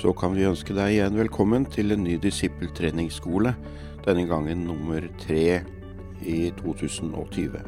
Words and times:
så 0.00 0.14
kan 0.16 0.32
vi 0.32 0.46
ønske 0.48 0.72
deg 0.72 0.94
igjen 0.94 1.18
velkommen 1.18 1.66
til 1.68 1.92
en 1.92 2.00
ny 2.06 2.14
disippeltreningsskole, 2.22 3.52
denne 4.06 4.24
gangen 4.30 4.62
nummer 4.64 5.04
tre 5.20 5.60
i 6.24 6.38
2020. 6.56 7.58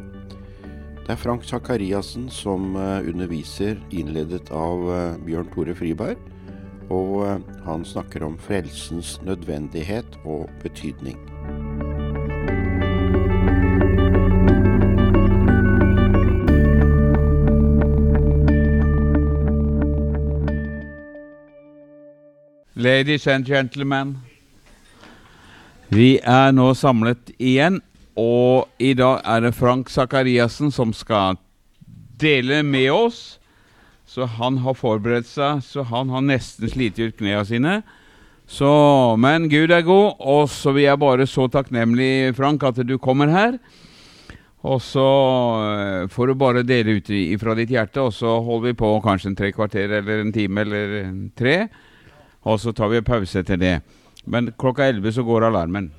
Det 1.03 1.13
er 1.13 1.21
Frank 1.21 1.45
Sakariassen 1.45 2.31
som 2.33 2.73
eh, 2.79 3.05
underviser, 3.11 3.77
innledet 3.93 4.49
av 4.55 4.87
eh, 4.95 5.19
Bjørn 5.27 5.51
Tore 5.53 5.77
Friberg. 5.77 6.23
Og 6.95 7.27
eh, 7.27 7.37
han 7.67 7.85
snakker 7.85 8.25
om 8.25 8.39
frelsens 8.41 9.19
nødvendighet 9.27 10.17
og 10.25 10.49
betydning. 10.65 11.19
Ladies 22.83 23.27
and 23.27 23.47
gentlemen. 23.47 24.17
Vi 25.89 26.17
er 26.19 26.55
nå 26.57 26.73
samlet 26.75 27.29
igjen, 27.39 27.77
og 28.19 28.73
i 28.83 28.91
dag 28.99 29.21
er 29.23 29.45
det 29.45 29.53
Frank 29.55 29.93
Sakariassen 29.93 30.73
som 30.75 30.91
skal 30.97 31.39
dele 32.19 32.65
med 32.67 32.89
oss. 32.91 33.21
Så 34.09 34.27
han 34.27 34.59
har 34.65 34.75
forberedt 34.75 35.29
seg, 35.31 35.61
så 35.63 35.85
han 35.93 36.11
har 36.11 36.25
nesten 36.27 36.73
slitt 36.73 36.99
ut 36.99 37.15
knærne 37.21 37.45
sine. 37.47 37.77
Så, 38.51 38.73
men 39.21 39.47
Gud 39.53 39.71
er 39.71 39.87
god, 39.87 40.19
og 40.19 40.51
så 40.51 40.75
vil 40.75 40.89
jeg 40.89 41.03
bare 41.05 41.29
så 41.31 41.47
takknemlig, 41.53 42.33
Frank, 42.35 42.67
at 42.67 42.83
du 42.83 42.97
kommer 42.99 43.31
her. 43.31 43.61
Og 44.67 44.83
så 44.83 45.07
eh, 45.69 46.11
får 46.11 46.33
du 46.33 46.41
bare 46.41 46.67
dele 46.67 46.99
ut 46.99 47.15
fra 47.39 47.55
ditt 47.61 47.71
hjerte, 47.71 48.03
og 48.03 48.11
så 48.17 48.41
holder 48.43 48.73
vi 48.73 48.81
på 48.83 48.93
kanskje 49.07 49.31
en 49.31 49.39
tre 49.39 49.55
kvarter 49.55 50.01
eller 50.01 50.27
en 50.27 50.35
time 50.35 50.67
eller 50.67 51.01
tre. 51.39 51.57
Og 52.43 52.61
så 52.61 52.73
tar 52.73 52.91
vi 52.91 52.99
en 53.01 53.07
pause 53.07 53.43
til 53.43 53.61
det. 53.61 53.81
Men 54.27 54.53
klokka 54.59 54.89
elleve 54.89 55.13
så 55.13 55.25
går 55.27 55.49
alarmen. 55.49 55.91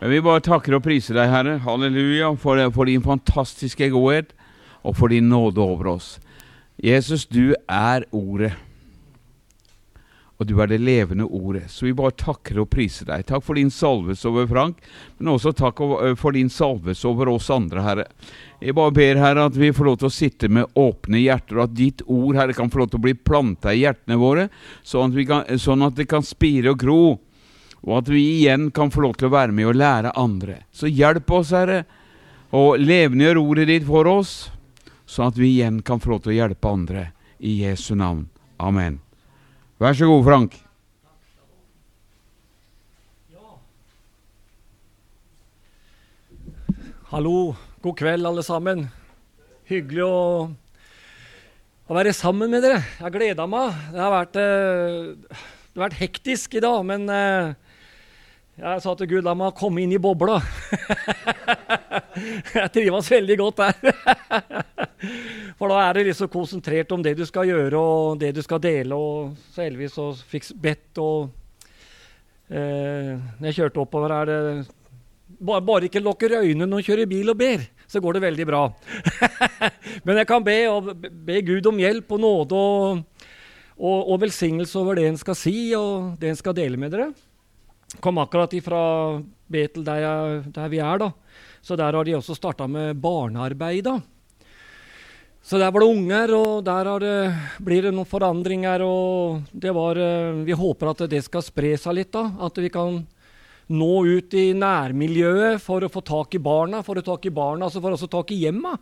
Men 0.00 0.10
vi 0.10 0.20
bare 0.24 0.42
takker 0.42 0.74
og 0.76 0.82
priser 0.82 1.14
deg, 1.14 1.30
Herre, 1.30 1.58
halleluja, 1.62 2.32
for, 2.40 2.58
for 2.74 2.90
din 2.90 3.04
fantastiske 3.04 3.92
godhet 3.92 4.32
og 4.82 4.96
for 4.98 5.12
din 5.12 5.28
nåde 5.30 5.62
over 5.62 5.92
oss. 5.94 6.16
Jesus, 6.82 7.26
du 7.26 7.54
er 7.68 8.08
Ordet 8.10 8.56
og 10.42 10.48
du 10.50 10.56
er 10.60 10.70
det 10.70 10.80
levende 10.82 11.24
ordet. 11.24 11.68
Så 11.70 11.86
vi 11.86 11.94
bare 11.96 12.14
takker 12.18 12.58
og 12.62 12.68
priser 12.72 13.06
deg. 13.08 13.24
Takk 13.28 13.44
for 13.46 13.58
din 13.58 13.70
salvelse 13.72 14.26
over 14.28 14.48
Frank, 14.50 14.80
men 15.18 15.32
også 15.32 15.54
takk 15.56 15.80
for 16.18 16.36
din 16.36 16.50
salvelse 16.50 17.06
over 17.08 17.30
oss 17.32 17.50
andre, 17.54 17.84
Herre. 17.86 18.06
Jeg 18.62 18.76
bare 18.78 18.94
ber, 18.94 19.20
Herre, 19.22 19.46
at 19.48 19.58
vi 19.58 19.72
får 19.74 19.88
lov 19.88 20.00
til 20.00 20.10
å 20.10 20.14
sitte 20.14 20.50
med 20.52 20.78
åpne 20.78 21.22
hjerter, 21.22 21.58
og 21.58 21.64
at 21.68 21.76
ditt 21.78 22.02
ord, 22.06 22.38
Herre, 22.38 22.56
kan 22.56 22.70
få 22.72 22.82
lov 22.82 22.92
til 22.92 23.00
å 23.00 23.06
bli 23.06 23.14
planta 23.18 23.74
i 23.74 23.84
hjertene 23.84 24.18
våre, 24.20 24.48
sånn 24.86 25.14
at, 25.14 25.20
kan, 25.30 25.46
sånn 25.62 25.86
at 25.86 25.98
det 25.98 26.08
kan 26.10 26.26
spire 26.26 26.74
og 26.74 26.82
gro, 26.82 27.02
og 27.82 27.94
at 27.98 28.10
vi 28.12 28.22
igjen 28.38 28.70
kan 28.74 28.92
få 28.94 29.06
lov 29.06 29.16
til 29.18 29.30
å 29.30 29.34
være 29.34 29.54
med 29.54 29.70
og 29.70 29.78
lære 29.78 30.14
andre. 30.18 30.60
Så 30.74 30.90
hjelp 30.90 31.30
oss, 31.34 31.54
Herre, 31.54 31.84
og 32.54 32.76
levendegjør 32.82 33.40
ordet 33.42 33.70
ditt 33.70 33.86
for 33.88 34.10
oss, 34.10 34.36
sånn 35.08 35.32
at 35.32 35.40
vi 35.40 35.54
igjen 35.56 35.80
kan 35.86 36.02
få 36.02 36.14
lov 36.14 36.26
til 36.26 36.34
å 36.34 36.38
hjelpe 36.42 36.70
andre. 36.70 37.08
I 37.42 37.64
Jesu 37.64 37.96
navn. 37.98 38.28
Amen. 38.62 39.00
Vær 39.82 39.96
så 39.98 40.06
god, 40.06 40.20
Frank. 40.22 40.52
Hallo. 47.10 47.56
God 47.82 47.96
kveld, 47.98 48.28
alle 48.28 48.44
sammen. 48.46 48.84
Hyggelig 49.66 50.04
å, 50.06 50.20
å 51.90 51.96
være 51.98 52.12
sammen 52.14 52.54
med 52.54 52.62
dere. 52.62 52.78
Jeg 52.78 53.02
har 53.08 53.14
gleda 53.16 53.48
meg. 53.50 53.74
Det 53.90 53.98
har, 54.04 54.14
vært, 54.14 54.38
eh, 54.38 55.34
det 55.34 55.74
har 55.74 55.84
vært 55.88 55.98
hektisk 55.98 56.54
i 56.54 56.62
dag, 56.62 56.78
men 56.86 57.10
eh, 57.10 57.71
jeg 58.52 58.82
sa 58.84 58.92
til 58.92 59.08
Gud 59.08 59.24
la 59.24 59.32
meg 59.36 59.54
komme 59.56 59.80
inn 59.80 59.94
i 59.96 60.00
bobla. 60.02 60.36
jeg 62.58 62.68
trives 62.74 63.08
veldig 63.14 63.36
godt 63.40 63.62
der. 63.62 63.94
For 65.58 65.72
da 65.72 65.78
er 65.86 65.96
det 65.96 66.04
liksom 66.10 66.28
konsentrert 66.32 66.92
om 66.92 67.00
det 67.04 67.14
du 67.16 67.24
skal 67.24 67.48
gjøre, 67.48 67.80
og 67.80 68.20
det 68.20 68.34
du 68.36 68.42
skal 68.44 68.60
dele. 68.62 68.98
Og 68.98 69.32
så 69.54 69.64
heldigvis 69.64 69.96
og 70.04 70.20
fikk 70.28 70.50
bedt 70.60 71.00
og 71.00 71.32
eh, 72.52 73.16
Når 73.16 73.48
jeg 73.48 73.58
kjørte 73.62 73.84
oppover, 73.86 74.16
er 74.20 74.28
det 74.28 74.44
bare, 75.40 75.64
bare 75.64 75.88
ikke 75.88 76.04
lukker 76.04 76.36
øynene 76.42 76.68
når 76.68 76.84
du 76.84 76.92
kjører 76.92 77.08
bil 77.08 77.32
og 77.32 77.40
ber, 77.40 77.66
så 77.88 78.04
går 78.04 78.20
det 78.20 78.26
veldig 78.28 78.50
bra. 78.52 78.62
Men 80.06 80.20
jeg 80.20 80.28
kan 80.28 80.44
be, 80.44 80.60
og 80.68 80.92
be 81.00 81.40
Gud 81.48 81.72
om 81.72 81.80
hjelp 81.80 82.12
og 82.12 82.24
nåde 82.28 82.60
og, 82.60 83.26
og, 83.80 83.98
og 84.12 84.24
velsignelse 84.28 84.76
over 84.78 85.00
det 85.00 85.08
en 85.08 85.20
skal 85.24 85.40
si, 85.40 85.56
og 85.78 86.20
det 86.20 86.28
en 86.28 86.42
skal 86.44 86.60
dele 86.60 86.76
med 86.76 86.92
dere 86.92 87.14
kom 88.00 88.18
akkurat 88.18 88.52
ifra 88.56 89.22
Betel, 89.52 89.84
der, 89.84 90.00
jeg, 90.00 90.42
der, 90.54 90.68
vi 90.72 90.80
er. 90.80 90.98
da. 90.98 91.10
Så 91.62 91.76
der 91.76 91.92
har 91.92 92.04
de 92.04 92.16
også 92.16 92.36
starta 92.36 92.66
med 92.66 92.96
barnearbeid. 93.00 93.84
da. 93.84 94.00
Så 95.42 95.58
der 95.58 95.72
var 95.74 95.82
det 95.82 95.90
unger, 95.90 96.34
og 96.38 96.64
der 96.64 96.90
det, 97.02 97.16
blir 97.60 97.82
det 97.82 97.92
noen 97.94 98.08
forandringer. 98.08 98.82
og 98.82 99.42
det 99.52 99.74
var, 99.74 99.96
eh, 99.96 100.44
Vi 100.44 100.52
håper 100.52 100.90
at 100.90 101.10
det 101.10 101.24
skal 101.24 101.42
spre 101.42 101.76
seg 101.76 101.94
litt. 101.94 102.12
da, 102.12 102.30
At 102.40 102.54
vi 102.56 102.68
kan 102.70 103.06
nå 103.68 104.04
ut 104.06 104.34
i 104.34 104.52
nærmiljøet 104.52 105.60
for 105.60 105.80
å 105.80 105.90
få 105.90 106.02
tak 106.04 106.34
i 106.34 106.38
barna, 106.38 106.82
for 106.82 106.94
å 106.94 107.02
få 107.02 107.16
tak 107.16 107.26
i 107.26 107.30
barna, 107.30 107.66
altså 107.66 107.80
for 107.80 107.92
å 107.92 107.98
få 107.98 108.08
tak 108.10 108.30
i 108.32 108.44
hjemma. 108.44 108.78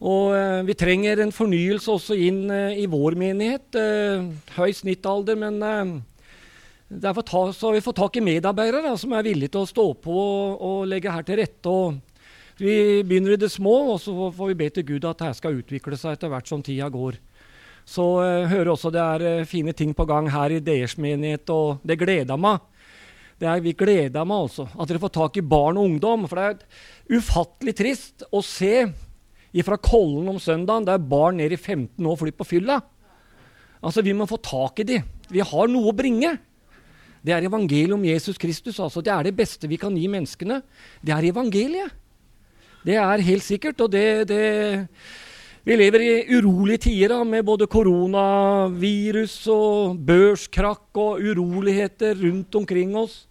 Og 0.00 0.34
eh, 0.36 0.62
vi 0.62 0.74
trenger 0.78 1.18
en 1.20 1.34
fornyelse 1.34 1.90
også 1.90 2.14
inn 2.14 2.50
eh, 2.50 2.78
i 2.82 2.86
vår 2.86 3.16
menighet. 3.18 3.74
Eh, 3.74 4.28
høy 4.54 4.70
snittalder, 4.72 5.38
men 5.38 5.62
eh, 5.62 5.96
Derfor 6.88 7.22
ta, 7.22 7.40
så 7.52 7.68
har 7.68 7.74
vi 7.76 7.84
fått 7.84 7.98
tak 8.00 8.16
i 8.16 8.24
medarbeidere 8.24 8.80
da, 8.86 8.94
som 8.96 9.12
er 9.12 9.26
villige 9.26 9.52
til 9.52 9.66
å 9.66 9.68
stå 9.68 9.86
på 10.00 10.14
og, 10.16 10.62
og 10.64 10.86
legge 10.88 11.12
her 11.12 11.26
til 11.26 11.36
rette. 11.42 11.74
vi 12.56 13.02
begynner 13.04 13.36
i 13.36 13.40
det 13.40 13.50
små, 13.52 13.92
og 13.92 14.00
så 14.00 14.30
får 14.32 14.48
vi 14.48 14.56
be 14.56 14.68
til 14.70 14.86
Gud 14.88 15.04
at 15.04 15.20
det 15.20 15.34
skal 15.36 15.58
utvikle 15.60 15.98
seg 16.00 16.16
etter 16.16 16.32
hvert 16.32 16.48
som 16.48 16.62
tida 16.64 16.88
går. 16.88 17.20
Så 17.88 18.04
uh, 18.20 18.48
hører 18.48 18.72
også 18.72 18.90
det 18.92 19.04
er 19.04 19.26
uh, 19.40 19.48
fine 19.48 19.72
ting 19.72 19.92
på 19.96 20.04
gang 20.08 20.30
her 20.32 20.52
i 20.52 20.64
deres 20.64 20.96
menighet, 20.96 21.48
og 21.52 21.84
det 21.84 22.00
gleder 22.00 22.40
meg. 22.40 22.64
Det 23.38 23.46
er, 23.46 23.60
vi 23.62 23.76
gleder 23.76 24.24
meg 24.26 24.48
altså, 24.48 24.66
at 24.72 24.88
dere 24.88 25.04
får 25.04 25.14
tak 25.14 25.36
i 25.38 25.44
barn 25.44 25.78
og 25.78 25.92
ungdom. 25.92 26.26
For 26.26 26.40
det 26.40 26.48
er 26.48 27.20
ufattelig 27.20 27.76
trist 27.78 28.24
å 28.32 28.42
se 28.42 28.88
fra 29.64 29.78
Kollen 29.80 30.28
om 30.28 30.40
søndagen 30.42 30.88
der 30.88 31.00
barn 31.00 31.38
ned 31.38 31.54
i 31.54 31.60
15 31.60 32.04
år 32.04 32.18
flyr 32.18 32.34
på 32.36 32.48
fylla. 32.48 32.80
Altså, 33.78 34.02
Vi 34.02 34.12
må 34.16 34.26
få 34.26 34.40
tak 34.42 34.80
i 34.80 34.88
de. 34.88 35.00
Vi 35.30 35.44
har 35.44 35.70
noe 35.70 35.92
å 35.92 35.96
bringe. 35.96 36.34
Det 37.28 37.34
er 37.36 37.44
evangeliet 37.44 37.92
om 37.92 38.04
Jesus 38.08 38.38
Kristus. 38.40 38.78
altså 38.80 39.02
Det 39.04 39.12
er 39.12 39.28
det 39.28 39.36
beste 39.36 39.68
vi 39.68 39.76
kan 39.76 39.92
gi 39.92 40.06
menneskene. 40.08 40.62
Det 41.04 41.12
er 41.12 41.28
evangeliet. 41.28 41.92
Det 42.80 42.96
er 42.96 43.20
helt 43.20 43.44
sikkert. 43.44 43.80
Og 43.84 43.92
det, 43.92 44.28
det 44.28 44.88
Vi 45.64 45.76
lever 45.76 46.00
i 46.00 46.38
urolige 46.38 46.88
tider 46.88 47.12
da, 47.12 47.24
med 47.24 47.44
både 47.44 47.66
koronavirus 47.68 49.46
og 49.52 49.98
børskrakk 50.00 50.96
og 50.96 51.20
uroligheter 51.20 52.16
rundt 52.16 52.54
omkring 52.54 52.96
oss. 52.96 53.26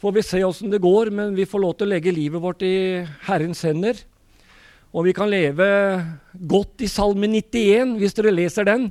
Får 0.00 0.12
vi 0.16 0.22
se 0.22 0.40
åssen 0.44 0.72
det 0.72 0.80
går, 0.80 1.10
men 1.10 1.36
vi 1.36 1.44
får 1.44 1.60
lov 1.60 1.74
til 1.76 1.88
å 1.88 1.92
legge 1.92 2.16
livet 2.16 2.40
vårt 2.40 2.64
i 2.64 3.04
Herrens 3.28 3.60
hender. 3.68 4.00
Og 4.96 5.04
vi 5.04 5.12
kan 5.12 5.28
leve 5.28 5.66
godt 6.32 6.80
i 6.80 6.88
Salme 6.88 7.28
91, 7.28 7.98
hvis 8.00 8.16
dere 8.16 8.32
leser 8.32 8.64
den. 8.64 8.88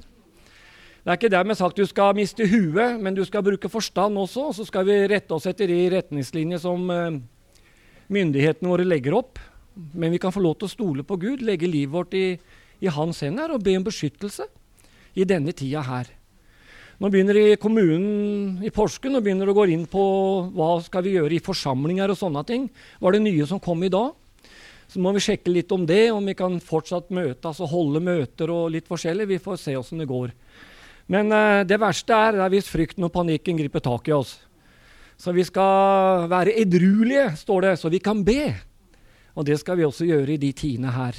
Det 1.05 1.11
er 1.13 1.19
ikke 1.19 1.29
dermed 1.29 1.53
sagt 1.53 1.77
du 1.77 1.85
skal 1.85 2.15
miste 2.17 2.47
huet, 2.49 2.95
men 2.97 3.13
du 3.13 3.21
skal 3.27 3.43
bruke 3.45 3.69
forstand 3.69 4.17
også. 4.17 4.47
Og 4.49 4.55
så 4.57 4.63
skal 4.65 4.87
vi 4.87 4.95
rette 5.11 5.35
oss 5.35 5.45
etter 5.45 5.69
de 5.69 5.83
retningslinjer 5.93 6.63
som 6.63 6.89
eh, 6.89 7.19
myndighetene 8.09 8.71
våre 8.71 8.87
legger 8.89 9.13
opp. 9.19 9.37
Men 9.93 10.15
vi 10.15 10.19
kan 10.23 10.33
få 10.33 10.41
lov 10.41 10.57
til 10.57 10.65
å 10.65 10.73
stole 10.73 11.05
på 11.05 11.19
Gud, 11.21 11.45
legge 11.45 11.69
livet 11.69 11.93
vårt 11.93 12.17
i, 12.17 12.39
i 12.81 12.89
hans 12.89 13.21
hender 13.21 13.53
og 13.53 13.61
be 13.61 13.77
om 13.77 13.85
beskyttelse 13.85 14.49
i 15.13 15.29
denne 15.29 15.53
tida 15.53 15.85
her. 15.85 16.09
Nå 16.97 17.13
begynner 17.13 17.37
i 17.37 17.55
kommunen 17.61 18.65
i 18.65 18.73
påsken 18.73 19.19
og 19.19 19.27
begynner 19.27 19.51
å 19.51 19.57
gå 19.59 19.69
inn 19.75 19.85
på 19.85 20.03
hva 20.57 20.73
skal 20.81 21.05
vi 21.05 21.19
gjøre 21.19 21.37
i 21.37 21.43
forsamlinger 21.43 22.09
og 22.09 22.17
sånne 22.17 22.45
ting. 22.49 22.69
Var 22.97 23.13
det 23.13 23.25
nye 23.27 23.45
som 23.45 23.61
kom 23.61 23.85
i 23.85 23.93
dag? 23.93 24.15
Så 24.89 24.97
må 25.03 25.13
vi 25.13 25.21
sjekke 25.21 25.53
litt 25.53 25.69
om 25.75 25.85
det, 25.85 26.07
om 26.15 26.25
vi 26.25 26.33
kan 26.39 26.57
fortsatt 26.63 27.13
møte, 27.13 27.45
altså 27.45 27.69
holde 27.69 28.01
møter 28.01 28.49
og 28.49 28.71
litt 28.73 28.89
forskjellig. 28.89 29.35
Vi 29.35 29.43
får 29.43 29.61
se 29.61 29.77
åssen 29.77 30.01
det 30.01 30.09
går. 30.09 30.33
Men 31.11 31.29
uh, 31.33 31.61
det 31.67 31.77
verste 31.81 32.17
er, 32.17 32.39
er 32.41 32.51
hvis 32.53 32.69
frykten 32.71 33.05
og 33.05 33.13
panikken 33.13 33.59
griper 33.59 33.83
tak 33.83 34.09
i 34.09 34.15
oss. 34.15 34.37
Så 35.17 35.31
vi 35.35 35.45
skal 35.47 36.25
være 36.31 36.57
edruelige, 36.59 37.29
står 37.39 37.69
det, 37.69 37.75
så 37.79 37.91
vi 37.93 38.01
kan 38.03 38.23
be. 38.25 38.49
Og 39.35 39.45
det 39.47 39.59
skal 39.61 39.77
vi 39.79 39.85
også 39.87 40.07
gjøre 40.07 40.35
i 40.35 40.41
de 40.41 40.51
tidene 40.55 40.91
her. 40.91 41.15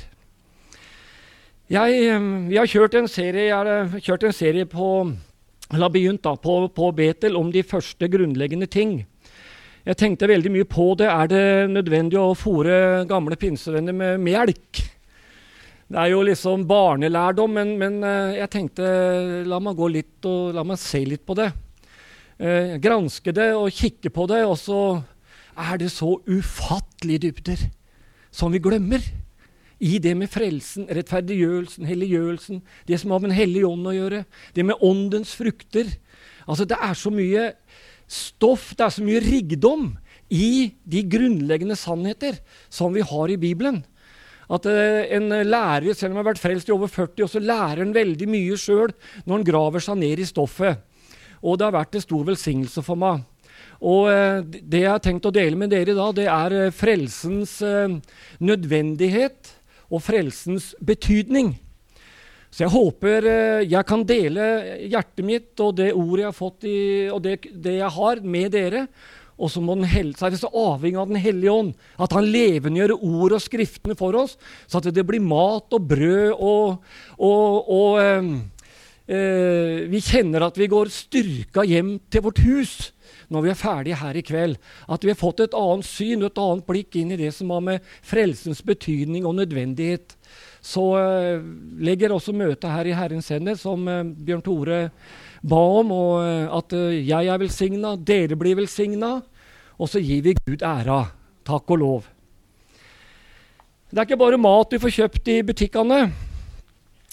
Jeg, 1.67 1.97
eh, 2.07 2.27
vi 2.47 2.59
har 2.61 2.69
kjørt 2.71 2.95
en 2.95 3.09
serie, 3.11 3.49
jeg 3.49 3.57
har 3.57 3.67
eh, 3.67 3.97
kjørt 3.99 4.29
en 4.29 4.37
serie 4.37 4.67
på, 4.71 5.11
da, 5.73 6.35
på, 6.37 6.55
på 6.71 6.91
Betel 6.95 7.37
om 7.37 7.51
de 7.53 7.65
første 7.67 8.09
grunnleggende 8.09 8.69
ting. 8.71 9.01
Jeg 9.87 9.99
tenkte 9.99 10.29
veldig 10.29 10.51
mye 10.51 10.67
på 10.67 10.93
det. 10.99 11.07
Er 11.07 11.31
det 11.31 11.71
nødvendig 11.71 12.19
å 12.19 12.37
fòre 12.39 13.05
gamle 13.07 13.39
pinsevenner 13.39 13.95
med 13.95 14.23
melk? 14.23 14.83
Det 15.87 15.99
er 16.03 16.11
jo 16.11 16.23
liksom 16.27 16.65
barnelærdom, 16.67 17.53
men, 17.55 17.77
men 17.79 18.01
eh, 18.03 18.41
jeg 18.41 18.51
tenkte 18.51 18.87
la 19.47 19.61
meg 19.63 19.77
gå 19.79 19.87
litt 19.95 20.27
og 20.27 20.57
la 20.57 20.65
meg 20.67 20.81
se 20.83 21.05
litt 21.07 21.23
på 21.23 21.37
det. 21.39 21.53
Eh, 22.43 22.75
granske 22.83 23.31
det 23.31 23.53
og 23.55 23.71
kikke 23.71 24.11
på 24.11 24.27
det, 24.33 24.41
og 24.51 24.59
så 24.59 24.81
er 25.57 25.79
det 25.79 25.93
så 25.95 26.17
ufattelige 26.27 27.29
dybder 27.29 27.63
som 28.35 28.51
vi 28.51 28.61
glemmer. 28.67 29.05
I 29.79 30.01
det 30.03 30.17
med 30.17 30.33
frelsen, 30.33 30.89
rettferdiggjørelsen, 30.91 31.87
helliggjørelsen, 31.87 32.63
det 32.89 32.99
som 32.99 33.13
har 33.13 33.21
med 33.23 33.31
Den 33.31 33.39
hellige 33.39 33.69
ånd 33.69 33.87
å 33.87 33.95
gjøre, 33.95 34.25
det 34.57 34.65
med 34.65 34.83
åndens 34.83 35.37
frukter. 35.37 35.87
Altså, 36.49 36.65
Det 36.65 36.79
er 36.83 36.95
så 36.95 37.13
mye 37.13 37.51
stoff, 38.09 38.73
det 38.75 38.87
er 38.87 38.95
så 38.95 39.05
mye 39.05 39.21
rikdom 39.21 39.93
i 40.33 40.73
de 40.83 41.03
grunnleggende 41.07 41.77
sannheter 41.77 42.41
som 42.69 42.95
vi 42.97 43.05
har 43.07 43.31
i 43.31 43.37
Bibelen. 43.37 43.85
At 44.47 44.67
uh, 44.71 45.03
en 45.17 45.33
lærer, 45.47 45.93
selv 45.95 46.13
om 46.13 46.19
han 46.19 46.23
har 46.25 46.33
vært 46.33 46.43
frelst 46.43 46.69
i 46.71 46.75
over 46.75 46.91
40 46.91 47.27
også 47.27 47.41
så 47.41 47.47
lærer 47.47 47.83
han 47.83 47.95
veldig 47.95 48.29
mye 48.31 48.59
sjøl 48.61 48.93
når 49.25 49.33
han 49.35 49.47
graver 49.49 49.83
seg 49.83 49.99
ned 50.03 50.23
i 50.23 50.29
stoffet. 50.29 50.79
Og 51.43 51.59
det 51.59 51.67
har 51.67 51.75
vært 51.75 51.99
en 51.99 52.05
stor 52.05 52.23
velsignelse 52.29 52.85
for 52.87 53.01
meg. 53.01 53.25
Og 53.83 54.09
uh, 54.09 54.41
det 54.47 54.85
jeg 54.85 54.93
har 54.93 55.03
tenkt 55.03 55.27
å 55.27 55.35
dele 55.35 55.59
med 55.59 55.75
dere 55.75 55.97
da, 55.99 56.09
det 56.15 56.31
er 56.31 56.57
uh, 56.57 56.73
frelsens 56.75 57.59
nødvendighet 58.39 59.55
og 59.91 60.03
frelsens 60.03 60.73
betydning. 60.83 61.55
Så 62.51 62.65
jeg 62.65 62.73
håper 62.73 63.27
jeg 63.69 63.85
kan 63.85 64.01
dele 64.07 64.45
hjertet 64.87 65.27
mitt 65.27 65.61
og 65.61 65.75
det 65.77 65.91
ordet 65.93 66.23
jeg 66.23 66.31
har 66.31 66.37
fått 66.39 66.65
i, 66.71 66.79
og 67.13 67.21
det, 67.27 67.35
det 67.53 67.75
jeg 67.83 67.91
har, 67.99 68.23
med 68.23 68.55
dere. 68.55 68.87
Og 69.37 69.53
så, 69.53 69.61
er 69.61 70.33
det 70.33 70.41
så 70.41 70.49
avhengig 70.49 70.97
av 70.97 71.11
Den 71.11 71.21
hellige 71.21 71.53
ånd, 71.53 71.75
at 72.01 72.13
han 72.17 72.25
levendegjør 72.33 72.97
ord 72.97 73.37
og 73.37 73.45
skriftene 73.45 73.97
for 73.99 74.17
oss, 74.17 74.37
så 74.67 74.81
at 74.81 74.89
det 74.97 75.05
blir 75.05 75.21
mat 75.21 75.77
og 75.77 75.89
brød 75.91 76.33
og, 76.41 76.79
og, 77.21 77.71
og 77.77 78.01
eh, 78.01 78.31
eh, 79.13 79.85
Vi 79.93 80.01
kjenner 80.01 80.49
at 80.49 80.57
vi 80.57 80.71
går 80.73 80.93
styrka 80.93 81.67
hjem 81.69 81.99
til 82.09 82.25
vårt 82.25 82.41
hus 82.47 82.79
når 83.33 83.43
vi 83.43 83.51
er 83.51 83.59
ferdige 83.59 83.99
her 83.99 84.17
i 84.17 84.25
kveld. 84.25 84.57
At 84.89 85.05
vi 85.05 85.11
har 85.11 85.19
fått 85.19 85.43
et 85.43 85.57
annet 85.59 85.89
syn 85.89 86.23
og 86.23 86.31
et 86.31 86.43
annet 86.43 86.67
blikk 86.69 86.99
inn 87.01 87.13
i 87.15 87.21
det 87.21 87.33
som 87.35 87.51
har 87.55 87.65
med 87.65 87.89
frelsens 88.07 88.63
betydning 88.67 89.27
og 89.27 89.37
nødvendighet. 89.41 90.15
Så 90.65 90.85
eh, 90.99 91.45
legger 91.83 92.15
også 92.15 92.35
møtet 92.37 92.71
her 92.71 92.89
i 92.89 92.97
Herrens 92.97 93.31
hender, 93.35 93.59
som 93.59 93.87
eh, 93.91 94.05
Bjørn 94.07 94.45
Tore 94.47 94.81
ba 95.47 95.63
om, 95.81 95.93
eh, 96.23 96.49
at 96.51 96.75
eh, 96.75 97.07
jeg 97.07 97.31
er 97.31 97.41
velsigna, 97.41 97.95
dere 97.97 98.39
blir 98.39 98.59
velsigna, 98.59 99.21
og 99.79 99.91
så 99.91 100.03
gir 100.03 100.25
vi 100.25 100.35
Gud 100.47 100.65
æra. 100.67 101.05
Takk 101.47 101.71
og 101.71 101.79
lov. 101.79 102.07
Det 103.87 104.01
er 104.01 104.07
ikke 104.09 104.19
bare 104.19 104.41
mat 104.41 104.73
du 104.73 104.81
får 104.83 104.95
kjøpt 104.97 105.29
i 105.31 105.43
butikkene. 105.47 106.01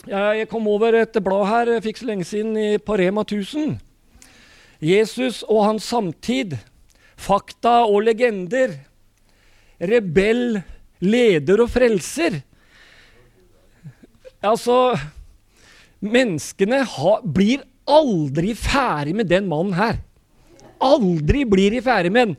Jeg 0.10 0.48
kom 0.52 0.66
over 0.68 0.98
et 1.00 1.16
blad 1.24 1.46
her 1.48 1.70
jeg 1.76 1.84
fikk 1.86 2.00
så 2.02 2.08
lenge 2.10 2.26
siden 2.28 2.58
på 2.84 2.98
Rema 3.00 3.22
1000. 3.22 3.78
Jesus 4.84 5.44
og 5.48 5.68
hans 5.68 5.86
samtid. 5.88 6.58
Fakta 7.16 7.84
og 7.86 8.02
legender. 8.08 8.74
Rebell, 9.80 10.64
leder 11.00 11.62
og 11.64 11.70
frelser. 11.72 12.42
Altså 14.44 14.98
Menneskene 16.04 16.82
ha, 16.84 17.14
blir 17.24 17.64
aldri 17.90 18.54
ferdig 18.58 19.16
med 19.18 19.30
den 19.32 19.48
mannen 19.52 19.76
her. 19.78 20.02
Aldri 20.84 21.46
blir 21.48 21.74
de 21.74 21.84
ferdig 21.84 22.12
med 22.14 22.34
den. 22.34 22.36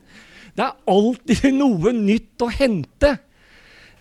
Det 0.54 0.66
er 0.66 0.76
alltid 0.90 1.48
noe 1.62 1.94
nytt 1.96 2.44
å 2.44 2.50
hente. 2.52 3.16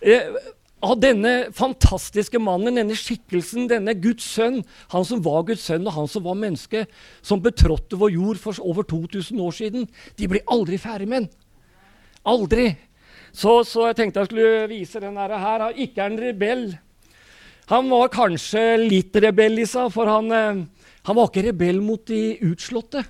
Eh, 0.04 0.36
av 0.84 0.98
denne 1.00 1.32
fantastiske 1.56 2.40
mannen, 2.44 2.76
denne 2.76 2.96
skikkelsen, 3.00 3.70
denne 3.72 3.96
Guds 4.04 4.26
sønn, 4.36 4.60
han 4.92 5.06
som 5.08 5.22
var 5.24 5.46
Guds 5.48 5.64
sønn, 5.70 5.88
og 5.88 5.96
han 5.96 6.10
som 6.12 6.26
var 6.26 6.36
menneske, 6.36 6.84
som 7.24 7.42
betrådte 7.44 8.00
vår 8.00 8.12
jord 8.18 8.42
for 8.42 8.60
over 8.68 8.84
2000 8.90 9.40
år 9.40 9.56
siden. 9.56 9.88
De 10.20 10.28
blir 10.28 10.44
aldri 10.52 10.80
ferdig 10.82 11.08
med 11.08 11.24
den. 11.24 11.30
Aldri. 12.28 12.74
Så, 13.32 13.62
så, 13.66 13.88
jeg 13.90 13.98
tenkte 13.98 14.22
jeg 14.22 14.30
skulle 14.30 14.68
vise 14.72 15.02
den 15.02 15.18
her. 15.18 15.38
her. 15.40 15.70
Ikke 15.72 16.04
er 16.04 16.12
en 16.12 16.20
rebell. 16.22 16.66
Han 17.72 17.88
var 17.90 18.12
kanskje 18.12 18.62
litt 18.84 19.16
rebell 19.24 19.64
i 19.64 19.68
seg, 19.70 19.88
for 19.96 20.12
han, 20.12 20.32
eh, 20.36 20.83
han 21.04 21.18
var 21.18 21.30
ikke 21.30 21.48
rebell 21.50 21.82
mot 21.84 22.06
de 22.08 22.38
utslåtte. 22.48 23.04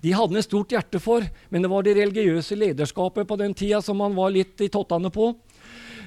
De 0.00 0.12
hadde 0.16 0.32
han 0.32 0.40
et 0.40 0.46
stort 0.46 0.72
hjerte 0.72 1.00
for, 1.02 1.24
men 1.50 1.64
det 1.64 1.70
var 1.70 1.84
det 1.84 1.96
religiøse 1.98 2.56
lederskapet 2.56 3.28
på 3.28 3.38
den 3.40 3.54
tida 3.56 3.82
som 3.84 4.00
han 4.00 4.14
var 4.16 4.32
litt 4.32 4.62
i 4.64 4.70
tottene 4.72 5.10
på. 5.12 5.32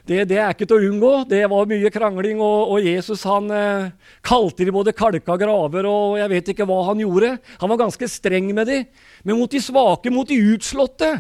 Det, 0.04 0.26
det, 0.28 0.36
er 0.36 0.52
ikke 0.52 0.66
til 0.68 0.82
å 0.82 0.88
unngå. 0.90 1.12
Det 1.32 1.44
var 1.48 1.68
mye 1.70 1.92
krangling, 1.94 2.42
og, 2.44 2.74
og 2.76 2.88
Jesus 2.88 3.22
han 3.28 3.48
eh, 3.56 3.92
kalte 4.26 4.66
de 4.68 4.74
både 4.76 4.96
kalka 4.96 5.38
graver 5.40 5.88
og 5.88 6.18
jeg 6.20 6.32
vet 6.34 6.50
ikke 6.52 6.68
hva 6.68 6.82
han 6.90 7.04
gjorde. 7.04 7.38
Han 7.62 7.72
var 7.72 7.84
ganske 7.86 8.10
streng 8.12 8.50
med 8.56 8.68
de. 8.68 8.82
Men 9.24 9.40
mot 9.40 9.52
de 9.52 9.62
svake, 9.64 10.12
mot 10.12 10.28
de 10.28 10.40
utslåtte, 10.56 11.14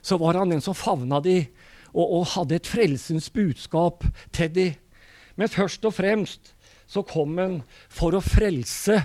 så 0.00 0.16
var 0.20 0.40
han 0.40 0.54
den 0.54 0.64
som 0.64 0.76
favna 0.76 1.20
de 1.24 1.42
og, 1.92 2.06
og 2.06 2.30
hadde 2.32 2.56
et 2.56 2.70
frelsens 2.72 3.28
budskap 3.34 4.06
til 4.32 4.52
de. 4.56 4.68
Men 5.36 5.52
først 5.52 5.84
og 5.88 5.96
fremst 5.98 6.54
så 6.88 7.04
kom 7.08 7.36
han 7.40 7.60
for 7.92 8.16
å 8.16 8.24
frelse 8.24 9.02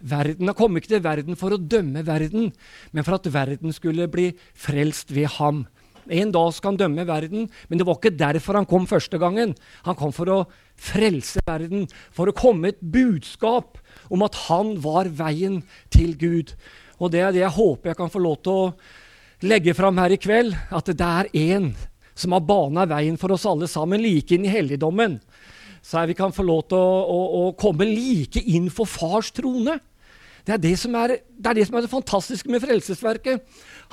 verden. 0.00 0.48
Han 0.50 0.56
kom 0.58 0.78
ikke 0.78 0.94
til 0.94 1.04
verden 1.04 1.38
for 1.38 1.54
å 1.54 1.60
dømme 1.60 2.04
verden, 2.06 2.52
men 2.92 3.06
for 3.06 3.18
at 3.18 3.28
verden 3.32 3.74
skulle 3.74 4.08
bli 4.10 4.30
frelst 4.54 5.12
ved 5.14 5.30
ham. 5.38 5.66
En 6.08 6.32
dag 6.32 6.52
skal 6.56 6.72
han 6.72 6.80
dømme 6.80 7.04
verden, 7.08 7.48
men 7.68 7.80
det 7.80 7.86
var 7.86 7.98
ikke 7.98 8.16
derfor 8.16 8.56
han 8.56 8.68
kom 8.68 8.86
første 8.88 9.20
gangen. 9.20 9.52
Han 9.84 9.98
kom 9.98 10.14
for 10.16 10.32
å 10.32 10.38
frelse 10.78 11.42
verden, 11.46 11.84
for 12.14 12.30
å 12.30 12.36
komme 12.36 12.72
et 12.72 12.80
budskap 12.80 13.76
om 14.08 14.24
at 14.24 14.38
han 14.46 14.76
var 14.80 15.10
veien 15.12 15.60
til 15.92 16.14
Gud. 16.16 16.54
Og 16.98 17.12
det 17.12 17.22
er 17.22 17.34
det 17.34 17.44
jeg 17.44 17.56
håper 17.58 17.92
jeg 17.92 18.00
kan 18.00 18.12
få 18.12 18.22
lov 18.24 18.40
til 18.42 18.56
å 18.56 18.72
legge 19.48 19.76
fram 19.76 20.00
her 20.00 20.14
i 20.14 20.20
kveld, 20.20 20.56
at 20.74 20.88
det 20.88 21.12
er 21.20 21.30
én 21.36 21.70
som 22.18 22.34
har 22.34 22.42
bana 22.42 22.86
veien 22.90 23.18
for 23.20 23.30
oss 23.34 23.46
alle 23.46 23.68
sammen, 23.70 24.02
like 24.02 24.34
inn 24.34 24.46
i 24.48 24.50
helligdommen. 24.50 25.20
Så 25.88 26.02
vi 26.04 26.16
kan 26.16 26.34
få 26.36 26.44
lov 26.44 26.66
til 26.68 26.76
å, 26.76 26.96
å, 27.08 27.20
å 27.48 27.52
komme 27.56 27.86
like 27.88 28.42
inn 28.44 28.68
for 28.68 28.88
fars 28.88 29.30
trone. 29.32 29.78
Det 30.44 30.54
er 30.56 30.60
det, 30.60 30.72
er, 30.76 31.14
det 31.24 31.48
er 31.48 31.56
det 31.56 31.64
som 31.68 31.78
er 31.78 31.84
det 31.84 31.92
fantastiske 31.92 32.52
med 32.52 32.60
Frelsesverket. 32.60 33.40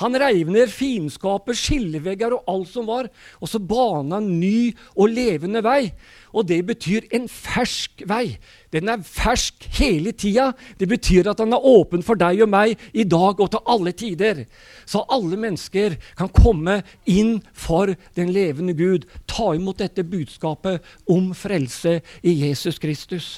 Han 0.02 0.18
reiv 0.20 0.50
ned 0.52 0.72
fiendskaper, 0.74 1.56
skillevegger 1.56 2.36
og 2.36 2.50
alt 2.52 2.72
som 2.74 2.88
var, 2.90 3.08
og 3.40 3.48
så 3.48 3.62
bana 3.64 4.20
en 4.20 4.40
ny 4.42 4.74
og 4.96 5.14
levende 5.14 5.62
vei. 5.64 5.94
Og 6.36 6.48
det 6.50 6.60
betyr 6.68 7.08
en 7.16 7.30
fersk 7.32 8.04
vei. 8.10 8.36
Den 8.75 8.92
er 8.92 9.06
fersk 9.08 9.68
hele 9.78 10.12
tida. 10.12 10.50
Det 10.75 10.90
betyr 10.92 11.30
at 11.32 11.40
den 11.40 11.56
er 11.56 11.64
åpen 11.64 12.04
for 12.04 12.20
deg 12.20 12.44
og 12.44 12.52
meg 12.52 12.75
i 12.92 13.06
dag 13.08 13.40
og 13.40 13.52
til 13.54 13.64
alle 13.72 13.96
tider. 13.96 14.44
Så 14.84 15.06
alle 15.08 15.40
mennesker 15.40 15.96
kan 16.20 16.32
komme 16.36 16.82
inn 17.08 17.38
for 17.54 17.94
den 18.20 18.34
levende 18.36 18.75
Gud. 18.75 19.08
Ta 19.32 19.54
imot 19.56 19.80
dette 19.80 20.04
budskapet 20.04 20.84
om 21.08 21.32
frelse 21.38 22.02
i 22.20 22.36
Jesus 22.44 22.82
Kristus. 22.84 23.38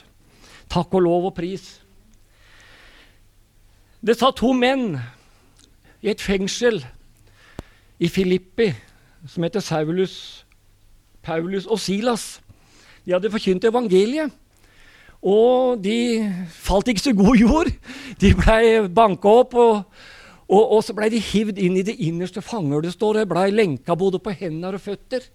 Takk 0.73 0.97
og 0.97 1.05
lov 1.05 1.29
og 1.29 1.37
pris. 1.37 1.77
Det 4.01 4.17
sa 4.17 4.31
to 4.33 4.51
menn 4.57 4.97
i 6.01 6.11
et 6.11 6.21
fengsel 6.21 6.81
i 7.99 8.07
Filippi 8.07 8.71
som 9.27 9.43
heter 9.43 9.59
Saulus, 9.59 10.45
Paulus 11.23 11.65
og 11.65 11.79
Silas. 11.79 12.39
De 13.05 13.15
hadde 13.15 13.31
forkynt 13.31 13.65
evangeliet. 13.65 14.31
Og 15.21 15.81
de 15.83 16.27
falt 16.53 16.87
ikke 16.87 17.01
så 17.01 17.13
god 17.17 17.35
jord. 17.35 17.71
De 18.21 18.33
blei 18.37 18.87
banka 18.87 19.31
opp, 19.41 19.55
og, 19.57 19.81
og, 20.47 20.63
og, 20.71 20.83
så 20.85 20.93
blei 20.95 21.09
de 21.11 21.19
hivd 21.19 21.57
inn 21.57 21.79
i 21.79 21.85
det 21.87 21.97
innerste 21.97 22.43
fangehullet. 22.45 22.99
Det 22.99 23.25
blei 23.29 23.49
lenka 23.51 23.97
både 23.97 24.21
på 24.21 24.35
hender 24.37 24.77
og 24.77 24.83
føtter. 24.85 25.25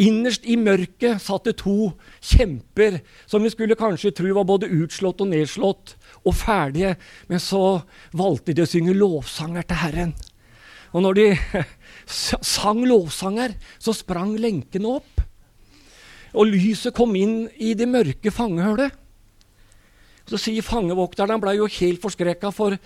Innerst 0.00 0.46
i 0.48 0.56
mørket 0.56 1.20
satt 1.20 1.44
det 1.44 1.58
to 1.60 1.90
kjemper 2.24 3.02
som 3.28 3.44
vi 3.44 3.52
skulle 3.52 3.76
kanskje 3.76 4.14
tro 4.16 4.32
var 4.32 4.48
både 4.48 4.70
utslått 4.72 5.20
og 5.20 5.28
nedslått 5.28 5.98
og 6.26 6.36
ferdige. 6.36 6.96
Men 7.30 7.42
så 7.42 7.80
valgte 8.16 8.54
de 8.56 8.64
å 8.64 8.70
synge 8.70 8.96
lovsanger 8.96 9.66
til 9.68 9.82
Herren. 9.84 10.14
Og 10.90 11.04
når 11.04 11.18
de 11.18 11.26
sang 12.56 12.82
lovsanger, 12.86 13.54
så 13.78 13.94
sprang 13.96 14.34
lenkene 14.40 14.96
opp. 14.98 15.22
Og 16.34 16.50
lyset 16.50 16.94
kom 16.94 17.14
inn 17.18 17.44
i 17.58 17.74
det 17.78 17.88
mørke 17.90 18.32
fangehullet. 18.34 18.94
Så 20.30 20.38
sier 20.38 20.62
fangevokteren 20.62 21.32
Han 21.34 21.42
ble 21.42 21.56
jo 21.58 21.66
helt 21.80 22.02
forskrekka, 22.02 22.52
for 22.54 22.76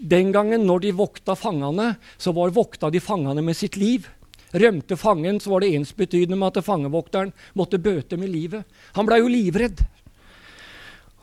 den 0.00 0.32
gangen 0.32 0.64
når 0.66 0.86
de 0.86 0.96
vokta 0.96 1.36
fangene, 1.36 1.92
så 2.18 2.32
var 2.34 2.54
vokta 2.56 2.90
de 2.90 3.02
fangene 3.04 3.44
med 3.44 3.58
sitt 3.58 3.76
liv. 3.78 4.08
Rømte 4.50 4.96
fangen, 4.98 5.38
så 5.38 5.52
var 5.52 5.62
det 5.62 5.74
ensbetydende 5.76 6.38
med 6.40 6.56
at 6.56 6.66
fangevokteren 6.66 7.30
måtte 7.54 7.78
bøte 7.78 8.18
med 8.18 8.32
livet. 8.32 8.64
Han 8.96 9.06
blei 9.06 9.20
jo 9.20 9.30
livredd. 9.30 9.84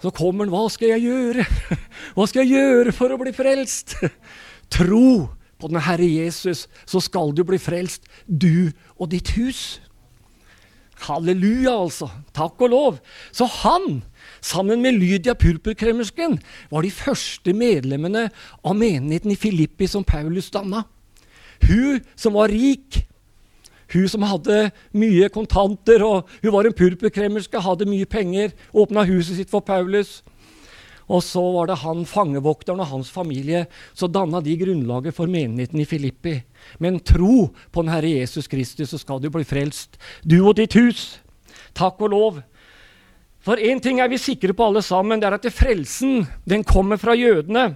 Så 0.04 0.12
kommer 0.14 0.46
han. 0.46 0.54
Hva 0.54 0.68
skal 0.70 0.94
jeg 0.94 1.08
gjøre? 1.08 1.48
Hva 2.16 2.28
skal 2.30 2.46
jeg 2.46 2.60
gjøre 2.60 2.94
for 2.96 3.14
å 3.14 3.20
bli 3.22 3.34
frelst? 3.36 3.98
Tro 4.74 5.30
på 5.58 5.70
den 5.72 5.82
Herre 5.82 6.06
Jesus, 6.06 6.68
så 6.86 7.02
skal 7.02 7.32
du 7.34 7.42
bli 7.48 7.58
frelst, 7.58 8.04
du 8.28 8.70
og 8.98 9.10
ditt 9.10 9.32
hus. 9.38 9.80
Halleluja, 11.08 11.74
altså. 11.74 12.10
Takk 12.34 12.62
og 12.66 12.72
lov. 12.74 13.00
Så 13.34 13.48
han, 13.64 14.02
sammen 14.42 14.82
med 14.86 14.98
Lydia 14.98 15.34
purpurkremersken, 15.38 16.38
var 16.70 16.86
de 16.86 16.94
første 16.94 17.54
medlemmene 17.58 18.28
av 18.62 18.78
menigheten 18.78 19.34
i 19.34 19.40
Filippi 19.40 19.90
som 19.90 20.06
Paulus 20.06 20.50
danna. 20.54 20.84
Hun 21.66 22.02
som 22.14 22.38
var 22.38 22.54
rik, 22.54 23.02
hun 23.94 24.08
som 24.12 24.26
hadde 24.28 24.70
mye 24.98 25.30
kontanter, 25.34 26.04
og 26.04 26.28
hun 26.44 26.54
var 26.54 26.68
en 26.68 26.76
purpurkremerske, 26.76 27.62
hadde 27.64 27.88
mye 27.90 28.08
penger, 28.10 28.52
åpna 28.74 29.06
huset 29.08 29.40
sitt 29.40 29.54
for 29.54 29.64
Paulus. 29.64 30.22
Og 31.08 31.24
så 31.24 31.42
var 31.56 31.70
det 31.70 31.80
han 31.86 32.04
fangevokteren 32.08 32.82
og 32.84 32.90
hans 32.92 33.10
familie 33.12 33.64
så 33.96 34.10
danna 34.12 34.42
de 34.44 34.58
grunnlaget 34.60 35.16
for 35.16 35.32
menigheten 35.32 35.80
i 35.80 35.88
Filippi. 35.88 36.36
Men 36.84 37.00
tro 37.00 37.48
på 37.72 37.84
den 37.84 37.94
Herre 37.94 38.12
Jesus 38.12 38.50
Kristus, 38.52 38.92
så 38.92 39.00
skal 39.00 39.24
du 39.24 39.30
bli 39.32 39.48
frelst, 39.48 39.96
du 40.28 40.42
og 40.42 40.58
ditt 40.60 40.76
hus. 40.76 41.22
Takk 41.78 42.02
og 42.04 42.12
lov. 42.12 42.44
For 43.40 43.56
én 43.56 43.80
ting 43.80 44.02
er 44.04 44.12
vi 44.12 44.20
sikre 44.20 44.52
på 44.52 44.68
alle 44.68 44.84
sammen, 44.84 45.22
det 45.22 45.30
er 45.30 45.38
at 45.38 45.48
frelsen 45.56 46.26
den 46.44 46.68
kommer 46.68 47.00
fra 47.00 47.16
jødene. 47.16 47.70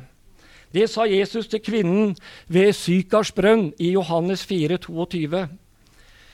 Det 0.71 0.89
sa 0.91 1.05
Jesus 1.07 1.47
til 1.51 1.63
kvinnen 1.63 2.13
ved 2.51 2.73
Sykars 2.75 3.31
brønn 3.35 3.69
i 3.79 3.93
Johannes 3.95 4.43
4, 4.47 4.77
22. 4.83 5.47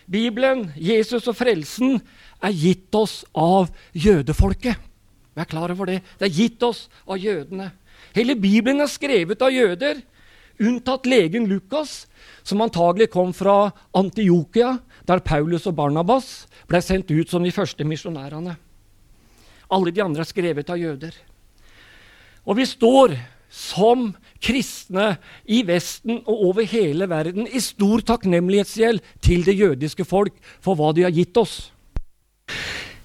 Bibelen, 0.08 0.70
Jesus 0.80 1.28
og 1.28 1.36
frelsen, 1.36 2.00
er 2.44 2.54
gitt 2.56 2.96
oss 2.96 3.24
av 3.36 3.68
jødefolket. 3.94 4.78
Vær 5.38 5.50
klar 5.50 5.74
over 5.74 5.92
det. 5.92 6.00
Det 6.18 6.30
er 6.30 6.38
gitt 6.38 6.64
oss 6.64 6.86
av 7.06 7.20
jødene. 7.22 7.72
Hele 8.16 8.38
Bibelen 8.40 8.82
er 8.82 8.90
skrevet 8.90 9.42
av 9.44 9.54
jøder, 9.54 10.00
unntatt 10.58 11.06
legen 11.06 11.46
Lukas, 11.50 12.06
som 12.42 12.64
antagelig 12.64 13.12
kom 13.14 13.34
fra 13.36 13.68
Antiokia, 13.98 14.78
der 15.08 15.22
Paulus 15.24 15.68
og 15.70 15.76
Barnabas 15.78 16.48
ble 16.68 16.82
sendt 16.84 17.12
ut 17.12 17.30
som 17.30 17.44
de 17.46 17.54
første 17.54 17.86
misjonærene. 17.88 18.56
Alle 19.68 19.92
de 19.92 20.04
andre 20.04 20.24
er 20.24 20.30
skrevet 20.30 20.70
av 20.72 20.80
jøder. 20.80 21.14
Og 22.48 22.58
vi 22.58 22.66
står 22.66 23.18
som 23.52 24.10
kristne 24.44 25.16
i 25.46 25.64
Vesten 25.68 26.22
og 26.26 26.44
over 26.52 26.68
hele 26.68 27.08
verden 27.10 27.48
i 27.48 27.62
stor 27.64 28.04
takknemlighetsgjeld 28.08 29.02
til 29.24 29.46
det 29.48 29.58
jødiske 29.58 30.06
folk 30.08 30.36
for 30.64 30.78
hva 30.78 30.94
de 30.96 31.06
har 31.08 31.16
gitt 31.16 31.38
oss. 31.40 31.58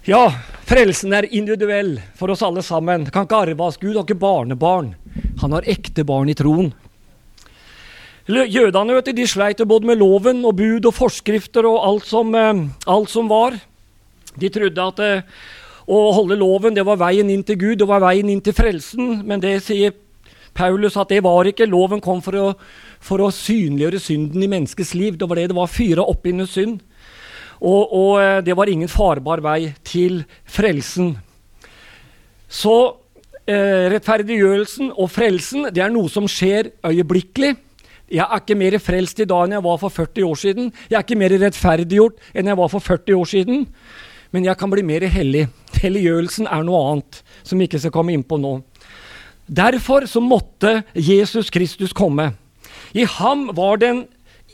Ja, 0.09 0.27
frelsen 0.67 1.15
er 1.15 1.29
individuell 1.31 1.97
for 2.19 2.33
oss 2.35 2.43
alle 2.43 2.63
sammen. 2.67 3.07
Kan 3.11 3.29
ikke 3.29 3.43
arve 3.45 3.69
oss. 3.69 3.79
Gud 3.79 3.95
har 3.95 4.03
ikke 4.03 4.19
barnebarn. 4.19 4.95
Han 5.43 5.55
har 5.55 5.69
ekte 5.71 6.03
barn 6.07 6.31
i 6.33 6.35
troen. 6.39 6.73
Jødene 8.27 8.95
vet 8.95 9.11
du, 9.11 9.17
de 9.19 9.27
sleit 9.27 9.63
både 9.67 9.87
med 9.87 9.99
loven 9.99 10.45
og 10.47 10.57
bud 10.59 10.87
og 10.87 10.95
forskrifter 10.95 11.67
og 11.67 11.81
alt 11.87 12.07
som, 12.07 12.35
eh, 12.35 12.67
alt 12.87 13.11
som 13.11 13.29
var. 13.29 13.59
De 14.39 14.49
trodde 14.49 14.79
at 14.79 14.99
eh, 15.03 15.23
å 15.87 16.13
holde 16.15 16.39
loven 16.39 16.75
det 16.75 16.85
var 16.87 17.01
veien 17.01 17.31
inn 17.31 17.43
til 17.43 17.59
Gud, 17.59 17.79
det 17.79 17.89
var 17.89 18.01
veien 18.01 18.29
inn 18.31 18.41
til 18.41 18.55
frelsen. 18.55 19.23
Men 19.27 19.43
det 19.43 19.63
sier 19.67 19.95
Paulus 20.55 20.97
at 21.01 21.11
det 21.13 21.23
var 21.25 21.49
ikke. 21.49 21.69
Loven 21.71 22.03
kom 22.05 22.23
for 22.25 22.39
å, 22.39 22.47
for 23.01 23.23
å 23.25 23.33
synliggjøre 23.35 24.01
synden 24.03 24.45
i 24.45 24.51
menneskets 24.51 24.95
liv. 24.99 25.19
Det 25.19 25.29
var 25.29 25.41
det 25.41 25.51
det 25.53 25.59
var 25.59 25.71
fyra 25.73 26.07
opp 26.09 26.27
under 26.29 26.49
synd. 26.49 26.81
Og, 27.63 27.93
og, 27.95 28.15
eh, 28.23 28.41
det 28.43 28.57
var 28.59 28.71
ingen 28.71 28.91
farbar 28.91 29.43
vei 29.45 29.73
til 29.87 30.25
frelsen. 30.51 31.15
Så 32.53 32.75
eh, 33.47 33.89
rettferdiggjørelsen 33.93 34.91
og 34.97 35.11
frelsen 35.13 35.69
det 35.71 35.85
er 35.85 35.93
noe 35.95 36.11
som 36.11 36.27
skjer 36.29 36.73
øyeblikkelig. 36.85 37.55
Jeg 38.13 38.27
er 38.27 38.43
ikke 38.43 38.59
mer 38.59 38.77
frelst 38.83 39.23
i 39.25 39.29
dag 39.29 39.47
enn 39.47 39.55
jeg 39.57 39.65
var 39.65 39.79
for 39.81 39.95
40 39.95 40.27
år 40.27 40.41
siden. 40.43 40.73
Jeg 40.91 40.99
er 40.99 41.05
ikke 41.07 41.21
mer 41.23 41.33
rettferdiggjort 41.41 42.19
enn 42.37 42.51
jeg 42.51 42.59
var 42.59 42.73
for 42.73 42.85
40 42.85 43.17
år 43.17 43.31
siden. 43.31 43.63
Men 44.33 44.49
jeg 44.49 44.59
kan 44.61 44.73
bli 44.73 44.85
mer 44.85 45.07
hellig. 45.13 45.47
Helliggjørelsen 45.81 46.49
er 46.49 46.67
noe 46.67 46.83
annet, 46.91 47.23
som 47.45 47.61
vi 47.61 47.69
ikke 47.69 47.81
skal 47.81 47.95
komme 47.95 48.15
inn 48.17 48.25
på 48.25 48.39
nå. 48.41 48.59
Derfor 49.47 50.07
så 50.07 50.21
måtte 50.21 50.83
Jesus 50.95 51.51
Kristus 51.51 51.93
komme. 51.93 52.33
I 52.95 53.05
ham 53.05 53.49
var 53.57 53.81
den 53.83 54.05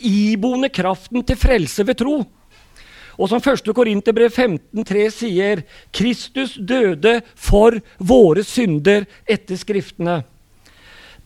iboende 0.00 0.68
kraften 0.68 1.25
til 1.26 1.37
frelse 1.37 1.87
ved 1.87 1.99
tro. 1.99 2.23
Og 3.18 3.28
som 3.28 3.42
1. 3.42 3.75
Korinterbrev 3.75 4.30
15,3 4.30 5.09
sier, 5.11 5.62
Kristus 5.92 6.54
døde 6.54 7.18
for 7.35 7.80
våre 7.99 8.45
synder 8.47 9.09
etter 9.26 9.59
Skriftene. 9.59 10.23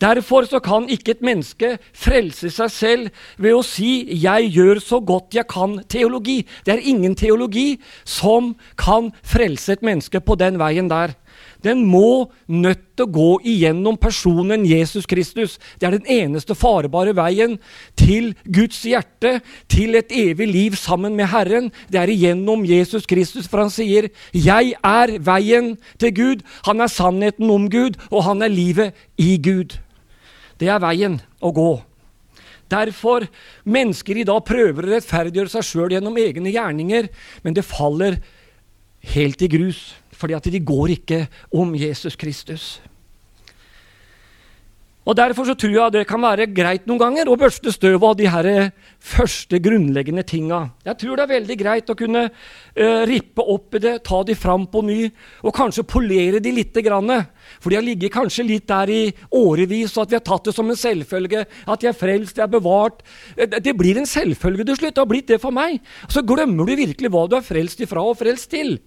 Derfor 0.01 0.47
så 0.49 0.59
kan 0.59 0.89
ikke 0.91 1.13
et 1.13 1.21
menneske 1.23 1.77
frelse 1.95 2.49
seg 2.51 2.71
selv 2.73 3.09
ved 3.37 3.53
å 3.53 3.61
si 3.63 4.03
'jeg 4.09 4.49
gjør 4.51 4.81
så 4.81 4.99
godt 4.99 5.35
jeg 5.35 5.47
kan' 5.47 5.83
teologi. 5.87 6.45
Det 6.65 6.73
er 6.73 6.89
ingen 6.89 7.15
teologi 7.15 7.79
som 8.03 8.55
kan 8.75 9.13
frelse 9.23 9.71
et 9.71 9.83
menneske 9.83 10.19
på 10.19 10.35
den 10.35 10.57
veien 10.57 10.89
der 10.89 11.15
den 11.63 11.85
må 11.87 12.29
nødt 12.51 12.81
til 12.97 13.05
å 13.05 13.13
gå 13.15 13.29
igjennom 13.47 13.95
personen 13.99 14.65
Jesus 14.67 15.07
Kristus. 15.09 15.55
Det 15.79 15.87
er 15.87 15.95
den 15.95 16.09
eneste 16.11 16.55
farbare 16.59 17.15
veien 17.15 17.55
til 17.99 18.33
Guds 18.43 18.81
hjerte, 18.85 19.37
til 19.71 19.95
et 19.95 20.11
evig 20.11 20.49
liv 20.51 20.75
sammen 20.79 21.15
med 21.15 21.31
Herren. 21.31 21.71
Det 21.87 22.01
er 22.01 22.11
igjennom 22.11 22.65
Jesus 22.67 23.07
Kristus, 23.09 23.47
for 23.47 23.63
han 23.63 23.71
sier, 23.71 24.09
'Jeg 24.33 24.75
er 24.83 25.19
veien 25.19 25.77
til 25.97 26.11
Gud'. 26.11 26.43
Han 26.65 26.81
er 26.81 26.87
sannheten 26.87 27.49
om 27.49 27.69
Gud, 27.69 27.95
og 28.11 28.23
han 28.23 28.41
er 28.41 28.49
livet 28.49 28.93
i 29.17 29.37
Gud. 29.37 29.79
Det 30.59 30.67
er 30.67 30.79
veien 30.79 31.21
å 31.41 31.51
gå. 31.51 31.81
Derfor 32.69 33.27
mennesker 33.65 34.17
i 34.17 34.23
dag 34.23 34.43
prøver 34.45 34.83
å 34.83 34.91
rettferdiggjøre 34.95 35.49
seg 35.49 35.63
sjøl 35.63 35.91
gjennom 35.91 36.17
egne 36.17 36.51
gjerninger, 36.51 37.09
men 37.43 37.53
det 37.53 37.65
faller 37.65 38.17
helt 39.13 39.41
i 39.41 39.47
grus 39.47 40.02
fordi 40.23 40.39
at 40.39 40.47
de 40.47 40.63
går 40.63 40.95
ikke 40.95 41.25
om 41.59 41.75
Jesus 41.75 42.15
Kristus. 42.15 42.79
Og 45.03 45.17
Derfor 45.19 45.43
så 45.43 45.53
tror 45.59 45.73
jeg 45.75 45.93
det 45.97 46.05
kan 46.07 46.21
være 46.23 46.45
greit 46.55 46.85
noen 46.87 47.01
ganger 47.01 47.27
å 47.27 47.35
børste 47.39 47.73
støv 47.75 48.05
av 48.07 48.13
de 48.15 48.29
her 48.31 48.47
første 49.03 49.59
grunnleggende 49.59 50.23
tinga. 50.23 50.61
Jeg 50.87 50.95
tror 51.01 51.19
det 51.19 51.25
er 51.25 51.33
veldig 51.33 51.57
greit 51.59 51.91
å 51.91 51.95
kunne 51.99 52.21
uh, 52.29 53.01
rippe 53.09 53.43
opp 53.43 53.75
i 53.75 53.81
det, 53.83 53.97
ta 54.07 54.21
de 54.23 54.35
fram 54.39 54.63
på 54.71 54.83
ny, 54.87 55.01
og 55.43 55.55
kanskje 55.57 55.83
polere 55.83 56.39
de 56.43 56.53
lite 56.55 56.85
grann. 56.85 57.11
For 57.59 57.67
de 57.67 57.81
har 57.81 57.83
ligget 57.83 58.15
kanskje 58.15 58.47
litt 58.47 58.69
der 58.71 58.93
i 58.95 59.01
årevis, 59.35 59.97
og 59.97 60.05
at 60.05 60.13
vi 60.13 60.19
har 60.21 60.25
tatt 60.29 60.47
det 60.47 60.55
som 60.55 60.71
en 60.71 60.79
selvfølge. 60.79 61.43
At 61.67 61.83
de 61.83 61.91
er 61.91 61.99
frelst, 61.99 62.37
de 62.39 62.45
er 62.45 62.55
bevart. 62.55 63.03
Eh, 63.35 63.59
det 63.59 63.75
blir 63.75 63.99
en 63.99 64.07
selvfølge 64.07 64.69
til 64.69 64.79
slutt. 64.79 64.95
Det 64.95 65.03
har 65.03 65.11
blitt 65.11 65.35
det 65.35 65.41
for 65.43 65.51
meg. 65.51 65.83
Så 66.07 66.23
glemmer 66.23 66.63
du 66.63 66.77
virkelig 66.79 67.11
hva 67.11 67.27
du 67.27 67.35
er 67.41 67.43
frelst 67.43 67.83
ifra 67.83 68.07
og 68.07 68.21
frelst 68.23 68.53
til. 68.55 68.77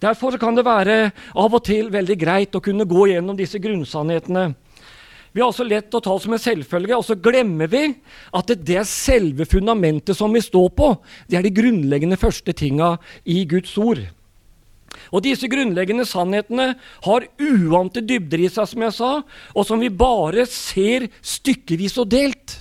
Derfor 0.00 0.38
kan 0.40 0.56
det 0.56 0.64
være 0.64 1.10
av 1.36 1.54
og 1.54 1.62
til 1.66 1.90
veldig 1.92 2.16
greit 2.20 2.56
å 2.56 2.62
kunne 2.64 2.88
gå 2.88 3.10
gjennom 3.10 3.36
disse 3.36 3.60
grunnsannhetene. 3.60 4.50
Vi 5.30 5.42
har 5.42 5.52
også 5.52 5.66
lett 5.66 5.94
å 5.94 6.00
ta 6.02 6.14
det 6.16 6.24
som 6.24 6.32
en 6.34 6.42
selvfølge, 6.42 6.96
og 6.96 7.04
så 7.06 7.14
glemmer 7.14 7.70
vi 7.70 7.84
at 8.34 8.50
det 8.50 8.78
er 8.80 8.88
selve 8.88 9.46
fundamentet 9.46 10.18
som 10.18 10.32
vi 10.34 10.42
står 10.42 10.72
på. 10.74 10.88
Det 11.30 11.38
er 11.38 11.46
de 11.46 11.52
grunnleggende 11.54 12.18
første 12.18 12.54
tinga 12.56 12.96
i 13.28 13.44
Guds 13.50 13.76
ord. 13.78 14.00
Og 15.14 15.22
Disse 15.22 15.48
grunnleggende 15.50 16.06
sannhetene 16.08 16.72
har 17.04 17.28
uante 17.38 18.02
dybder 18.02 18.42
i 18.42 18.50
seg, 18.50 18.72
som 18.72 18.86
jeg 18.86 18.96
sa, 18.96 19.12
og 19.54 19.66
som 19.66 19.82
vi 19.82 19.92
bare 19.92 20.46
ser 20.50 21.06
stykkevis 21.22 21.98
og 22.02 22.10
delt. 22.10 22.56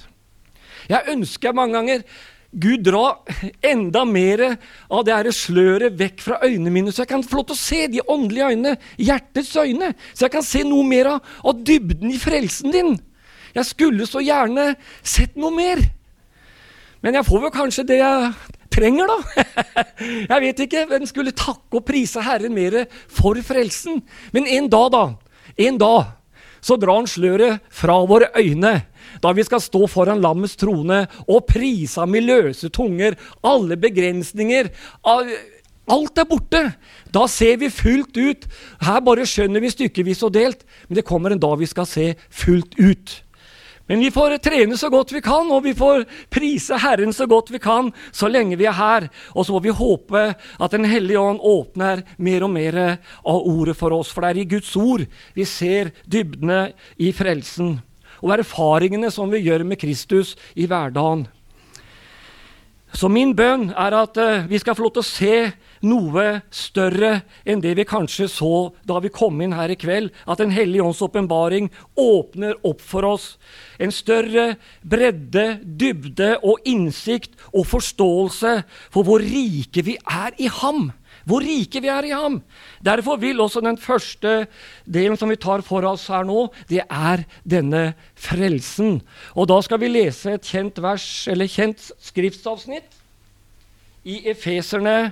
Jeg 0.89 1.15
ønsker 1.15 1.57
mange 1.57 1.77
ganger 1.77 2.05
Gud 2.49 2.81
dra 2.81 3.19
enda 3.61 4.01
mer 4.09 4.41
av 4.89 5.03
det 5.05 5.13
her 5.13 5.29
sløret 5.35 5.93
vekk 5.99 6.23
fra 6.23 6.39
øynene 6.41 6.73
mine, 6.73 6.93
så 6.93 7.03
jeg 7.03 7.11
kan 7.11 7.23
få 7.25 7.39
lov 7.39 7.49
til 7.51 7.57
å 7.57 7.61
se 7.61 7.81
de 7.93 8.01
åndelige 8.01 8.49
øynene, 8.55 8.75
hjertets 8.97 9.51
øyne. 9.61 9.91
Så 10.13 10.25
jeg 10.25 10.33
kan 10.33 10.45
se 10.45 10.63
noe 10.65 10.85
mer 10.87 11.11
av, 11.13 11.35
av 11.45 11.61
dybden 11.65 12.09
i 12.09 12.21
frelsen 12.21 12.73
din. 12.73 12.95
Jeg 13.53 13.69
skulle 13.69 14.07
så 14.09 14.23
gjerne 14.25 14.71
sett 15.05 15.37
noe 15.37 15.53
mer. 15.53 15.83
Men 17.05 17.19
jeg 17.19 17.27
får 17.29 17.45
vel 17.45 17.53
kanskje 17.53 17.85
det 17.91 17.99
jeg 18.01 18.31
trenger, 18.73 19.09
da. 19.09 19.43
Jeg 20.31 20.41
vet 20.43 20.61
ikke. 20.65 20.85
Hvem 20.89 21.05
skulle 21.09 21.35
takke 21.35 21.79
og 21.79 21.85
prise 21.87 22.21
Herren 22.23 22.53
mer 22.53 22.81
for 23.07 23.39
frelsen? 23.45 24.01
Men 24.35 24.49
en 24.49 24.69
dag, 24.71 24.89
da. 24.93 25.03
En 25.69 25.79
dag 25.79 26.18
så 26.61 26.77
drar 26.79 27.01
han 27.01 27.09
sløret 27.09 27.63
fra 27.73 27.97
våre 28.09 28.31
øyne 28.37 28.81
da 29.23 29.31
vi 29.33 29.43
skal 29.47 29.61
stå 29.63 29.87
foran 29.89 30.21
lammets 30.21 30.57
trone 30.59 31.03
og 31.25 31.47
prise 31.49 31.99
ham 32.01 32.13
i 32.15 32.21
løse 32.23 32.69
tunger. 32.73 33.17
Alle 33.43 33.77
begrensninger. 33.79 34.69
Alt 35.89 36.21
er 36.21 36.27
borte. 36.29 36.61
Da 37.09 37.25
ser 37.31 37.57
vi 37.61 37.71
fullt 37.73 38.19
ut. 38.19 38.45
Her 38.85 39.01
bare 39.05 39.25
skjønner 39.27 39.63
vi 39.63 39.73
stykkevis 39.73 40.21
og 40.27 40.35
delt, 40.37 40.61
men 40.87 40.99
det 40.99 41.07
kommer 41.07 41.33
en 41.33 41.41
dag 41.41 41.57
vi 41.59 41.69
skal 41.69 41.89
se 41.89 42.11
fullt 42.29 42.77
ut. 42.77 43.15
Men 43.89 44.03
vi 44.03 44.11
får 44.13 44.37
trene 44.45 44.77
så 44.77 44.91
godt 44.93 45.11
vi 45.15 45.21
kan, 45.25 45.49
og 45.49 45.63
vi 45.65 45.73
får 45.73 46.03
prise 46.29 46.77
Herren 46.77 47.13
så 47.15 47.25
godt 47.29 47.49
vi 47.49 47.57
kan 47.61 47.89
så 48.13 48.29
lenge 48.29 48.59
vi 48.59 48.67
er 48.69 48.77
her. 48.77 49.07
Og 49.33 49.47
så 49.47 49.55
må 49.55 49.63
vi 49.65 49.73
håpe 49.73 50.21
at 50.37 50.71
Den 50.71 50.85
hellige 50.85 51.19
ånd 51.19 51.41
åpner 51.41 52.03
mer 52.21 52.45
og 52.45 52.53
mer 52.53 52.77
av 53.25 53.49
ordet 53.49 53.73
for 53.79 53.97
oss. 53.97 54.13
For 54.13 54.21
det 54.21 54.29
er 54.29 54.41
i 54.43 54.49
Guds 54.53 54.75
ord 54.77 55.07
vi 55.33 55.45
ser 55.49 55.89
dybdene 56.05 56.67
i 57.01 57.09
frelsen 57.17 57.79
og 58.19 58.35
erfaringene 58.35 59.09
som 59.13 59.31
vi 59.31 59.41
gjør 59.45 59.65
med 59.65 59.79
Kristus 59.81 60.35
i 60.53 60.67
hverdagen. 60.69 61.25
Så 62.93 63.09
min 63.11 63.35
bønn 63.37 63.69
er 63.77 63.93
at 63.93 64.17
uh, 64.17 64.45
vi 64.49 64.59
skal 64.61 64.75
få 64.75 64.87
lov 64.87 64.95
til 64.95 65.03
å 65.03 65.09
se 65.09 65.35
noe 65.85 66.25
større 66.51 67.21
enn 67.47 67.61
det 67.63 67.75
vi 67.77 67.85
kanskje 67.87 68.27
så 68.31 68.71
da 68.87 68.97
vi 69.03 69.11
kom 69.13 69.39
inn 69.45 69.53
her 69.55 69.71
i 69.71 69.77
kveld. 69.79 70.09
At 70.25 70.41
Den 70.41 70.53
hellige 70.55 70.83
ånds 70.83 71.01
åpenbaring 71.05 71.69
åpner 71.99 72.57
opp 72.65 72.81
for 72.81 73.07
oss 73.07 73.29
en 73.79 73.93
større 73.95 74.57
bredde, 74.81 75.61
dybde 75.63 76.35
og 76.43 76.65
innsikt 76.67 77.37
og 77.53 77.67
forståelse 77.69 78.55
for 78.91 79.07
hvor 79.07 79.23
rike 79.23 79.85
vi 79.85 79.95
er 80.03 80.35
i 80.41 80.49
ham. 80.59 80.89
Hvor 81.29 81.45
rike 81.45 81.81
vi 81.83 81.91
er 81.93 82.07
i 82.07 82.15
ham. 82.15 82.39
Derfor 82.81 83.19
vil 83.21 83.41
også 83.43 83.61
den 83.61 83.77
første 83.77 84.47
delen 84.89 85.17
som 85.19 85.29
vi 85.29 85.37
tar 85.37 85.61
for 85.65 85.85
oss 85.85 86.07
her 86.09 86.25
nå, 86.25 86.47
det 86.69 86.81
er 86.89 87.25
denne 87.45 87.93
frelsen. 88.17 88.99
Og 89.37 89.49
da 89.51 89.59
skal 89.61 89.81
vi 89.83 89.91
lese 89.91 90.33
et 90.39 90.49
kjent 90.49 90.81
vers, 90.81 91.05
eller 91.29 91.51
kjent 91.51 91.91
skriftsavsnitt 92.01 92.97
i 94.09 94.23
Efeserne 94.31 95.11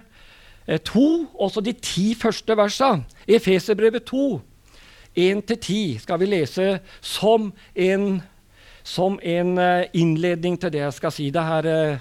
2, 0.68 1.04
eh, 1.22 1.28
også 1.40 1.62
de 1.62 1.74
ti 1.74 2.16
første 2.18 2.58
versa. 2.58 2.98
Efeserbrevet 3.28 4.04
2, 4.10 4.42
1-10 5.18 6.00
skal 6.00 6.20
vi 6.20 6.26
lese 6.30 6.80
som 7.02 7.52
en, 7.76 8.22
som 8.84 9.20
en 9.24 9.58
eh, 9.58 9.86
innledning 9.94 10.60
til 10.60 10.74
det 10.74 10.84
jeg 10.84 10.98
skal 10.98 11.14
si. 11.14 11.30
Det 11.30 11.44
her, 11.44 12.00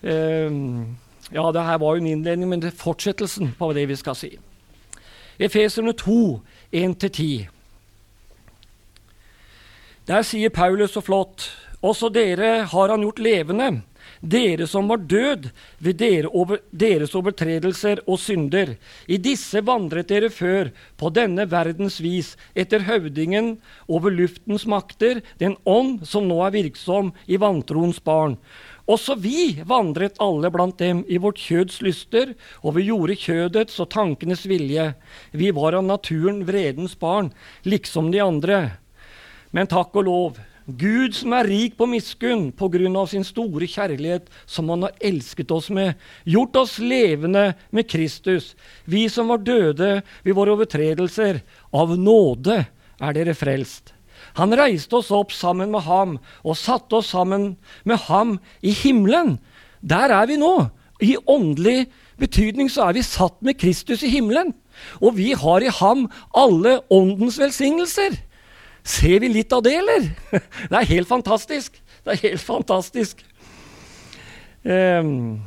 uh, 0.00 0.84
ja, 1.30 1.52
det 1.52 1.62
her 1.66 1.78
var 1.78 1.96
jo 1.96 2.02
en 2.02 2.10
innledning, 2.10 2.50
men 2.50 2.62
det 2.62 2.72
er 2.72 2.82
fortsettelsen 2.82 3.54
på 3.58 3.72
det 3.76 3.86
vi 3.90 3.96
skal 3.98 4.18
si. 4.18 4.32
Efeserne 5.40 5.94
2, 5.96 6.40
1-10. 6.72 7.48
Der 10.10 10.26
sier 10.26 10.50
Paulus 10.50 10.96
så 10.96 11.02
flott 11.04 11.50
også 11.80 12.10
dere 12.12 12.66
har 12.68 12.92
han 12.92 13.06
gjort 13.06 13.22
levende 13.24 13.70
dere 14.20 14.66
som 14.68 14.88
var 14.88 15.00
død 15.08 15.48
ved 15.78 15.96
dere 16.00 16.28
over, 16.28 16.60
deres 16.70 17.14
overtredelser 17.16 18.02
og 18.06 18.18
synder. 18.20 18.74
I 19.08 19.16
disse 19.16 19.62
vandret 19.64 20.10
dere 20.10 20.30
før, 20.30 20.70
på 20.96 21.08
denne 21.08 21.46
verdens 21.50 22.00
vis, 22.04 22.34
etter 22.54 22.84
høvdingen 22.84 23.56
over 23.88 24.12
luftens 24.12 24.66
makter, 24.68 25.22
den 25.40 25.56
ånd 25.64 26.04
som 26.04 26.28
nå 26.28 26.40
er 26.44 26.56
virksom 26.58 27.14
i 27.26 27.40
vantroens 27.40 28.00
barn. 28.04 28.36
Også 28.88 29.16
vi 29.20 29.60
vandret 29.66 30.20
alle 30.22 30.50
blant 30.52 30.78
dem 30.80 31.02
i 31.08 31.18
vårt 31.20 31.40
kjøds 31.40 31.80
lyster, 31.84 32.34
og 32.64 32.76
vi 32.78 32.88
gjorde 32.88 33.18
kjødets 33.18 33.80
og 33.82 33.90
tankenes 33.92 34.46
vilje. 34.48 34.92
Vi 35.32 35.50
var 35.56 35.76
av 35.78 35.84
naturen 35.84 36.44
vredens 36.48 36.96
barn, 36.98 37.32
liksom 37.64 38.12
de 38.14 38.22
andre. 38.24 38.60
Men 39.52 39.68
takk 39.70 39.96
og 39.98 40.06
lov, 40.06 40.40
Gud 40.78 41.16
som 41.16 41.32
er 41.34 41.48
rik 41.48 41.76
på 41.78 41.86
miskunn 41.88 42.50
på 42.54 42.68
grunn 42.70 42.96
av 42.98 43.08
sin 43.10 43.24
store 43.26 43.66
kjærlighet 43.70 44.28
som 44.46 44.68
han 44.70 44.84
har 44.86 44.98
elsket 45.02 45.50
oss 45.54 45.70
med, 45.74 45.96
gjort 46.28 46.58
oss 46.60 46.76
levende 46.78 47.54
med 47.74 47.88
Kristus, 47.90 48.54
vi 48.84 49.08
som 49.10 49.32
var 49.32 49.42
døde 49.42 50.02
ved 50.22 50.36
våre 50.36 50.54
overtredelser. 50.54 51.40
Av 51.74 51.96
nåde 51.98 52.60
er 53.00 53.16
dere 53.16 53.34
frelst. 53.34 53.94
Han 54.40 54.56
reiste 54.56 54.96
oss 54.96 55.10
opp 55.12 55.34
sammen 55.36 55.72
med 55.74 55.84
ham 55.84 56.16
og 56.40 56.56
satte 56.58 57.00
oss 57.00 57.12
sammen 57.12 57.52
med 57.84 58.00
ham 58.08 58.38
i 58.64 58.72
himmelen. 58.72 59.36
Der 59.80 60.12
er 60.16 60.28
vi 60.30 60.38
nå. 60.40 60.70
I 61.00 61.16
åndelig 61.28 61.86
betydning 62.20 62.68
så 62.72 62.88
er 62.88 62.98
vi 62.98 63.04
satt 63.04 63.38
med 63.44 63.58
Kristus 63.60 64.04
i 64.04 64.12
himmelen. 64.12 64.52
Og 65.00 65.16
vi 65.16 65.32
har 65.36 65.64
i 65.64 65.72
ham 65.80 66.06
alle 66.36 66.78
åndens 66.92 67.38
velsignelser. 67.40 68.16
Ser 68.84 69.20
vi 69.20 69.28
litt 69.28 69.52
av 69.52 69.64
det, 69.64 69.76
eller? 69.76 70.08
Det 70.70 70.76
er 70.76 70.92
helt 70.94 71.08
fantastisk. 71.08 71.76
Det 72.04 72.14
er 72.14 72.22
helt 72.30 72.44
fantastisk. 72.44 73.20
Um, 74.64 75.40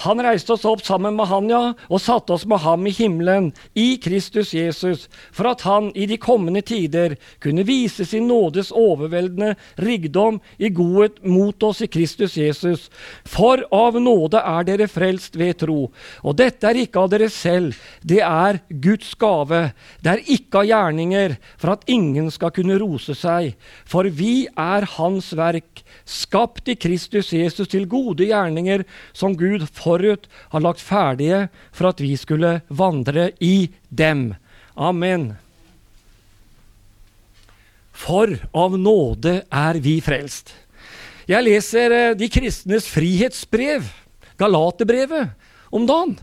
han 0.00 0.20
reiste 0.24 0.54
oss 0.54 0.64
opp 0.64 0.80
sammen 0.86 1.16
med 1.18 1.28
han, 1.28 1.48
ja, 1.52 1.60
og 1.92 2.00
satte 2.00 2.32
oss 2.32 2.46
med 2.48 2.62
ham 2.64 2.86
i 2.88 2.92
himmelen, 2.94 3.50
i 3.76 3.98
Kristus 4.00 4.54
Jesus, 4.56 5.08
for 5.32 5.50
at 5.50 5.64
han 5.66 5.90
i 5.92 6.06
de 6.08 6.16
kommende 6.20 6.62
tider 6.64 7.16
kunne 7.42 7.66
vise 7.68 8.06
sin 8.08 8.28
nådes 8.30 8.70
overveldende 8.72 9.54
rikdom 9.80 10.40
i 10.56 10.70
godhet 10.72 11.20
mot 11.24 11.62
oss 11.68 11.82
i 11.84 11.90
Kristus 11.92 12.38
Jesus. 12.40 12.88
For 13.28 13.66
av 13.76 13.98
nåde 14.00 14.40
er 14.40 14.66
dere 14.68 14.88
frelst 14.88 15.36
ved 15.36 15.60
tro. 15.64 15.90
Og 16.24 16.38
dette 16.38 16.70
er 16.70 16.80
ikke 16.80 17.04
av 17.04 17.12
dere 17.12 17.28
selv, 17.32 17.76
det 18.00 18.22
er 18.24 18.62
Guds 18.70 19.12
gave. 19.20 19.62
Det 20.00 20.14
er 20.14 20.24
ikke 20.32 20.62
av 20.62 20.70
gjerninger, 20.70 21.36
for 21.60 21.74
at 21.76 21.84
ingen 21.90 22.32
skal 22.32 22.54
kunne 22.56 22.80
rose 22.80 23.16
seg. 23.18 23.52
For 23.84 24.08
vi 24.08 24.46
er 24.56 24.88
Hans 24.96 25.34
verk, 25.36 25.84
skapt 26.10 26.68
i 26.72 26.76
Kristus 26.78 27.30
Jesus 27.34 27.70
til 27.70 27.86
gode 27.90 28.26
gjerninger, 28.26 28.82
som 29.14 29.36
Gud 29.38 29.66
forut 29.70 30.26
har 30.50 30.64
lagt 30.64 30.82
ferdige 30.82 31.46
for 31.70 31.90
at 31.92 32.02
vi 32.02 32.16
skulle 32.18 32.58
vandre 32.68 33.30
i 33.38 33.70
dem. 33.88 34.32
Amen. 34.74 35.32
For 38.00 38.32
av 38.56 38.74
nåde 38.80 39.42
er 39.44 39.80
vi 39.82 39.98
frelst. 40.02 40.54
Jeg 41.30 41.46
leser 41.46 41.94
eh, 41.94 42.16
de 42.18 42.26
kristnes 42.32 42.88
frihetsbrev, 42.90 43.84
Galaterbrevet, 44.40 45.30
om 45.70 45.84
dagen. 45.86 46.16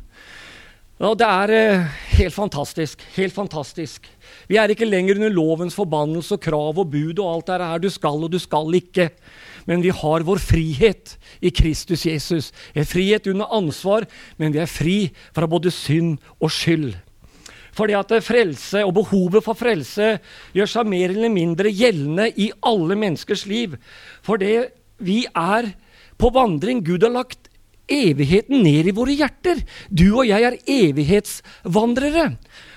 Og 0.97 1.13
det 1.19 1.27
er 1.29 1.53
eh, 1.53 1.97
helt 2.17 2.33
fantastisk. 2.33 3.03
Helt 3.15 3.35
fantastisk. 3.35 4.07
Vi 4.49 4.57
er 4.57 4.73
ikke 4.73 4.87
lenger 4.89 5.19
under 5.19 5.35
lovens 5.35 5.77
forbannelse 5.77 6.35
og 6.35 6.41
krav 6.41 6.81
og 6.81 6.89
bud 6.89 7.21
og 7.21 7.29
alt 7.35 7.51
det 7.51 7.69
her. 7.69 7.83
Du 7.83 7.89
skal 7.93 8.25
og 8.25 8.33
du 8.33 8.39
skal 8.41 8.79
ikke 8.79 9.11
men 9.67 9.83
vi 9.83 9.91
har 9.93 10.25
vår 10.25 10.39
frihet 10.41 11.17
i 11.43 11.51
Kristus 11.51 12.05
Jesus. 12.07 12.53
En 12.73 12.87
frihet 12.87 13.27
under 13.27 13.51
ansvar, 13.53 14.07
men 14.39 14.55
vi 14.55 14.61
er 14.63 14.71
fri 14.71 14.97
fra 15.35 15.49
både 15.49 15.73
synd 15.75 16.17
og 16.39 16.51
skyld. 16.51 16.95
Fordi 17.77 17.93
at 17.93 18.13
frelse 18.25 18.81
og 18.85 18.95
behovet 18.97 19.45
for 19.45 19.57
frelse 19.57 20.15
gjør 20.55 20.71
seg 20.71 20.89
mer 20.89 21.11
eller 21.13 21.29
mindre 21.29 21.69
gjeldende 21.69 22.31
i 22.33 22.49
alle 22.65 22.97
menneskers 22.97 23.45
liv. 23.45 23.75
Fordi 24.25 24.63
vi 24.97 25.25
er 25.29 25.69
på 26.17 26.31
vandring 26.33 26.81
Gud 26.85 27.05
har 27.05 27.13
lagt 27.13 27.51
evigheten 27.87 28.63
ned 28.65 28.89
i 28.89 28.95
våre 28.95 29.13
hjerter. 29.15 29.61
Du 29.89 30.07
og 30.17 30.25
jeg 30.27 30.43
er 30.43 30.57
evighetsvandrere. 30.67 32.31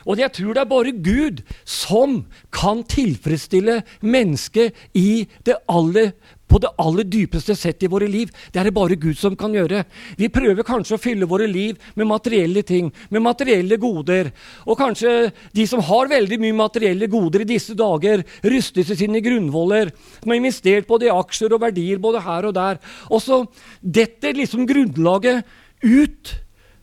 Og 0.07 0.21
jeg 0.21 0.33
tror 0.37 0.57
det 0.57 0.63
er 0.63 0.71
bare 0.71 0.93
Gud 1.05 1.41
som 1.65 2.21
kan 2.55 2.85
tilfredsstille 2.89 3.81
mennesket 4.01 4.77
i 4.97 5.27
det 5.47 5.59
aller 5.69 6.13
på 6.51 6.61
det 6.63 6.73
aller 6.83 7.07
dypeste 7.07 7.55
sett 7.59 7.85
i 7.87 7.91
våre 7.91 8.09
liv. 8.11 8.31
Det 8.51 8.61
er 8.61 8.69
det 8.69 8.75
bare 8.77 8.99
Gud 9.01 9.19
som 9.19 9.37
kan 9.39 9.55
gjøre. 9.55 9.85
Vi 10.19 10.31
prøver 10.33 10.67
kanskje 10.67 10.97
å 10.97 11.03
fylle 11.03 11.29
våre 11.31 11.47
liv 11.51 11.79
med 11.99 12.11
materielle 12.11 12.65
ting, 12.67 12.91
med 13.11 13.25
materielle 13.25 13.79
goder. 13.81 14.33
Og 14.67 14.79
kanskje 14.81 15.31
de 15.57 15.67
som 15.71 15.83
har 15.87 16.11
veldig 16.11 16.41
mye 16.43 16.59
materielle 16.59 17.11
goder 17.11 17.45
i 17.45 17.51
disse 17.53 17.77
dager, 17.79 18.25
rystes 18.43 18.91
i 18.91 18.99
sine 19.05 19.23
grunnvoller, 19.25 19.95
som 20.19 20.35
har 20.35 20.43
investert 20.43 20.91
både 20.91 21.09
i 21.09 21.15
aksjer 21.15 21.57
og 21.57 21.65
verdier 21.65 22.03
både 22.03 22.23
her 22.27 22.51
og 22.51 22.55
der. 22.59 22.85
Og 23.11 23.23
så 23.25 23.43
detter 23.81 24.39
liksom 24.39 24.69
grunnlaget 24.69 25.45
ut. 25.87 26.37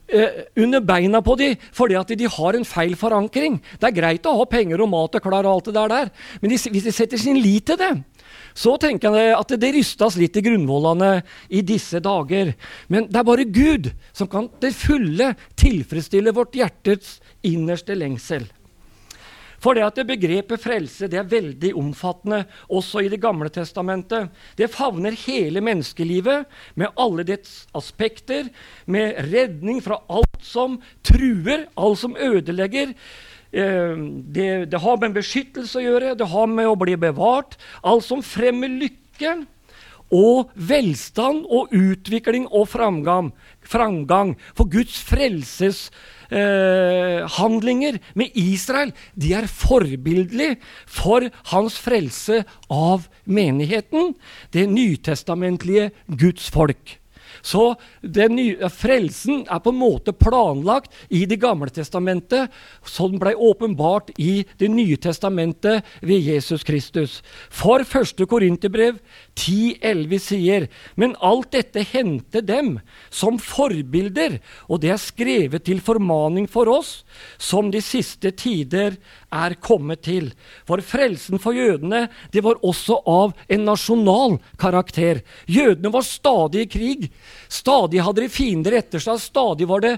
Eh, 0.08 0.45
under 0.56 0.80
beina 0.80 1.19
på 1.19 1.34
de, 1.36 1.49
fordi 1.75 1.97
at 1.99 2.12
de 2.15 2.27
har 2.32 2.56
en 2.56 2.63
feil 2.63 2.93
forankring. 2.95 3.58
Det 3.75 3.89
er 3.89 3.95
greit 3.97 4.27
å 4.30 4.38
ha 4.38 4.45
penger 4.47 4.80
og 4.80 4.88
mat 4.93 5.17
og 5.19 5.25
klær 5.25 5.43
og 5.43 5.58
alt 5.58 5.67
det 5.67 5.73
der, 5.75 6.12
men 6.39 6.53
de, 6.53 6.60
hvis 6.71 6.86
de 6.86 6.93
setter 6.95 7.19
sin 7.19 7.36
lit 7.43 7.67
til 7.67 7.75
det, 7.82 7.89
så 8.57 8.73
tenker 8.81 9.13
jeg 9.13 9.37
at 9.37 9.53
det 9.61 9.73
rystes 9.75 10.17
litt 10.17 10.37
i 10.39 10.45
grunnvollene 10.47 11.21
i 11.53 11.61
disse 11.61 12.01
dager. 12.01 12.55
Men 12.89 13.05
det 13.05 13.19
er 13.21 13.27
bare 13.27 13.45
Gud 13.45 13.91
som 14.17 14.29
kan 14.31 14.49
til 14.61 14.73
fulle 14.73 15.33
tilfredsstille 15.59 16.33
vårt 16.33 16.57
hjertets 16.57 17.19
innerste 17.45 17.97
lengsel. 17.97 18.47
For 19.61 19.73
det 19.73 19.85
at 19.87 19.97
det 19.97 20.05
begrepet 20.09 20.61
frelse 20.61 21.09
det 21.09 21.17
er 21.17 21.29
veldig 21.29 21.71
omfattende, 21.79 22.43
også 22.69 23.01
i 23.03 23.09
Det 23.09 23.19
gamle 23.21 23.49
testamentet. 23.49 24.29
Det 24.57 24.69
favner 24.69 25.17
hele 25.25 25.61
menneskelivet 25.65 26.45
med 26.75 26.93
alle 26.97 27.25
dets 27.25 27.65
aspekter, 27.77 28.49
med 28.85 29.17
redning 29.31 29.81
fra 29.81 29.99
alt 30.09 30.45
som 30.45 30.77
truer, 31.01 31.65
alt 31.75 31.99
som 31.99 32.15
ødelegger, 32.15 32.93
det, 33.51 34.47
det, 34.71 34.79
har 34.83 34.97
med 35.01 35.15
beskyttelse 35.15 35.79
å 35.79 35.86
gjøre, 35.86 36.15
det 36.19 36.31
har 36.31 36.47
med 36.51 36.67
å 36.67 36.79
bli 36.79 36.95
bevart. 36.99 37.57
Alt 37.83 38.07
som 38.07 38.25
fremmer 38.25 38.71
lykke 38.71 39.38
og 40.13 40.51
velstand 40.55 41.45
og 41.51 41.67
utvikling 41.75 42.47
og 42.51 42.67
framgang. 42.71 43.31
framgang. 43.67 44.38
For 44.55 44.63
Guds 44.71 45.01
frelseshandlinger 45.03 47.93
eh, 47.93 47.99
med 48.15 48.27
Israel 48.33 48.93
de 49.15 49.33
er 49.36 49.47
forbildelige 49.47 50.55
for 50.86 51.29
hans 51.51 51.79
frelse 51.79 52.43
av 52.71 53.07
menigheten, 53.25 54.15
det 54.53 54.69
nytestamentlige 54.69 55.91
Guds 56.07 56.49
folk. 56.49 56.96
Så 57.47 57.63
nye, 58.03 58.69
frelsen 58.73 59.45
er 59.47 59.62
på 59.63 59.71
en 59.71 59.79
måte 59.79 60.13
planlagt 60.15 60.93
i 61.10 61.23
Det 61.29 61.39
gamle 61.39 61.69
testamentet, 61.71 62.51
som 62.83 63.15
ble 63.19 63.33
åpenbart 63.36 64.12
i 64.19 64.43
Det 64.60 64.69
nye 64.71 64.97
testamentet 64.97 65.86
ved 66.01 66.27
Jesus 66.27 66.65
Kristus. 66.67 67.21
For 67.49 67.83
første 67.88 68.27
Korinterbrev 68.27 68.99
10,11 69.38 70.19
sier 70.23 70.67
Men 70.95 71.15
alt 71.21 71.51
dette 71.55 71.86
hendte 71.88 72.41
dem 72.41 72.77
som 73.10 73.39
forbilder, 73.39 74.39
og 74.67 74.81
det 74.83 74.91
er 74.93 75.01
skrevet 75.01 75.65
til 75.67 75.81
formaning 75.83 76.47
for 76.49 76.69
oss, 76.71 77.03
som 77.38 77.71
de 77.71 77.81
siste 77.83 78.31
tider 78.36 78.97
er 79.31 79.55
kommet 79.63 80.03
til. 80.07 80.31
For 80.67 80.81
frelsen 80.83 81.39
for 81.41 81.55
jødene 81.55 82.07
det 82.33 82.43
var 82.45 82.60
også 82.65 82.99
av 83.07 83.36
en 83.51 83.65
nasjonal 83.67 84.38
karakter. 84.60 85.21
Jødene 85.47 85.91
var 85.93 86.05
stadig 86.05 86.67
i 86.67 86.71
krig. 86.71 87.10
Stadig 87.50 88.02
hadde 88.04 88.26
de 88.26 88.32
fiender 88.32 88.78
etter 88.80 89.04
seg. 89.04 89.21
Stadig 89.21 89.67
var 89.69 89.86
det 89.86 89.97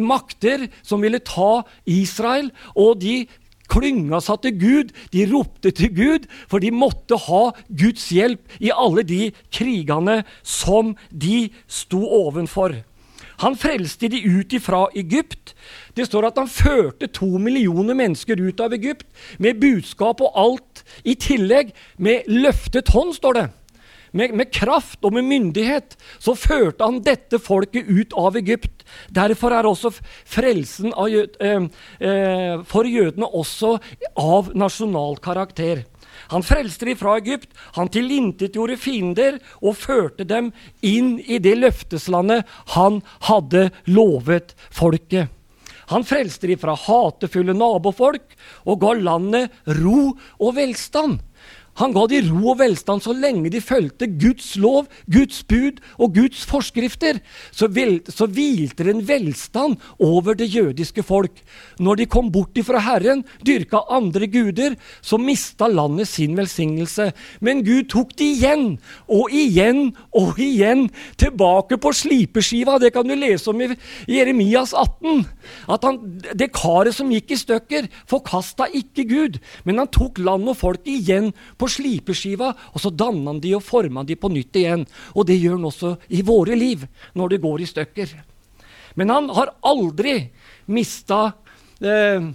makter 0.00 0.68
som 0.86 1.02
ville 1.02 1.22
ta 1.24 1.62
Israel. 1.88 2.50
Og 2.74 3.00
de 3.02 3.24
klynga 3.70 4.20
seg 4.24 4.42
til 4.44 4.58
Gud. 4.60 4.92
De 5.14 5.24
ropte 5.30 5.72
til 5.76 5.94
Gud, 5.94 6.28
for 6.50 6.62
de 6.62 6.72
måtte 6.74 7.18
ha 7.28 7.42
Guds 7.68 8.10
hjelp 8.14 8.60
i 8.60 8.72
alle 8.74 9.06
de 9.06 9.30
krigene 9.54 10.22
som 10.42 10.96
de 11.10 11.48
sto 11.70 12.02
ovenfor. 12.24 12.80
Han 13.40 13.56
frelste 13.56 14.10
de 14.12 14.18
ut 14.20 14.52
ifra 14.52 14.82
Egypt. 15.00 15.54
Det 15.96 16.04
står 16.08 16.28
at 16.28 16.40
han 16.42 16.50
førte 16.50 17.08
to 17.08 17.38
millioner 17.40 17.96
mennesker 17.96 18.40
ut 18.40 18.60
av 18.60 18.74
Egypt 18.76 19.06
med 19.40 19.62
budskap 19.62 20.20
og 20.20 20.36
alt 20.36 20.82
i 21.08 21.14
tillegg. 21.16 21.72
Med 21.96 22.28
løftet 22.28 22.92
hånd, 22.92 23.14
står 23.16 23.38
det 23.38 23.46
med, 24.12 24.34
med, 24.34 24.50
kraft 24.52 25.04
og 25.04 25.14
med 25.16 25.26
myndighet, 25.28 25.96
så 26.18 26.34
førte 26.38 26.86
han 26.86 27.00
dette 27.06 27.40
folket 27.42 27.88
ut 27.88 28.14
av 28.18 28.38
Egypt. 28.40 28.84
Derfor 29.14 29.54
er 29.54 29.68
også 29.68 29.92
frelsen 30.28 30.94
jød, 30.94 31.38
eh, 31.40 31.68
eh, 32.00 32.62
for 32.66 32.88
jødene 32.88 33.26
også 33.26 33.76
av 34.18 34.52
nasjonal 34.54 35.18
karakter. 35.22 35.84
Han 36.30 36.44
frelste 36.46 36.86
dem 36.86 36.98
fra 36.98 37.16
Egypt, 37.18 37.50
han 37.74 37.90
tilintetgjorde 37.90 38.76
fiender 38.78 39.40
og 39.62 39.78
førte 39.78 40.26
dem 40.28 40.52
inn 40.82 41.16
i 41.20 41.40
det 41.42 41.56
løfteslandet 41.58 42.46
han 42.76 43.00
hadde 43.26 43.70
lovet 43.90 44.54
folket. 44.70 45.30
Han 45.90 46.06
frelste 46.06 46.46
dem 46.46 46.60
fra 46.60 46.76
hatefulle 46.78 47.54
nabofolk 47.56 48.36
og 48.62 48.78
ga 48.82 48.92
landet 48.94 49.56
ro 49.80 50.12
og 50.38 50.54
velstand. 50.54 51.18
Han 51.80 51.94
ga 51.96 52.04
de 52.10 52.20
ro 52.26 52.52
og 52.52 52.58
velstand 52.60 53.00
så 53.04 53.14
lenge 53.16 53.50
de 53.52 53.62
fulgte 53.64 54.08
Guds 54.20 54.52
lov, 54.60 54.88
Guds 55.08 55.40
bud 55.48 55.80
og 55.96 56.14
Guds 56.18 56.42
forskrifter. 56.48 57.22
Så, 57.56 57.70
vel, 57.72 58.00
så 58.04 58.28
hvilte 58.28 58.84
det 58.84 58.94
en 58.94 59.06
velstand 59.08 59.78
over 59.96 60.36
det 60.36 60.50
jødiske 60.52 61.04
folk. 61.06 61.40
Når 61.80 62.02
de 62.02 62.08
kom 62.10 62.28
bort 62.32 62.58
ifra 62.60 62.82
Herren, 62.84 63.24
dyrka 63.46 63.80
andre 63.88 64.28
guder, 64.28 64.76
så 65.00 65.16
mista 65.20 65.70
landet 65.70 66.10
sin 66.10 66.36
velsignelse. 66.36 67.10
Men 67.40 67.64
Gud 67.64 67.88
tok 67.92 68.12
de 68.20 68.28
igjen 68.34 68.66
og 69.08 69.32
igjen 69.32 69.94
og 70.16 70.40
igjen 70.40 70.88
tilbake 71.20 71.80
på 71.80 71.94
slipeskiva. 71.96 72.76
Det 72.82 72.92
kan 72.92 73.08
du 73.08 73.16
lese 73.16 73.52
om 73.52 73.64
i 73.64 73.70
Jeremias 74.10 74.74
18. 74.76 75.24
At 75.72 75.88
han, 75.88 76.00
det 76.36 76.52
karet 76.56 76.96
som 76.96 77.10
gikk 77.12 77.32
i 77.32 77.40
stykker, 77.40 77.88
forkasta 78.10 78.68
ikke 78.76 79.08
Gud, 79.08 79.40
men 79.64 79.80
han 79.80 79.88
tok 79.92 80.20
land 80.20 80.50
og 80.50 80.58
folk 80.60 80.84
igjen 80.90 81.32
på 81.56 81.69
slipeskiva, 81.70 82.50
og 82.74 82.82
så 82.82 82.92
danner 82.92 83.32
han 83.32 83.40
de 83.42 83.54
og 83.56 83.64
former 83.64 84.06
de 84.06 84.16
på 84.18 84.30
nytt 84.32 84.58
igjen. 84.60 84.84
Og 85.14 85.28
det 85.28 85.38
gjør 85.38 85.58
han 85.58 85.70
også 85.70 85.94
i 86.16 86.24
våre 86.26 86.58
liv, 86.58 86.84
når 87.14 87.34
det 87.34 87.42
går 87.44 87.62
i 87.62 87.70
stykker. 87.70 88.14
Men 88.98 89.12
han 89.14 89.30
har 89.36 89.54
aldri 89.66 90.16
mista 90.70 91.22
eh, 91.78 92.30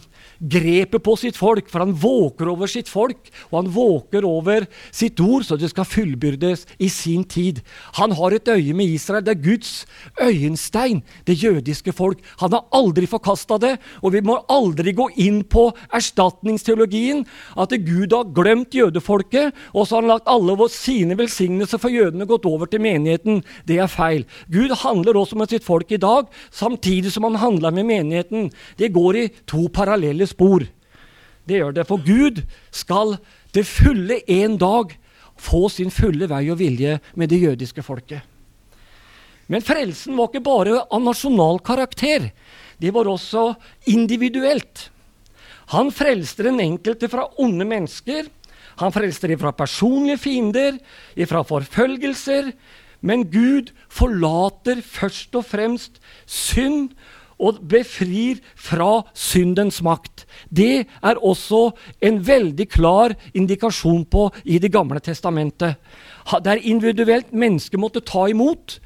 grepet 0.52 1.04
på 1.04 1.16
sitt 1.20 1.38
folk, 1.38 1.70
for 1.72 1.84
han 1.84 1.96
våker 2.00 2.50
over 2.52 2.70
sitt 2.72 2.90
folk, 2.92 3.30
og 3.50 3.58
han 3.60 3.72
våker 3.74 4.26
over 4.28 4.68
sitt 4.94 5.20
ord, 5.24 5.46
så 5.48 5.58
det 5.60 5.72
skal 5.72 5.88
fullbyrdes 5.90 6.66
i 6.80 6.90
sin 6.92 7.26
tid. 7.30 7.62
Han 8.00 8.16
har 8.18 8.36
et 8.36 8.52
øye 8.52 8.76
med 8.78 8.94
Israel. 8.96 9.24
Det 9.26 9.36
er 9.36 9.46
Guds 9.46 9.74
øyenstein, 10.22 11.02
det 11.28 11.38
jødiske 11.42 11.94
folk. 11.96 12.22
Han 12.42 12.54
har 12.56 12.66
aldri 12.76 13.10
forkasta 13.10 13.58
det, 13.62 13.76
og 14.02 14.14
vi 14.16 14.24
må 14.26 14.38
aldri 14.52 14.94
gå 14.96 15.10
inn 15.22 15.42
på 15.44 15.68
erstatningsteologien, 15.96 17.26
at 17.58 17.74
Gud 17.86 18.14
har 18.14 18.32
glemt 18.36 18.76
jødefolket, 18.76 19.56
og 19.74 19.88
så 19.88 19.98
har 19.98 20.06
han 20.06 20.14
lagt 20.16 20.30
alle 20.32 20.56
sine 20.72 21.18
velsignelser 21.18 21.82
for 21.82 21.94
jødene 21.94 22.28
gått 22.30 22.46
over 22.48 22.70
til 22.70 22.84
menigheten. 22.84 23.42
Det 23.68 23.80
er 23.82 23.92
feil. 23.92 24.26
Gud 24.52 24.74
handler 24.82 25.18
også 25.18 25.38
med 25.40 25.52
sitt 25.52 25.66
folk 25.66 25.92
i 25.92 26.02
dag, 26.02 26.30
samtidig 26.52 27.12
som 27.14 27.28
han 27.28 27.40
handler 27.42 27.74
med 27.76 27.88
menigheten. 27.90 28.52
Det 28.80 28.94
går 28.96 29.20
i 29.20 29.28
to 29.50 29.68
parallelle 29.74 30.28
spor. 30.36 30.67
Det 31.45 31.62
gjør 31.62 31.76
det. 31.76 31.88
For 31.88 32.02
Gud 32.04 32.43
skal 32.74 33.17
til 33.56 33.67
fulle 33.67 34.21
en 34.28 34.60
dag 34.60 34.95
få 35.39 35.67
sin 35.71 35.91
fulle 35.93 36.28
vei 36.32 36.45
og 36.52 36.60
vilje 36.60 37.00
med 37.15 37.32
det 37.32 37.41
jødiske 37.43 37.84
folket. 37.86 38.24
Men 39.52 39.62
frelsen 39.62 40.15
var 40.17 40.32
ikke 40.32 40.45
bare 40.45 40.80
av 40.84 41.04
nasjonal 41.04 41.60
karakter. 41.65 42.32
Det 42.82 42.91
var 42.93 43.08
også 43.08 43.52
individuelt. 43.91 44.89
Han 45.74 45.91
frelste 45.93 46.48
den 46.48 46.60
enkelte 46.62 47.10
fra 47.10 47.28
onde 47.41 47.65
mennesker. 47.67 48.26
Han 48.82 48.93
frelste 48.93 49.30
dem 49.30 49.39
fra 49.39 49.54
personlige 49.56 50.19
fiender, 50.26 50.80
fra 51.30 51.43
forfølgelser. 51.45 52.52
Men 53.06 53.28
Gud 53.30 53.69
forlater 53.91 54.82
først 54.82 55.36
og 55.38 55.45
fremst 55.45 56.02
synd 56.26 56.95
og 57.39 57.60
befrir 57.67 58.41
fra 58.56 59.04
syndens 59.13 59.82
makt. 59.84 60.26
Det 60.50 60.86
er 60.86 61.21
også 61.21 61.69
en 62.02 62.21
veldig 62.28 62.67
klar 62.69 63.15
indikasjon 63.34 64.06
på 64.06 64.30
i 64.45 64.60
Det 64.60 64.71
gamle 64.71 65.00
testamentet. 65.00 65.76
Det 66.43 66.52
er 66.52 66.63
individuelt 66.63 67.34
mennesket 67.34 67.80
måtte 67.80 68.02
ta 68.02 68.28
imot 68.30 68.80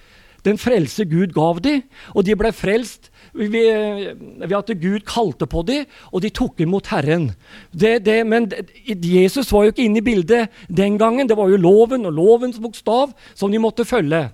den 0.45 0.57
frelse 0.59 1.05
Gud 1.05 1.33
gav 1.35 1.59
dem, 1.63 1.83
og 2.15 2.25
de 2.25 2.35
ble 2.39 2.51
frelst 2.55 3.09
ved 3.33 4.55
at 4.55 4.71
Gud 4.81 5.03
kalte 5.07 5.47
på 5.49 5.63
dem, 5.67 5.85
og 6.13 6.23
de 6.23 6.31
tok 6.33 6.61
imot 6.63 6.89
Herren. 6.93 7.29
Det, 7.71 7.99
det, 8.05 8.21
men 8.27 8.49
Jesus 8.87 9.51
var 9.51 9.67
jo 9.67 9.73
ikke 9.73 9.85
inne 9.85 10.01
i 10.01 10.05
bildet 10.05 10.49
den 10.67 10.97
gangen. 10.97 11.27
Det 11.29 11.37
var 11.37 11.51
jo 11.51 11.59
loven 11.59 12.07
og 12.07 12.15
lovens 12.15 12.59
bokstav 12.59 13.13
som 13.35 13.51
de 13.51 13.61
måtte 13.61 13.85
følge. 13.85 14.29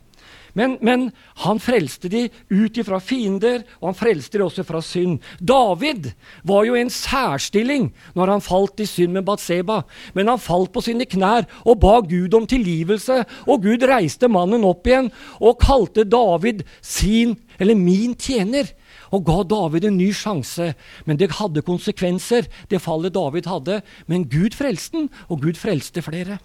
Men, 0.56 0.78
men 0.80 1.10
han 1.44 1.60
frelste 1.60 2.10
de 2.12 2.26
ut 2.50 2.78
ifra 2.80 3.02
fiender, 3.04 3.66
og 3.82 3.90
han 3.92 3.98
frelste 4.00 4.40
de 4.40 4.46
også 4.46 4.64
fra 4.68 4.80
synd. 4.84 5.20
David 5.40 6.14
var 6.48 6.64
jo 6.68 6.78
i 6.78 6.84
en 6.86 6.94
særstilling 6.94 7.90
når 8.16 8.32
han 8.34 8.46
falt 8.46 8.80
i 8.80 8.88
synd 8.90 9.18
med 9.18 9.28
Batseba. 9.28 9.82
Men 10.16 10.32
han 10.32 10.42
falt 10.42 10.72
på 10.72 10.84
sine 10.86 11.08
knær 11.12 11.50
og 11.66 11.82
ba 11.84 12.00
Gud 12.08 12.34
om 12.40 12.48
tilgivelse. 12.48 13.22
Og 13.52 13.68
Gud 13.68 13.84
reiste 13.84 14.32
mannen 14.32 14.64
opp 14.68 14.88
igjen 14.88 15.12
og 15.42 15.60
kalte 15.64 16.08
David 16.08 16.64
sin, 16.80 17.36
eller 17.60 17.76
min 17.76 18.16
tjener 18.16 18.72
og 19.14 19.26
ga 19.28 19.44
David 19.48 19.90
en 19.90 20.00
ny 20.00 20.10
sjanse. 20.16 20.72
Men 21.06 21.20
det 21.20 21.36
hadde 21.38 21.66
konsekvenser, 21.66 22.50
det 22.72 22.84
fallet 22.84 23.16
David 23.16 23.48
hadde. 23.52 23.82
Men 24.08 24.28
Gud 24.32 24.58
frelste 24.58 24.98
den, 24.98 25.10
og 25.30 25.44
Gud 25.44 25.60
frelste 25.60 26.04
flere. 26.06 26.40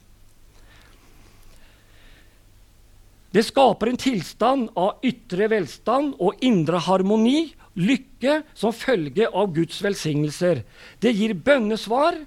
Det 3.30 3.44
skaper 3.46 3.92
en 3.92 4.00
tilstand 4.00 4.70
av 4.78 5.04
ytre 5.06 5.46
velstand 5.52 6.16
og 6.18 6.40
indre 6.42 6.80
harmoni, 6.82 7.52
lykke, 7.78 8.40
som 8.58 8.74
følge 8.74 9.28
av 9.30 9.52
Guds 9.54 9.78
velsignelser. 9.84 10.64
Det 10.98 11.12
gir 11.14 11.36
bønnesvar, 11.38 12.18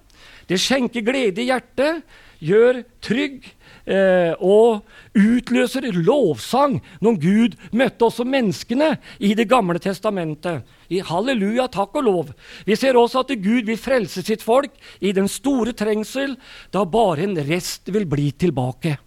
det 0.47 0.59
skjenker 0.63 1.03
glede 1.03 1.43
i 1.43 1.49
hjertet, 1.49 2.03
gjør 2.43 2.81
trygg 3.03 3.45
eh, 3.87 4.33
og 4.43 4.83
utløser 5.15 5.87
lovsang 5.95 6.79
når 7.03 7.19
Gud 7.23 7.55
møtte 7.71 8.07
også 8.07 8.25
menneskene 8.27 8.93
i 9.19 9.33
Det 9.35 9.47
gamle 9.51 9.79
testamentet. 9.83 10.63
I 10.91 10.99
halleluja, 11.03 11.69
takk 11.71 11.95
og 11.99 12.07
lov. 12.07 12.33
Vi 12.67 12.75
ser 12.79 12.99
også 12.99 13.23
at 13.23 13.35
Gud 13.43 13.67
vil 13.67 13.79
frelse 13.79 14.23
sitt 14.23 14.43
folk 14.43 14.75
i 14.99 15.13
den 15.15 15.27
store 15.31 15.75
trengsel, 15.75 16.37
da 16.71 16.83
bare 16.83 17.27
en 17.27 17.39
rest 17.47 17.91
vil 17.91 18.07
bli 18.07 18.31
tilbake. 18.31 18.97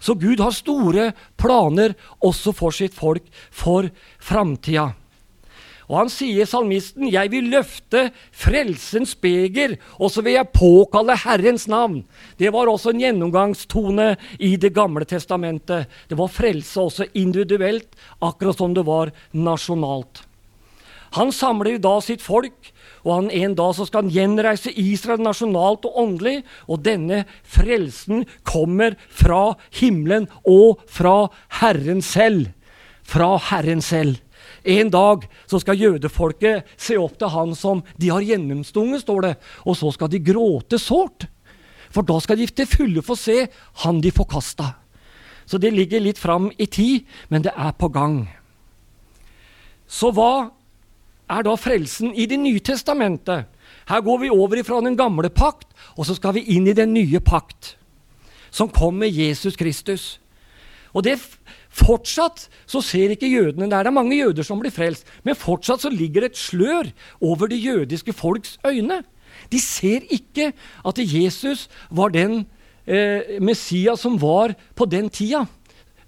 Så 0.00 0.14
Gud 0.18 0.40
har 0.40 0.54
store 0.54 1.10
planer 1.38 1.96
også 2.24 2.54
for 2.56 2.74
sitt 2.74 2.94
folk, 2.94 3.24
for 3.50 3.90
framtida. 4.18 4.92
Og 5.86 6.00
han 6.00 6.08
sier, 6.10 6.46
salmisten, 6.46 7.06
'Jeg 7.06 7.30
vil 7.30 7.50
løfte 7.50 8.10
frelsens 8.34 9.14
beger, 9.14 9.76
og 10.00 10.10
så 10.10 10.22
vil 10.22 10.34
jeg 10.34 10.52
påkalle 10.52 11.14
Herrens 11.14 11.68
navn'. 11.68 12.04
Det 12.38 12.52
var 12.52 12.66
også 12.66 12.90
en 12.90 13.00
gjennomgangstone 13.00 14.16
i 14.40 14.56
Det 14.56 14.74
gamle 14.74 15.04
testamentet. 15.04 15.86
Det 16.08 16.18
var 16.18 16.26
frelse 16.26 16.80
også 16.80 17.06
individuelt, 17.14 17.86
akkurat 18.20 18.58
som 18.58 18.74
det 18.74 18.84
var 18.84 19.12
nasjonalt. 19.32 20.26
Han 21.12 21.30
samler 21.30 21.78
da 21.78 22.00
sitt 22.00 22.20
folk 22.20 22.72
og 23.06 23.12
han 23.12 23.28
en 23.30 23.54
dag 23.54 23.74
så 23.76 23.86
skal 23.86 24.04
han 24.04 24.12
gjenreise 24.12 24.72
Israel 24.74 25.22
nasjonalt 25.22 25.86
og 25.86 25.98
åndelig. 26.02 26.40
Og 26.66 26.82
denne 26.82 27.22
frelsen 27.46 28.24
kommer 28.42 28.98
fra 29.06 29.54
himmelen 29.78 30.26
og 30.42 30.82
fra 30.90 31.28
Herren 31.62 32.02
selv. 32.02 32.52
fra 33.06 33.36
Herren 33.38 33.78
selv. 33.78 34.16
En 34.64 34.88
dag 34.90 35.28
så 35.46 35.60
skal 35.62 35.78
jødefolket 35.78 36.66
se 36.76 36.96
opp 36.98 37.14
til 37.20 37.30
han 37.30 37.52
som 37.54 37.84
de 37.94 38.08
har 38.10 38.24
gjennomstunget, 38.26 39.04
står 39.04 39.20
det. 39.22 39.34
Og 39.62 39.76
så 39.78 39.92
skal 39.94 40.10
de 40.10 40.18
gråte 40.18 40.80
sårt. 40.82 41.28
For 41.94 42.02
da 42.02 42.18
skal 42.18 42.40
de 42.40 42.48
til 42.50 42.66
fulle 42.66 43.04
få 43.06 43.14
se 43.14 43.44
han 43.84 44.00
de 44.02 44.10
forkasta. 44.10 44.72
Så 45.46 45.62
det 45.62 45.70
ligger 45.70 46.02
litt 46.02 46.18
fram 46.18 46.50
i 46.58 46.66
tid, 46.66 47.06
men 47.30 47.46
det 47.46 47.54
er 47.54 47.78
på 47.78 47.86
gang. 47.94 48.24
Så 49.86 50.10
hva 50.10 50.50
er 51.30 51.42
da 51.42 51.56
frelsen 51.56 52.14
i 52.14 52.26
Det 52.26 52.38
nye 52.38 52.60
testamentet? 52.60 53.46
Her 53.88 54.00
går 54.00 54.18
vi 54.18 54.30
over 54.30 54.62
fra 54.62 54.80
den 54.80 54.96
gamle 54.96 55.30
pakt, 55.30 55.68
og 55.96 56.06
så 56.06 56.14
skal 56.14 56.34
vi 56.34 56.46
inn 56.56 56.66
i 56.66 56.74
den 56.74 56.92
nye 56.94 57.20
pakt, 57.20 57.76
som 58.50 58.68
kom 58.68 58.94
med 58.98 59.14
Jesus 59.14 59.56
Kristus. 59.56 60.18
Og 60.92 61.04
det 61.04 61.18
Fortsatt 61.76 62.46
så 62.64 62.80
ser 62.80 63.12
ikke 63.12 63.28
jødene 63.28 63.68
der. 63.68 63.84
Det 63.84 63.90
er 63.90 63.98
mange 63.98 64.16
jøder 64.16 64.46
som 64.46 64.60
blir 64.62 64.72
frelst, 64.72 65.04
men 65.26 65.36
fortsatt 65.36 65.82
så 65.84 65.92
ligger 65.92 66.24
det 66.24 66.32
et 66.32 66.40
slør 66.40 66.88
over 67.20 67.50
det 67.52 67.60
jødiske 67.60 68.14
folks 68.16 68.56
øyne. 68.64 69.02
De 69.52 69.60
ser 69.60 70.06
ikke 70.08 70.52
at 70.86 71.00
Jesus 71.02 71.66
var 71.90 72.14
den 72.14 72.46
eh, 72.86 73.36
Messias 73.44 74.00
som 74.00 74.16
var 74.22 74.54
på 74.74 74.88
den 74.88 75.10
tida, 75.12 75.44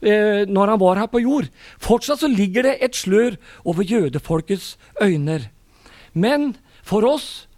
eh, 0.02 0.44
når 0.48 0.74
han 0.74 0.80
var 0.80 1.00
her 1.02 1.10
på 1.10 1.22
jord. 1.24 1.50
Fortsatt 1.82 2.22
så 2.22 2.30
ligger 2.30 2.66
det 2.68 2.78
et 2.84 2.96
slør 2.96 3.38
over 3.64 3.86
jødefolkets 3.86 4.76
øyne. 5.02 5.40
Men 6.12 6.54
for 6.82 7.06
oss, 7.06 7.48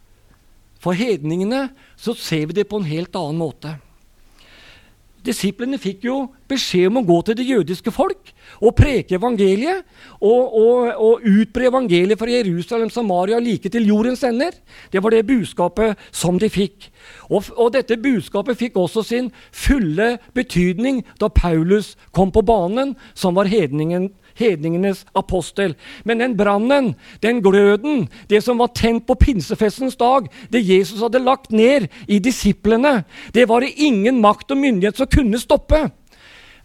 for 0.80 0.96
hedningene, 0.96 1.68
så 1.96 2.16
ser 2.16 2.48
vi 2.50 2.56
det 2.60 2.68
på 2.68 2.80
en 2.80 2.88
helt 2.88 3.16
annen 3.16 3.40
måte. 3.40 3.76
Disiplene 5.26 5.78
fikk 5.80 6.06
jo 6.08 6.16
beskjed 6.48 6.88
om 6.88 7.00
å 7.00 7.06
gå 7.06 7.18
til 7.26 7.36
det 7.38 7.46
jødiske 7.48 7.92
folk 7.92 8.30
og 8.60 8.74
preke 8.78 9.18
evangeliet. 9.18 9.84
Og, 10.20 10.54
og, 10.56 10.88
og 10.96 11.26
utbre 11.28 11.68
evangeliet 11.68 12.18
fra 12.20 12.30
Jerusalem, 12.30 12.90
Samaria, 12.92 13.40
like 13.40 13.70
til 13.72 13.88
jordens 13.88 14.24
ender. 14.26 14.56
Det 14.92 15.02
var 15.02 15.14
det 15.14 15.26
budskapet 15.28 16.00
som 16.12 16.40
de 16.40 16.48
fikk. 16.52 16.88
Og, 17.28 17.50
og 17.56 17.74
dette 17.76 18.00
budskapet 18.00 18.58
fikk 18.60 18.80
også 18.80 19.04
sin 19.06 19.30
fulle 19.52 20.16
betydning 20.36 21.04
da 21.20 21.28
Paulus 21.28 21.94
kom 22.16 22.32
på 22.32 22.44
banen, 22.46 22.96
som 23.14 23.36
var 23.36 23.50
hedningen, 23.50 24.10
hedningenes 24.38 25.04
apostel. 25.14 25.74
Men 26.04 26.20
den 26.20 26.36
brannen, 26.36 26.94
den 27.22 27.42
gløden, 27.42 28.08
det 28.30 28.42
som 28.44 28.58
var 28.58 28.72
tent 28.74 29.06
på 29.06 29.14
pinsefestens 29.14 29.96
dag, 29.96 30.28
det 30.52 30.64
Jesus 30.66 31.00
hadde 31.00 31.24
lagt 31.24 31.52
ned 31.52 31.88
i 32.08 32.18
disiplene, 32.18 33.04
det 33.34 33.48
var 33.48 33.60
det 33.60 33.76
ingen 33.76 34.20
makt 34.20 34.50
og 34.50 34.62
myndighet 34.62 35.00
som 35.00 35.10
kunne 35.10 35.40
stoppe. 35.40 35.88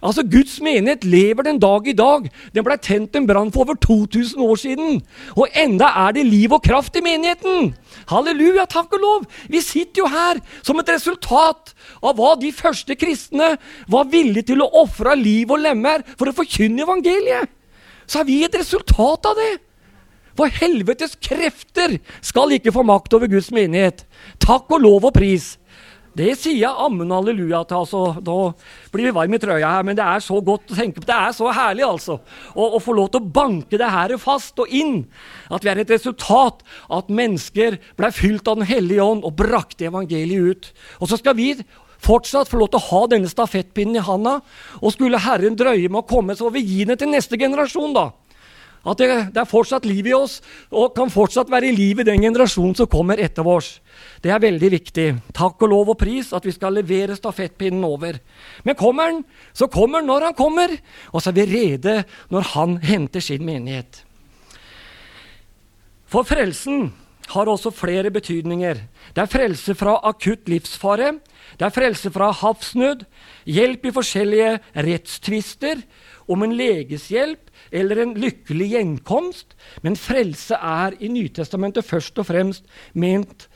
Altså, 0.02 0.22
Guds 0.22 0.60
menighet 0.60 1.04
lever 1.04 1.42
den 1.42 1.58
dag 1.58 1.88
i 1.88 1.94
dag. 1.96 2.28
Den 2.54 2.64
ble 2.66 2.76
tent 2.82 3.16
en 3.16 3.26
brann 3.26 3.50
for 3.52 3.64
over 3.64 3.78
2000 3.80 4.42
år 4.44 4.60
siden. 4.60 5.00
Og 5.36 5.48
enda 5.56 5.88
er 6.04 6.12
det 6.12 6.26
liv 6.26 6.52
og 6.52 6.62
kraft 6.62 6.96
i 6.96 7.04
menigheten! 7.04 7.72
Halleluja, 8.10 8.66
takk 8.70 8.92
og 8.92 9.02
lov! 9.02 9.26
Vi 9.48 9.60
sitter 9.64 10.04
jo 10.04 10.12
her 10.12 10.40
som 10.62 10.78
et 10.80 10.92
resultat 10.92 11.72
av 12.02 12.14
hva 12.18 12.36
de 12.38 12.52
første 12.54 12.94
kristne 12.98 13.54
var 13.90 14.10
villige 14.12 14.52
til 14.52 14.62
å 14.62 14.70
ofre 14.84 15.16
liv 15.18 15.50
og 15.50 15.64
lemmer 15.64 16.04
for 16.14 16.28
å 16.28 16.36
forkynne 16.36 16.84
evangeliet 16.84 17.55
så 18.06 18.22
er 18.22 18.28
vi 18.28 18.42
et 18.46 18.58
resultat 18.58 19.30
av 19.30 19.38
det. 19.38 19.52
For 20.36 20.52
helvetes 20.52 21.16
krefter 21.22 21.96
skal 22.24 22.56
ikke 22.56 22.74
få 22.74 22.84
makt 22.86 23.14
over 23.16 23.30
Guds 23.30 23.48
menighet. 23.54 24.04
Takk 24.42 24.68
og 24.74 24.82
lov 24.84 25.08
og 25.08 25.16
pris. 25.16 25.54
Det 26.16 26.30
sier 26.40 26.62
jeg 26.62 26.80
ammen 26.80 27.10
halleluja 27.12 27.60
til. 27.68 27.82
altså. 27.82 28.02
Da 28.24 28.36
blir 28.92 29.08
vi 29.08 29.14
varme 29.18 29.36
i 29.36 29.40
trøya 29.40 29.72
her, 29.74 29.84
men 29.84 29.96
det 29.98 30.04
er 30.04 30.22
så 30.24 30.38
godt 30.44 30.72
å 30.72 30.76
tenke 30.78 31.02
på. 31.02 31.08
Det 31.08 31.16
er 31.16 31.34
så 31.36 31.50
herlig, 31.52 31.84
altså. 31.84 32.18
Å 32.56 32.80
få 32.80 32.94
lov 32.96 33.10
til 33.12 33.20
å 33.20 33.32
banke 33.36 33.76
det 33.80 33.90
her 33.92 34.16
fast 34.20 34.56
og 34.62 34.72
inn. 34.72 35.02
At 35.52 35.64
vi 35.64 35.72
er 35.72 35.82
et 35.82 35.92
resultat 35.92 36.64
av 36.88 37.02
at 37.02 37.12
mennesker 37.12 37.76
ble 38.00 38.12
fylt 38.16 38.48
av 38.48 38.62
Den 38.62 38.70
hellige 38.70 39.04
ånd 39.04 39.26
og 39.28 39.36
brakte 39.36 39.90
evangeliet 39.90 40.56
ut. 40.56 40.70
Og 41.04 41.12
så 41.12 41.20
skal 41.20 41.36
vi 41.36 41.50
fortsatt 42.06 42.50
få 42.50 42.60
lov 42.60 42.70
til 42.72 42.80
å 42.80 42.88
ha 42.90 43.00
denne 43.10 43.30
stafettpinnen 43.30 43.98
i 43.98 44.04
handa. 44.06 44.38
Og 44.80 44.94
skulle 44.94 45.20
Herren 45.22 45.58
drøye 45.58 45.90
med 45.90 46.04
å 46.04 46.08
komme, 46.08 46.36
så 46.36 46.46
får 46.46 46.56
vi 46.56 46.68
gi 46.68 46.86
den 46.88 47.00
til 47.00 47.12
neste 47.12 47.38
generasjon, 47.40 47.96
da. 47.96 48.10
At 48.86 49.00
det, 49.00 49.06
det, 49.34 49.40
er 49.42 49.50
fortsatt 49.50 49.86
liv 49.88 50.06
i 50.06 50.14
oss, 50.14 50.38
og 50.70 50.92
kan 50.94 51.10
fortsatt 51.10 51.50
være 51.50 51.72
i 51.72 51.74
liv 51.74 52.00
i 52.00 52.06
den 52.06 52.22
generasjonen 52.22 52.76
som 52.78 52.90
kommer 52.90 53.18
etter 53.18 53.46
oss. 53.50 53.80
Det 54.22 54.30
er 54.30 54.42
veldig 54.42 54.70
viktig. 54.76 55.06
Takk 55.34 55.64
og 55.66 55.72
lov 55.72 55.90
og 55.94 55.98
pris 55.98 56.30
at 56.36 56.46
vi 56.46 56.54
skal 56.54 56.76
levere 56.78 57.16
stafettpinnen 57.18 57.82
over. 57.86 58.20
Men 58.62 58.78
kommer 58.78 59.10
han, 59.10 59.24
så 59.50 59.66
kommer 59.72 60.04
han 60.04 60.10
når 60.12 60.28
han 60.28 60.38
kommer, 60.38 60.76
og 61.10 61.18
så 61.18 61.32
er 61.32 61.40
vi 61.40 61.48
rede 61.50 61.96
når 62.30 62.52
han 62.54 62.78
henter 62.86 63.24
sin 63.24 63.42
menighet. 63.46 64.04
For 66.06 66.22
frelsen 66.22 66.92
har 67.32 67.50
også 67.50 67.72
flere 67.74 68.12
betydninger. 68.14 68.84
Det 69.14 69.22
er 69.24 69.30
frelse 69.30 69.74
fra 69.74 69.98
akutt 70.06 70.46
livsfare. 70.46 71.16
Det 71.54 71.66
er 71.66 71.74
frelse 71.74 72.10
fra 72.12 72.32
havsnød, 72.34 73.04
hjelp 73.46 73.86
i 73.86 73.94
forskjellige 73.94 74.58
rettstvister, 74.86 75.82
om 76.28 76.42
en 76.42 76.56
leges 76.58 77.06
hjelp 77.12 77.52
eller 77.70 78.02
en 78.02 78.14
lykkelig 78.18 78.70
gjenkomst. 78.74 79.54
Men 79.82 79.98
frelse 79.98 80.58
er 80.58 80.96
i 80.98 81.10
Nytestamentet 81.12 81.86
først 81.86 82.18
og 82.18 82.26
fremst 82.26 82.66
ment 82.94 83.46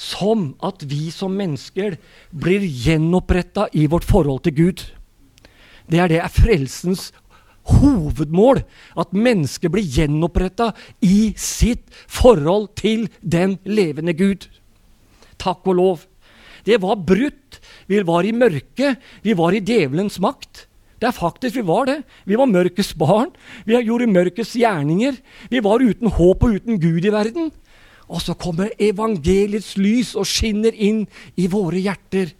som 0.00 0.54
at 0.64 0.82
vi 0.88 1.10
som 1.12 1.34
mennesker 1.36 1.98
blir 2.32 2.64
gjenoppretta 2.64 3.68
i 3.76 3.84
vårt 3.90 4.06
forhold 4.08 4.42
til 4.46 4.56
Gud. 4.56 4.84
Det 5.90 6.00
er 6.00 6.08
det 6.08 6.20
er 6.22 6.32
frelsens 6.32 7.10
hovedmål. 7.68 8.62
At 8.98 9.12
mennesket 9.12 9.72
blir 9.72 9.84
gjenoppretta 9.84 10.72
i 11.04 11.34
sitt 11.36 11.84
forhold 12.08 12.70
til 12.80 13.08
den 13.20 13.58
levende 13.64 14.14
Gud. 14.16 14.48
Takk 15.38 15.66
og 15.66 15.76
lov. 15.76 16.06
Det 16.66 16.80
var 16.82 16.96
brutt. 16.96 17.60
Vi 17.90 18.02
var 18.06 18.26
i 18.26 18.34
mørket. 18.36 19.00
Vi 19.22 19.36
var 19.38 19.54
i 19.56 19.62
djevelens 19.64 20.20
makt. 20.22 20.66
Det 21.00 21.08
er 21.08 21.16
faktisk 21.16 21.56
vi 21.56 21.64
var 21.64 21.88
det. 21.88 22.00
Vi 22.28 22.36
var 22.36 22.50
mørkets 22.50 22.92
barn. 22.98 23.32
Vi 23.64 23.78
gjorde 23.80 24.10
mørkets 24.10 24.52
gjerninger. 24.58 25.16
Vi 25.48 25.62
var 25.64 25.80
uten 25.80 26.12
håp 26.12 26.44
og 26.44 26.60
uten 26.60 26.80
Gud 26.80 27.06
i 27.08 27.12
verden. 27.14 27.48
Og 28.10 28.18
så 28.24 28.34
kommer 28.34 28.72
evangeliets 28.82 29.76
lys 29.78 30.16
og 30.18 30.26
skinner 30.26 30.74
inn 30.74 31.04
i 31.38 31.46
våre 31.50 31.78
hjerter. 31.78 32.32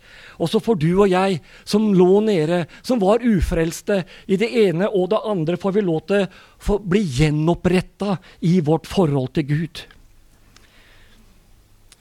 Og 0.43 0.51
så 0.51 0.59
får 0.61 0.81
du 0.83 0.89
og 0.97 1.13
jeg, 1.13 1.39
som 1.65 1.93
lå 1.95 2.19
nede, 2.27 2.65
som 2.83 2.99
var 3.01 3.23
ufrelste 3.23 4.03
i 4.27 4.39
det 4.41 4.51
ene 4.67 4.91
og 4.91 5.13
det 5.15 5.23
andre, 5.31 5.61
får 5.61 5.77
vi 5.79 5.87
lov 5.87 6.03
til 6.11 6.27
å 6.27 6.81
bli 6.83 7.05
gjenoppretta 7.21 8.19
i 8.51 8.59
vårt 8.67 8.91
forhold 8.91 9.31
til 9.39 9.47
Gud. 9.53 9.85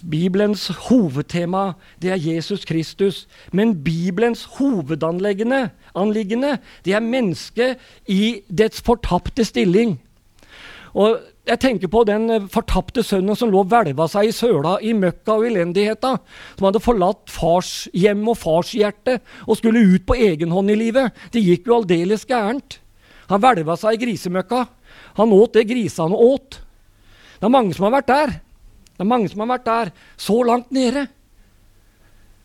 Bibelens 0.08 0.68
hovedtema 0.88 1.74
det 2.02 2.12
er 2.14 2.22
Jesus 2.22 2.66
Kristus. 2.66 3.28
Men 3.52 3.84
Bibelens 3.84 4.46
hovedanliggende 4.58 5.70
det 6.86 6.94
er 6.94 7.04
mennesket 7.04 7.78
i 8.08 8.42
dets 8.50 8.82
fortapte 8.82 9.46
stilling. 9.46 10.00
Og 10.94 11.20
jeg 11.50 11.60
tenker 11.60 11.90
på 11.90 12.04
den 12.06 12.48
fortapte 12.50 13.04
sønnen 13.06 13.38
som 13.38 13.52
lå 13.52 13.64
og 13.64 13.70
hvelva 13.72 14.08
seg 14.10 14.30
i 14.30 14.34
søla 14.36 14.78
i 14.82 14.94
møkka 14.98 15.38
og 15.38 15.48
elendigheta. 15.50 16.16
Som 16.58 16.68
hadde 16.70 16.82
forlatt 16.84 17.30
fars 17.30 17.88
hjem 17.94 18.28
og 18.30 18.38
farshjerte 18.38 19.20
og 19.48 19.58
skulle 19.58 19.84
ut 19.96 20.06
på 20.10 20.18
egen 20.18 20.54
hånd 20.54 20.72
i 20.72 20.78
livet. 20.80 21.14
Det 21.34 21.44
gikk 21.44 21.70
jo 21.70 21.80
aldeles 21.82 22.26
gærent. 22.30 22.80
Han 23.30 23.42
hvelva 23.42 23.78
seg 23.78 23.98
i 23.98 24.04
grisemøkka. 24.06 24.66
Han 25.22 25.34
åt 25.36 25.58
det 25.58 25.68
grisene 25.70 26.18
åt. 26.18 26.62
Det 27.40 27.48
er 27.48 27.54
mange 27.54 27.76
som 27.76 27.88
har 27.88 28.00
vært 28.00 28.12
der. 28.12 28.38
Det 29.00 29.06
er 29.06 29.14
mange 29.14 29.30
som 29.32 29.40
har 29.40 29.48
vært 29.54 29.66
der, 29.66 29.90
så 30.20 30.42
langt 30.44 30.74
nede. 30.76 31.06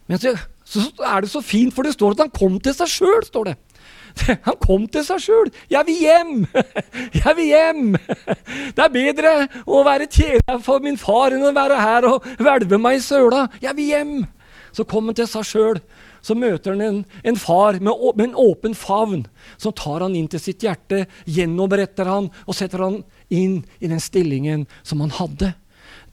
Men 0.07 0.21
så, 0.23 0.37
så 0.63 0.85
er 1.03 1.25
det 1.25 1.31
så 1.33 1.41
fint, 1.43 1.75
for 1.75 1.83
det 1.83 1.97
står 1.97 2.15
at 2.15 2.23
han 2.23 2.31
kom 2.31 2.61
til 2.63 2.77
seg 2.77 2.93
sjøl, 2.93 3.25
står 3.27 3.49
det. 3.51 3.57
Han 4.47 4.55
kom 4.63 4.85
til 4.87 5.03
seg 5.03 5.19
sjøl. 5.25 5.49
'Jeg 5.67 5.83
vil 5.89 5.97
hjem! 5.99 6.47
Jeg 7.25 7.33
vil 7.35 7.49
hjem!' 7.51 7.97
Det 8.77 8.85
er 8.85 8.93
bedre 8.95 9.33
å 9.67 9.83
være 9.83 10.07
tjener 10.07 10.61
for 10.63 10.79
min 10.85 10.99
far 11.01 11.35
enn 11.35 11.43
å 11.43 11.51
være 11.57 11.81
her 11.83 12.07
og 12.07 12.29
hvelve 12.39 12.79
meg 12.79 13.01
i 13.01 13.03
søla. 13.03 13.49
'Jeg 13.59 13.75
vil 13.75 13.91
hjem!' 13.91 14.27
Så 14.71 14.87
kom 14.87 15.11
han 15.11 15.19
til 15.19 15.27
seg 15.27 15.51
sjøl. 15.51 15.83
Så 16.23 16.39
møter 16.39 16.73
han 16.73 16.81
en, 16.87 17.03
en 17.27 17.37
far 17.37 17.81
med, 17.83 17.93
med, 18.15 18.31
en 18.31 18.39
åpen 18.39 18.79
favn. 18.79 19.27
Så 19.59 19.75
tar 19.75 20.07
han 20.07 20.15
inn 20.15 20.31
til 20.31 20.41
sitt 20.41 20.63
hjerte, 20.63 21.09
gjennomretter 21.27 22.09
han 22.09 22.31
og 22.47 22.55
setter 22.55 22.87
han 22.87 23.03
inn 23.35 23.59
i 23.83 23.91
den 23.91 24.01
stillingen 24.01 24.65
som 24.87 25.03
han 25.05 25.13
hadde. 25.19 25.53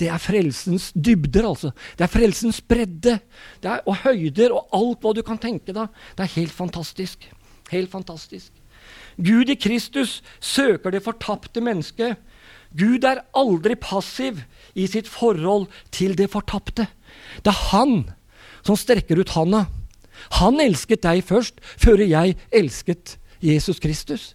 Det 0.01 0.07
er 0.09 0.21
frelsens 0.21 0.89
dybder, 0.97 1.45
altså. 1.51 1.69
Det 1.97 2.07
er 2.07 2.09
frelsens 2.09 2.61
bredde 2.65 3.19
det 3.61 3.69
er, 3.69 3.83
og 3.85 3.99
høyder 4.01 4.55
og 4.55 4.73
alt 4.73 5.03
hva 5.03 5.13
du 5.13 5.21
kan 5.25 5.37
tenke 5.41 5.75
deg. 5.75 6.01
Det 6.17 6.25
er 6.25 6.35
helt 6.39 6.55
fantastisk. 6.55 7.27
Helt 7.69 7.91
fantastisk. 7.91 8.49
Gud 9.21 9.51
i 9.53 9.57
Kristus 9.59 10.21
søker 10.41 10.95
det 10.95 11.03
fortapte 11.05 11.61
mennesket. 11.61 12.17
Gud 12.73 13.05
er 13.05 13.21
aldri 13.37 13.75
passiv 13.75 14.41
i 14.73 14.87
sitt 14.89 15.09
forhold 15.11 15.67
til 15.93 16.15
det 16.17 16.31
fortapte. 16.33 16.87
Det 17.43 17.51
er 17.51 17.63
han 17.69 17.95
som 18.65 18.79
strekker 18.79 19.21
ut 19.21 19.35
handa. 19.35 19.65
Han 20.39 20.61
elsket 20.63 21.03
deg 21.03 21.21
først, 21.27 21.59
før 21.77 22.01
jeg 22.01 22.37
elsket 22.49 23.17
Jesus 23.43 23.81
Kristus. 23.83 24.31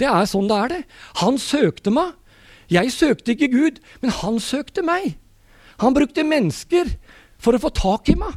Det 0.00 0.08
er 0.10 0.26
sånn 0.26 0.48
det 0.50 0.58
er, 0.58 0.72
det. 0.72 0.82
Han 1.22 1.38
søkte 1.38 1.92
meg. 1.94 2.14
Jeg 2.74 2.92
søkte 2.94 3.34
ikke 3.34 3.52
Gud, 3.52 3.80
men 4.02 4.14
han 4.22 4.40
søkte 4.42 4.82
meg. 4.86 5.14
Han 5.82 5.94
brukte 5.94 6.26
mennesker 6.26 6.90
for 7.42 7.54
å 7.54 7.62
få 7.62 7.70
tak 7.74 8.10
i 8.10 8.18
meg. 8.18 8.34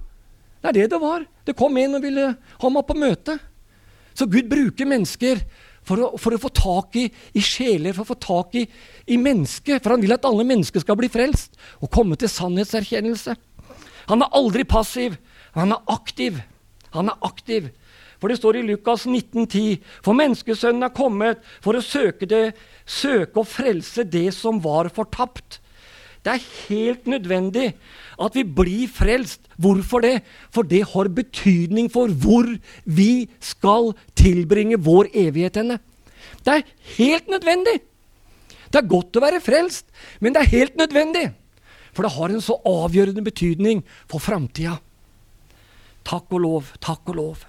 Det 0.62 0.71
er 0.71 0.78
det 0.78 0.89
det 0.93 1.02
var. 1.02 1.26
Det 1.45 1.56
kom 1.58 1.78
en 1.80 1.97
og 1.97 2.04
ville 2.04 2.28
ha 2.36 2.69
meg 2.73 2.86
på 2.88 2.97
møte. 2.97 3.38
Så 4.17 4.26
Gud 4.30 4.50
bruker 4.50 4.89
mennesker 4.89 5.41
for 5.88 6.04
å, 6.04 6.08
for 6.19 6.36
å 6.36 6.41
få 6.41 6.52
tak 6.52 6.97
i, 7.00 7.06
i, 7.38 7.43
sjeler, 7.43 7.95
for 7.95 8.04
å 8.04 8.12
få 8.12 8.17
tak 8.19 8.58
i, 8.60 8.65
i 9.08 9.17
mennesket. 9.21 9.80
For 9.84 9.93
han 9.93 10.04
vil 10.04 10.15
at 10.17 10.26
alle 10.28 10.45
mennesker 10.47 10.84
skal 10.84 10.97
bli 11.00 11.10
frelst 11.12 11.56
og 11.80 11.91
komme 11.93 12.17
til 12.19 12.32
sannhetserkjennelse. 12.32 13.38
Han 14.12 14.23
er 14.23 14.38
aldri 14.39 14.65
passiv. 14.67 15.17
Han 15.56 15.76
er 15.76 15.93
aktiv. 15.93 16.41
Han 16.95 17.12
er 17.13 17.28
aktiv. 17.28 17.69
For 18.17 18.32
det 18.32 18.39
står 18.39 18.60
i 18.60 18.65
Lukas 18.65 19.06
1910.: 19.06 19.77
For 20.06 20.17
menneskesønnen 20.17 20.88
er 20.88 20.95
kommet 20.95 21.41
for 21.62 21.77
å 21.77 21.86
søke, 21.86 22.25
det, 22.25 22.56
søke 22.86 23.43
og 23.43 23.49
frelse 23.49 24.03
det 24.03 24.32
som 24.36 24.62
var 24.63 24.89
fortapt. 24.93 25.60
Det 26.25 26.34
er 26.34 26.47
helt 26.67 27.06
nødvendig 27.08 27.69
at 28.19 28.36
vi 28.36 28.43
blir 28.43 28.89
frelst. 28.91 29.45
Hvorfor 29.56 30.03
det? 30.03 30.21
For 30.51 30.67
det 30.67 30.84
har 30.93 31.08
betydning 31.13 31.91
for 31.93 32.12
hvor 32.12 32.49
vi 32.84 33.30
skal 33.39 33.93
tilbringe 34.17 34.80
vår 34.82 35.12
evighet 35.13 35.62
henne. 35.62 35.80
Det 36.43 36.58
er 36.58 36.67
helt 36.97 37.30
nødvendig. 37.32 37.80
Det 38.67 38.82
er 38.82 38.89
godt 38.91 39.15
å 39.15 39.23
være 39.23 39.39
frelst, 39.43 39.88
men 40.19 40.36
det 40.36 40.43
er 40.43 40.56
helt 40.58 40.75
nødvendig. 40.75 41.30
For 41.95 42.03
det 42.03 42.13
har 42.17 42.34
en 42.34 42.43
så 42.43 42.58
avgjørende 42.67 43.23
betydning 43.23 43.86
for 44.12 44.21
framtida. 44.21 44.77
Takk 46.08 46.36
og 46.36 46.43
lov, 46.43 46.73
takk 46.84 47.08
og 47.13 47.17
lov. 47.17 47.45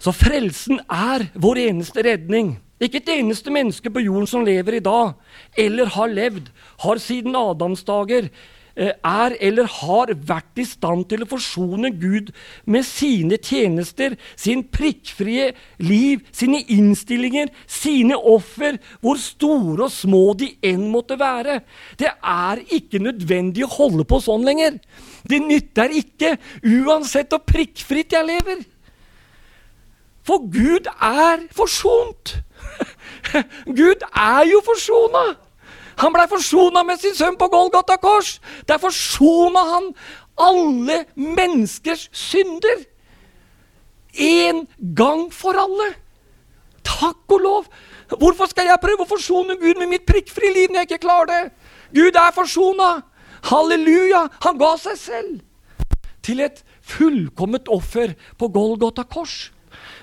Så 0.00 0.14
frelsen 0.16 0.80
er 0.88 1.28
vår 1.36 1.66
eneste 1.68 2.04
redning. 2.06 2.54
Ikke 2.80 3.02
et 3.02 3.10
eneste 3.18 3.52
menneske 3.52 3.92
på 3.92 4.00
jorden 4.00 4.28
som 4.28 4.46
lever 4.46 4.78
i 4.78 4.84
dag, 4.84 5.12
eller 5.60 5.90
har 5.92 6.08
levd, 6.08 6.48
har 6.80 7.02
siden 7.04 7.36
Adams 7.36 7.82
dager, 7.84 8.30
eh, 8.74 8.94
er 9.04 9.36
eller 9.38 9.68
har 9.68 10.14
vært 10.14 10.56
i 10.56 10.64
stand 10.64 11.04
til 11.10 11.20
å 11.20 11.28
forsone 11.28 11.90
Gud 12.00 12.32
med 12.64 12.88
sine 12.88 13.36
tjenester, 13.36 14.16
sin 14.36 14.64
prikkfrie 14.64 15.52
liv, 15.78 16.24
sine 16.32 16.62
innstillinger, 16.64 17.52
sine 17.66 18.16
offer, 18.16 18.80
hvor 19.02 19.20
store 19.20 19.84
og 19.84 19.92
små 19.92 20.32
de 20.32 20.54
enn 20.64 20.88
måtte 20.88 21.20
være. 21.20 21.60
Det 21.98 22.08
er 22.08 22.64
ikke 22.72 23.04
nødvendig 23.04 23.68
å 23.68 23.74
holde 23.76 24.08
på 24.08 24.24
sånn 24.24 24.48
lenger. 24.48 24.80
Det 25.28 25.44
nytter 25.44 25.92
ikke, 25.92 26.38
uansett 26.64 27.28
hvor 27.28 27.44
prikkfritt 27.44 28.16
jeg 28.16 28.24
lever. 28.24 28.69
For 30.26 30.42
Gud 30.52 30.86
er 30.86 31.46
forsont. 31.56 32.36
Gud 33.80 34.04
er 34.10 34.44
jo 34.50 34.60
forsona. 34.64 35.24
Han 36.00 36.14
blei 36.14 36.26
forsona 36.28 36.82
med 36.86 37.00
sin 37.00 37.16
sønn 37.16 37.36
på 37.40 37.48
Golgata 37.52 37.96
kors. 38.00 38.38
Der 38.68 38.80
forsona 38.80 39.64
han 39.74 39.90
alle 40.40 41.04
menneskers 41.14 42.08
synder. 42.12 42.86
En 44.14 44.64
gang 44.96 45.28
for 45.34 45.58
alle. 45.60 45.92
Takk 46.84 47.36
og 47.36 47.40
lov. 47.40 47.68
Hvorfor 48.18 48.48
skal 48.50 48.70
jeg 48.70 48.82
prøve 48.82 49.04
å 49.04 49.10
forsone 49.10 49.58
Gud 49.60 49.78
med 49.78 49.92
mitt 49.92 50.08
prikkfrie 50.08 50.52
liv 50.54 50.72
når 50.72 50.82
jeg 50.82 50.90
ikke 50.90 51.04
klarer 51.04 51.30
det? 51.30 51.44
Gud 51.94 52.16
er 52.18 52.34
forsona. 52.34 52.90
Halleluja. 53.50 54.26
Han 54.44 54.58
ga 54.60 54.74
seg 54.80 54.98
selv 54.98 55.38
til 56.24 56.42
et 56.44 56.64
fullkomment 56.84 57.68
offer 57.72 58.16
på 58.38 58.48
Golgata 58.52 59.04
kors. 59.08 59.50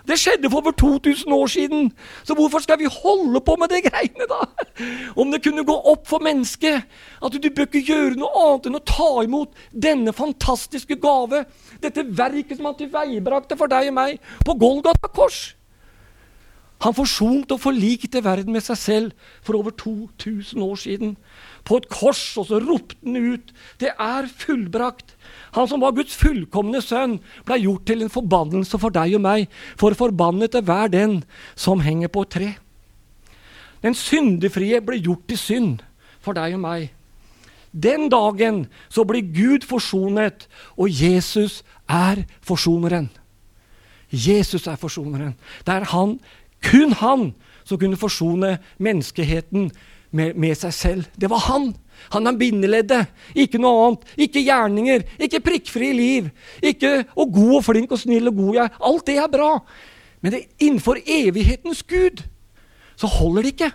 Det 0.08 0.16
skjedde 0.20 0.50
for 0.50 0.62
over 0.62 0.72
2000 0.72 1.34
år 1.34 1.48
siden. 1.52 1.92
Så 2.24 2.36
hvorfor 2.38 2.64
skal 2.64 2.80
vi 2.80 2.88
holde 2.92 3.42
på 3.44 3.56
med 3.60 3.68
de 3.74 3.82
greiene, 3.90 4.28
da? 4.30 4.40
Om 5.20 5.32
det 5.32 5.42
kunne 5.44 5.66
gå 5.68 5.76
opp 5.92 6.08
for 6.08 6.24
mennesket 6.24 6.88
at 7.24 7.36
du 7.36 7.50
bør 7.50 7.68
ikke 7.68 7.84
gjøre 7.84 8.16
noe 8.20 8.46
annet 8.46 8.70
enn 8.70 8.80
å 8.80 8.86
ta 8.88 9.10
imot 9.26 9.60
denne 9.74 10.14
fantastiske 10.16 10.96
gave, 11.04 11.44
dette 11.84 12.08
verket 12.08 12.58
som 12.58 12.72
han 12.72 12.80
tilveiebrakte 12.80 13.60
for 13.60 13.72
deg 13.72 13.92
og 13.92 13.98
meg 14.00 14.20
på 14.48 14.56
Golgata 14.62 15.12
kors. 15.12 15.58
Han 16.86 16.94
forsonte 16.94 17.56
og 17.56 17.64
forlikte 17.64 18.22
verden 18.22 18.54
med 18.54 18.62
seg 18.62 18.78
selv 18.78 19.30
for 19.46 19.58
over 19.58 19.74
2000 19.74 20.62
år 20.62 20.78
siden. 20.78 21.16
På 21.66 21.80
et 21.82 21.90
kors, 21.90 22.22
og 22.38 22.46
så 22.52 22.62
ropte 22.62 22.96
han 23.04 23.18
ut 23.34 23.54
'Det 23.80 23.92
er 24.00 24.30
fullbrakt'. 24.30 25.17
Han 25.56 25.68
som 25.68 25.82
var 25.82 25.96
Guds 25.96 26.16
fullkomne 26.18 26.82
sønn, 26.84 27.18
ble 27.48 27.60
gjort 27.64 27.86
til 27.88 28.04
en 28.04 28.12
forbannelse 28.12 28.80
for 28.82 28.94
deg 28.94 29.16
og 29.18 29.24
meg, 29.24 29.48
for 29.80 29.96
forbannet 29.98 30.58
er 30.58 30.66
hver 30.68 30.92
den 30.92 31.22
som 31.56 31.84
henger 31.86 32.12
på 32.12 32.26
et 32.26 32.34
tre. 32.36 32.50
Den 33.86 33.96
syndefrie 33.96 34.82
ble 34.82 35.00
gjort 35.00 35.28
til 35.30 35.40
synd 35.40 35.84
for 36.24 36.38
deg 36.38 36.58
og 36.58 36.64
meg. 36.66 36.90
Den 37.72 38.10
dagen 38.10 38.66
så 38.90 39.06
blir 39.06 39.28
Gud 39.36 39.68
forsonet, 39.68 40.48
og 40.78 40.90
Jesus 40.90 41.64
er 41.88 42.24
forsoneren. 42.42 43.10
Jesus 44.12 44.68
er 44.68 44.80
forsoneren. 44.80 45.36
Det 45.66 45.74
er 45.74 45.86
han, 45.92 46.18
kun 46.64 46.96
han, 46.98 47.34
som 47.68 47.80
kunne 47.80 48.00
forsone 48.00 48.58
menneskeheten 48.80 49.72
med, 50.12 50.34
med 50.34 50.56
seg 50.56 50.74
selv. 50.74 51.06
Det 51.20 51.30
var 51.30 51.44
han. 51.52 51.74
Han 52.14 52.28
er 52.28 52.38
bindeleddet, 52.40 53.12
ikke 53.36 53.60
noe 53.62 53.86
annet. 53.86 54.08
Ikke 54.28 54.44
gjerninger, 54.46 55.06
ikke 55.20 55.44
prikkfrie 55.44 55.96
liv. 55.96 56.30
Ikke 56.64 57.04
og 57.16 57.34
god 57.36 57.56
og 57.60 57.66
flink 57.68 57.92
og 57.92 58.02
snill 58.02 58.32
og 58.32 58.40
god 58.40 58.62
jeg 58.62 58.74
Alt 58.90 59.08
det 59.08 59.18
er 59.18 59.32
bra. 59.32 59.52
Men 60.22 60.34
det, 60.34 60.42
innenfor 60.60 61.00
evighetens 61.06 61.84
Gud 61.84 62.24
så 62.98 63.08
holder 63.08 63.42
det 63.46 63.54
ikke. 63.54 63.72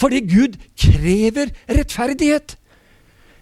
Fordi 0.00 0.20
Gud 0.24 0.56
krever 0.78 1.52
rettferdighet. 1.68 2.56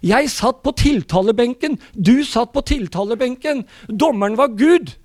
Jeg 0.02 0.30
satt 0.32 0.62
på 0.64 0.72
tiltalebenken, 0.72 1.76
du 1.94 2.24
satt 2.24 2.52
på 2.52 2.62
tiltalebenken. 2.66 3.66
Dommeren 3.86 4.38
var 4.40 4.48
Gud. 4.56 4.96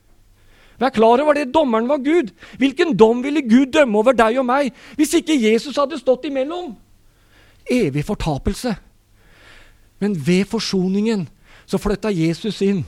Vær 0.80 0.90
klar 0.90 1.22
over 1.24 1.34
det. 1.34 1.54
Dommeren 1.54 1.88
var 1.88 1.98
Gud. 2.04 2.32
Hvilken 2.58 2.96
dom 2.98 3.24
ville 3.24 3.44
Gud 3.44 3.72
dømme 3.76 4.00
over 4.00 4.16
deg 4.16 4.40
og 4.40 4.48
meg 4.48 4.74
hvis 4.96 5.14
ikke 5.20 5.38
Jesus 5.40 5.78
hadde 5.80 6.00
stått 6.00 6.28
imellom? 6.28 6.74
Evig 7.72 8.06
fortapelse. 8.06 8.76
Men 10.00 10.16
ved 10.28 10.46
forsoningen 10.46 11.28
så 11.66 11.80
flytta 11.82 12.12
Jesus 12.14 12.62
inn. 12.62 12.84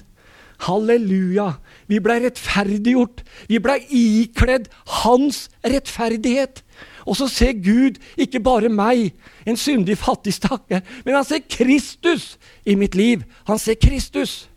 Halleluja! 0.65 1.51
Vi 1.87 1.99
blei 2.01 2.17
rettferdiggjort. 2.23 3.21
Vi 3.49 3.59
blei 3.61 3.77
ikledd 3.93 4.67
hans 5.03 5.47
rettferdighet. 5.65 6.63
Og 7.07 7.15
så 7.19 7.29
ser 7.31 7.53
Gud 7.63 7.99
ikke 8.19 8.41
bare 8.43 8.69
meg, 8.69 9.13
en 9.47 9.57
syndig 9.57 9.95
fattig 10.01 10.33
stakkar, 10.35 10.81
men 11.05 11.15
han 11.15 11.23
ser 11.23 11.45
Kristus 11.47 12.33
i 12.67 12.75
mitt 12.75 12.97
liv. 12.99 13.23
Han 13.47 13.61
ser 13.61 13.79
Kristus. 13.79 14.49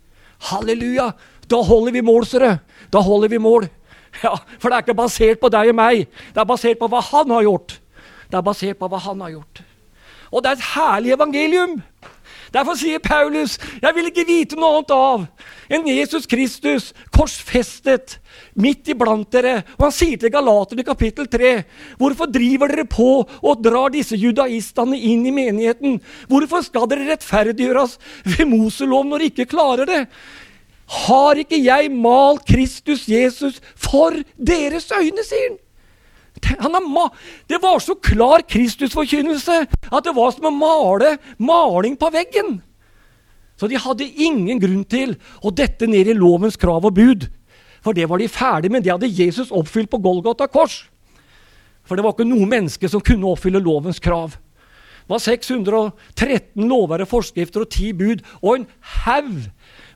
Halleluja! 0.51 1.11
Da 1.51 1.61
holder 1.67 1.95
vi 1.95 2.03
mål, 2.03 2.25
Sørre. 2.27 2.57
Da 2.91 2.99
holder 3.03 3.31
vi 3.31 3.39
mål. 3.41 3.69
Ja, 4.23 4.35
For 4.59 4.67
det 4.67 4.75
er 4.75 4.83
ikke 4.83 4.97
basert 4.97 5.39
på 5.39 5.49
deg 5.51 5.71
og 5.71 5.77
meg. 5.77 6.07
Det 6.33 6.41
er 6.41 6.47
basert 6.47 6.79
på 6.79 6.89
hva 6.91 6.99
han 7.11 7.31
har 7.31 7.45
gjort. 7.47 7.77
Det 8.27 8.39
er 8.39 8.43
basert 8.43 8.79
på 8.79 8.89
hva 8.91 8.99
han 8.99 9.21
har 9.23 9.37
gjort. 9.37 9.61
Og 10.31 10.43
det 10.43 10.51
er 10.51 10.59
et 10.59 10.69
herlig 10.73 11.15
evangelium. 11.15 11.81
Derfor 12.51 12.75
sier 12.75 12.99
Paulus, 12.99 13.57
'Jeg 13.81 13.95
vil 13.95 14.09
ikke 14.09 14.27
vite 14.27 14.57
noe 14.59 14.81
annet 14.81 14.91
av 14.91 15.27
enn 15.71 15.87
Jesus 15.87 16.25
Kristus 16.27 16.89
korsfestet 17.15 18.17
midt 18.59 18.91
iblant 18.91 19.31
dere.' 19.31 19.63
Og 19.79 19.85
han 19.87 19.95
sier 19.95 20.19
til 20.19 20.33
Galaterne 20.33 20.83
i 20.83 20.87
kapittel 20.87 21.27
3, 21.31 21.63
'Hvorfor 21.97 22.27
driver 22.27 22.67
dere 22.67 22.85
på 22.85 23.23
og 23.23 23.63
drar 23.63 23.89
disse 23.89 24.19
judaistene 24.19 24.99
inn 24.99 25.25
i 25.25 25.31
menigheten?' 25.31 26.01
'Hvorfor 26.27 26.61
skal 26.61 26.89
dere 26.91 27.07
rettferdiggjøres 27.13 27.97
ved 28.25 28.45
Moselov 28.45 29.05
når 29.05 29.17
dere 29.17 29.31
ikke 29.31 29.51
klarer 29.55 29.85
det?' 29.85 30.07
Har 30.91 31.39
ikke 31.39 31.63
jeg 31.63 31.87
malt 31.91 32.43
Kristus 32.45 33.07
Jesus 33.07 33.61
for 33.75 34.11
deres 34.35 34.91
øyne, 34.91 35.23
sier 35.23 35.49
han. 35.55 35.57
Det 36.41 37.59
var 37.61 37.79
så 37.79 37.95
klar 37.95 38.43
Kristusforkynnelse 38.47 39.61
at 39.67 40.03
det 40.03 40.15
var 40.15 40.33
som 40.33 40.49
å 40.49 40.53
male 40.55 41.15
maling 41.37 41.95
på 41.99 42.09
veggen. 42.13 42.59
Så 43.59 43.69
de 43.69 43.77
hadde 43.77 44.07
ingen 44.17 44.59
grunn 44.59 44.83
til 44.89 45.15
å 45.45 45.51
dette 45.53 45.85
ned 45.87 46.09
i 46.09 46.17
lovens 46.17 46.57
krav 46.57 46.87
og 46.87 46.95
bud. 46.97 47.27
For 47.85 47.93
det 47.97 48.07
var 48.09 48.21
de 48.21 48.29
ferdig 48.29 48.71
med. 48.73 48.83
Det 48.83 48.93
hadde 48.93 49.09
Jesus 49.09 49.51
oppfylt 49.53 49.89
på 49.91 50.01
Golgata 50.01 50.47
kors. 50.49 50.87
For 51.85 51.97
det 51.97 52.05
var 52.05 52.15
ikke 52.15 52.29
noe 52.29 52.49
menneske 52.49 52.89
som 52.89 53.03
kunne 53.05 53.29
oppfylle 53.29 53.61
lovens 53.61 54.01
krav. 54.01 54.37
Det 55.01 55.13
var 55.13 55.21
613 55.21 56.67
lover 56.69 57.03
og 57.03 57.09
forskrifter 57.09 57.65
og 57.65 57.71
ti 57.73 57.89
bud 57.97 58.21
og 58.39 58.51
en 58.53 58.67
haug 59.03 59.47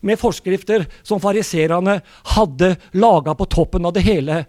med 0.06 0.20
forskrifter 0.20 0.86
som 1.06 1.22
fariserene 1.24 2.00
hadde 2.36 2.74
laga 2.98 3.36
på 3.38 3.48
toppen 3.54 3.86
av 3.88 3.96
det 3.96 4.04
hele. 4.06 4.44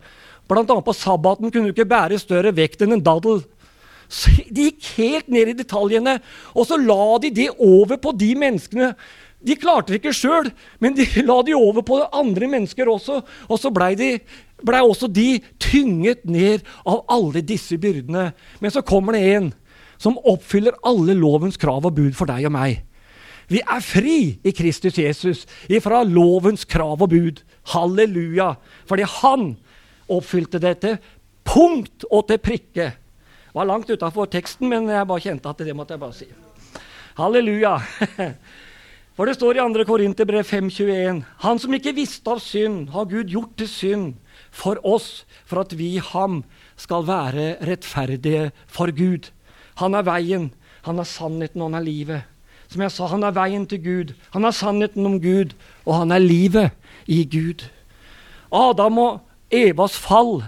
Annet 0.46 0.86
på 0.86 0.94
sabbaten 0.94 1.50
kunne 1.50 1.68
du 1.68 1.74
ikke 1.74 1.88
bære 1.90 2.18
større 2.22 2.54
vekt 2.54 2.84
enn 2.84 2.96
en 2.96 3.04
daddel. 3.04 3.42
Så 4.06 4.30
de 4.46 4.68
gikk 4.68 4.90
helt 5.00 5.30
ned 5.34 5.50
i 5.50 5.58
detaljene, 5.58 6.20
og 6.54 6.68
så 6.68 6.78
la 6.78 7.18
de 7.22 7.32
det 7.34 7.48
over 7.58 7.98
på 7.98 8.12
de 8.14 8.30
menneskene. 8.38 8.92
De 9.46 9.56
klarte 9.58 9.92
det 9.92 10.00
ikke 10.00 10.14
sjøl, 10.14 10.52
men 10.78 10.94
de 10.94 11.06
la 11.26 11.40
de 11.46 11.56
over 11.58 11.82
på 11.86 11.98
andre 12.14 12.48
mennesker 12.50 12.88
også. 12.90 13.20
Og 13.50 13.60
så 13.60 13.72
blei 13.74 13.94
de 13.98 14.12
blei 14.64 14.80
også 14.80 15.08
de 15.12 15.40
tynget 15.60 16.24
ned 16.24 16.64
av 16.88 17.04
alle 17.12 17.42
disse 17.44 17.76
byrdene. 17.80 18.30
Men 18.60 18.72
så 18.72 18.84
kommer 18.86 19.16
det 19.16 19.24
en 19.34 19.52
som 20.00 20.18
oppfyller 20.28 20.76
alle 20.86 21.16
lovens 21.16 21.58
krav 21.60 21.86
og 21.88 21.96
bud 21.96 22.14
for 22.16 22.28
deg 22.28 22.46
og 22.48 22.54
meg. 22.56 22.82
Vi 23.46 23.60
er 23.62 23.84
fri 23.84 24.18
i 24.42 24.52
Kristus 24.56 24.98
Jesus 24.98 25.44
ifra 25.70 26.02
lovens 26.02 26.66
krav 26.66 27.04
og 27.04 27.12
bud. 27.12 27.42
Halleluja! 27.72 28.56
Fordi 28.88 29.06
han 29.20 29.52
oppfylte 30.08 30.60
dette 30.62 30.96
punkt 31.46 32.06
og 32.10 32.26
til 32.28 32.40
prikke. 32.42 32.90
Det 32.92 33.54
var 33.56 33.68
langt 33.68 33.90
utafor 33.90 34.28
teksten, 34.28 34.68
men 34.68 34.90
jeg 34.92 35.08
bare 35.08 35.24
kjente 35.24 35.50
at 35.50 35.64
det 35.64 35.76
måtte 35.76 35.96
jeg 35.96 36.02
bare 36.02 36.16
si. 36.16 36.28
Halleluja! 37.16 37.78
For 39.16 39.24
det 39.24 39.38
står 39.38 39.56
i 39.56 39.62
2. 39.64 39.84
Korinterbrev 39.88 40.44
5,21.: 40.44 41.22
Han 41.40 41.58
som 41.58 41.72
ikke 41.72 41.94
visste 41.96 42.28
av 42.28 42.42
synd, 42.44 42.90
har 42.92 43.08
Gud 43.08 43.32
gjort 43.32 43.54
til 43.56 43.68
synd 43.68 44.10
for 44.52 44.76
oss, 44.84 45.24
for 45.48 45.62
at 45.62 45.72
vi 45.76 45.96
ham 45.96 46.42
skal 46.76 47.06
være 47.08 47.56
rettferdige 47.64 48.50
for 48.68 48.92
Gud. 48.92 49.30
Han 49.80 49.96
er 49.96 50.04
veien, 50.04 50.50
han 50.84 51.00
er 51.00 51.08
sannheten, 51.08 51.62
og 51.62 51.70
han 51.70 51.80
er 51.80 51.86
livet. 51.88 52.28
Som 52.68 52.82
jeg 52.82 52.92
sa, 52.92 53.08
han 53.08 53.24
er 53.24 53.36
veien 53.36 53.64
til 53.68 53.80
Gud, 53.80 54.12
han 54.34 54.44
er 54.44 54.56
sannheten 54.56 55.06
om 55.06 55.16
Gud, 55.22 55.54
og 55.86 55.94
han 56.02 56.12
er 56.12 56.20
livet 56.20 56.70
i 57.06 57.24
Gud. 57.24 57.64
Adam 58.52 58.98
og 58.98 59.20
Evas 59.50 59.96
fall 59.96 60.42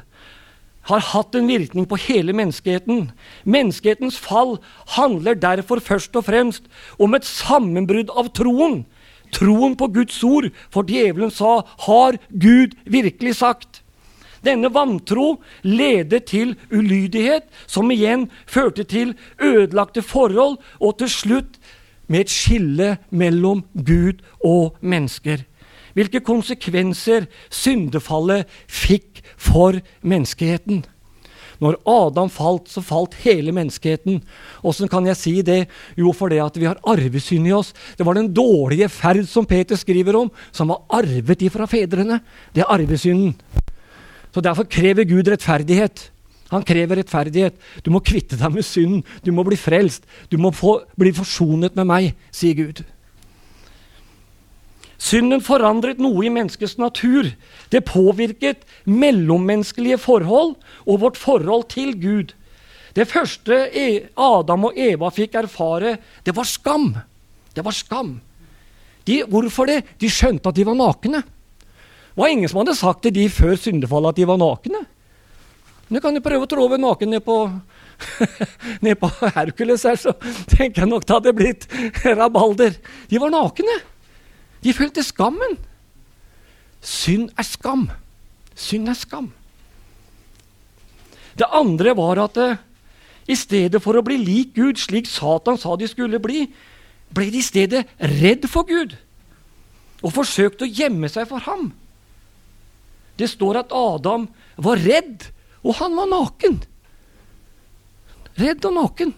har 0.89 1.05
hatt 1.13 1.37
en 1.37 1.49
virkning 1.51 1.87
på 1.89 1.99
hele 2.01 2.33
menneskeheten. 2.33 3.11
Menneskehetens 3.45 4.19
fall 4.19 4.57
handler 4.97 5.37
derfor 5.37 5.83
først 5.85 6.17
og 6.17 6.25
fremst 6.29 6.69
om 6.99 7.15
et 7.15 7.29
sammenbrudd 7.29 8.13
av 8.17 8.33
troen. 8.37 8.85
Troen 9.35 9.77
på 9.77 9.91
Guds 9.93 10.23
ord, 10.25 10.49
for 10.71 10.83
djevelen 10.89 11.31
sa 11.31 11.61
'Har 11.61 12.17
Gud 12.33 12.75
virkelig 12.87 13.37
sagt?' 13.37 13.83
Denne 14.45 14.71
vantro 14.75 15.43
leder 15.63 16.19
til 16.19 16.57
ulydighet, 16.71 17.43
som 17.67 17.91
igjen 17.91 18.31
førte 18.47 18.85
til 18.85 19.15
ødelagte 19.43 20.03
forhold, 20.03 20.59
og 20.81 20.99
til 20.99 21.09
slutt 21.09 21.59
med 22.07 22.21
et 22.21 22.31
skille 22.31 22.97
mellom 23.11 23.65
Gud 23.75 24.23
og 24.45 24.77
mennesker. 24.81 25.45
Hvilke 25.99 26.23
konsekvenser 26.23 27.27
syndefallet 27.51 28.47
fikk 28.71 29.19
for 29.35 29.81
menneskeheten. 30.07 30.85
Når 31.59 31.81
Adam 31.91 32.29
falt, 32.31 32.69
så 32.71 32.83
falt 32.87 33.17
hele 33.25 33.51
menneskeheten. 33.55 34.21
Åssen 34.63 34.91
kan 34.91 35.07
jeg 35.09 35.19
si 35.19 35.33
det? 35.43 35.65
Jo, 35.99 36.13
fordi 36.15 36.39
at 36.43 36.59
vi 36.59 36.69
har 36.69 36.79
arvesynd 36.87 37.49
i 37.51 37.55
oss. 37.57 37.73
Det 37.99 38.07
var 38.07 38.15
den 38.15 38.31
dårlige 38.35 38.87
ferd 38.93 39.25
som 39.27 39.47
Peter 39.47 39.79
skriver 39.79 40.21
om, 40.21 40.31
som 40.55 40.71
var 40.71 40.85
arvet 41.01 41.43
ifra 41.43 41.67
fedrene. 41.67 42.21
Det 42.55 42.63
er 42.63 42.71
arvesynden. 42.71 43.35
Så 44.31 44.45
Derfor 44.45 44.69
krever 44.71 45.09
Gud 45.09 45.27
rettferdighet. 45.27 46.11
Han 46.53 46.63
krever 46.63 47.01
rettferdighet. 47.01 47.59
Du 47.83 47.91
må 47.91 48.01
kvitte 48.01 48.39
deg 48.39 48.55
med 48.55 48.65
synden. 48.65 49.03
Du 49.27 49.33
må 49.35 49.43
bli 49.45 49.59
frelst. 49.59 50.07
Du 50.31 50.39
må 50.39 50.53
få, 50.55 50.79
bli 50.97 51.11
forsonet 51.17 51.75
med 51.77 51.91
meg, 51.91 52.15
sier 52.31 52.55
Gud. 52.55 52.85
Synden 54.99 55.41
forandret 55.45 56.01
noe 56.03 56.25
i 56.27 56.33
menneskets 56.33 56.77
natur. 56.79 57.31
Det 57.71 57.85
påvirket 57.87 58.65
mellommenneskelige 58.85 60.01
forhold 60.03 60.57
og 60.87 61.01
vårt 61.05 61.21
forhold 61.21 61.69
til 61.71 61.95
Gud. 62.03 62.35
Det 62.99 63.07
første 63.07 63.69
e- 63.79 64.09
Adam 64.19 64.65
og 64.67 64.79
Eva 64.79 65.11
fikk 65.15 65.37
erfare, 65.39 65.97
det 66.27 66.35
var 66.35 66.49
skam. 66.49 66.97
Det 67.55 67.65
var 67.65 67.77
skam. 67.77 68.17
De, 69.07 69.23
hvorfor 69.25 69.69
det? 69.71 69.83
De 70.03 70.11
skjønte 70.11 70.51
at 70.51 70.57
de 70.59 70.67
var 70.67 70.77
nakne. 70.77 71.23
Det 71.23 72.19
var 72.19 72.33
ingen 72.35 72.51
som 72.51 72.59
hadde 72.65 72.75
sagt 72.75 73.05
til 73.07 73.15
de 73.15 73.29
før 73.31 73.55
syndefallet 73.55 74.11
at 74.11 74.19
de 74.19 74.27
var 74.27 74.41
nakne. 74.41 74.83
Nå 75.89 76.03
kan 76.05 76.19
jo 76.19 76.25
prøve 76.25 76.45
å 76.45 76.51
trove 76.51 76.77
naken 76.81 77.15
ned 77.15 77.23
på, 77.25 77.37
ned 78.85 78.99
på 79.01 79.09
Hercules 79.37 79.87
her, 79.87 79.97
så 79.97 80.13
tenker 80.51 80.83
jeg 80.83 80.91
nok 80.91 81.07
det 81.07 81.15
hadde 81.15 81.37
blitt 81.39 81.69
rabalder. 82.19 82.75
De 83.09 83.23
var 83.23 83.33
nakne. 83.33 83.79
De 84.65 84.75
følte 84.75 85.05
skammen. 85.07 85.59
Synd 86.83 87.31
er 87.39 87.47
skam. 87.47 87.89
Synd 88.59 88.91
er 88.91 88.99
skam. 88.99 89.31
Det 91.39 91.47
andre 91.55 91.95
var 91.97 92.19
at 92.25 92.35
det, 92.39 92.49
i 93.29 93.37
stedet 93.37 93.83
for 93.85 93.99
å 93.99 94.03
bli 94.03 94.17
lik 94.17 94.55
Gud, 94.57 94.79
slik 94.81 95.07
Satan 95.07 95.59
sa 95.61 95.75
de 95.77 95.87
skulle 95.91 96.19
bli, 96.23 96.47
ble 97.15 97.29
de 97.31 97.43
i 97.43 97.45
stedet 97.45 97.85
redd 98.01 98.47
for 98.49 98.67
Gud 98.69 98.97
og 99.99 100.15
forsøkte 100.15 100.65
å 100.67 100.71
gjemme 100.71 101.11
seg 101.11 101.29
for 101.29 101.43
ham. 101.45 101.71
Det 103.19 103.27
står 103.31 103.61
at 103.65 103.75
Adam 103.75 104.29
var 104.57 104.79
redd, 104.79 105.27
og 105.67 105.75
han 105.81 105.97
var 105.99 106.11
naken. 106.11 106.61
Redd 108.39 108.69
og 108.69 108.77
naken. 108.77 109.15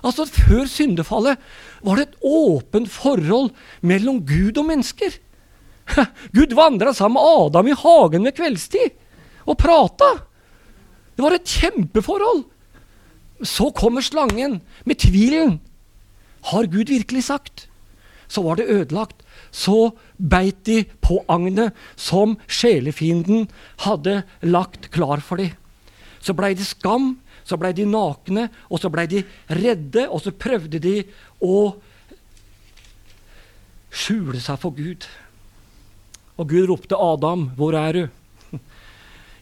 Altså 0.00 0.24
Før 0.28 0.64
syndefallet 0.70 1.40
var 1.86 2.00
det 2.00 2.08
et 2.08 2.18
åpent 2.26 2.90
forhold 2.90 3.52
mellom 3.86 4.20
Gud 4.26 4.58
og 4.58 4.66
mennesker. 4.68 5.14
Gud 6.36 6.54
vandra 6.58 6.92
sammen 6.96 7.20
med 7.20 7.28
Adam 7.46 7.70
i 7.70 7.76
hagen 7.78 8.26
ved 8.26 8.34
kveldstid 8.36 8.96
og 9.46 9.58
prata. 9.60 10.10
Det 11.16 11.24
var 11.24 11.36
et 11.36 11.46
kjempeforhold. 11.46 12.44
Så 13.46 13.70
kommer 13.76 14.04
slangen 14.04 14.60
med 14.84 14.98
tvilen. 15.00 15.58
Har 16.50 16.68
Gud 16.72 16.90
virkelig 16.90 17.26
sagt? 17.28 17.68
Så 18.28 18.42
var 18.42 18.58
det 18.58 18.68
ødelagt. 18.68 19.22
Så 19.54 19.92
beit 20.18 20.64
de 20.66 20.82
på 21.04 21.20
agnet 21.30 21.76
som 21.94 22.34
sjelefienden 22.48 23.46
hadde 23.84 24.24
lagt 24.42 24.90
klar 24.90 25.22
for 25.22 25.38
dem. 25.38 25.54
Så 26.20 26.34
blei 26.34 26.56
det 26.58 26.66
skam, 26.66 27.20
så 27.46 27.58
blei 27.60 27.72
de 27.76 27.86
nakne, 27.86 28.48
og 28.70 28.80
så 28.82 28.90
blei 28.90 29.06
de 29.10 29.22
redde, 29.54 30.08
og 30.10 30.20
så 30.24 30.34
prøvde 30.34 30.80
de 30.82 30.96
å 31.44 31.76
skjule 33.94 34.40
seg 34.42 34.58
for 34.60 34.74
Gud. 34.76 35.06
Og 36.36 36.48
Gud 36.50 36.68
ropte, 36.68 36.96
'Adam, 36.98 37.50
hvor 37.56 37.74
er 37.78 37.92
du?' 37.92 38.08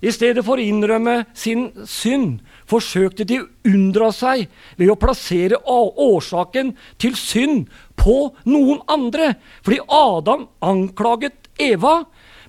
I 0.05 0.12
stedet 0.12 0.44
for 0.44 0.61
å 0.61 0.64
innrømme 0.64 1.24
sin 1.32 1.70
synd 1.88 2.42
forsøkte 2.68 3.24
de 3.24 3.38
å 3.40 3.48
unndra 3.70 4.11
seg 4.12 4.50
ved 4.76 4.90
å 4.92 4.98
plassere 5.00 5.57
årsaken 5.64 6.74
til 7.00 7.16
synd 7.16 7.70
på 7.96 8.34
noen 8.44 8.82
andre. 8.90 9.34
Fordi 9.64 9.80
Adam 9.88 10.44
anklaget 10.61 11.48
Eva, 11.57 12.02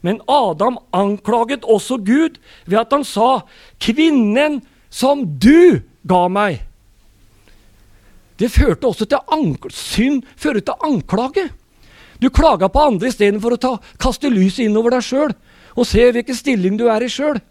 men 0.03 0.19
Adam 0.27 0.81
anklaget 0.91 1.63
også 1.63 2.01
Gud 2.03 2.41
ved 2.65 2.79
at 2.81 2.91
han 2.91 3.07
sa 3.07 3.45
'Kvinnen 3.79 4.61
som 4.95 5.25
du 5.25 5.81
ga 6.07 6.27
meg'. 6.31 6.63
Det 8.39 8.51
førte 8.51 8.87
også 8.87 9.05
til 9.07 9.19
synd 9.71 10.23
fører 10.35 10.59
til 10.59 10.79
anklage. 10.83 11.49
Du 12.21 12.29
klaga 12.29 12.67
på 12.67 12.79
andre 12.79 13.07
istedenfor 13.07 13.55
å 13.55 13.59
ta, 13.59 13.73
kaste 13.99 14.29
lyset 14.29 14.65
innover 14.65 14.95
deg 14.95 15.03
sjøl 15.03 15.33
og 15.75 15.87
se 15.87 16.11
hvilken 16.11 16.35
stilling 16.35 16.77
du 16.79 16.87
er 16.87 17.03
i 17.03 17.11
sjøl. 17.11 17.41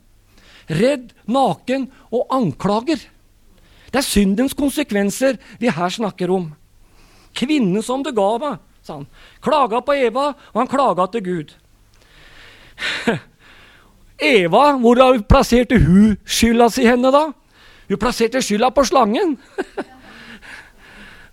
Redd, 0.68 1.12
naken 1.28 1.90
og 2.10 2.26
anklager. 2.32 3.00
Det 3.92 4.00
er 4.00 4.06
syndens 4.06 4.56
konsekvenser 4.56 5.36
vi 5.60 5.68
her 5.68 5.92
snakker 5.92 6.32
om. 6.32 6.54
Kvinnen 7.36 7.82
som 7.82 8.02
du 8.02 8.12
ga 8.12 8.38
meg, 8.38 8.58
sa 8.82 8.96
han. 8.96 9.06
Klaga 9.44 9.82
på 9.84 9.92
Eva, 9.92 10.32
og 10.32 10.58
han 10.62 10.70
klaga 10.70 11.06
til 11.12 11.24
Gud. 11.24 11.52
Eva, 14.24 14.72
hvor 14.80 15.00
plasserte 15.28 15.78
hun 15.82 16.16
skylda 16.24 16.70
si 16.72 16.86
henne 16.88 17.12
da? 17.14 17.26
Hun 17.88 18.00
plasserte 18.00 18.42
skylda 18.42 18.70
på 18.74 18.84
slangen. 18.88 19.36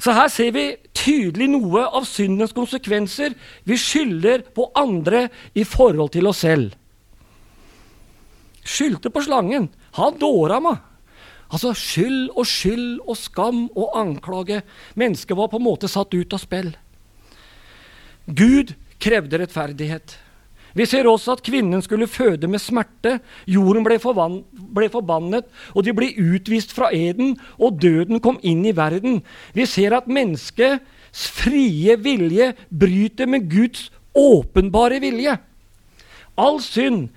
Så 0.02 0.14
her 0.18 0.32
ser 0.34 0.54
vi 0.56 0.66
tydelig 0.98 1.48
noe 1.52 1.84
av 1.86 2.08
syndens 2.10 2.56
konsekvenser. 2.58 3.36
Vi 3.70 3.78
skylder 3.78 4.48
på 4.56 4.72
andre 4.78 5.28
i 5.54 5.64
forhold 5.68 6.16
til 6.16 6.30
oss 6.32 6.42
selv. 6.42 6.74
Skyldte 8.66 9.12
på 9.14 9.22
slangen. 9.26 9.70
Han 9.98 10.18
dåra 10.22 10.58
meg. 10.64 10.80
Altså 11.52 11.74
skyld 11.76 12.32
og 12.32 12.48
skyld 12.48 13.02
og 13.06 13.18
skam 13.20 13.66
og 13.76 13.98
anklage. 14.00 14.62
Mennesket 14.96 15.38
var 15.38 15.52
på 15.52 15.60
en 15.60 15.68
måte 15.68 15.90
satt 15.92 16.14
ut 16.16 16.34
av 16.34 16.42
spill. 16.42 16.72
Gud 18.26 18.74
krevde 19.02 19.42
rettferdighet. 19.42 20.16
Vi 20.78 20.86
ser 20.88 21.08
også 21.10 21.36
at 21.36 21.44
kvinnen 21.44 21.82
skulle 21.84 22.08
føde 22.08 22.48
med 22.48 22.62
smerte. 22.64 23.18
Jorden 23.48 23.84
ble, 23.84 23.98
ble, 23.98 24.90
forbannet, 24.92 25.48
og 25.76 25.86
de 25.86 25.94
ble 25.96 26.12
utvist 26.16 26.72
fra 26.76 26.92
eden, 26.96 27.36
og 27.60 27.82
døden 27.82 28.22
kom 28.24 28.40
inn 28.44 28.64
i 28.66 28.76
verden. 28.76 29.20
Vi 29.54 29.68
ser 29.68 29.98
at 29.98 30.08
menneskets 30.08 31.28
frie 31.36 31.98
vilje 32.00 32.54
bryter 32.72 33.28
med 33.28 33.50
Guds 33.52 33.90
åpenbare 34.16 35.02
vilje. 35.04 35.38
All 36.40 36.62
synd, 36.64 37.10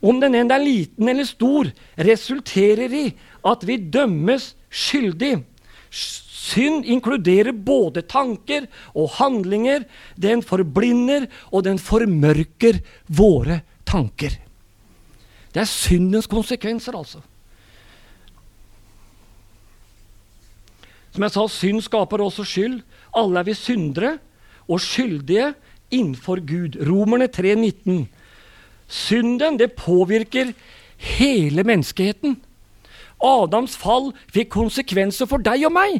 om 0.00 0.20
den 0.20 0.36
enn 0.36 0.52
er 0.52 0.62
liten 0.62 1.08
eller 1.12 1.28
stor, 1.28 1.68
resulterer 1.96 2.92
i 2.92 3.06
at 3.44 3.64
vi 3.68 3.76
dømmes 3.92 4.54
skyldig. 4.68 5.38
Synd 6.40 6.86
inkluderer 6.88 7.52
både 7.52 8.02
tanker 8.08 8.64
og 8.96 9.10
handlinger. 9.18 9.84
Den 10.16 10.40
forblinder, 10.46 11.26
og 11.52 11.66
den 11.66 11.78
formørker 11.78 12.80
våre 13.06 13.60
tanker. 13.88 14.38
Det 15.50 15.60
er 15.60 15.68
syndens 15.68 16.30
konsekvenser, 16.30 16.96
altså. 16.96 17.20
Som 21.10 21.26
jeg 21.26 21.34
sa, 21.34 21.46
synd 21.50 21.82
skaper 21.84 22.22
også 22.22 22.46
skyld. 22.46 22.80
Alle 23.18 23.40
er 23.40 23.48
vi 23.48 23.56
syndere 23.58 24.16
og 24.70 24.80
skyldige 24.80 25.52
innenfor 25.90 26.40
Gud. 26.46 26.78
Romerne 26.86 27.26
3,19. 27.26 28.06
Synden 28.88 29.58
det 29.58 29.74
påvirker 29.74 30.54
hele 31.18 31.66
menneskeheten. 31.66 32.38
Adams 33.20 33.74
fall 33.76 34.12
fikk 34.32 34.54
konsekvenser 34.54 35.28
for 35.28 35.42
deg 35.42 35.66
og 35.68 35.74
meg. 35.74 35.98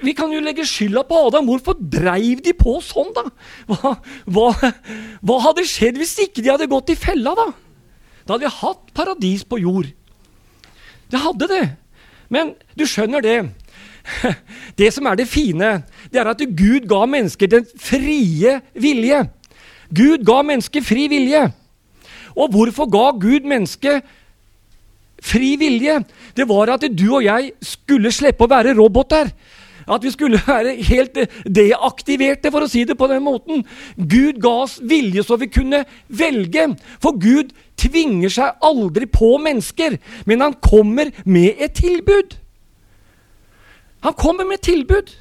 Vi 0.00 0.14
kan 0.16 0.32
jo 0.32 0.40
legge 0.42 0.64
skylda 0.68 1.02
på 1.08 1.18
Adam. 1.28 1.48
Hvorfor 1.48 1.76
dreiv 1.78 2.42
de 2.44 2.54
på 2.56 2.78
sånn, 2.84 3.12
da? 3.16 3.26
Hva, 3.68 3.94
hva, 4.24 4.46
hva, 5.20 5.38
hadde 5.48 5.66
skjedd 5.68 6.00
hvis 6.00 6.16
ikke 6.24 6.44
de 6.44 6.52
hadde 6.52 6.70
gått 6.70 6.92
i 6.94 6.98
fella, 6.98 7.34
da? 7.36 7.48
Da 8.24 8.34
hadde 8.34 8.46
vi 8.46 8.54
hatt 8.60 8.94
paradis 8.96 9.44
på 9.44 9.60
jord. 9.60 9.90
Det 11.10 11.20
hadde 11.20 11.50
det. 11.50 11.64
Men 12.30 12.54
du 12.78 12.86
skjønner 12.88 13.24
det. 13.24 13.38
Det 14.80 14.88
som 14.94 15.06
er 15.10 15.18
det 15.18 15.28
fine, 15.28 15.82
det 16.10 16.20
er 16.22 16.30
at 16.30 16.40
Gud 16.56 16.86
ga 16.88 17.02
mennesker 17.10 17.50
den 17.52 17.66
frie 17.78 18.56
vilje. 18.72 19.18
Gud 19.92 20.24
ga 20.26 20.40
mennesket 20.46 20.86
fri 20.86 21.04
vilje. 21.10 21.42
Og 22.38 22.54
hvorfor 22.54 22.88
ga 22.90 23.10
Gud 23.20 23.46
mennesket 23.48 24.06
fri 25.20 25.52
vilje? 25.60 25.98
Det 26.36 26.46
var 26.48 26.72
at 26.76 26.86
du 26.88 27.06
og 27.10 27.26
jeg 27.26 27.52
skulle 27.60 28.12
slippe 28.14 28.46
å 28.46 28.50
være 28.50 28.76
roboter. 28.78 29.32
At 29.90 30.04
vi 30.06 30.12
skulle 30.14 30.40
være 30.46 30.76
helt 30.86 31.18
deaktiverte, 31.44 32.52
for 32.52 32.64
å 32.64 32.70
si 32.70 32.84
det 32.86 32.98
på 32.98 33.08
den 33.10 33.24
måten. 33.26 33.64
Gud 33.96 34.38
ga 34.42 34.52
oss 34.66 34.78
vilje 34.82 35.24
så 35.26 35.38
vi 35.40 35.50
kunne 35.50 35.82
velge. 36.06 36.68
For 37.02 37.18
Gud 37.18 37.50
tvinger 37.80 38.32
seg 38.32 38.62
aldri 38.62 39.08
på 39.10 39.34
mennesker, 39.42 39.98
men 40.30 40.44
han 40.44 40.56
kommer 40.62 41.10
med 41.24 41.58
et 41.58 41.74
tilbud. 41.80 42.38
Han 44.06 44.16
kommer 44.16 44.46
med 44.48 44.60
et 44.60 44.68
tilbud. 44.70 45.12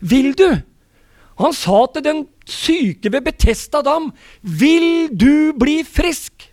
Vil 0.00 0.34
du? 0.36 0.48
Han 1.40 1.56
sa 1.56 1.86
til 1.94 2.04
den 2.04 2.26
syke 2.44 3.12
ved 3.12 3.24
Betesta 3.24 3.80
dam, 3.80 4.12
'Vil 4.42 5.08
du 5.16 5.52
bli 5.58 5.84
frisk?' 5.84 6.49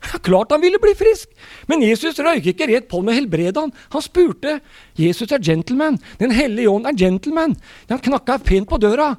Klart 0.00 0.52
han 0.52 0.62
ville 0.62 0.80
bli 0.80 0.94
frisk, 0.96 1.28
men 1.68 1.82
Jesus 1.84 2.18
røyk 2.18 2.46
ikke 2.52 2.68
rett 2.70 2.88
på 2.88 3.02
med 3.04 3.12
å 3.12 3.18
helbrede 3.18 3.60
han. 3.60 3.72
Han 3.92 4.04
spurte. 4.04 4.56
Jesus 4.98 5.32
er 5.32 5.42
gentleman. 5.44 5.98
Den 6.18 6.32
hellige 6.34 6.72
ånd 6.72 6.88
er 6.88 6.96
gentleman. 6.96 7.54
Han 7.90 8.00
knakka 8.02 8.38
pent 8.44 8.68
på 8.70 8.80
døra. 8.80 9.12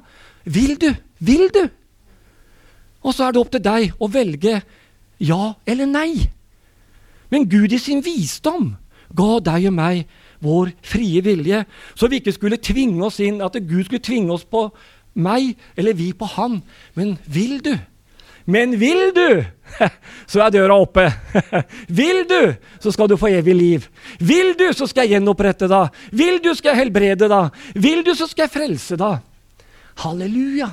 Vil 0.44 0.74
du? 0.80 0.90
Vil 1.22 1.48
du? 1.54 1.62
Og 3.02 3.14
så 3.14 3.26
er 3.26 3.34
det 3.34 3.42
opp 3.42 3.52
til 3.54 3.62
deg 3.62 3.94
å 4.02 4.10
velge 4.10 4.60
ja 5.22 5.54
eller 5.66 5.86
nei. 5.86 6.10
Men 7.30 7.48
Gud 7.48 7.72
i 7.72 7.80
sin 7.80 8.02
visdom 8.04 8.74
ga 9.16 9.38
deg 9.44 9.70
og 9.70 9.76
meg 9.76 10.02
vår 10.42 10.72
frie 10.82 11.22
vilje, 11.22 11.62
så 11.94 12.08
vi 12.10 12.18
ikke 12.18 12.34
skulle 12.34 12.58
tvinge 12.58 13.04
oss 13.06 13.20
inn, 13.22 13.38
at 13.44 13.54
Gud 13.54 13.86
skulle 13.86 14.02
tvinge 14.02 14.34
oss 14.34 14.44
på 14.44 14.66
meg 15.14 15.54
eller 15.78 15.94
vi 15.94 16.10
på 16.16 16.26
han. 16.34 16.60
Men 16.98 17.16
vil 17.26 17.60
du? 17.62 17.76
Men 18.44 18.74
vil 18.78 19.12
du, 19.14 19.44
så 20.30 20.42
er 20.44 20.54
døra 20.54 20.76
oppe. 20.82 21.06
Vil 21.88 22.24
du, 22.28 22.54
så 22.82 22.92
skal 22.92 23.08
du 23.10 23.16
få 23.16 23.30
evig 23.30 23.54
liv. 23.54 23.86
Vil 24.18 24.52
du, 24.58 24.66
så 24.74 24.88
skal 24.90 25.06
jeg 25.06 25.16
gjenopprette 25.16 25.68
deg. 25.70 25.94
Vil 26.10 26.40
du, 26.42 26.50
skal 26.58 26.74
jeg 26.74 26.84
helbrede 26.84 27.28
deg. 27.30 27.62
Vil 27.78 28.02
du, 28.06 28.12
så 28.18 28.26
skal 28.30 28.46
jeg 28.48 28.54
frelse 28.56 28.98
deg. 29.00 29.22
Halleluja. 30.02 30.68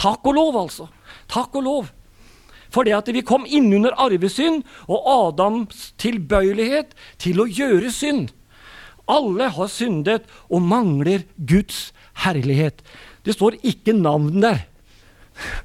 Takk 0.00 0.26
og 0.26 0.36
lov, 0.36 0.58
altså. 0.64 0.88
Takk 1.30 1.56
og 1.60 1.66
lov. 1.66 1.88
For 2.70 2.86
det 2.86 2.94
at 2.96 3.08
vi 3.12 3.22
kom 3.26 3.46
innunder 3.46 3.96
arvesynd 3.98 4.62
og 4.86 5.06
Adams 5.10 5.90
tilbøyelighet 6.00 6.94
til 7.22 7.42
å 7.42 7.48
gjøre 7.50 7.90
synd. 7.94 8.30
Alle 9.10 9.48
har 9.50 9.70
syndet 9.70 10.28
og 10.48 10.62
mangler 10.62 11.24
Guds 11.36 11.90
herlighet. 12.22 12.84
Det 13.26 13.34
står 13.34 13.58
ikke 13.66 13.96
navn 13.96 14.38
der. 14.42 14.62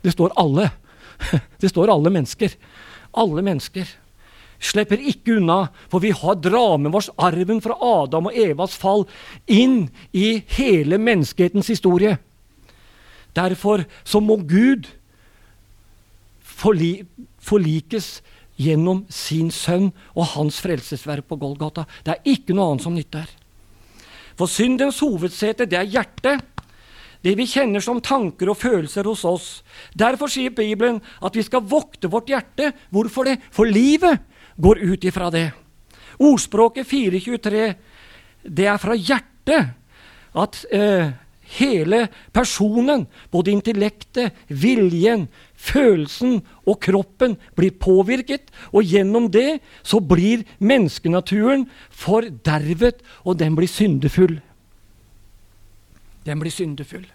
Det 0.02 0.16
står 0.16 0.34
alle. 0.40 0.72
Det 1.62 1.72
står 1.72 1.92
alle 1.94 2.12
mennesker. 2.14 2.56
Alle 3.16 3.44
mennesker. 3.46 3.88
Slipper 4.60 5.02
ikke 5.02 5.38
unna, 5.40 5.68
for 5.92 6.04
vi 6.04 6.14
har 6.16 6.38
dra 6.40 6.78
med 6.80 6.96
oss 6.96 7.12
arven 7.22 7.60
fra 7.64 7.76
Adam 7.84 8.30
og 8.30 8.38
Evas 8.40 8.76
fall 8.80 9.04
inn 9.52 9.90
i 10.16 10.40
hele 10.56 11.00
menneskehetens 11.02 11.70
historie. 11.74 12.16
Derfor 13.36 13.84
så 14.08 14.22
må 14.24 14.40
Gud 14.48 14.88
forli 16.40 17.04
forlikes 17.44 18.22
gjennom 18.56 19.04
sin 19.12 19.52
sønn 19.52 19.90
og 20.16 20.32
hans 20.38 20.62
frelsesverk 20.64 21.28
på 21.28 21.38
Golgata. 21.42 21.84
Det 22.04 22.16
er 22.16 22.36
ikke 22.36 22.56
noe 22.56 22.72
annet 22.72 22.86
som 22.86 22.96
nytter. 22.96 23.28
For 24.40 24.52
syndens 24.52 25.02
hovedsete, 25.04 25.68
det 25.68 25.80
er 25.80 25.92
hjertet 25.92 26.55
det 27.26 27.34
vi 27.40 27.48
kjenner 27.50 27.82
som 27.82 28.04
tanker 28.06 28.52
og 28.52 28.60
følelser 28.62 29.08
hos 29.10 29.24
oss. 29.26 29.50
Derfor 29.98 30.30
sier 30.30 30.54
Bibelen 30.54 31.00
at 31.26 31.36
vi 31.36 31.44
skal 31.46 31.66
vokte 31.66 32.12
vårt 32.12 32.30
hjerte. 32.30 32.70
Hvorfor 32.94 33.26
det? 33.26 33.40
For 33.50 33.66
livet 33.66 34.22
går 34.62 34.84
ut 34.86 35.08
ifra 35.10 35.32
det. 35.34 35.50
Ordspråket 36.22 36.88
423, 36.88 37.66
det 38.46 38.68
er 38.70 38.80
fra 38.80 38.96
hjertet 38.96 39.74
at 40.36 40.62
eh, 40.72 41.10
hele 41.58 42.06
personen, 42.34 43.06
både 43.34 43.54
intellektet, 43.54 44.36
viljen, 44.48 45.28
følelsen 45.56 46.40
og 46.66 46.80
kroppen, 46.84 47.36
blir 47.58 47.76
påvirket. 47.82 48.54
Og 48.72 48.86
gjennom 48.86 49.28
det 49.34 49.64
så 49.84 50.00
blir 50.00 50.46
menneskenaturen 50.60 51.68
fordervet, 51.90 53.02
og 53.26 53.40
den 53.42 53.58
blir 53.58 53.72
syndefull. 53.72 54.40
Den 56.26 56.42
blir 56.42 56.54
syndefull. 56.54 57.06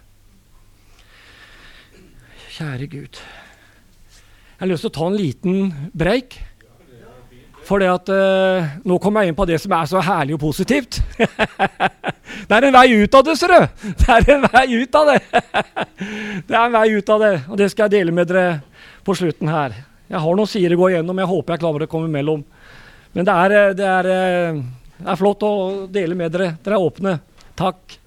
Kjære 2.51 2.87
Gud. 2.87 3.19
Jeg 3.19 4.63
har 4.63 4.71
lyst 4.71 4.85
til 4.85 4.93
å 4.93 4.95
ta 4.95 5.09
en 5.09 5.19
liten 5.19 5.71
breik. 5.97 6.37
For 7.67 7.83
at 7.87 8.11
uh, 8.11 8.71
nå 8.87 8.97
kommer 9.03 9.23
jeg 9.23 9.33
inn 9.33 9.39
på 9.39 9.47
det 9.47 9.61
som 9.63 9.73
er 9.77 9.87
så 9.91 10.03
herlig 10.03 10.35
og 10.37 10.43
positivt. 10.43 11.01
det 12.49 12.57
er 12.57 12.67
en 12.67 12.75
vei 12.75 12.87
ut 13.03 13.15
av 13.15 13.27
det, 13.27 13.37
ser 13.39 13.55
du! 13.55 13.85
Det 14.01 14.11
er 14.15 14.27
en 14.35 14.47
vei 14.47 14.65
ut 14.81 14.99
av 14.99 15.13
det! 15.13 15.19
det 16.49 16.57
er 16.57 16.65
en 16.65 16.75
vei 16.75 16.87
ut 16.97 17.13
av 17.15 17.23
det, 17.23 17.35
og 17.47 17.61
det 17.61 17.71
skal 17.71 17.87
jeg 17.87 17.95
dele 18.01 18.15
med 18.17 18.31
dere 18.31 18.61
på 19.07 19.15
slutten 19.19 19.51
her. 19.51 19.77
Jeg 20.11 20.23
har 20.25 20.39
noen 20.39 20.51
sider 20.51 20.75
å 20.75 20.81
gå 20.81 20.91
igjennom, 20.91 21.23
jeg 21.23 21.31
håper 21.31 21.55
jeg 21.55 21.63
klarer 21.63 21.87
å 21.87 21.91
komme 21.91 22.11
imellom. 22.11 22.43
Men 23.15 23.27
det 23.27 23.39
er, 23.45 23.57
eh, 23.59 23.73
det, 23.79 23.91
er, 23.91 24.11
eh, 24.17 24.61
det 24.99 25.11
er 25.15 25.21
flott 25.23 25.47
å 25.47 25.55
dele 25.91 26.19
med 26.19 26.35
dere. 26.35 26.53
Dere 26.65 26.79
er 26.79 26.91
åpne. 26.91 27.17
Takk. 27.59 28.00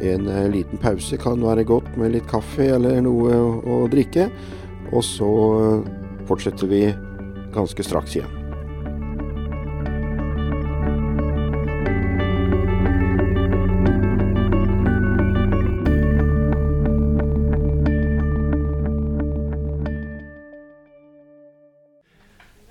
En 0.00 0.28
eh, 0.28 0.48
liten 0.48 0.80
pause 0.80 1.16
kan 1.20 1.42
være 1.44 1.66
godt 1.68 1.96
med 2.00 2.14
litt 2.14 2.28
kaffe 2.30 2.70
eller 2.76 3.02
noe 3.04 3.36
å, 3.60 3.80
drikke. 3.92 4.30
Og 4.94 5.04
så 5.04 5.30
eh, 5.60 5.88
fortsetter 6.28 6.70
vi 6.70 6.84
ganske 7.52 7.84
straks 7.84 8.16
igjen. 8.16 8.36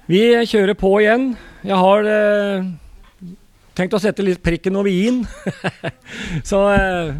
Vi 0.10 0.24
kjører 0.50 0.74
på 0.74 0.96
igjen. 1.04 1.36
Jeg 1.62 1.78
har 1.78 2.08
eh, 2.10 2.70
tenkt 3.80 3.96
å 3.96 4.02
sette 4.02 4.26
litt 4.26 4.42
prikken 4.44 4.78
over 4.80 4.92
i-en. 4.92 5.24
så, 6.50 6.64
eh, 6.76 7.14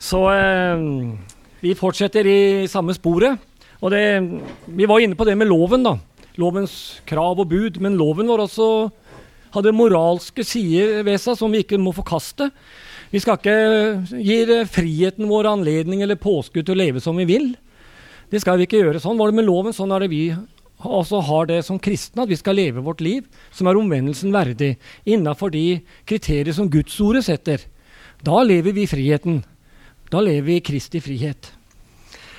så 0.00 0.22
eh, 0.32 0.86
vi 1.62 1.76
fortsetter 1.78 2.28
i 2.28 2.40
samme 2.70 2.96
sporet. 2.96 3.40
Og 3.82 3.92
det, 3.92 4.02
vi 4.66 4.88
var 4.88 5.02
inne 5.02 5.18
på 5.18 5.26
det 5.28 5.36
med 5.38 5.50
loven, 5.50 5.84
da. 5.84 5.96
Lovens 6.40 7.02
krav 7.08 7.42
og 7.42 7.50
bud. 7.50 7.80
Men 7.82 7.98
loven 8.00 8.30
vår 8.30 8.46
også 8.46 8.68
hadde 9.52 9.74
moralske 9.76 10.44
sider 10.46 11.02
ved 11.04 11.20
seg 11.20 11.36
som 11.36 11.52
vi 11.52 11.60
ikke 11.64 11.80
må 11.82 11.92
forkaste. 11.96 12.48
Vi 13.12 13.20
skal 13.20 13.36
ikke 13.36 14.20
gi 14.24 14.38
friheten 14.72 15.28
vår 15.28 15.50
anledning 15.50 16.00
eller 16.00 16.20
påskudd 16.20 16.64
til 16.64 16.76
å 16.76 16.80
leve 16.80 17.02
som 17.04 17.18
vi 17.20 17.28
vil. 17.28 17.50
Det 18.32 18.40
skal 18.40 18.56
vi 18.56 18.64
ikke 18.64 18.80
gjøre. 18.80 19.02
Sånn 19.02 19.18
var 19.20 19.28
det 19.28 19.36
med 19.36 19.44
loven, 19.50 19.74
sånn 19.76 19.92
er 19.92 20.06
det 20.06 20.12
vi 20.14 20.24
også 20.88 21.20
har 21.22 21.46
det 21.46 21.60
som 21.66 21.78
kristne, 21.78 22.24
at 22.24 22.30
vi 22.30 22.38
skal 22.38 22.56
leve 22.58 22.82
vårt 22.82 23.02
liv 23.04 23.26
som 23.54 23.68
er 23.68 23.78
omvendelsen 23.78 24.34
verdig, 24.34 24.76
innafor 25.06 25.52
de 25.54 25.82
kriterier 26.08 26.54
som 26.56 26.70
Gudsordet 26.70 27.24
setter. 27.28 27.62
Da 28.22 28.42
lever 28.42 28.74
vi 28.74 28.86
i 28.86 28.90
friheten. 28.90 29.42
Da 30.10 30.20
lever 30.20 30.48
vi 30.48 30.56
i 30.58 30.64
Kristi 30.64 31.00
frihet. 31.02 31.52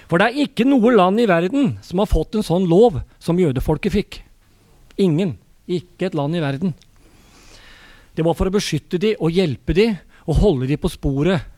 For 0.09 0.19
det 0.19 0.27
er 0.29 0.45
ikke 0.45 0.67
noe 0.67 0.91
land 0.93 1.21
i 1.23 1.29
verden 1.29 1.77
som 1.81 2.03
har 2.03 2.11
fått 2.11 2.35
en 2.37 2.45
sånn 2.45 2.67
lov 2.69 2.99
som 3.23 3.39
jødefolket 3.39 3.95
fikk. 3.95 4.19
Ingen. 5.01 5.37
Ikke 5.65 6.09
et 6.09 6.17
land 6.17 6.35
i 6.35 6.43
verden. 6.43 6.75
Det 8.13 8.25
var 8.25 8.35
for 8.37 8.49
å 8.49 8.53
beskytte 8.53 8.99
de 9.01 9.15
og 9.17 9.33
hjelpe 9.33 9.73
de 9.73 9.87
og 10.27 10.39
holde 10.39 10.69
de 10.69 10.77
på 10.79 10.91
sporet 10.91 11.49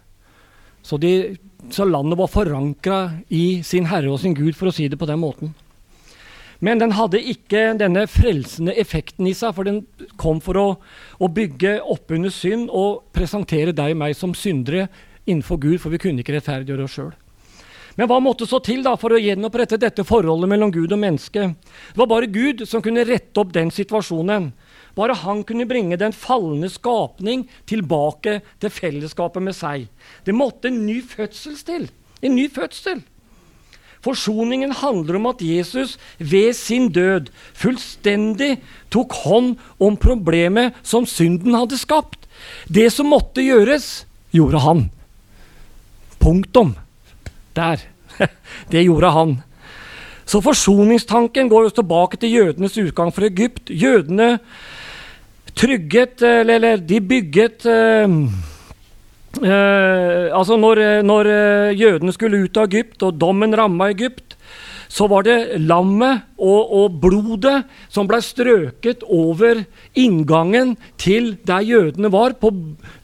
Så, 0.86 0.98
de, 1.02 1.36
så 1.74 1.86
landet 1.86 2.18
var 2.18 2.30
forankra 2.30 3.00
i 3.34 3.62
sin 3.66 3.88
Herre 3.90 4.12
og 4.14 4.20
sin 4.22 4.36
Gud, 4.38 4.54
for 4.54 4.70
å 4.70 4.74
si 4.74 4.86
det 4.88 5.00
på 5.02 5.08
den 5.10 5.18
måten. 5.18 5.56
Men 6.64 6.80
den 6.80 6.96
hadde 6.96 7.20
ikke 7.20 7.74
denne 7.80 8.06
frelsende 8.08 8.76
effekten 8.80 9.28
i 9.28 9.36
seg, 9.36 9.56
for 9.58 9.68
den 9.68 9.84
kom 10.22 10.40
for 10.44 10.60
å, 10.60 10.68
å 11.20 11.28
bygge 11.32 11.78
oppunder 11.82 12.34
synd 12.34 12.70
og 12.72 13.04
presentere 13.16 13.76
deg 13.76 13.96
og 13.96 14.02
meg 14.06 14.16
som 14.18 14.36
syndere 14.38 14.88
innenfor 15.26 15.60
Gud, 15.60 15.80
for 15.84 15.92
vi 15.92 16.02
kunne 16.02 16.24
ikke 16.24 16.38
rettferdiggjøre 16.38 16.88
oss 16.88 16.98
sjøl. 16.98 17.14
Men 17.96 18.10
hva 18.12 18.18
måtte 18.20 18.44
så 18.48 18.60
til 18.64 18.82
da 18.84 18.98
for 19.00 19.16
å 19.16 19.20
gjenopprette 19.22 19.80
dette 19.80 20.04
forholdet 20.08 20.52
mellom 20.52 20.72
Gud 20.74 20.92
og 20.92 21.00
menneske? 21.00 21.48
Det 21.56 22.02
var 22.02 22.10
bare 22.12 22.28
Gud 22.28 22.66
som 22.68 22.84
kunne 22.84 23.06
rette 23.08 23.40
opp 23.40 23.54
den 23.56 23.72
situasjonen. 23.72 24.50
Bare 24.96 25.16
han 25.22 25.44
kunne 25.48 25.68
bringe 25.68 26.00
den 26.00 26.16
falne 26.16 26.68
skapning 26.72 27.46
tilbake 27.68 28.42
til 28.64 28.74
fellesskapet 28.74 29.44
med 29.44 29.56
seg. 29.56 29.88
Det 30.28 30.36
måtte 30.36 30.72
en 30.72 30.84
ny 30.88 31.00
fødsel 31.08 31.56
til. 31.68 31.88
En 32.20 32.36
ny 32.36 32.50
fødsel. 32.52 33.00
Forsoningen 34.06 34.76
handler 34.78 35.18
om 35.18 35.32
at 35.32 35.42
Jesus 35.42 35.96
ved 36.20 36.54
sin 36.54 36.92
død 36.94 37.32
fullstendig 37.58 38.60
tok 38.94 39.16
hånd 39.26 39.56
om 39.82 39.98
problemet 39.98 40.78
som 40.86 41.08
synden 41.10 41.58
hadde 41.58 41.80
skapt. 41.82 42.28
Det 42.70 42.92
som 42.94 43.10
måtte 43.10 43.42
gjøres, 43.42 44.06
gjorde 44.36 44.62
han. 44.62 44.86
Punktum. 46.22 46.76
Der. 47.58 47.82
Det 48.72 48.86
gjorde 48.86 49.12
han. 49.16 49.38
Så 50.26 50.42
forsoningstanken 50.42 51.50
går 51.50 51.68
jo 51.68 51.76
tilbake 51.80 52.18
til 52.18 52.34
jødenes 52.34 52.78
utgang 52.82 53.12
fra 53.14 53.28
Egypt. 53.30 53.70
Jødene 53.70 54.40
trygget, 55.56 56.22
eller, 56.22 56.56
eller 56.56 56.82
de 56.82 57.02
bygget 57.02 57.66
eh, 57.70 58.16
eh, 59.44 60.32
Altså, 60.36 60.58
når, 60.60 60.82
når 61.04 61.32
eh, 61.32 61.76
jødene 61.80 62.14
skulle 62.16 62.44
ut 62.46 62.58
av 62.58 62.70
Egypt, 62.70 63.04
og 63.04 63.20
dommen 63.20 63.56
ramma 63.56 63.90
Egypt, 63.94 64.36
så 64.96 65.08
var 65.12 65.26
det 65.26 65.60
lammet 65.66 66.24
og, 66.40 66.72
og 66.78 67.00
blodet 67.04 67.56
som 67.92 68.08
ble 68.08 68.22
strøket 68.24 69.04
over 69.12 69.64
inngangen 69.98 70.76
til 71.02 71.34
der 71.48 71.66
jødene 71.66 72.12
var, 72.14 72.38
på 72.40 72.52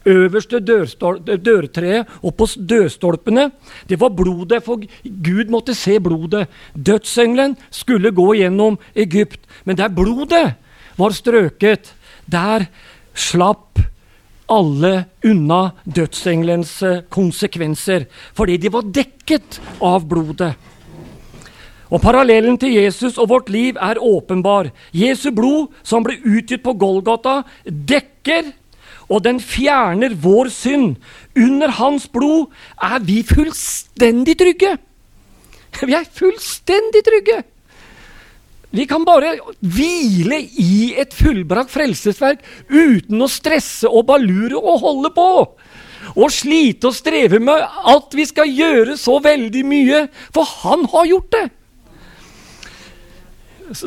øverste 0.08 0.62
dørtreet 0.62 2.12
og 2.22 2.36
på 2.40 2.48
dørstolpene. 2.56 3.50
Det 3.90 4.00
var 4.00 4.14
blodet, 4.16 4.62
for 4.64 4.84
Gud 5.04 5.52
måtte 5.52 5.76
se 5.76 5.98
blodet. 6.00 6.48
Dødsengelen 6.76 7.58
skulle 7.72 8.14
gå 8.16 8.30
gjennom 8.40 8.80
Egypt, 8.96 9.44
men 9.66 9.80
der 9.80 9.92
blodet 9.92 10.46
var 11.00 11.18
strøket, 11.18 11.92
der 12.32 12.70
slapp 13.16 13.82
alle 14.52 15.06
unna 15.24 15.62
dødsengelens 15.86 16.74
eh, 16.84 17.04
konsekvenser, 17.10 18.08
fordi 18.36 18.58
de 18.60 18.72
var 18.74 18.90
dekket 18.94 19.62
av 19.82 20.06
blodet. 20.10 20.54
Og 21.92 22.00
Parallellen 22.00 22.56
til 22.60 22.78
Jesus 22.78 23.18
og 23.20 23.30
vårt 23.32 23.50
liv 23.52 23.76
er 23.76 24.00
åpenbar. 24.00 24.70
Jesu 24.96 25.30
blod, 25.36 25.74
som 25.84 26.06
ble 26.06 26.16
utgitt 26.24 26.64
på 26.64 26.76
Golgata, 26.80 27.42
dekker, 27.66 28.54
og 29.12 29.26
den 29.26 29.42
fjerner 29.44 30.16
vår 30.16 30.52
synd. 30.56 30.96
Under 31.36 31.74
hans 31.82 32.08
blod 32.08 32.48
er 32.80 33.04
vi 33.04 33.20
fullstendig 33.28 34.38
trygge. 34.40 34.78
Vi 35.88 35.96
er 35.96 36.04
fullstendig 36.04 37.00
trygge. 37.08 37.38
Vi 38.72 38.86
kan 38.88 39.04
bare 39.04 39.36
hvile 39.60 40.40
i 40.60 40.94
et 41.00 41.14
fullbrakt 41.16 41.74
frelsesverk 41.74 42.44
uten 42.72 43.20
å 43.20 43.28
stresse 43.32 43.90
og 43.90 44.08
balure 44.08 44.60
og 44.60 44.84
holde 44.86 45.12
på. 45.16 45.32
Og 46.16 46.32
slite 46.34 46.90
og 46.90 46.96
streve 46.96 47.40
med 47.44 47.62
at 47.62 48.16
vi 48.16 48.26
skal 48.28 48.50
gjøre 48.50 48.96
så 48.98 49.20
veldig 49.24 49.66
mye, 49.68 50.06
for 50.34 50.48
han 50.64 50.88
har 50.94 51.10
gjort 51.12 51.36
det. 51.36 51.48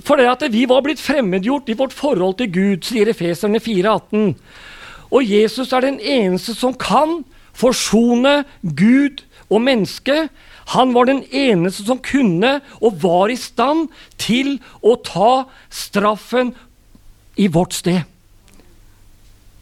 For 0.05 0.21
det 0.21 0.29
at 0.31 0.45
vi 0.53 0.65
var 0.69 0.85
blitt 0.85 1.03
fremmedgjort 1.03 1.69
i 1.69 1.77
vårt 1.77 1.93
forhold 1.93 2.39
til 2.39 2.53
Gud, 2.53 2.87
sier 2.87 3.09
Efeserne 3.11 3.61
4,18. 3.61 4.33
Og 5.15 5.25
Jesus 5.25 5.73
er 5.73 5.85
den 5.85 6.01
eneste 6.01 6.55
som 6.57 6.77
kan 6.77 7.23
forsone 7.55 8.43
Gud 8.63 9.25
og 9.49 9.63
menneske. 9.65 10.29
Han 10.73 10.95
var 10.95 11.09
den 11.09 11.23
eneste 11.29 11.85
som 11.85 12.01
kunne 12.01 12.57
og 12.81 13.03
var 13.03 13.33
i 13.33 13.37
stand 13.41 13.91
til 14.21 14.57
å 14.81 14.97
ta 15.05 15.45
straffen 15.69 16.55
i 17.37 17.51
vårt 17.53 17.77
sted. 17.77 18.03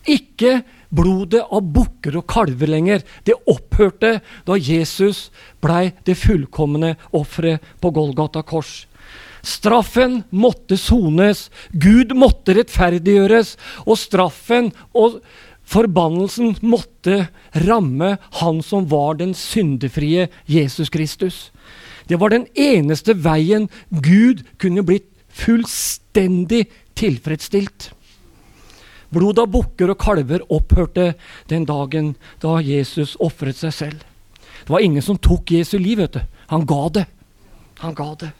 Ikke 0.07 0.61
blodet 0.92 1.42
av 1.48 1.64
bukker 1.74 2.18
og 2.20 2.28
kalver 2.30 2.70
lenger. 2.70 3.03
Det 3.24 3.38
opphørte 3.48 4.18
da 4.46 4.59
Jesus 4.59 5.30
blei 5.62 5.90
det 6.07 6.18
fullkomne 6.20 6.94
offeret 7.16 7.64
på 7.80 7.92
Golgata 7.94 8.44
kors. 8.44 8.82
Straffen 9.42 10.20
måtte 10.30 10.76
sones. 10.78 11.48
Gud 11.72 12.14
måtte 12.14 12.55
rettferdiggjøres. 12.59 13.57
Og 13.86 13.98
straffen 13.98 14.70
og 14.94 15.18
forbannelsen 15.72 16.56
måtte 16.60 17.26
ramme 17.64 18.16
han 18.40 18.60
som 18.64 18.88
var 18.90 19.16
den 19.20 19.32
syndefrie 19.34 20.28
Jesus 20.46 20.90
Kristus. 20.92 21.50
Det 22.08 22.18
var 22.20 22.32
den 22.32 22.46
eneste 22.54 23.14
veien 23.14 23.68
Gud 23.88 24.44
kunne 24.60 24.84
blitt 24.84 25.08
fullstendig 25.32 26.66
tilfredsstilt. 26.98 27.90
Blod 29.12 29.40
av 29.40 29.50
bukker 29.52 29.92
og 29.92 30.00
kalver 30.00 30.44
opphørte 30.52 31.12
den 31.50 31.66
dagen 31.68 32.14
da 32.40 32.58
Jesus 32.64 33.14
ofret 33.20 33.58
seg 33.60 33.74
selv. 33.76 34.04
Det 34.62 34.72
var 34.72 34.84
ingen 34.84 35.04
som 35.04 35.18
tok 35.20 35.50
Jesu 35.52 35.78
liv. 35.78 35.98
vet 35.98 36.12
du. 36.12 36.20
Han 36.48 36.66
ga 36.66 36.88
det. 36.88 37.06
Han 37.78 37.94
ga 37.94 38.14
det. 38.14 38.32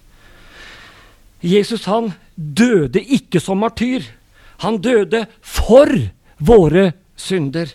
Jesus 1.43 1.85
han 1.85 2.13
døde 2.37 3.03
ikke 3.03 3.41
som 3.41 3.59
martyr. 3.59 4.05
Han 4.63 4.79
døde 4.79 5.27
for 5.41 5.91
våre 6.39 6.93
synder. 7.17 7.75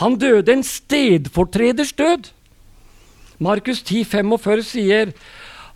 Han 0.00 0.16
døde 0.18 0.52
en 0.52 0.62
stedfortreders 0.62 1.92
død. 1.92 2.30
Markus 3.38 3.82
10, 3.82 4.04
45 4.04 4.62
sier 4.62 5.12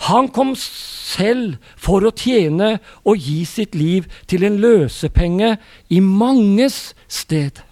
han 0.07 0.29
kom 0.29 0.53
selv 0.57 1.57
for 1.81 2.05
å 2.05 2.13
tjene 2.13 2.77
og 3.09 3.23
gi 3.23 3.45
sitt 3.49 3.75
liv 3.75 4.05
til 4.29 4.45
en 4.45 4.59
løsepenge 4.61 5.55
i 5.89 6.01
manges 6.05 6.93
sted. 7.09 7.63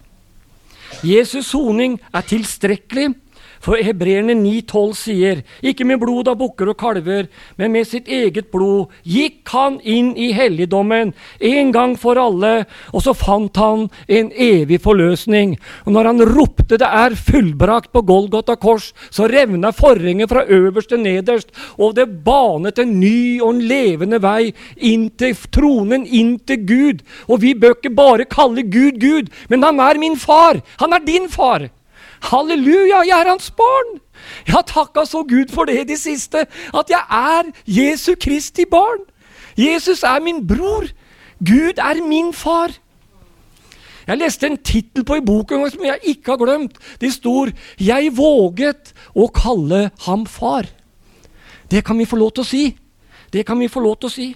Jesus' 1.05 1.51
soning 1.51 1.99
er 2.13 2.25
tilstrekkelig 2.25 3.11
for 3.63 3.79
hebreerne 3.81 4.35
9,12 4.39 4.95
sier, 4.99 5.43
ikke 5.61 5.85
med 5.87 5.99
blod 6.01 6.29
av 6.31 6.37
bukker 6.39 6.71
og 6.71 6.77
kalver, 6.79 7.29
men 7.59 7.73
med 7.75 7.87
sitt 7.87 8.09
eget 8.11 8.51
blod 8.53 8.93
gikk 9.03 9.47
han 9.53 9.79
inn 9.83 10.13
i 10.17 10.31
helligdommen 10.35 11.13
en 11.39 11.71
gang 11.75 11.95
for 11.99 12.19
alle, 12.21 12.65
og 12.93 13.05
så 13.05 13.15
fant 13.17 13.55
han 13.61 13.87
en 14.07 14.31
evig 14.31 14.81
forløsning. 14.83 15.55
Og 15.85 15.93
når 15.95 16.11
han 16.11 16.25
ropte 16.35 16.77
'det 16.77 16.87
er 16.87 17.15
fullbrakt' 17.15 17.91
på 17.93 18.01
Golgata 18.01 18.55
kors, 18.55 18.93
så 19.11 19.27
revna 19.27 19.71
forhenget 19.71 20.29
fra 20.29 20.45
øverst 20.47 20.89
til 20.89 20.99
nederst, 20.99 21.51
og 21.77 21.95
det 21.95 22.23
banet 22.23 22.79
en 22.79 22.99
ny 22.99 23.41
og 23.41 23.55
en 23.55 23.61
levende 23.61 24.21
vei 24.21 24.53
inn 24.77 25.09
til 25.09 25.35
tronen, 25.51 26.05
inn 26.05 26.39
til 26.39 26.65
Gud. 26.65 27.03
Og 27.29 27.41
vi 27.41 27.53
bør 27.53 27.75
ikke 27.75 27.95
bare 27.95 28.25
kalle 28.25 28.63
Gud 28.63 28.99
Gud, 28.99 29.31
men 29.49 29.63
han 29.63 29.79
er 29.79 29.99
min 29.99 30.17
far. 30.17 30.61
Han 30.79 30.93
er 30.93 31.05
din 31.05 31.29
far. 31.29 31.69
Halleluja, 32.25 33.03
jeg 33.05 33.19
er 33.19 33.29
hans 33.29 33.51
barn! 33.51 33.99
Jeg 34.47 34.55
har 34.55 34.65
takka 34.65 35.03
så 35.05 35.21
Gud 35.27 35.51
for 35.53 35.69
det 35.69 35.79
i 35.81 35.89
det 35.91 35.99
siste, 36.01 36.45
at 36.73 36.89
jeg 36.89 37.03
er 37.11 37.51
Jesu 37.69 38.15
Kristi 38.21 38.65
barn. 38.69 39.03
Jesus 39.57 40.03
er 40.03 40.19
min 40.23 40.41
bror. 40.47 40.87
Gud 41.45 41.77
er 41.77 42.01
min 42.07 42.33
far. 42.33 42.73
Jeg 44.07 44.17
leste 44.17 44.47
en 44.47 44.57
tittel 44.57 45.05
på 45.05 45.17
i 45.19 45.25
boken 45.25 45.65
som 45.71 45.85
jeg 45.85 46.13
ikke 46.13 46.33
har 46.33 46.41
glemt. 46.41 46.77
Det 47.01 47.13
står 47.13 47.51
'Jeg 47.79 48.17
våget 48.17 48.93
å 49.15 49.27
kalle 49.27 49.91
ham 50.05 50.25
far'. 50.25 50.69
Det 51.71 51.85
kan 51.85 51.97
vi 51.97 52.05
få 52.05 52.15
lov 52.15 52.31
til 52.31 52.41
å 52.41 52.47
si. 52.47 52.77
Det 53.33 53.45
kan 53.45 53.59
vi 53.59 53.67
få 53.67 53.79
lov 53.79 53.97
til 53.97 54.07
å 54.07 54.11
si. 54.11 54.35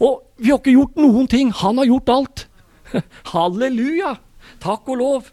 Og 0.00 0.22
vi 0.38 0.50
har 0.50 0.58
ikke 0.58 0.72
gjort 0.72 0.96
noen 0.96 1.28
ting. 1.28 1.52
Han 1.52 1.78
har 1.78 1.84
gjort 1.84 2.08
alt. 2.08 2.48
Halleluja! 3.32 4.18
Takk 4.60 4.88
og 4.88 4.96
lov. 4.96 5.30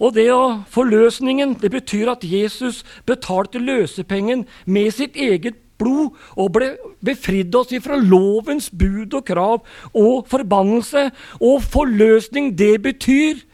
Og 0.00 0.14
det 0.16 0.30
å 0.32 0.62
forløsningen 0.72 1.58
det 1.60 1.70
betyr 1.74 2.14
at 2.14 2.24
Jesus 2.24 2.80
betalte 3.06 3.60
løsepengen 3.60 4.46
med 4.64 4.94
sitt 4.96 5.16
eget 5.16 5.58
blod 5.80 6.16
og 6.36 6.52
ble 6.56 6.70
befridd 7.04 7.54
oss 7.56 7.72
ifra 7.76 7.98
lovens 8.00 8.70
bud 8.70 9.16
og 9.16 9.26
krav 9.28 9.60
og 9.92 10.28
forbannelse. 10.30 11.08
Og 11.40 11.60
forløsning, 11.64 12.52
det 12.58 12.78
betyr 12.84 13.44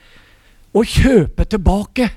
å 0.76 0.84
kjøpe 0.86 1.46
tilbake. 1.50 2.10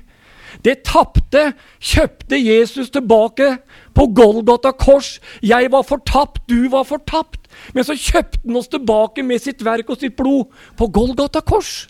Det 0.64 0.82
tapte 0.84 1.52
kjøpte 1.78 2.36
Jesus 2.36 2.90
tilbake 2.92 3.54
på 3.96 4.06
Golgata 4.14 4.72
kors. 4.76 5.18
Jeg 5.42 5.70
var 5.72 5.86
fortapt, 5.86 6.42
du 6.50 6.68
var 6.72 6.84
fortapt. 6.84 7.48
Men 7.74 7.86
så 7.86 7.96
kjøpte 7.96 8.42
han 8.44 8.58
oss 8.60 8.70
tilbake 8.70 9.24
med 9.26 9.42
sitt 9.42 9.64
verk 9.64 9.90
og 9.90 10.02
sitt 10.02 10.18
blod 10.18 10.50
på 10.76 10.90
Golgata 10.92 11.40
kors. 11.40 11.88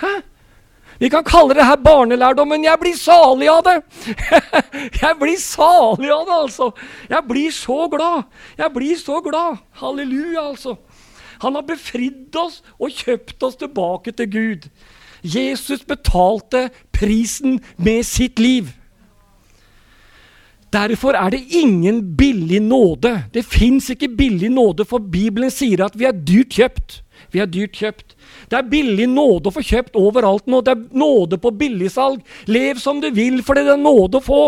Hæ? 0.00 0.20
Vi 1.02 1.08
kan 1.10 1.24
kalle 1.26 1.56
det 1.58 1.64
her 1.66 1.80
barnelærdom, 1.82 2.52
men 2.54 2.62
jeg 2.62 2.78
blir 2.78 2.94
salig 2.94 3.48
av 3.50 3.64
det! 3.66 3.80
jeg 5.02 5.16
blir 5.18 5.38
salig 5.42 6.12
av 6.14 6.28
det, 6.28 6.36
altså! 6.36 6.68
Jeg 7.10 7.26
blir 7.26 7.50
så 7.50 7.78
glad! 7.90 8.28
Jeg 8.58 8.70
blir 8.74 9.00
så 9.00 9.16
glad! 9.24 9.56
Halleluja, 9.80 10.44
altså! 10.52 10.76
Han 11.42 11.58
har 11.58 11.66
befridd 11.66 12.36
oss 12.38 12.60
og 12.78 12.94
kjøpt 12.94 13.42
oss 13.42 13.58
tilbake 13.58 14.14
til 14.14 14.30
Gud. 14.30 14.68
Jesus 15.26 15.82
betalte 15.82 16.68
prisen 16.94 17.58
med 17.82 18.06
sitt 18.06 18.38
liv. 18.38 18.70
Derfor 20.72 21.18
er 21.18 21.34
det 21.34 21.48
ingen 21.50 22.16
billig 22.16 22.62
nåde. 22.62 23.24
Det 23.34 23.42
fins 23.44 23.90
ikke 23.90 24.14
billig 24.16 24.54
nåde, 24.54 24.86
for 24.86 25.02
Bibelen 25.02 25.50
sier 25.50 25.82
at 25.84 25.98
vi 25.98 26.06
er 26.06 26.14
dyrt 26.14 26.54
kjøpt. 26.54 27.02
Vi 27.32 27.40
er 27.40 27.48
dyrt 27.48 27.78
kjøpt. 27.80 28.14
Det 28.52 28.58
er 28.58 28.68
billig 28.68 29.06
nåde 29.08 29.48
å 29.48 29.54
få 29.54 29.64
kjøpt 29.64 29.96
overalt 29.98 30.48
nå. 30.50 30.60
Det 30.60 30.74
er 30.74 30.82
nåde 31.00 31.38
på 31.40 31.52
billigsalg. 31.56 32.20
Lev 32.46 32.80
som 32.82 33.00
du 33.00 33.08
vil, 33.14 33.40
for 33.44 33.56
det 33.56 33.64
er 33.72 33.80
nåde 33.80 34.20
å 34.20 34.24
få. 34.24 34.42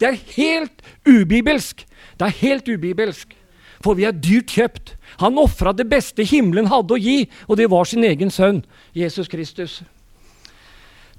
Det 0.00 0.08
er 0.08 0.18
helt 0.38 0.88
ubibelsk. 1.04 1.84
Det 2.16 2.28
er 2.28 2.40
helt 2.40 2.68
ubibelsk. 2.68 3.36
For 3.84 3.96
vi 3.96 4.06
er 4.08 4.16
dyrt 4.16 4.52
kjøpt. 4.56 4.94
Han 5.20 5.40
ofra 5.40 5.72
det 5.76 5.88
beste 5.88 6.24
himmelen 6.24 6.68
hadde 6.72 6.96
å 6.96 7.00
gi, 7.00 7.24
og 7.48 7.60
det 7.60 7.70
var 7.72 7.88
sin 7.88 8.04
egen 8.04 8.32
sønn, 8.32 8.62
Jesus 8.96 9.28
Kristus. 9.28 9.80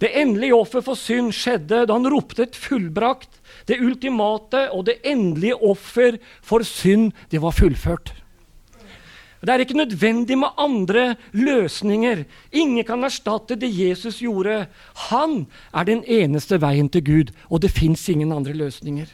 Det 0.02 0.10
endelige 0.18 0.58
offer 0.58 0.82
for 0.82 0.98
synd 0.98 1.30
skjedde 1.38 1.84
da 1.86 1.94
han 1.94 2.10
ropte 2.10 2.48
et 2.48 2.58
fullbrakt. 2.58 3.38
Det 3.70 3.78
ultimate 3.78 4.68
og 4.74 4.88
det 4.90 4.98
endelige 5.06 5.60
offer 5.62 6.18
for 6.42 6.66
synd, 6.66 7.12
det 7.30 7.42
var 7.44 7.54
fullført. 7.54 8.14
Det 9.42 9.50
er 9.50 9.64
ikke 9.64 9.78
nødvendig 9.78 10.38
med 10.38 10.54
andre 10.58 11.16
løsninger. 11.34 12.24
Ingen 12.52 12.86
kan 12.86 13.04
erstatte 13.04 13.56
det 13.58 13.72
Jesus 13.74 14.20
gjorde. 14.22 14.68
Han 15.10 15.48
er 15.74 15.84
den 15.84 16.04
eneste 16.06 16.62
veien 16.62 16.90
til 16.90 17.04
Gud, 17.06 17.34
og 17.50 17.62
det 17.62 17.72
fins 17.74 18.10
ingen 18.10 18.32
andre 18.32 18.54
løsninger. 18.54 19.10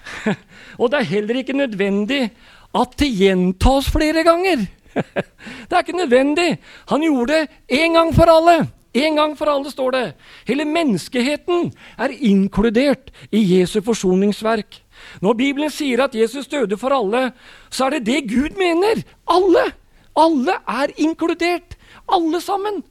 og 0.80 0.90
det 0.90 1.00
er 1.00 1.12
heller 1.14 1.40
ikke 1.40 1.56
nødvendig 1.56 2.28
at 2.74 2.98
det 3.00 3.08
gjentas 3.16 3.88
flere 3.88 4.24
ganger. 4.24 4.66
det 5.68 5.72
er 5.72 5.80
ikke 5.80 5.96
nødvendig. 5.96 6.58
Han 6.88 7.00
gjorde 7.00 7.32
det 7.32 7.48
én 7.80 7.96
gang 7.96 8.12
for 8.14 8.28
alle. 8.28 8.68
En 8.94 9.16
gang 9.16 9.36
for 9.38 9.46
alle, 9.46 9.70
står 9.70 9.90
det. 9.90 10.06
Hele 10.48 10.64
menneskeheten 10.66 11.72
er 11.98 12.10
inkludert 12.10 13.12
i 13.30 13.42
Jesu 13.58 13.80
forsoningsverk. 13.86 14.82
Når 15.20 15.36
Bibelen 15.38 15.72
sier 15.72 16.04
at 16.04 16.14
Jesus 16.14 16.48
døde 16.50 16.78
for 16.80 16.94
alle, 16.94 17.30
så 17.70 17.86
er 17.86 17.98
det 17.98 18.06
det 18.06 18.22
Gud 18.30 18.56
mener. 18.58 19.02
Alle. 19.30 19.70
Alle 20.16 20.56
er 20.68 20.94
inkludert. 20.96 21.76
Alle 22.10 22.40
sammen. 22.40 22.82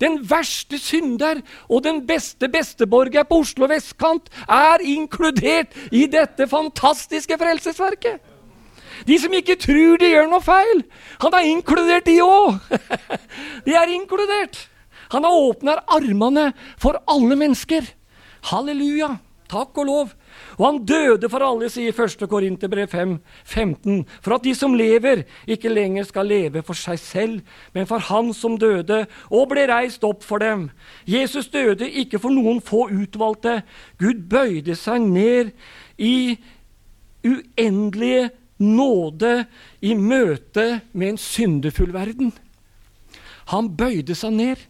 Den 0.00 0.18
verste 0.30 0.78
synder 0.78 1.40
og 1.68 1.84
den 1.84 2.02
beste 2.06 2.48
besteborger 2.50 3.26
på 3.28 3.40
Oslo 3.44 3.68
vestkant 3.70 4.30
er 4.50 4.82
inkludert 4.82 5.74
i 5.94 6.06
dette 6.10 6.48
fantastiske 6.50 7.38
frelsesverket. 7.38 8.18
De 9.06 9.18
som 9.18 9.32
ikke 9.34 9.56
tror 9.58 9.98
de 9.98 10.10
gjør 10.12 10.28
noe 10.30 10.42
feil, 10.44 10.84
han 11.22 11.34
har 11.34 11.48
inkludert 11.50 12.06
de 12.06 12.20
òg. 12.22 12.60
De 13.66 13.74
er 13.74 13.90
inkludert. 13.90 14.58
Han 15.10 15.26
har 15.26 15.34
åpner 15.34 15.82
armene 15.90 16.52
for 16.80 17.00
alle 17.10 17.36
mennesker. 17.38 17.86
Halleluja. 18.50 19.16
Takk 19.50 19.82
og 19.82 19.88
lov. 19.88 20.12
Og 20.58 20.64
han 20.66 20.80
døde 20.86 21.28
for 21.30 21.44
alle, 21.44 21.68
sier 21.72 21.94
1. 21.94 22.26
Korinterbrev 22.30 22.88
5, 22.90 23.16
15, 23.44 24.04
for 24.22 24.36
at 24.36 24.44
de 24.46 24.54
som 24.56 24.74
lever, 24.78 25.24
ikke 25.46 25.72
lenger 25.72 26.06
skal 26.08 26.30
leve 26.30 26.62
for 26.66 26.78
seg 26.78 27.00
selv, 27.00 27.40
men 27.74 27.88
for 27.90 28.02
Han 28.04 28.32
som 28.36 28.58
døde 28.60 29.04
og 29.30 29.48
ble 29.50 29.66
reist 29.70 30.04
opp 30.04 30.22
for 30.24 30.42
dem. 30.42 30.68
Jesus 31.06 31.48
døde 31.48 31.88
ikke 31.90 32.20
for 32.22 32.34
noen 32.34 32.60
få 32.64 32.88
utvalgte. 32.92 33.62
Gud 33.98 34.26
bøyde 34.30 34.76
seg 34.78 35.02
ned 35.02 35.52
i 35.98 36.36
uendelige 37.24 38.30
nåde 38.58 39.44
i 39.82 39.94
møte 39.94 40.80
med 40.92 41.14
en 41.14 41.20
syndefull 41.20 41.92
verden. 41.94 42.32
Han 43.52 43.72
bøyde 43.76 44.14
seg 44.16 44.32
ned. 44.36 44.62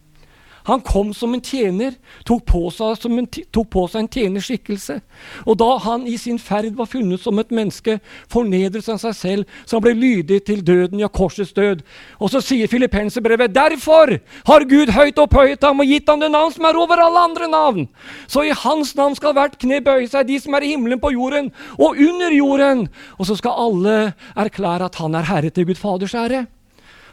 Han 0.65 0.81
kom 0.81 1.11
som 1.13 1.35
en 1.37 1.43
tjener, 1.45 1.93
tok 2.25 2.47
på 2.49 2.61
seg, 2.73 3.03
en, 3.11 3.27
tok 3.53 3.67
på 3.73 3.83
seg 3.91 4.01
en 4.01 4.09
tjenerskikkelse. 4.09 4.97
Og 5.45 5.59
da 5.61 5.67
han 5.85 6.07
i 6.09 6.15
sin 6.21 6.39
ferd 6.41 6.73
var 6.79 6.89
funnet 6.89 7.21
som 7.21 7.39
et 7.43 7.51
menneske, 7.53 7.99
fornedret 8.33 8.89
han 8.89 9.01
seg 9.01 9.17
selv, 9.19 9.59
så 9.69 9.77
han 9.77 9.85
ble 9.85 9.93
lydig 9.99 10.41
til 10.49 10.63
døden, 10.65 11.03
ja, 11.03 11.11
korsets 11.13 11.53
død. 11.53 11.83
Og 12.17 12.33
så 12.33 12.41
sier 12.45 12.71
Filippenserbrevet 12.73 13.53
derfor 13.53 14.15
har 14.49 14.65
Gud 14.71 14.95
høyt 14.97 15.21
opphøyet 15.21 15.67
ham 15.69 15.85
og 15.85 15.91
gitt 15.93 16.09
ham 16.09 16.23
det 16.25 16.31
navn 16.33 16.55
som 16.55 16.65
er 16.65 16.81
over 16.81 17.03
alle 17.05 17.27
andre 17.29 17.49
navn. 17.53 17.85
Så 18.25 18.47
i 18.49 18.55
hans 18.65 18.95
navn 18.97 19.19
skal 19.19 19.37
hvert 19.37 19.59
kne 19.61 19.83
bøye 19.85 20.09
seg, 20.09 20.25
de 20.31 20.39
som 20.41 20.57
er 20.57 20.65
i 20.65 20.73
himmelen 20.73 21.03
på 21.03 21.13
jorden 21.13 21.51
og 21.77 22.01
under 22.01 22.33
jorden. 22.33 22.87
Og 23.19 23.29
så 23.29 23.37
skal 23.37 23.61
alle 23.67 23.99
erklære 24.33 24.89
at 24.89 24.97
han 25.03 25.19
er 25.19 25.29
herre 25.29 25.53
til 25.53 25.69
Gud 25.69 25.81
Faders 25.81 26.17
ære. 26.17 26.47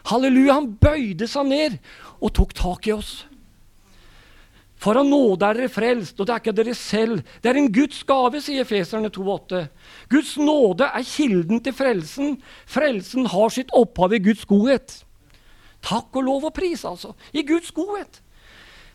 Halleluja, 0.08 0.56
han 0.56 0.72
bøyde 0.80 1.28
seg 1.30 1.46
ned 1.52 1.76
og 2.22 2.32
tok 2.34 2.56
tak 2.56 2.88
i 2.88 2.96
oss. 2.96 3.12
For 4.82 4.98
av 4.98 5.06
nåde 5.06 5.46
er 5.46 5.60
dere 5.60 5.70
frelst, 5.70 6.18
og 6.18 6.26
det 6.26 6.34
er 6.34 6.42
ikke 6.42 6.56
dere 6.58 6.74
selv. 6.74 7.20
Det 7.38 7.52
er 7.52 7.60
en 7.60 7.70
Guds 7.70 8.00
gave, 8.08 8.40
sier 8.42 8.66
Feserne 8.66 9.12
2,8. 9.14 9.62
Guds 10.10 10.34
nåde 10.42 10.88
er 10.88 11.06
kilden 11.06 11.62
til 11.62 11.76
frelsen. 11.76 12.34
Frelsen 12.66 13.30
har 13.30 13.54
sitt 13.54 13.70
opphav 13.78 14.16
i 14.16 14.22
Guds 14.24 14.42
godhet. 14.50 14.98
Takk 15.86 16.18
og 16.18 16.26
lov 16.26 16.50
og 16.50 16.54
pris, 16.56 16.82
altså. 16.86 17.14
I 17.30 17.46
Guds 17.46 17.70
godhet. 17.74 18.22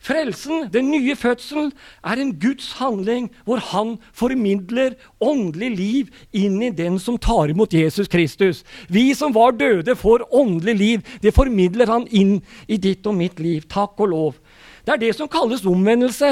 Frelsen, 0.03 0.67
den 0.71 0.91
nye 0.91 1.15
fødselen, 1.17 1.71
er 2.05 2.19
en 2.21 2.33
Guds 2.39 2.69
handling 2.77 3.31
hvor 3.47 3.59
han 3.71 3.95
formidler 4.13 4.93
åndelig 5.19 5.71
liv 5.75 6.11
inn 6.31 6.61
i 6.63 6.69
den 6.69 6.99
som 7.01 7.17
tar 7.17 7.51
imot 7.51 7.73
Jesus 7.73 8.07
Kristus. 8.11 8.63
Vi 8.93 9.09
som 9.17 9.33
var 9.35 9.57
døde, 9.57 9.95
får 9.95 10.27
åndelig 10.31 10.75
liv. 10.75 11.15
Det 11.23 11.33
formidler 11.35 11.89
han 11.91 12.07
inn 12.11 12.38
i 12.67 12.77
ditt 12.77 13.07
og 13.07 13.17
mitt 13.17 13.39
liv. 13.39 13.65
Takk 13.71 13.97
og 13.99 14.13
lov. 14.13 14.38
Det 14.88 14.93
er 14.93 15.01
det 15.01 15.15
som 15.17 15.27
kalles 15.27 15.65
omvendelse. 15.67 16.29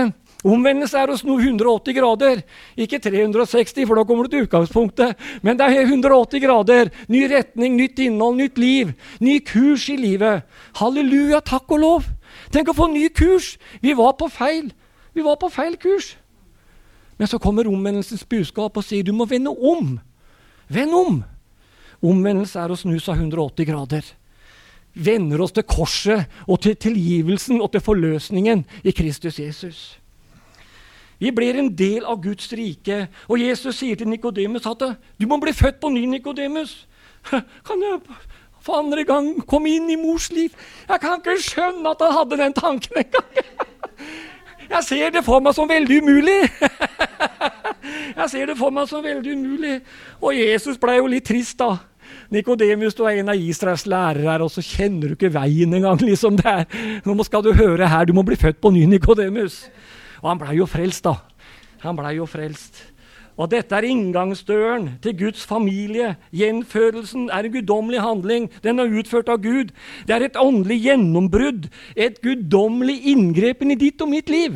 Omvendelse 0.48 0.96
er 0.96 1.12
å 1.12 1.18
snu 1.20 1.34
180 1.42 1.96
grader. 1.98 2.40
Ikke 2.80 3.02
360, 3.04 3.84
for 3.84 4.00
da 4.00 4.06
kommer 4.08 4.30
du 4.30 4.32
til 4.32 4.46
utgangspunktet. 4.46 5.20
Men 5.44 5.60
det 5.60 5.68
er 5.68 5.90
180 5.90 6.40
grader. 6.40 6.92
Ny 7.12 7.26
retning, 7.34 7.76
nytt 7.76 8.00
innhold, 8.00 8.40
nytt 8.40 8.62
liv. 8.62 8.96
Ny 9.20 9.42
kurs 9.44 9.90
i 9.92 9.98
livet. 10.00 10.48
Halleluja, 10.80 11.44
takk 11.44 11.76
og 11.76 11.84
lov. 11.84 12.10
Tenk 12.56 12.72
å 12.72 12.78
få 12.78 12.88
ny 12.94 13.10
kurs. 13.12 13.58
Vi 13.84 13.92
var 14.00 14.16
på 14.16 14.32
feil. 14.32 14.72
Vi 15.12 15.26
var 15.26 15.36
på 15.42 15.52
feil 15.52 15.76
kurs. 15.76 16.14
Men 17.20 17.28
så 17.28 17.42
kommer 17.44 17.68
omvendelsens 17.68 18.24
budskap 18.24 18.80
og 18.80 18.88
sier 18.88 19.04
du 19.04 19.12
må 19.12 19.28
vende 19.28 19.52
om. 19.52 19.98
Vend 20.72 20.96
om. 20.96 21.24
Omvendelse 22.00 22.64
er 22.64 22.72
å 22.72 22.80
snu 22.80 22.96
seg 23.04 23.20
180 23.20 23.68
grader 23.68 24.16
vender 24.96 25.44
oss 25.44 25.54
til 25.56 25.68
korset 25.68 26.26
og 26.48 26.62
til 26.64 26.76
tilgivelsen 26.80 27.62
og 27.62 27.72
til 27.72 27.84
forløsningen 27.84 28.66
i 28.84 28.92
Kristus 28.96 29.40
Jesus. 29.40 30.00
Vi 31.20 31.32
blir 31.32 31.56
en 31.60 31.72
del 31.76 32.04
av 32.04 32.20
Guds 32.24 32.52
rike. 32.54 33.06
Og 33.32 33.40
Jesus 33.40 33.80
sier 33.80 33.96
til 33.96 34.10
Nikodemus 34.12 34.68
at 34.68 34.84
du 35.20 35.28
må 35.28 35.40
bli 35.40 35.54
født 35.56 35.80
på 35.82 35.92
ny, 35.94 36.06
Nikodemus. 36.12 36.88
Kan 37.68 37.84
jeg 37.84 38.02
for 38.66 38.82
andre 38.82 39.06
gang 39.08 39.32
komme 39.48 39.72
inn 39.72 39.90
i 39.94 40.00
mors 40.00 40.32
liv? 40.34 40.54
Jeg 40.90 41.02
kan 41.02 41.22
ikke 41.22 41.38
skjønne 41.42 41.92
at 41.92 42.02
han 42.02 42.16
hadde 42.18 42.40
den 42.42 42.54
tanken 42.54 43.04
engang. 43.04 43.36
Jeg 44.66 44.82
ser 44.84 45.12
det 45.14 45.22
for 45.22 45.44
meg 45.46 45.54
som 45.54 45.70
veldig 45.70 46.00
umulig. 46.02 46.40
Jeg 48.18 48.30
ser 48.32 48.48
det 48.50 48.56
for 48.58 48.74
meg 48.74 48.88
som 48.90 49.04
veldig 49.06 49.36
umulig. 49.38 49.76
Og 50.18 50.34
Jesus 50.34 50.80
ble 50.82 50.96
jo 50.98 51.12
litt 51.12 51.28
trist, 51.30 51.60
da. 51.62 51.76
Nikodemus, 52.34 52.96
du 52.98 53.04
er 53.06 53.20
en 53.20 53.30
av 53.34 53.40
Israels 53.40 53.86
lærere, 53.90 54.40
og 54.44 54.52
så 54.54 54.64
kjenner 54.66 55.12
du 55.12 55.18
ikke 55.18 55.34
veien 55.34 55.74
engang. 55.74 56.02
liksom 56.02 56.40
det 56.40 56.50
er. 56.50 56.66
Nå 57.06 57.24
skal 57.28 57.46
du 57.46 57.54
høre 57.54 57.88
her, 57.90 58.06
du 58.06 58.14
må 58.14 58.26
bli 58.26 58.38
født 58.40 58.62
på 58.62 58.74
ny, 58.74 58.86
Nikodemus. 58.90 59.66
Og 60.24 60.32
han 60.32 60.42
blei 60.42 60.58
jo 60.58 60.68
frelst, 60.70 61.06
da. 61.06 61.20
Han 61.86 61.98
blei 61.98 62.16
jo 62.18 62.26
frelst. 62.30 62.82
Og 63.36 63.50
dette 63.52 63.76
er 63.76 63.84
inngangsdøren 63.84 64.94
til 65.04 65.18
Guds 65.20 65.44
familie. 65.44 66.14
Gjenfødelsen 66.32 67.28
er 67.30 67.44
en 67.44 67.52
guddommelig 67.52 68.00
handling. 68.02 68.48
Den 68.64 68.80
er 68.80 68.94
utført 69.00 69.30
av 69.30 69.42
Gud. 69.44 69.74
Det 70.08 70.16
er 70.16 70.24
et 70.24 70.40
åndelig 70.40 70.80
gjennombrudd, 70.86 71.68
et 71.96 72.22
guddommelig 72.24 73.02
inngrepen 73.12 73.76
i 73.76 73.80
ditt 73.80 74.02
og 74.02 74.14
mitt 74.14 74.32
liv. 74.32 74.56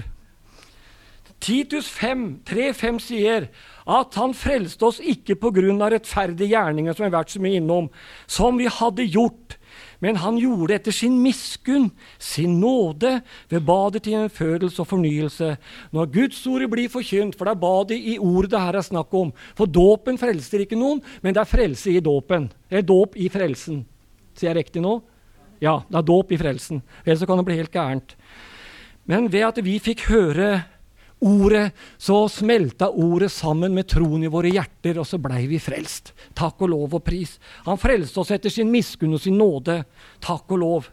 Titus 1.43 1.89
5, 1.91 2.41
3-5 2.47 2.99
sier 3.03 3.49
at 3.89 4.17
han 4.19 4.35
frelste 4.37 4.85
oss 4.85 4.99
ikke 5.01 5.37
pga. 5.39 5.89
rettferdige 5.89 6.53
gjerninger, 6.53 6.93
som 6.93 7.03
vi 7.03 7.09
har 7.09 7.17
vært 7.17 7.33
så 7.33 7.41
mye 7.41 7.57
innom, 7.57 7.89
som 8.27 8.57
vi 8.57 8.67
hadde 8.69 9.07
gjort, 9.09 9.57
men 9.99 10.15
han 10.15 10.37
gjorde 10.39 10.75
etter 10.77 10.95
sin 10.95 11.17
miskunn, 11.19 11.89
sin 12.17 12.59
nåde, 12.61 13.19
ved 13.49 13.65
badet 13.67 14.03
til 14.03 14.15
en 14.15 14.31
fødelse 14.31 14.79
og 14.81 14.87
fornyelse. 14.87 15.57
Når 15.91 16.11
Guds 16.13 16.39
ord 16.47 16.67
blir 16.71 16.89
forkynt, 16.89 17.35
for 17.35 17.45
det 17.45 17.55
er 17.55 17.63
badet 17.65 17.99
i 17.99 18.17
ordet 18.17 18.53
det 18.53 18.63
her 18.63 18.79
er 18.79 18.85
snakk 18.85 19.13
om. 19.13 19.33
For 19.57 19.67
dåpen 19.67 20.17
frelser 20.17 20.63
ikke 20.63 20.79
noen, 20.79 21.01
men 21.21 21.35
det 21.35 21.43
er 21.43 21.51
frelse 21.51 21.91
i 21.91 21.99
dåpen. 21.99 22.47
Det 22.69 22.79
er 22.79 22.87
dåp 22.87 23.17
i 23.19 23.27
frelsen. 23.33 23.83
Sier 24.37 24.53
jeg 24.53 24.61
riktig 24.61 24.83
nå? 24.85 25.01
Ja, 25.59 25.81
det 25.89 25.99
er 25.99 26.07
dåp 26.07 26.31
i 26.31 26.39
frelsen. 26.39 26.79
Ellers 27.03 27.27
kan 27.27 27.41
det 27.41 27.47
bli 27.49 27.59
helt 27.59 27.75
gærent. 27.75 28.15
Men 29.09 29.27
ved 29.31 29.47
at 29.49 29.59
vi 29.65 29.79
fikk 29.83 30.07
høre 30.07 30.61
ordet, 31.19 31.71
så 31.97 32.27
smelta 32.31 32.89
ordet 32.89 33.31
sammen 33.31 33.73
med 33.75 33.87
troen 33.91 34.23
i 34.23 34.31
våre 34.31 34.51
hjerter, 34.53 34.99
og 34.99 35.07
så 35.07 35.19
blei 35.21 35.45
vi 35.49 35.59
frelst. 35.61 36.13
Takk 36.37 36.61
og 36.65 36.71
lov 36.73 36.95
og 36.99 37.03
pris. 37.05 37.37
Han 37.65 37.79
frelste 37.81 38.21
oss 38.23 38.31
etter 38.35 38.53
sin 38.53 38.71
miskunn 38.71 39.17
og 39.17 39.23
sin 39.23 39.37
nåde. 39.39 39.81
Takk 40.23 40.55
og 40.55 40.63
lov. 40.63 40.89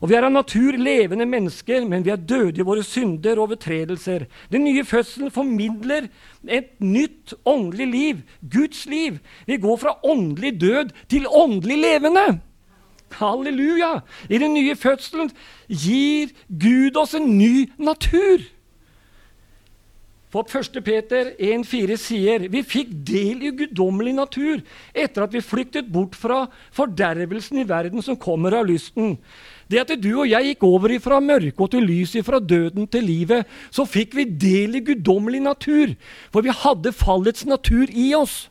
Og 0.00 0.08
Vi 0.08 0.16
er 0.16 0.24
av 0.24 0.32
natur 0.32 0.78
levende 0.80 1.26
mennesker, 1.28 1.84
men 1.84 2.02
vi 2.02 2.12
er 2.12 2.16
døde 2.16 2.62
i 2.62 2.64
våre 2.64 2.82
synder 2.82 3.36
og 3.36 3.50
overtredelser. 3.50 4.24
Den 4.48 4.64
nye 4.64 4.84
fødselen 4.84 5.30
formidler 5.30 6.08
et 6.48 6.72
nytt 6.80 7.34
åndelig 7.44 7.88
liv, 7.90 8.22
Guds 8.40 8.86
liv. 8.88 9.18
Vi 9.46 9.60
går 9.60 9.76
fra 9.76 9.98
åndelig 10.00 10.54
død 10.60 10.94
til 11.12 11.28
åndelig 11.28 11.76
levende. 11.82 12.40
Halleluja! 13.18 14.00
I 14.30 14.38
den 14.38 14.54
nye 14.54 14.76
fødselen 14.76 15.30
gir 15.68 16.32
Gud 16.48 16.96
oss 16.96 17.14
en 17.14 17.36
ny 17.36 17.68
natur. 17.76 18.40
For 20.30 20.46
1. 20.46 20.78
Peter 20.86 21.32
1,4 21.42 21.96
sier 21.98 22.44
vi 22.52 22.60
fikk 22.62 22.92
del 23.06 23.42
i 23.48 23.50
guddommelig 23.64 24.12
natur 24.14 24.60
etter 24.94 25.24
at 25.24 25.32
vi 25.34 25.42
flyktet 25.42 25.88
bort 25.90 26.14
fra 26.14 26.44
fordervelsen 26.76 27.58
i 27.58 27.66
verden 27.66 28.04
som 28.06 28.18
kommer 28.18 28.54
av 28.54 28.68
lysten. 28.70 29.16
Det 29.66 29.82
at 29.82 29.92
du 29.98 30.12
og 30.12 30.30
jeg 30.30 30.52
gikk 30.52 30.62
over 30.66 30.94
fra 31.02 31.18
mørke 31.22 31.66
og 31.66 31.72
til 31.74 31.82
lys, 31.86 32.14
fra 32.26 32.38
døden 32.38 32.86
til 32.86 33.06
livet, 33.06 33.46
så 33.74 33.86
fikk 33.86 34.14
vi 34.18 34.28
del 34.30 34.78
i 34.78 34.84
guddommelig 34.86 35.42
natur. 35.42 35.94
For 36.30 36.46
vi 36.46 36.54
hadde 36.54 36.94
fallets 36.94 37.46
natur 37.46 37.90
i 37.90 38.12
oss. 38.14 38.44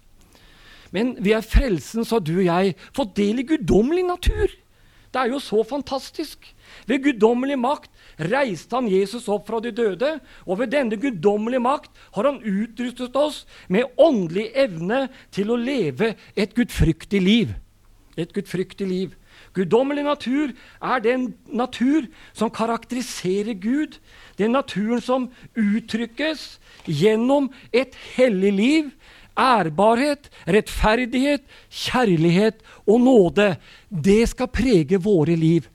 Men 0.92 1.16
vi 1.24 1.32
er 1.36 1.46
frelsen, 1.46 2.04
sa 2.04 2.20
du 2.20 2.42
og 2.42 2.48
jeg, 2.48 2.76
fått 2.96 3.16
del 3.20 3.40
i 3.40 3.48
guddommelig 3.54 4.04
natur. 4.08 4.52
Det 5.10 5.22
er 5.22 5.32
jo 5.32 5.40
så 5.42 5.64
fantastisk. 5.66 6.44
Ved 6.86 7.04
guddommelig 7.04 7.58
makt 7.60 7.90
reiste 8.30 8.76
han 8.76 8.90
Jesus 8.92 9.30
opp 9.32 9.48
fra 9.48 9.62
de 9.64 9.72
døde, 9.74 10.12
og 10.46 10.60
ved 10.60 10.74
denne 10.76 11.00
guddommelige 11.02 11.64
makt 11.66 11.90
har 12.16 12.30
han 12.30 12.42
utrustet 12.46 13.16
oss 13.18 13.46
med 13.68 13.90
åndelig 13.98 14.50
evne 14.54 15.08
til 15.34 15.50
å 15.50 15.58
leve 15.58 16.14
et 16.36 16.54
gudfryktig 16.58 17.24
liv. 17.26 17.56
Et 18.20 18.30
gudfryktig 18.36 18.88
liv. 18.88 19.16
Guddommelig 19.56 20.04
natur 20.06 20.52
er 20.82 21.02
den 21.02 21.34
natur 21.48 22.06
som 22.34 22.52
karakteriserer 22.54 23.58
Gud. 23.58 23.98
Den 24.38 24.54
naturen 24.54 25.02
som 25.02 25.30
uttrykkes 25.58 26.60
gjennom 26.86 27.50
et 27.74 27.96
hellig 28.16 28.54
liv, 28.54 28.92
ærbarhet, 29.40 30.30
rettferdighet, 30.48 31.46
kjærlighet 31.72 32.60
og 32.86 33.02
nåde. 33.02 33.54
Det 33.90 34.26
skal 34.34 34.52
prege 34.52 35.00
våre 35.02 35.38
liv. 35.40 35.68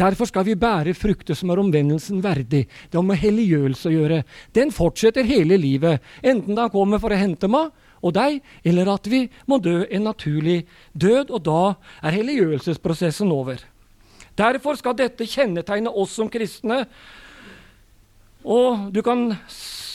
Derfor 0.00 0.24
skal 0.24 0.46
vi 0.48 0.56
bære 0.56 0.94
frukter 0.96 1.36
som 1.36 1.50
er 1.52 1.60
omvendelsen 1.60 2.22
verdig. 2.24 2.64
Det 2.88 2.96
har 2.96 3.04
med 3.04 3.20
helliggjørelse 3.20 3.90
å 3.90 3.92
gjøre. 3.92 4.22
Den 4.56 4.72
fortsetter 4.72 5.26
hele 5.28 5.58
livet, 5.60 6.00
enten 6.24 6.56
den 6.56 6.72
kommer 6.72 7.02
for 7.02 7.12
å 7.12 7.20
hente 7.20 7.50
meg 7.52 7.68
og 8.00 8.14
deg, 8.16 8.38
eller 8.64 8.88
at 8.94 9.08
vi 9.12 9.26
må 9.44 9.58
dø 9.60 9.82
en 9.84 10.06
naturlig 10.08 10.62
død, 10.96 11.34
og 11.36 11.42
da 11.44 11.62
er 12.00 12.16
helliggjørelsesprosessen 12.16 13.28
over. 13.34 13.60
Derfor 14.40 14.78
skal 14.80 14.96
dette 14.96 15.28
kjennetegne 15.28 15.92
oss 15.92 16.14
som 16.16 16.30
kristne. 16.32 16.86
Og 18.40 18.88
du 18.94 19.02
kan 19.04 19.34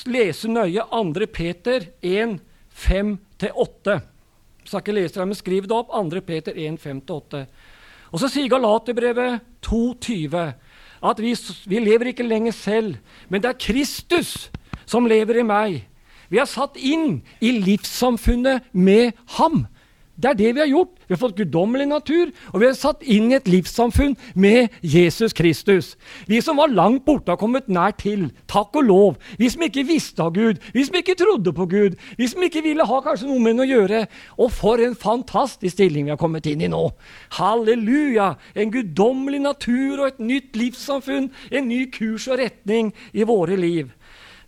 lese 0.05 0.51
nøye 0.51 0.86
2. 0.91 1.26
Peter 1.34 1.88
1, 2.05 2.38
5-8. 2.76 3.95
Jeg 4.65 4.69
skal 4.69 4.82
ikke 4.82 4.97
lese 4.97 5.19
det, 5.19 5.28
men 5.30 5.38
skriv 5.38 5.67
det 5.69 5.76
opp. 5.78 5.93
2. 5.93 6.21
Peter 6.26 6.57
1, 6.57 6.80
5-8. 6.82 7.45
Og 8.11 8.21
så 8.21 8.30
sier 8.32 8.51
Galaterbrevet 8.51 9.43
2,20 9.65 10.53
at 11.05 11.19
vi, 11.21 11.34
vi 11.69 11.82
lever 11.84 12.11
ikke 12.11 12.26
lenger 12.26 12.55
selv, 12.55 12.95
men 13.30 13.43
det 13.43 13.51
er 13.51 13.59
Kristus 13.61 14.49
som 14.89 15.05
lever 15.09 15.41
i 15.41 15.45
meg. 15.45 15.84
Vi 16.32 16.39
er 16.41 16.49
satt 16.49 16.78
inn 16.80 17.19
i 17.43 17.51
livssamfunnet 17.59 18.71
med 18.73 19.13
ham. 19.38 19.65
Det 20.16 20.30
er 20.30 20.38
det 20.39 20.51
vi 20.55 20.61
har 20.61 20.70
gjort. 20.70 20.93
Vi 21.05 21.13
har 21.13 21.20
fått 21.20 21.36
guddommelig 21.36 21.86
natur, 21.89 22.30
og 22.53 22.61
vi 22.61 22.68
er 22.70 22.78
satt 22.78 23.01
inn 23.03 23.28
i 23.32 23.36
et 23.36 23.49
livssamfunn 23.51 24.13
med 24.39 24.72
Jesus 24.80 25.36
Kristus. 25.36 25.89
Vi 26.30 26.39
som 26.41 26.61
var 26.61 26.72
langt 26.72 27.03
borte, 27.05 27.34
har 27.34 27.39
kommet 27.41 27.68
nær 27.68 27.91
til. 27.99 28.30
Takk 28.47 28.80
og 28.80 28.88
lov. 28.88 29.20
Vi 29.38 29.49
som 29.51 29.66
ikke 29.68 29.84
visste 29.89 30.24
av 30.24 30.32
Gud, 30.38 30.63
vi 30.72 30.86
som 30.88 30.95
ikke 30.95 31.18
trodde 31.20 31.51
på 31.55 31.68
Gud, 31.68 31.99
vi 32.16 32.30
som 32.32 32.47
ikke 32.47 32.63
ville 32.63 32.88
ha 32.88 33.01
kanskje 33.03 33.28
noe 33.28 33.43
med 33.43 33.59
å 33.59 33.68
gjøre. 33.68 34.05
Og 34.39 34.53
for 34.55 34.80
en 34.80 34.95
fantastisk 34.95 35.76
stilling 35.76 36.07
vi 36.07 36.16
har 36.16 36.22
kommet 36.22 36.47
inn 36.47 36.63
i 36.63 36.72
nå. 36.72 36.88
Halleluja! 37.36 38.32
En 38.55 38.72
guddommelig 38.72 39.43
natur 39.43 39.99
og 39.99 40.07
et 40.13 40.24
nytt 40.24 40.55
livssamfunn, 40.55 41.32
en 41.51 41.68
ny 41.68 41.86
kurs 41.91 42.30
og 42.32 42.39
retning 42.39 42.95
i 43.11 43.28
våre 43.28 43.59
liv. 43.59 43.91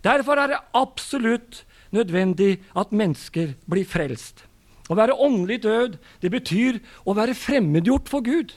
Derfor 0.06 0.40
er 0.40 0.54
det 0.54 0.66
absolutt 0.78 1.66
nødvendig 1.92 2.62
at 2.78 2.96
mennesker 2.96 3.58
blir 3.68 3.88
frelst. 3.88 4.47
Å 4.88 4.96
være 4.96 5.18
åndelig 5.20 5.62
død, 5.66 5.98
det 6.22 6.32
betyr 6.32 6.80
å 7.04 7.16
være 7.18 7.36
fremmedgjort 7.36 8.10
for 8.12 8.24
Gud. 8.24 8.54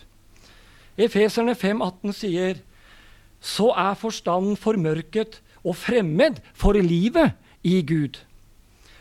Efeserne 1.01 1.57
5,18 1.59 2.17
sier 2.17 2.61
så 3.41 3.71
er 3.73 3.97
forstanden 3.99 4.59
formørket 4.61 5.41
og 5.65 5.77
fremmed 5.81 6.43
for 6.55 6.77
livet 6.77 7.33
i 7.67 7.81
Gud. 7.83 8.21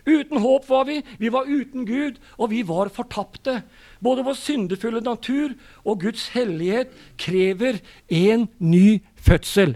Uten 0.08 0.40
håp 0.42 0.66
var 0.70 0.88
vi, 0.88 1.02
vi 1.20 1.30
var 1.32 1.46
uten 1.46 1.86
Gud, 1.86 2.18
og 2.38 2.50
vi 2.50 2.64
var 2.66 2.90
fortapte. 2.94 3.60
Både 4.02 4.24
vår 4.26 4.38
syndefulle 4.40 5.04
natur 5.06 5.54
og 5.84 6.02
Guds 6.02 6.30
hellighet 6.34 6.96
krever 7.20 7.82
en 8.08 8.48
ny 8.58 9.02
fødsel. 9.16 9.76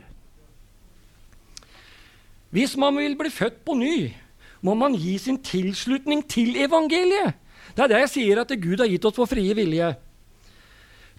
Hvis 2.53 2.77
man 2.77 2.97
vil 2.97 3.17
bli 3.17 3.29
født 3.33 3.63
på 3.65 3.75
ny, 3.77 4.13
må 4.61 4.73
man 4.79 4.95
gi 4.95 5.17
sin 5.17 5.39
tilslutning 5.43 6.23
til 6.29 6.55
evangeliet. 6.55 7.33
Det 7.73 7.83
er 7.83 7.91
det 7.91 8.01
jeg 8.03 8.13
sier 8.13 8.41
at 8.43 8.53
Gud 8.61 8.81
har 8.83 8.89
gitt 8.91 9.05
oss 9.09 9.17
vår 9.17 9.29
frie 9.31 9.55
vilje. 9.57 9.93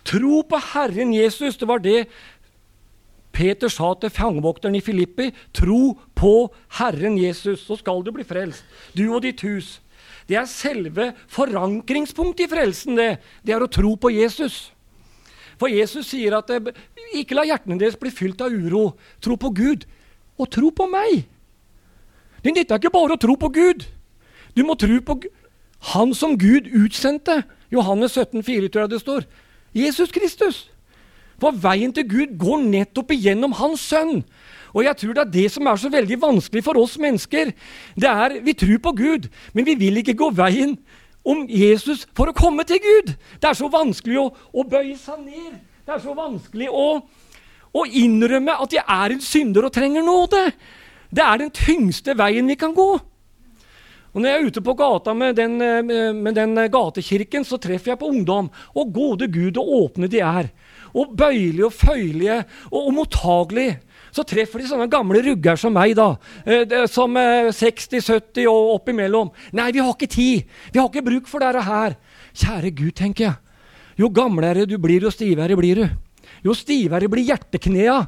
Tro 0.05 0.43
på 0.47 0.61
Herren 0.73 1.15
Jesus. 1.15 1.57
Det 1.59 1.69
var 1.69 1.83
det 1.83 2.05
Peter 3.35 3.73
sa 3.73 3.91
til 3.99 4.13
fangevokteren 4.15 4.77
i 4.79 4.83
Filippi. 4.85 5.31
Tro 5.55 5.97
på 6.15 6.35
Herren 6.79 7.19
Jesus, 7.19 7.65
så 7.67 7.79
skal 7.81 8.05
du 8.05 8.13
bli 8.15 8.27
frelst, 8.27 8.63
du 8.95 9.09
og 9.09 9.25
ditt 9.25 9.43
hus. 9.43 9.81
Det 10.29 10.39
er 10.39 10.47
selve 10.49 11.11
forankringspunktet 11.29 12.47
i 12.47 12.53
frelsen, 12.53 12.97
det. 12.97 13.19
Det 13.45 13.53
er 13.53 13.65
å 13.65 13.69
tro 13.69 13.97
på 14.01 14.13
Jesus. 14.15 14.71
For 15.59 15.71
Jesus 15.71 16.09
sier 16.09 16.39
at 16.39 16.51
ikke 17.15 17.37
la 17.37 17.45
hjertene 17.47 17.79
deres 17.81 17.99
bli 18.01 18.13
fylt 18.15 18.41
av 18.43 18.55
uro. 18.55 18.95
Tro 19.23 19.37
på 19.41 19.51
Gud, 19.55 19.85
og 20.39 20.51
tro 20.51 20.71
på 20.75 20.87
meg. 20.91 21.27
Det 22.45 22.55
nytter 22.55 22.81
ikke 22.81 22.95
bare 22.95 23.17
å 23.17 23.21
tro 23.21 23.37
på 23.41 23.51
Gud. 23.55 23.85
Du 24.55 24.63
må 24.67 24.79
tro 24.79 25.01
på 25.03 25.19
Gud. 25.25 25.33
Han 25.93 26.15
som 26.15 26.39
Gud 26.39 26.71
utsendte. 26.73 27.43
Johannes 27.73 28.13
17, 28.17 28.43
4, 28.43 28.69
tror 28.69 28.87
jeg 28.87 28.91
det 28.91 29.01
står. 29.01 29.27
Jesus 29.75 30.13
Kristus. 30.15 30.71
For 31.43 31.51
veien 31.51 31.93
til 31.93 32.07
Gud 32.09 32.37
går 32.39 32.63
nettopp 32.63 33.13
igjennom 33.13 33.53
Hans 33.59 33.83
sønn. 33.91 34.23
Og 34.75 34.85
jeg 34.85 34.97
tror 34.97 35.15
det 35.15 35.23
er 35.23 35.33
det 35.35 35.47
som 35.55 35.67
er 35.67 35.79
så 35.79 35.91
veldig 35.91 36.19
vanskelig 36.23 36.65
for 36.67 36.79
oss 36.81 36.97
mennesker. 36.99 37.53
Det 37.95 38.11
er, 38.11 38.41
Vi 38.43 38.53
tror 38.53 38.79
på 38.83 38.93
Gud, 38.93 39.29
men 39.53 39.67
vi 39.67 39.75
vil 39.75 39.97
ikke 39.97 40.15
gå 40.15 40.31
veien 40.31 40.79
om 41.25 41.47
Jesus 41.49 42.07
for 42.17 42.31
å 42.31 42.37
komme 42.37 42.65
til 42.65 42.81
Gud. 42.83 43.15
Det 43.41 43.49
er 43.51 43.59
så 43.59 43.69
vanskelig 43.71 44.19
å, 44.21 44.29
å 44.53 44.65
bøye 44.65 44.97
seg 44.99 45.21
ned. 45.25 45.59
Det 45.85 45.95
er 45.95 46.03
så 46.03 46.15
vanskelig 46.17 46.71
å, 46.71 47.01
å 47.73 47.85
innrømme 47.87 48.57
at 48.61 48.73
jeg 48.73 48.85
er 48.89 49.15
en 49.15 49.25
synder 49.25 49.69
og 49.69 49.75
trenger 49.75 50.05
nåde. 50.05 50.43
Det 51.15 51.25
er 51.25 51.43
den 51.43 51.53
tyngste 51.55 52.17
veien 52.19 52.49
vi 52.49 52.59
kan 52.59 52.75
gå. 52.75 52.99
Og 54.15 54.23
Når 54.23 54.31
jeg 54.31 54.39
er 54.39 54.47
ute 54.47 54.63
på 54.63 54.77
gata 54.79 55.15
med 55.15 55.35
den, 55.35 55.61
eh, 55.61 56.13
med 56.15 56.35
den 56.35 56.55
gatekirken, 56.55 57.45
så 57.45 57.59
treffer 57.59 57.93
jeg 57.93 57.99
på 57.99 58.11
ungdom. 58.11 58.51
Og 58.77 58.93
gode 58.93 59.27
Gud, 59.27 59.59
og 59.59 59.91
åpne 59.91 60.09
de 60.09 60.21
er. 60.21 60.51
Og 60.95 61.17
bøyelige 61.17 61.67
og 61.67 61.73
føyelige 61.73 62.45
og, 62.71 62.87
og 62.87 62.93
mottagelige. 62.95 63.81
Så 64.15 64.23
treffer 64.23 64.63
de 64.63 64.69
sånne 64.71 64.87
gamle 64.89 65.19
rugger 65.19 65.59
som 65.59 65.75
meg, 65.75 65.97
da. 65.97 66.15
Eh, 66.47 66.87
som 66.87 67.11
60-70 67.17 68.47
og 68.47 68.77
oppimellom. 68.79 69.33
Nei, 69.53 69.73
vi 69.73 69.83
har 69.83 69.91
ikke 69.91 70.07
tid. 70.07 70.45
Vi 70.71 70.79
har 70.79 70.89
ikke 70.89 71.03
bruk 71.11 71.27
for 71.27 71.43
dette 71.43 71.67
her. 71.67 71.99
Kjære 72.35 72.71
Gud, 72.71 72.95
tenker 72.95 73.25
jeg. 73.25 73.37
Jo 73.99 74.11
gamlere 74.11 74.67
du 74.67 74.79
blir, 74.79 75.03
jo 75.03 75.11
stivere 75.11 75.57
blir 75.59 75.83
du. 75.83 75.89
Jo 76.45 76.55
stivere 76.55 77.11
blir 77.11 77.27
hjerteknea. 77.27 77.99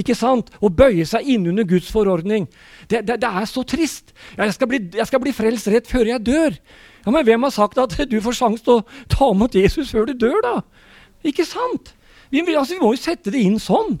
Ikke 0.00 0.16
sant? 0.18 0.50
Å 0.58 0.70
bøye 0.72 1.06
seg 1.06 1.28
innunder 1.30 1.66
Guds 1.68 1.90
forordning. 1.94 2.48
Det, 2.90 3.04
det, 3.06 3.20
det, 3.22 3.30
er 3.30 3.46
så 3.46 3.62
trist. 3.66 4.14
Jeg 4.36 4.56
skal, 4.56 4.70
bli, 4.70 4.80
jeg 4.94 5.06
skal, 5.06 5.22
bli, 5.22 5.34
frelst 5.36 5.70
rett 5.70 5.90
før 5.90 6.10
jeg 6.10 6.24
dør. 6.26 6.56
Ja, 7.04 7.12
Men 7.14 7.26
hvem 7.28 7.46
har 7.46 7.54
sagt 7.54 7.78
at 7.78 7.94
du 8.10 8.16
får 8.24 8.38
sjanse 8.40 8.66
til 8.66 8.80
å 8.80 9.06
ta 9.12 9.30
imot 9.30 9.54
Jesus 9.54 9.92
før 9.94 10.08
du 10.10 10.16
dør, 10.18 10.40
da? 10.42 10.56
Ikke 11.24 11.46
sant? 11.46 11.94
Vi, 12.32 12.42
altså, 12.42 12.74
vi 12.74 12.82
må 12.82 12.94
jo 12.94 13.00
sette 13.04 13.30
det 13.30 13.44
inn 13.46 13.60
sånn. 13.62 14.00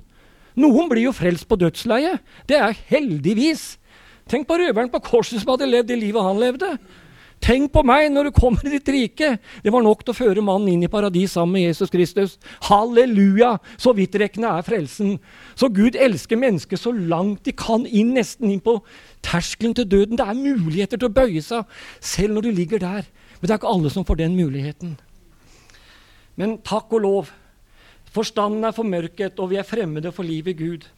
Noen 0.58 0.90
blir 0.90 1.06
jo 1.06 1.14
frelst 1.14 1.46
på 1.50 1.58
dødsleiet. 1.58 2.22
Det 2.50 2.58
er 2.58 2.76
heldigvis. 2.90 3.74
Tenk 4.30 4.48
på 4.48 4.58
røveren 4.58 4.90
på 4.90 5.02
korset 5.04 5.42
som 5.42 5.54
hadde 5.54 5.68
levd 5.68 5.90
det 5.92 6.00
livet 6.00 6.26
han 6.26 6.40
levde. 6.40 6.74
Tenk 7.44 7.74
på 7.74 7.82
meg 7.84 8.06
når 8.08 8.30
du 8.30 8.36
kommer 8.38 8.64
i 8.64 8.72
ditt 8.72 8.88
rike. 8.88 9.34
Det 9.60 9.72
var 9.72 9.82
nok 9.84 10.00
til 10.00 10.14
å 10.14 10.16
føre 10.16 10.44
mannen 10.44 10.70
inn 10.72 10.86
i 10.86 10.88
paradis 10.88 11.34
sammen 11.36 11.58
med 11.58 11.66
Jesus 11.66 11.92
Kristus. 11.92 12.38
Halleluja! 12.70 13.58
Så 13.76 13.92
vidtrekkende 13.96 14.48
er 14.48 14.64
frelsen. 14.64 15.18
Så 15.52 15.68
Gud 15.68 15.98
elsker 16.00 16.40
mennesket 16.40 16.80
så 16.80 16.94
langt 16.94 17.44
de 17.44 17.52
kan 17.52 17.84
inn, 17.84 18.14
nesten 18.16 18.48
inn 18.48 18.62
på 18.64 18.78
terskelen 19.24 19.76
til 19.76 19.90
døden. 19.90 20.16
Det 20.16 20.24
er 20.24 20.40
muligheter 20.40 21.00
til 21.00 21.10
å 21.10 21.16
bøye 21.20 21.44
seg, 21.44 21.68
selv 22.00 22.38
når 22.38 22.48
du 22.48 22.50
ligger 22.62 22.80
der. 22.80 23.12
Men 23.36 23.44
det 23.44 23.52
er 23.52 23.60
ikke 23.60 23.76
alle 23.76 23.92
som 23.92 24.08
får 24.08 24.22
den 24.22 24.40
muligheten. 24.40 24.96
Men 26.40 26.56
takk 26.64 26.96
og 26.96 27.04
lov, 27.04 27.32
forstanden 28.14 28.64
er 28.64 28.72
formørket, 28.72 29.36
og 29.36 29.52
vi 29.52 29.60
er 29.60 29.68
fremmede 29.68 30.16
for 30.16 30.24
livet 30.24 30.56
i 30.56 30.64
Gud. 30.64 30.88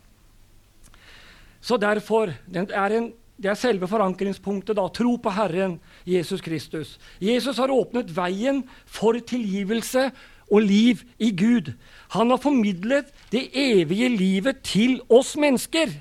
Så 1.58 1.74
derfor 1.82 2.30
det 2.46 2.68
er, 2.70 2.94
en, 2.94 3.10
det 3.36 3.50
er 3.50 3.58
selve 3.58 3.88
forankringspunktet. 3.88 4.76
da, 4.76 4.88
Tro 4.88 5.16
på 5.16 5.30
Herren 5.30 5.78
Jesus 6.06 6.40
Kristus. 6.40 6.98
Jesus 7.20 7.58
har 7.60 7.72
åpnet 7.72 8.10
veien 8.16 8.64
for 8.86 9.18
tilgivelse 9.20 10.10
og 10.50 10.62
liv 10.62 11.02
i 11.18 11.30
Gud. 11.36 11.72
Han 12.14 12.30
har 12.30 12.40
formidlet 12.40 13.12
det 13.32 13.50
evige 13.52 14.08
livet 14.08 14.62
til 14.64 15.00
oss 15.08 15.36
mennesker. 15.36 15.92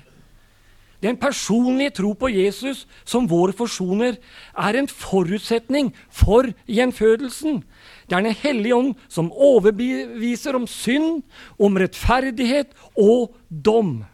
Den 1.02 1.16
personlige 1.20 1.90
tro 1.90 2.14
på 2.16 2.28
Jesus 2.32 2.86
som 3.04 3.28
vår 3.28 3.52
forsoner 3.52 4.16
er 4.56 4.78
en 4.78 4.88
forutsetning 4.88 5.92
for 6.10 6.48
gjenfødelsen. 6.66 7.62
Det 8.08 8.16
er 8.16 8.22
Den 8.22 8.32
hellige 8.32 8.74
ånd 8.74 8.94
som 9.08 9.32
overbeviser 9.32 10.54
om 10.54 10.66
synd, 10.66 11.22
om 11.58 11.76
rettferdighet 11.76 12.72
og 12.96 13.36
dom. 13.50 14.06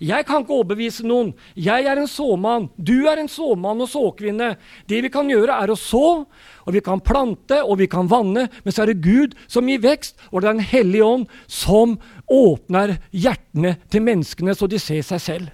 Jeg 0.00 0.24
kan 0.24 0.40
ikke 0.40 0.56
overbevise 0.56 1.04
noen. 1.04 1.34
Jeg 1.52 1.84
er 1.84 1.98
en 2.00 2.08
såmann. 2.08 2.70
Du 2.80 3.04
er 3.10 3.20
en 3.20 3.28
såmann 3.28 3.82
og 3.84 3.90
såkvinne. 3.92 4.54
Det 4.88 5.02
vi 5.04 5.10
kan 5.12 5.28
gjøre, 5.28 5.58
er 5.60 5.72
å 5.72 5.76
så, 5.76 6.22
og 6.64 6.72
vi 6.72 6.80
kan 6.84 7.02
plante, 7.04 7.58
og 7.60 7.76
vi 7.82 7.88
kan 7.90 8.08
vanne. 8.08 8.46
Men 8.64 8.72
så 8.72 8.86
er 8.86 8.94
det 8.94 9.04
Gud 9.04 9.36
som 9.44 9.68
gir 9.68 9.82
vekst, 9.84 10.16
og 10.32 10.40
det 10.40 10.48
er 10.48 10.56
Den 10.56 10.70
hellige 10.72 11.04
ånd 11.04 11.28
som 11.46 11.98
åpner 12.32 12.96
hjertene 13.12 13.76
til 13.92 14.06
menneskene 14.08 14.56
så 14.56 14.70
de 14.70 14.80
ser 14.80 15.04
seg 15.04 15.20
selv. 15.20 15.52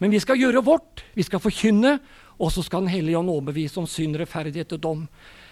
Men 0.00 0.10
vi 0.10 0.24
skal 0.24 0.40
gjøre 0.40 0.64
vårt. 0.64 1.04
Vi 1.12 1.22
skal 1.22 1.44
forkynne, 1.44 1.98
og 2.40 2.48
så 2.50 2.64
skal 2.64 2.88
Den 2.88 2.94
hellige 2.96 3.20
ånd 3.20 3.28
overbevise 3.28 3.76
om 3.78 3.86
synd, 3.86 4.16
rettferdighet 4.16 4.72
og 4.72 4.80
dom. 4.80 5.06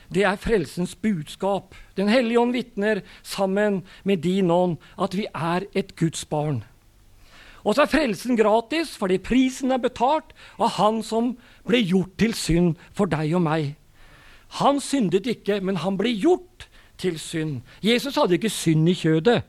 Det 0.09 0.25
er 0.25 0.41
frelsens 0.41 0.97
budskap. 0.97 1.75
Den 1.97 2.09
hellige 2.09 2.41
ånd 2.41 2.57
vitner 2.57 3.05
sammen 3.23 3.83
med 4.03 4.25
din 4.25 4.51
ånd 4.51 4.79
at 4.97 5.13
vi 5.13 5.29
er 5.29 5.69
et 5.77 5.97
Guds 5.97 6.25
barn. 6.25 6.65
Og 7.63 7.75
så 7.75 7.85
er 7.85 7.93
frelsen 7.93 8.39
gratis 8.39 8.97
fordi 8.99 9.21
prisen 9.23 9.73
er 9.75 9.83
betalt 9.83 10.35
av 10.59 10.77
Han 10.79 11.03
som 11.07 11.35
ble 11.69 11.83
gjort 11.83 12.17
til 12.19 12.35
synd 12.35 12.75
for 12.97 13.11
deg 13.11 13.35
og 13.39 13.45
meg. 13.47 13.73
Han 14.61 14.83
syndet 14.85 15.27
ikke, 15.31 15.61
men 15.65 15.81
han 15.81 15.97
ble 15.97 16.13
gjort 16.13 16.69
til 17.01 17.19
synd. 17.19 17.63
Jesus 17.83 18.19
hadde 18.21 18.37
ikke 18.37 18.53
synd 18.53 18.91
i 18.91 18.97
kjødet. 18.99 19.41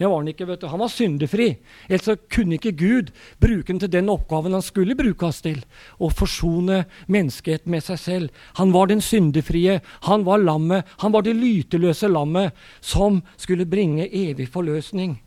Det 0.00 0.08
var 0.08 0.16
Han 0.16 0.28
ikke, 0.28 0.46
vet 0.48 0.62
du. 0.62 0.66
Han 0.66 0.80
var 0.80 0.88
syndefri. 0.88 1.58
Ellers 1.88 2.22
kunne 2.32 2.56
ikke 2.56 2.72
Gud 2.72 3.10
bruke 3.40 3.68
ham 3.68 3.78
til 3.82 3.92
den 3.92 4.08
oppgaven 4.08 4.54
han 4.56 4.64
skulle 4.64 4.96
bruke 4.96 5.26
oss 5.28 5.42
til. 5.44 5.60
Å 6.00 6.08
forsone 6.08 6.86
mennesket 7.06 7.66
med 7.68 7.84
seg 7.84 7.98
selv. 8.00 8.30
Han 8.56 8.72
var 8.72 8.88
den 8.88 9.04
syndefrie. 9.04 9.82
Han 10.08 10.24
var 10.24 10.40
lammet. 10.40 10.88
Han 11.04 11.12
var 11.12 11.26
det 11.26 11.36
lyteløse 11.36 12.08
lammet 12.08 12.56
som 12.80 13.20
skulle 13.36 13.68
bringe 13.68 14.08
evig 14.08 14.48
forløsning. 14.48 15.18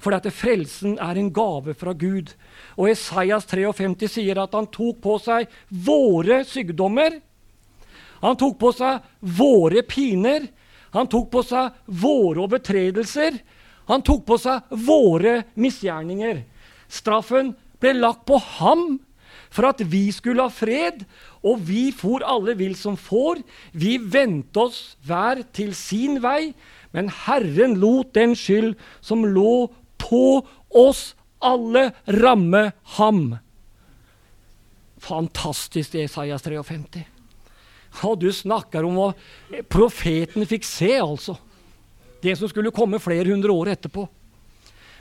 For 0.00 0.14
dette 0.14 0.32
frelsen 0.32 0.96
er 1.02 1.18
en 1.20 1.30
gave 1.34 1.74
fra 1.76 1.92
Gud. 1.92 2.32
Og 2.80 2.88
Esaias 2.92 3.48
53 3.50 4.08
sier 4.08 4.40
at 4.40 4.54
han 4.56 4.70
tok 4.72 5.02
på 5.04 5.18
seg 5.20 5.50
våre 5.68 6.40
sykdommer. 6.48 7.18
Han 8.24 8.38
tok 8.40 8.56
på 8.60 8.72
seg 8.76 9.04
våre 9.20 9.84
piner. 9.88 10.48
Han 10.96 11.08
tok 11.10 11.28
på 11.32 11.44
seg 11.46 11.76
våre 12.00 12.46
overtredelser. 12.46 13.36
Han 13.90 14.04
tok 14.06 14.24
på 14.28 14.40
seg 14.40 14.72
våre 14.86 15.42
misgjerninger. 15.60 16.42
Straffen 16.90 17.54
ble 17.80 17.94
lagt 17.98 18.26
på 18.28 18.40
ham 18.58 18.98
for 19.50 19.66
at 19.66 19.82
vi 19.90 20.04
skulle 20.14 20.44
ha 20.46 20.52
fred, 20.52 21.02
og 21.42 21.62
vi 21.66 21.90
for 21.94 22.22
alle 22.26 22.54
vill 22.58 22.76
som 22.78 22.94
får. 22.98 23.40
Vi 23.74 23.96
vendte 23.98 24.66
oss 24.68 24.80
hver 25.06 25.42
til 25.56 25.74
sin 25.74 26.20
vei, 26.22 26.52
men 26.94 27.10
Herren 27.26 27.76
lot 27.82 28.14
den 28.14 28.36
skyld 28.38 28.76
som 29.02 29.26
lå 29.26 29.70
på 30.00 30.40
oss 30.70 31.12
alle 31.40 31.90
ramme 32.20 32.70
ham. 32.96 33.22
Fantastisk, 35.00 35.94
Esaias 35.94 36.44
53. 36.44 37.04
Og 38.06 38.18
du 38.20 38.28
snakker 38.32 38.86
om 38.86 38.98
hva 38.98 39.62
profeten 39.72 40.46
fikk 40.46 40.66
se, 40.68 40.92
altså. 41.00 41.36
Det 42.20 42.36
som 42.36 42.50
skulle 42.50 42.72
komme 42.74 43.00
flere 43.00 43.32
hundre 43.32 43.52
år 43.52 43.72
etterpå. 43.74 44.04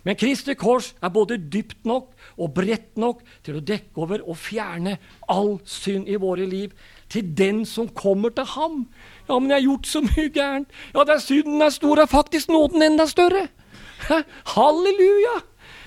Men 0.08 0.16
Kristi 0.16 0.56
kors 0.56 0.94
er 1.04 1.12
både 1.12 1.36
dypt 1.52 1.84
nok 1.88 2.14
og 2.40 2.54
bredt 2.56 2.96
nok 3.00 3.20
til 3.44 3.60
å 3.60 3.64
dekke 3.66 4.00
over 4.00 4.24
og 4.24 4.38
fjerne 4.40 4.96
all 5.28 5.58
synd 5.68 6.08
i 6.08 6.16
våre 6.20 6.48
liv. 6.48 6.72
Til 7.12 7.34
den 7.36 7.66
som 7.68 7.90
kommer 7.92 8.32
til 8.32 8.48
ham. 8.56 8.84
Ja, 9.28 9.36
men 9.36 9.52
jeg 9.52 9.58
har 9.58 9.68
gjort 9.68 9.90
så 9.90 10.02
mye 10.06 10.30
gærent. 10.32 10.76
Ja, 10.96 11.04
der 11.04 11.20
synden 11.24 11.62
er 11.66 11.74
stor, 11.76 12.00
er 12.00 12.12
faktisk 12.12 12.54
nåden 12.54 12.86
enda 12.86 13.10
større. 13.10 13.50
Halleluja! 14.56 15.40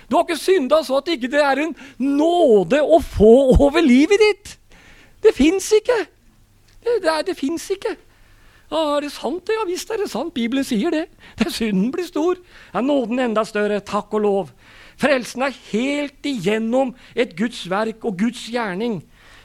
Du 0.08 0.18
har 0.18 0.26
ikke 0.26 0.36
synda 0.36 0.82
så 0.84 0.98
at 1.00 1.08
ikke 1.08 1.30
det 1.32 1.40
er 1.40 1.62
en 1.62 1.76
nåde 1.96 2.82
å 2.84 2.98
få 3.00 3.32
over 3.56 3.80
livet 3.80 4.20
ditt. 4.20 4.56
Det 5.24 5.32
fins 5.36 5.70
ikke. 5.72 5.98
Det, 6.82 6.98
det, 7.04 7.14
det 7.30 7.36
fins 7.38 7.64
ikke. 7.72 7.94
Ja, 8.72 8.82
er 8.96 9.04
det 9.04 9.12
sant? 9.12 9.48
Ja 9.52 9.64
visst 9.68 9.90
er 9.92 10.02
det 10.02 10.10
sant. 10.12 10.34
Bibelen 10.36 10.64
sier 10.64 10.92
det. 10.92 11.06
Det 11.38 11.48
er 11.48 11.54
Synden 11.54 11.90
blir 11.94 12.08
stor. 12.08 12.40
Er 12.72 12.84
nåden 12.84 13.20
enda 13.20 13.44
større? 13.48 13.80
Takk 13.84 14.12
og 14.16 14.24
lov. 14.24 14.52
Frelsen 15.00 15.44
er 15.46 15.56
helt 15.70 16.28
igjennom 16.28 16.94
et 17.16 17.34
Guds 17.36 17.64
verk 17.70 18.04
og 18.08 18.20
Guds 18.20 18.44
gjerning. 18.52 19.00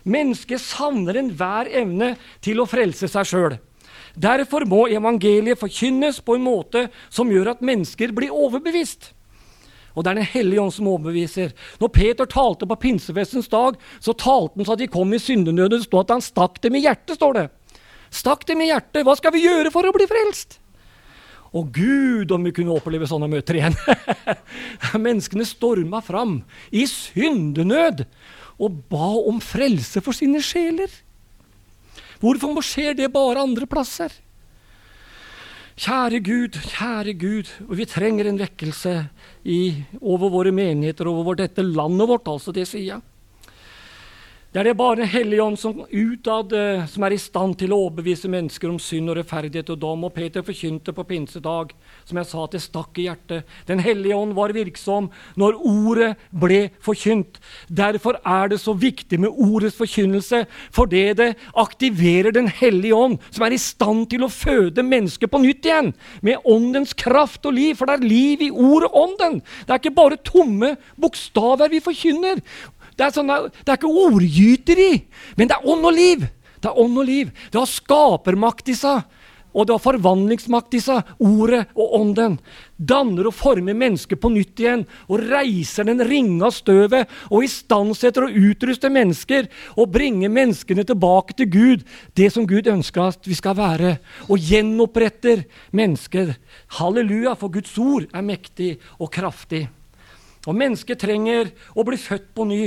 Mennesket 0.07 0.63
savner 0.63 1.19
enhver 1.19 1.67
evne 1.75 2.13
til 2.43 2.61
å 2.63 2.67
frelse 2.69 3.09
seg 3.11 3.27
sjøl. 3.27 3.57
Derfor 4.17 4.65
må 4.65 4.87
evangeliet 4.89 5.59
forkynnes 5.61 6.19
på 6.25 6.37
en 6.37 6.45
måte 6.47 6.87
som 7.13 7.29
gjør 7.29 7.53
at 7.53 7.61
mennesker 7.65 8.15
blir 8.17 8.33
overbevist. 8.33 9.11
Og 9.97 10.03
det 10.03 10.11
er 10.11 10.15
Den 10.15 10.29
hellige 10.29 10.61
ånd 10.61 10.73
som 10.73 10.87
overbeviser. 10.87 11.53
Når 11.81 11.89
Peter 11.89 12.25
talte 12.25 12.67
på 12.69 12.75
pinsefestens 12.75 13.49
dag, 13.49 13.77
så 13.99 14.13
talte 14.13 14.57
han 14.57 14.65
så 14.65 14.73
at 14.73 14.79
de 14.79 14.87
kom 14.87 15.13
i 15.13 15.21
syndenøden. 15.21 15.79
Det 15.79 15.87
står 15.87 16.05
at 16.05 16.13
han 16.17 16.21
stakk 16.21 16.61
dem 16.61 16.77
i 16.77 16.83
hjertet. 16.85 17.17
står 17.17 17.33
det. 17.33 17.49
Stakk 18.13 18.45
dem 18.45 18.61
i 18.61 18.69
hjertet. 18.69 19.03
Hva 19.05 19.17
skal 19.17 19.33
vi 19.33 19.45
gjøre 19.45 19.71
for 19.73 19.85
å 19.85 19.93
bli 19.93 20.05
frelst? 20.09 20.59
Å 21.53 21.63
Gud, 21.63 22.31
om 22.31 22.43
vi 22.45 22.53
kunne 22.53 22.75
oppleve 22.75 23.07
sånne 23.09 23.29
møter 23.31 23.57
igjen! 23.57 23.77
Menneskene 25.07 25.47
storma 25.47 26.03
fram 26.05 26.41
i 26.69 26.85
syndenød 26.85 28.05
og 28.61 28.81
ba 28.91 29.13
om 29.29 29.41
frelse 29.41 30.01
for 30.05 30.13
sine 30.17 30.43
sjeler. 30.45 30.91
Hvorfor 32.21 32.61
skjer 32.65 32.95
det 32.97 33.11
bare 33.13 33.43
andre 33.43 33.67
plasser? 33.69 34.13
Kjære 35.77 36.23
Gud, 36.25 36.55
kjære 36.71 37.13
Gud, 37.21 37.49
vi 37.69 37.85
trenger 37.85 38.25
en 38.25 38.39
vekkelse 38.41 38.95
i, 39.45 39.85
over 40.01 40.31
våre 40.33 40.51
menigheter, 40.55 41.05
over 41.05 41.37
dette 41.37 41.61
landet 41.61 42.09
vårt, 42.09 42.25
altså, 42.25 42.53
det 42.55 42.65
sier 42.65 42.95
jeg. 42.95 43.05
Det 44.57 44.71
er 44.71 44.73
bare 44.73 44.95
Den 44.97 45.09
hellige 45.11 45.43
ånd 45.43 45.57
som 45.61 45.83
utad 45.85 46.53
eh, 46.57 46.85
som 46.89 47.03
er 47.05 47.13
i 47.13 47.19
stand 47.21 47.59
til 47.59 47.75
å 47.75 47.77
overbevise 47.83 48.29
mennesker 48.31 48.71
om 48.71 48.79
synd 48.81 49.11
og 49.11 49.19
rettferdighet 49.19 49.67
og 49.69 49.77
dom. 49.83 50.05
Og 50.07 50.15
Peter 50.15 50.41
forkynte 50.41 50.95
på 50.97 51.03
pinsedag, 51.05 51.75
som 52.07 52.17
jeg 52.17 52.25
sa, 52.25 52.41
at 52.41 52.55
det 52.55 52.61
stakk 52.63 52.97
i 52.97 53.05
hjertet. 53.05 53.45
Den 53.69 53.83
hellige 53.85 54.17
ånd 54.17 54.33
var 54.33 54.55
virksom 54.55 55.11
når 55.37 55.59
ordet 55.61 56.07
ble 56.33 56.71
forkynt. 56.81 57.37
Derfor 57.69 58.17
er 58.25 58.49
det 58.49 58.57
så 58.63 58.73
viktig 58.73 59.19
med 59.21 59.37
ordets 59.37 59.77
forkynnelse, 59.77 60.47
fordi 60.73 61.03
det 61.19 61.29
aktiverer 61.53 62.33
Den 62.33 62.49
hellige 62.49 62.97
ånd, 62.97 63.19
som 63.29 63.45
er 63.45 63.53
i 63.53 63.61
stand 63.61 64.09
til 64.09 64.25
å 64.25 64.31
føde 64.33 64.81
mennesket 64.81 65.29
på 65.29 65.43
nytt 65.43 65.69
igjen. 65.69 65.93
Med 66.25 66.41
åndens 66.49 66.95
kraft 66.97 67.45
og 67.45 67.53
liv, 67.59 67.77
for 67.77 67.85
det 67.85 67.99
er 67.99 68.09
liv 68.09 68.41
i 68.41 68.49
ordet 68.49 68.89
ånden. 68.89 69.37
Det 69.67 69.75
er 69.77 69.83
ikke 69.83 69.99
bare 70.01 70.17
tomme 70.17 70.73
bokstaver 70.97 71.69
vi 71.69 71.83
forkynner. 71.85 72.41
Det 72.97 73.05
er, 73.05 73.13
sånne, 73.13 73.37
det 73.61 73.69
er 73.69 73.77
ikke 73.77 73.93
ordgyteri, 74.07 74.91
men 75.37 75.49
det 75.49 75.57
er 75.57 75.69
ånd 75.69 75.85
og 75.85 75.93
liv. 75.93 76.25
Det 76.57 76.71
er 76.71 76.79
ånd 76.81 76.97
og 76.97 77.05
liv. 77.05 77.29
Det 77.53 77.59
har 77.61 77.69
skapermakt 77.69 78.73
i 78.73 78.77
seg. 78.77 79.05
Og 79.57 79.65
det 79.65 79.73
har 79.73 79.81
forvandlingsmakt 79.81 80.75
i 80.77 80.81
seg. 80.83 81.07
Ordet 81.23 81.63
og 81.73 81.93
ånden 81.97 82.35
danner 82.77 83.29
og 83.29 83.33
former 83.33 83.73
mennesket 83.77 84.19
på 84.21 84.29
nytt 84.29 84.61
igjen. 84.61 84.83
Og 85.09 85.23
reiser 85.31 85.87
den 85.87 86.03
ringa 86.05 86.51
støvet 86.53 87.09
og 87.31 87.45
istandsetter 87.47 88.27
og 88.27 88.37
utruster 88.37 88.93
mennesker. 88.93 89.47
Og 89.77 89.89
bringer 89.93 90.33
menneskene 90.33 90.85
tilbake 90.85 91.37
til 91.39 91.49
Gud, 91.53 91.85
det 92.13 92.29
som 92.33 92.45
Gud 92.49 92.69
ønsker 92.69 93.07
at 93.07 93.29
vi 93.29 93.37
skal 93.37 93.57
være. 93.57 93.95
Og 94.29 94.37
gjenoppretter 94.37 95.47
mennesker. 95.77 96.35
Halleluja, 96.77 97.33
for 97.39 97.53
Guds 97.53 97.73
ord 97.81 98.09
er 98.13 98.29
mektig 98.29 98.75
og 98.99 99.09
kraftig. 99.15 99.65
Og 100.47 100.55
mennesket 100.55 101.01
trenger 101.01 101.49
å 101.73 101.83
bli 101.87 101.97
født 101.99 102.29
på 102.37 102.45
ny. 102.47 102.61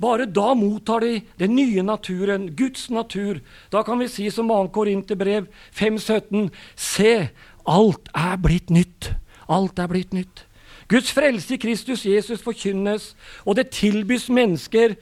Bare 0.00 0.26
da 0.26 0.54
mottar 0.54 1.00
de 1.00 1.20
den 1.38 1.56
nye 1.56 1.82
naturen, 1.82 2.50
Guds 2.56 2.90
natur. 2.90 3.40
Da 3.72 3.82
kan 3.82 3.98
vi 3.98 4.08
si 4.08 4.30
som 4.30 4.48
2. 4.48 4.68
Korinterbrev 4.72 5.46
5,17.: 5.74 6.50
Se, 6.76 7.28
alt 7.66 8.08
er 8.14 8.36
blitt 8.36 8.70
nytt. 8.70 9.12
Alt 9.48 9.78
er 9.78 9.86
blitt 9.86 10.12
nytt. 10.12 10.46
Guds 10.88 11.12
frelse 11.12 11.54
i 11.54 11.60
Kristus 11.60 12.04
Jesus 12.04 12.42
forkynnes, 12.42 13.14
og 13.46 13.56
det 13.56 13.70
tilbys 13.70 14.28
mennesker 14.28 14.96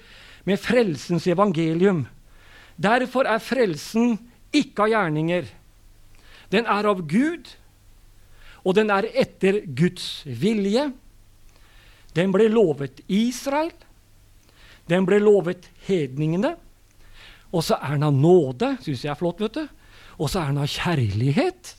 med 0.45 0.57
frelsens 0.57 1.27
evangelium. 1.27 2.07
Derfor 2.83 3.27
er 3.27 3.43
frelsen 3.43 4.19
ikke 4.53 4.87
av 4.87 4.93
gjerninger. 4.93 5.49
Den 6.53 6.67
er 6.67 6.89
av 6.91 7.03
Gud, 7.09 7.51
og 8.65 8.75
den 8.77 8.91
er 8.91 9.09
etter 9.15 9.63
Guds 9.67 10.23
vilje. 10.27 10.91
Den 12.17 12.33
ble 12.35 12.49
lovet 12.51 13.03
Israel. 13.09 13.73
Den 14.91 15.07
ble 15.07 15.21
lovet 15.23 15.71
hedningene. 15.87 16.57
Og 17.51 17.65
så 17.67 17.79
er 17.79 17.97
den 17.97 18.07
av 18.07 18.15
nåde. 18.15 18.75
Syns 18.85 19.05
jeg 19.07 19.13
er 19.13 19.19
flott, 19.19 19.43
vet 19.43 19.59
du. 19.59 19.67
Og 20.21 20.31
så 20.31 20.43
er 20.43 20.53
den 20.53 20.63
av 20.63 20.71
kjærlighet. 20.71 21.75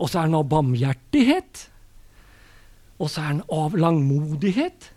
Og 0.00 0.10
så 0.10 0.20
er 0.20 0.30
den 0.30 0.38
av 0.38 0.48
barmhjertighet. 0.50 1.66
Og 3.00 3.10
så 3.10 3.24
er 3.24 3.36
den 3.36 3.44
av 3.54 3.76
langmodighet. 3.78 4.90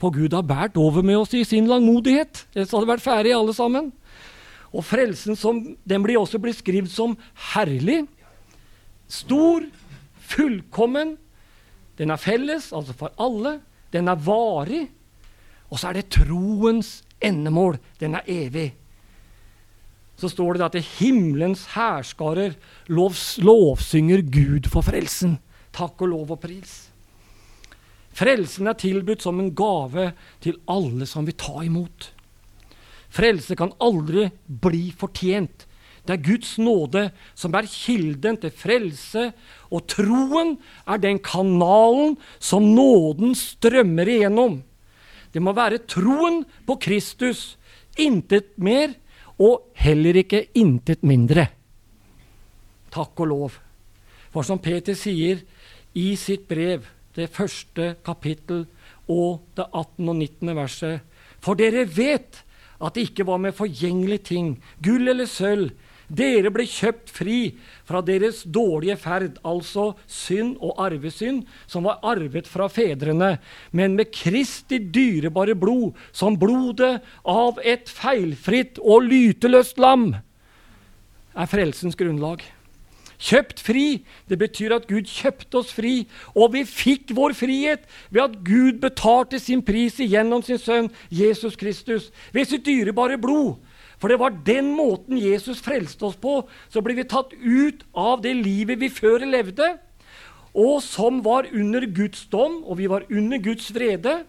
For 0.00 0.14
Gud 0.14 0.32
har 0.32 0.46
båret 0.48 0.78
over 0.80 1.04
med 1.04 1.18
oss 1.20 1.34
i 1.36 1.44
sin 1.44 1.68
langmodighet. 1.68 2.46
Ellers 2.54 2.72
hadde 2.72 2.88
vært 2.88 3.04
ferdig, 3.04 3.34
alle 3.36 3.54
sammen. 3.56 3.90
Og 4.70 4.84
frelsen 4.86 5.36
som, 5.36 5.60
den 5.84 6.04
blir 6.04 6.20
også 6.20 6.38
beskrevet 6.40 6.92
som 6.92 7.16
herlig, 7.52 8.04
stor, 9.10 9.64
fullkommen. 10.30 11.16
Den 11.98 12.14
er 12.14 12.20
felles, 12.22 12.70
altså 12.72 12.94
for 12.96 13.12
alle. 13.20 13.58
Den 13.92 14.08
er 14.08 14.20
varig. 14.24 14.86
Og 15.70 15.78
så 15.78 15.90
er 15.90 16.00
det 16.00 16.10
troens 16.12 17.00
endemål. 17.22 17.78
Den 18.00 18.16
er 18.18 18.26
evig. 18.28 18.72
Så 20.20 20.28
står 20.28 20.58
det 20.58 20.66
at 20.66 20.84
himmelens 20.98 21.64
hærskarer 21.72 22.58
lov, 22.92 23.14
lovsynger 23.38 24.20
Gud 24.26 24.68
for 24.68 24.84
frelsen. 24.84 25.38
Takk 25.72 26.02
og 26.02 26.12
lov 26.12 26.34
og 26.34 26.42
pris. 26.42 26.90
Frelsen 28.12 28.68
er 28.68 28.76
tilbudt 28.76 29.22
som 29.22 29.38
en 29.40 29.52
gave 29.56 30.10
til 30.42 30.58
alle 30.68 31.06
som 31.08 31.24
vil 31.24 31.38
ta 31.40 31.62
imot. 31.64 32.10
Frelse 33.10 33.56
kan 33.58 33.72
aldri 33.82 34.28
bli 34.44 34.90
fortjent. 34.98 35.66
Det 36.06 36.16
er 36.16 36.24
Guds 36.24 36.56
nåde 36.58 37.10
som 37.38 37.54
er 37.54 37.68
kilden 37.70 38.38
til 38.40 38.52
frelse, 38.56 39.30
og 39.70 39.86
troen 39.90 40.56
er 40.88 41.00
den 41.02 41.20
kanalen 41.22 42.16
som 42.42 42.66
nåden 42.74 43.34
strømmer 43.38 44.08
igjennom. 44.08 44.60
Det 45.32 45.42
må 45.42 45.54
være 45.54 45.82
troen 45.86 46.42
på 46.66 46.76
Kristus, 46.82 47.56
intet 47.98 48.52
mer, 48.58 48.94
og 49.40 49.70
heller 49.80 50.20
ikke 50.20 50.44
intet 50.58 51.04
mindre. 51.06 51.46
Takk 52.92 53.22
og 53.22 53.30
lov. 53.30 53.58
For 54.30 54.46
som 54.46 54.60
Peter 54.62 54.94
sier 54.98 55.40
i 55.96 56.12
sitt 56.18 56.46
brev, 56.50 56.84
det 57.16 57.30
første 57.34 57.94
kapittel 58.06 58.66
og 59.10 59.40
det 59.58 59.66
18. 59.66 60.08
og 60.08 60.16
19. 60.16 60.52
verset 60.54 61.00
For 61.42 61.58
dere 61.58 61.86
vet 61.88 62.42
at 62.80 62.94
det 62.94 63.08
ikke 63.08 63.26
var 63.26 63.40
med 63.42 63.56
forgjengelige 63.56 64.26
ting, 64.30 64.52
gull 64.84 65.08
eller 65.08 65.26
sølv, 65.28 65.72
dere 66.10 66.50
ble 66.50 66.66
kjøpt 66.66 67.12
fri 67.14 67.38
fra 67.86 68.02
deres 68.02 68.42
dårlige 68.42 68.96
ferd, 68.98 69.38
altså 69.46 69.92
synd 70.10 70.56
og 70.58 70.78
arvesynd, 70.82 71.44
som 71.70 71.86
var 71.86 72.02
arvet 72.02 72.50
fra 72.50 72.66
fedrene, 72.70 73.36
men 73.70 73.96
med 73.98 74.10
Kristi 74.14 74.80
dyrebare 74.82 75.54
blod, 75.54 75.94
som 76.12 76.38
blodet 76.38 76.98
av 77.22 77.60
et 77.62 77.90
feilfritt 77.90 78.82
og 78.82 79.06
lyteløst 79.06 79.78
lam, 79.78 80.10
er 81.30 81.50
frelsens 81.50 81.98
grunnlag. 81.98 82.42
Kjøpt 83.20 83.58
fri, 83.60 84.00
det 84.32 84.38
betyr 84.40 84.72
at 84.78 84.86
Gud 84.88 85.04
kjøpte 85.04 85.60
oss 85.60 85.74
fri, 85.76 86.06
og 86.32 86.54
vi 86.54 86.64
fikk 86.64 87.12
vår 87.16 87.34
frihet 87.36 87.82
ved 88.08 88.22
at 88.24 88.38
Gud 88.46 88.78
betalte 88.80 89.38
sin 89.38 89.60
pris 89.62 89.98
igjennom 90.00 90.40
sin 90.42 90.58
sønn 90.58 90.88
Jesus 91.12 91.58
Kristus, 91.60 92.08
ved 92.32 92.48
sitt 92.48 92.64
dyrebare 92.64 93.20
blod. 93.20 93.58
For 94.00 94.08
det 94.08 94.18
var 94.20 94.36
den 94.46 94.72
måten 94.76 95.20
Jesus 95.20 95.60
frelste 95.62 96.08
oss 96.08 96.16
på. 96.16 96.40
Så 96.72 96.80
ble 96.82 96.96
vi 96.96 97.06
tatt 97.08 97.34
ut 97.36 97.84
av 97.92 98.22
det 98.24 98.32
livet 98.38 98.80
vi 98.80 98.88
før 98.92 99.26
levde, 99.28 99.74
og 100.56 100.80
som 100.82 101.20
var 101.22 101.46
under 101.52 101.84
Guds 101.86 102.24
dom, 102.32 102.62
og 102.64 102.80
vi 102.80 102.88
var 102.90 103.04
under 103.12 103.38
Guds 103.38 103.68
vrede. 103.74 104.22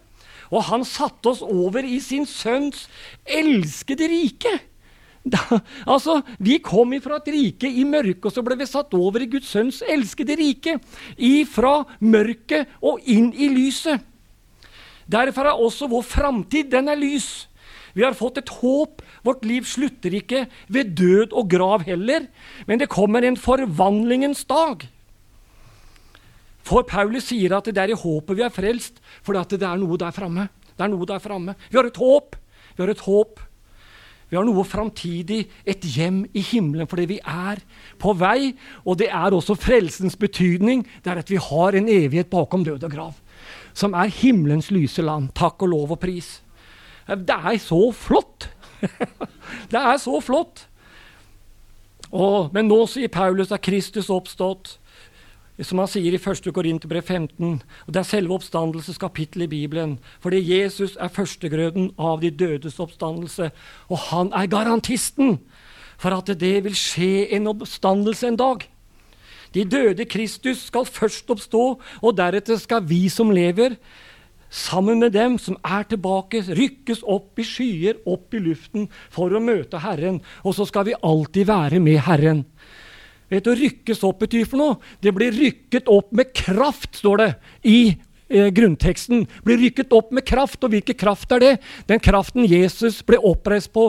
Og 0.52 0.68
han 0.68 0.84
satte 0.84 1.32
oss 1.32 1.40
over 1.42 1.82
i 1.82 1.96
sin 2.04 2.28
sønns 2.28 2.84
elskede 3.24 4.06
rike. 4.12 4.52
Da, 5.22 5.60
altså, 5.86 6.20
Vi 6.38 6.58
kom 6.58 6.92
ifra 6.92 7.20
et 7.20 7.30
rike 7.32 7.70
i 7.70 7.84
mørket, 7.86 8.26
og 8.26 8.34
så 8.34 8.42
ble 8.42 8.58
vi 8.58 8.66
satt 8.66 8.94
over 8.94 9.22
i 9.22 9.30
Guds 9.30 9.50
sønns 9.54 9.82
elskede 9.86 10.36
rike. 10.38 10.78
Ifra 11.16 11.82
mørket 12.00 12.74
og 12.82 13.00
inn 13.06 13.30
i 13.32 13.48
lyset. 13.52 14.02
Derfor 15.06 15.46
er 15.46 15.58
også 15.58 15.88
vår 15.90 16.04
framtid 16.06 16.70
den 16.70 16.88
er 16.88 16.98
lys. 16.98 17.48
Vi 17.92 18.04
har 18.04 18.16
fått 18.16 18.40
et 18.40 18.52
håp. 18.62 19.02
Vårt 19.26 19.44
liv 19.44 19.66
slutter 19.68 20.14
ikke 20.16 20.46
ved 20.72 20.96
død 20.98 21.36
og 21.36 21.50
grav 21.52 21.84
heller, 21.86 22.26
men 22.66 22.80
det 22.80 22.90
kommer 22.92 23.24
en 23.24 23.38
forvandlingens 23.38 24.44
dag. 24.48 24.88
For 26.62 26.86
Paulus 26.86 27.28
sier 27.30 27.56
at 27.56 27.68
det 27.68 27.80
er 27.82 27.92
i 27.92 27.98
håpet 27.98 28.38
vi 28.38 28.44
er 28.46 28.54
frelst, 28.54 29.00
for 29.22 29.34
det 29.34 29.62
er 29.62 29.80
noe 29.80 29.98
der 30.00 30.14
framme. 30.14 30.48
Det 30.72 30.86
er 30.86 30.92
noe 30.92 31.08
der 31.08 31.22
framme. 31.22 31.56
Vi 31.70 31.78
har 31.78 31.88
et 31.88 31.98
håp. 32.00 32.36
Vi 32.76 32.84
har 32.84 32.92
et 32.92 33.06
håp. 33.06 33.40
Vi 34.32 34.38
har 34.38 34.46
noe 34.48 34.62
framtidig, 34.64 35.42
et 35.68 35.82
hjem 35.84 36.22
i 36.32 36.40
himmelen, 36.40 36.88
fordi 36.88 37.04
vi 37.10 37.18
er 37.20 37.58
på 38.00 38.14
vei. 38.16 38.54
Og 38.88 38.96
det 39.02 39.10
er 39.12 39.34
også 39.36 39.58
frelsens 39.60 40.16
betydning. 40.16 40.86
Det 41.04 41.12
er 41.12 41.20
at 41.20 41.28
vi 41.28 41.36
har 41.36 41.76
en 41.76 41.90
evighet 41.92 42.30
bakom 42.32 42.64
død 42.64 42.86
og 42.88 42.94
grav. 42.94 43.18
Som 43.76 43.92
er 43.92 44.08
himmelens 44.08 44.70
lyse 44.72 45.04
land. 45.04 45.28
Takk 45.36 45.60
og 45.66 45.74
lov 45.74 45.92
og 45.98 46.00
pris. 46.00 46.38
Det 47.06 47.38
er 47.38 47.58
så 47.62 47.80
flott! 47.96 48.48
det 49.72 49.80
er 49.80 49.96
så 50.02 50.20
flott! 50.20 50.66
Og, 52.12 52.52
men 52.52 52.68
nå 52.68 52.84
sier 52.90 53.08
Paulus 53.12 53.52
at 53.54 53.64
Kristus 53.64 54.10
oppstått, 54.12 54.76
som 55.62 55.80
han 55.80 55.88
sier 55.90 56.14
i 56.14 56.20
1. 56.20 56.48
Korinterbrev 56.54 57.04
15. 57.04 57.60
og 57.86 57.92
Det 57.92 58.00
er 58.00 58.08
selve 58.08 58.34
oppstandelseskapittelet 58.36 59.46
i 59.46 59.52
Bibelen. 59.52 59.96
Fordi 60.20 60.40
Jesus 60.42 60.96
er 61.00 61.12
førstegrøden 61.12 61.92
av 62.00 62.20
de 62.22 62.32
dødes 62.32 62.80
oppstandelse. 62.82 63.50
Og 63.88 64.00
han 64.10 64.32
er 64.36 64.50
garantisten 64.50 65.38
for 66.00 66.16
at 66.16 66.32
det 66.40 66.56
vil 66.64 66.76
skje 66.76 67.28
en 67.36 67.50
oppstandelse 67.52 68.32
en 68.32 68.40
dag. 68.40 68.64
De 69.54 69.64
døde 69.68 70.08
Kristus 70.08 70.66
skal 70.70 70.88
først 70.88 71.30
oppstå, 71.30 71.64
og 72.00 72.16
deretter 72.16 72.56
skal 72.56 72.84
vi 72.88 73.04
som 73.12 73.30
lever, 73.30 73.76
sammen 74.52 75.00
med 75.00 75.14
dem 75.16 75.38
som 75.40 75.56
er 75.64 75.86
tilbake, 75.88 76.44
rykkes 76.52 77.00
opp 77.08 77.40
i 77.40 77.46
skyer, 77.46 77.98
opp 78.04 78.36
i 78.36 78.42
luften, 78.44 78.86
for 79.10 79.32
å 79.32 79.40
møte 79.42 79.80
Herren. 79.80 80.20
Og 80.44 80.56
så 80.58 80.68
skal 80.68 80.90
vi 80.90 80.98
alltid 81.00 81.48
være 81.48 81.80
med 81.82 82.02
Herren. 82.04 82.44
Vet 83.32 83.46
du, 83.48 83.54
Rykkes 83.56 84.02
opp 84.04 84.20
betyr 84.26 84.44
for 84.44 84.60
noe? 84.60 84.78
Det 85.00 85.12
blir 85.16 85.32
rykket 85.32 85.86
opp 85.88 86.10
med 86.12 86.34
kraft, 86.36 86.98
står 87.00 87.22
det 87.22 87.28
i 87.64 87.78
eh, 88.28 88.50
grunnteksten. 88.52 89.22
Blir 89.46 89.56
rykket 89.62 89.94
opp 89.96 90.10
med 90.12 90.26
kraft. 90.28 90.60
Og 90.60 90.74
hvilken 90.74 90.98
kraft 91.00 91.32
er 91.32 91.40
det? 91.40 91.52
Den 91.88 92.02
kraften 92.04 92.44
Jesus 92.44 92.98
ble 93.08 93.16
oppreist 93.16 93.72
på 93.72 93.86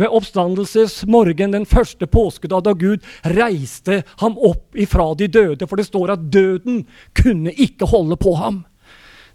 ved 0.00 0.08
oppstandelsesmorgen 0.08 1.52
den 1.52 1.68
første 1.68 2.08
påskedag, 2.08 2.64
da 2.64 2.72
Gud 2.72 3.04
reiste 3.36 4.00
ham 4.24 4.40
opp 4.40 4.72
ifra 4.72 5.10
de 5.20 5.28
døde. 5.28 5.68
For 5.68 5.76
det 5.76 5.90
står 5.90 6.14
at 6.16 6.24
døden 6.32 6.86
kunne 7.20 7.52
ikke 7.52 7.92
holde 7.92 8.16
på 8.16 8.32
ham. 8.40 8.64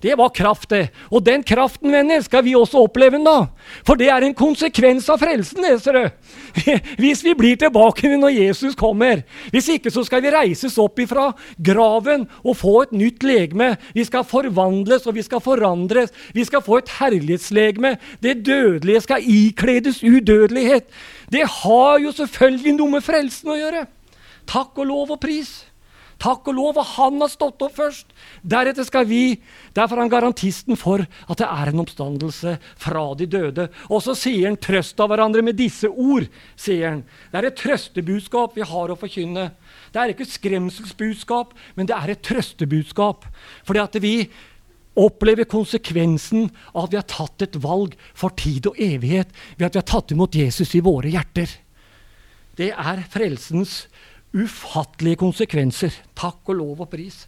Det 0.02 0.16
var 0.18 0.32
kraft, 0.34 0.70
det. 0.70 0.90
Og 1.12 1.22
den 1.26 1.44
kraften, 1.46 1.92
venner, 1.94 2.22
skal 2.26 2.44
vi 2.46 2.56
også 2.58 2.82
oppleve 2.88 3.20
da. 3.22 3.52
For 3.86 4.00
det 4.00 4.10
er 4.10 4.26
en 4.26 4.36
konsekvens 4.38 5.10
av 5.14 5.22
frelsen, 5.22 5.62
leser 5.62 5.98
du. 5.98 6.04
Hvis 7.02 7.22
vi 7.26 7.36
blir 7.38 7.60
tilbake 7.62 8.10
når 8.10 8.34
Jesus 8.34 8.76
kommer. 8.76 9.22
Hvis 9.54 9.70
ikke 9.76 9.94
så 9.94 10.04
skal 10.08 10.24
vi 10.26 10.34
reises 10.34 10.78
opp 10.82 11.00
ifra 11.00 11.30
graven 11.62 12.26
og 12.42 12.58
få 12.58 12.76
et 12.88 12.96
nytt 12.98 13.24
legeme. 13.28 13.76
Vi 13.94 14.06
skal 14.08 14.26
forvandles 14.28 15.06
og 15.06 15.16
vi 15.20 15.26
skal 15.26 15.44
forandres. 15.44 16.14
Vi 16.34 16.46
skal 16.50 16.66
få 16.66 16.82
et 16.82 16.94
herlighetslegeme. 16.98 17.96
Det 18.24 18.40
dødelige 18.46 19.06
skal 19.06 19.26
ikledes 19.26 20.04
udødelighet. 20.04 20.90
Det 21.32 21.46
har 21.62 22.00
jo 22.02 22.12
selvfølgelig 22.12 22.78
noe 22.80 22.98
med 22.98 23.06
frelsen 23.06 23.54
å 23.54 23.60
gjøre. 23.60 23.86
Takk 24.50 24.82
og 24.82 24.90
lov 24.90 25.14
og 25.16 25.22
pris. 25.22 25.71
Takk 26.22 26.52
og 26.52 26.58
lov, 26.58 26.78
og 26.78 26.86
han 27.00 27.18
har 27.24 27.32
stått 27.32 27.64
opp 27.66 27.74
først. 27.80 28.12
Deretter 28.46 28.86
skal 28.86 29.08
vi. 29.10 29.40
Derfor 29.74 29.98
er 29.98 30.04
han 30.06 30.12
garantisten 30.14 30.78
for 30.78 31.02
at 31.02 31.42
det 31.42 31.48
er 31.48 31.72
en 31.72 31.82
oppstandelse 31.82 32.54
fra 32.84 33.06
de 33.18 33.26
døde. 33.26 33.68
Og 33.90 34.04
så 34.06 34.14
sier 34.18 34.52
han 34.52 34.58
'trøst 34.58 35.00
av 35.02 35.10
hverandre 35.10 35.42
med 35.42 35.58
disse 35.58 35.90
ord'. 35.90 36.30
sier 36.56 36.90
han. 36.90 37.04
Det 37.32 37.38
er 37.40 37.48
et 37.48 37.58
trøstebudskap 37.58 38.56
vi 38.56 38.62
har 38.62 38.88
å 38.90 39.00
forkynne. 39.00 39.52
Det 39.92 40.00
er 40.00 40.14
ikke 40.14 40.30
skremselsbudskap, 40.30 41.54
men 41.76 41.86
det 41.88 41.96
er 41.96 42.12
et 42.12 42.22
trøstebudskap. 42.22 43.26
Fordi 43.66 43.80
at 43.80 43.96
vi 44.02 44.30
opplever 44.96 45.48
konsekvensen 45.48 46.52
av 46.76 46.86
at 46.86 46.92
vi 46.92 47.00
har 47.00 47.08
tatt 47.08 47.42
et 47.42 47.64
valg 47.64 47.96
for 48.14 48.30
tid 48.30 48.68
og 48.68 48.80
evighet 48.80 49.30
ved 49.58 49.66
at 49.66 49.76
vi 49.76 49.80
har 49.80 49.90
tatt 49.90 50.12
imot 50.12 50.36
Jesus 50.36 50.76
i 50.76 50.84
våre 50.84 51.10
hjerter. 51.10 51.50
Det 52.60 52.74
er 52.76 53.06
frelsens 53.10 53.88
ufattelige 54.34 55.20
konsekvenser. 55.22 55.96
Takk 56.16 56.52
og 56.52 56.60
lov 56.60 56.86
og 56.86 56.92
pris. 56.92 57.26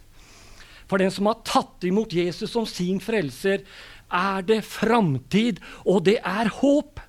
For 0.88 1.00
den 1.00 1.12
som 1.12 1.28
har 1.30 1.40
tatt 1.46 1.84
imot 1.88 2.12
Jesus 2.12 2.52
som 2.52 2.66
sin 2.68 3.00
frelser, 3.00 3.64
er 4.14 4.44
det 4.46 4.62
framtid, 4.68 5.58
og 5.84 6.04
det 6.06 6.18
er 6.20 6.52
håp. 6.60 7.00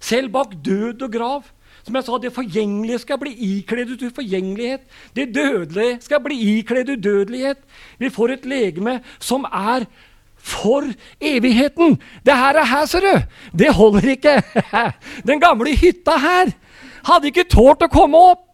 Selv 0.00 0.32
bak 0.32 0.54
død 0.64 1.02
og 1.02 1.12
grav. 1.12 1.46
Som 1.84 1.96
jeg 1.96 2.04
sa, 2.04 2.18
Det 2.18 2.32
forgjengelige 2.34 2.98
skal 2.98 3.18
bli 3.18 3.32
ikledd 3.32 3.94
ut 3.94 4.02
uforgjengelighet. 4.10 4.80
Det 5.16 5.34
dødelige 5.34 6.00
skal 6.00 6.20
bli 6.20 6.36
ikledd 6.58 6.90
udødelighet. 6.96 7.58
Vi 7.98 8.10
får 8.10 8.28
et 8.28 8.46
legeme 8.46 9.00
som 9.18 9.44
er 9.44 9.86
for 10.36 10.84
evigheten. 11.20 11.98
Det 12.26 12.36
her 12.36 12.60
er 12.60 12.64
her, 12.64 12.84
ser 12.86 13.00
du. 13.00 13.22
Det 13.58 13.74
holder 13.74 14.08
ikke. 14.08 14.42
Den 15.28 15.40
gamle 15.40 15.76
hytta 15.76 16.18
her 16.18 16.52
hadde 17.08 17.30
ikke 17.30 17.48
tålt 17.48 17.82
å 17.82 17.92
komme 17.92 18.18
opp. 18.18 18.47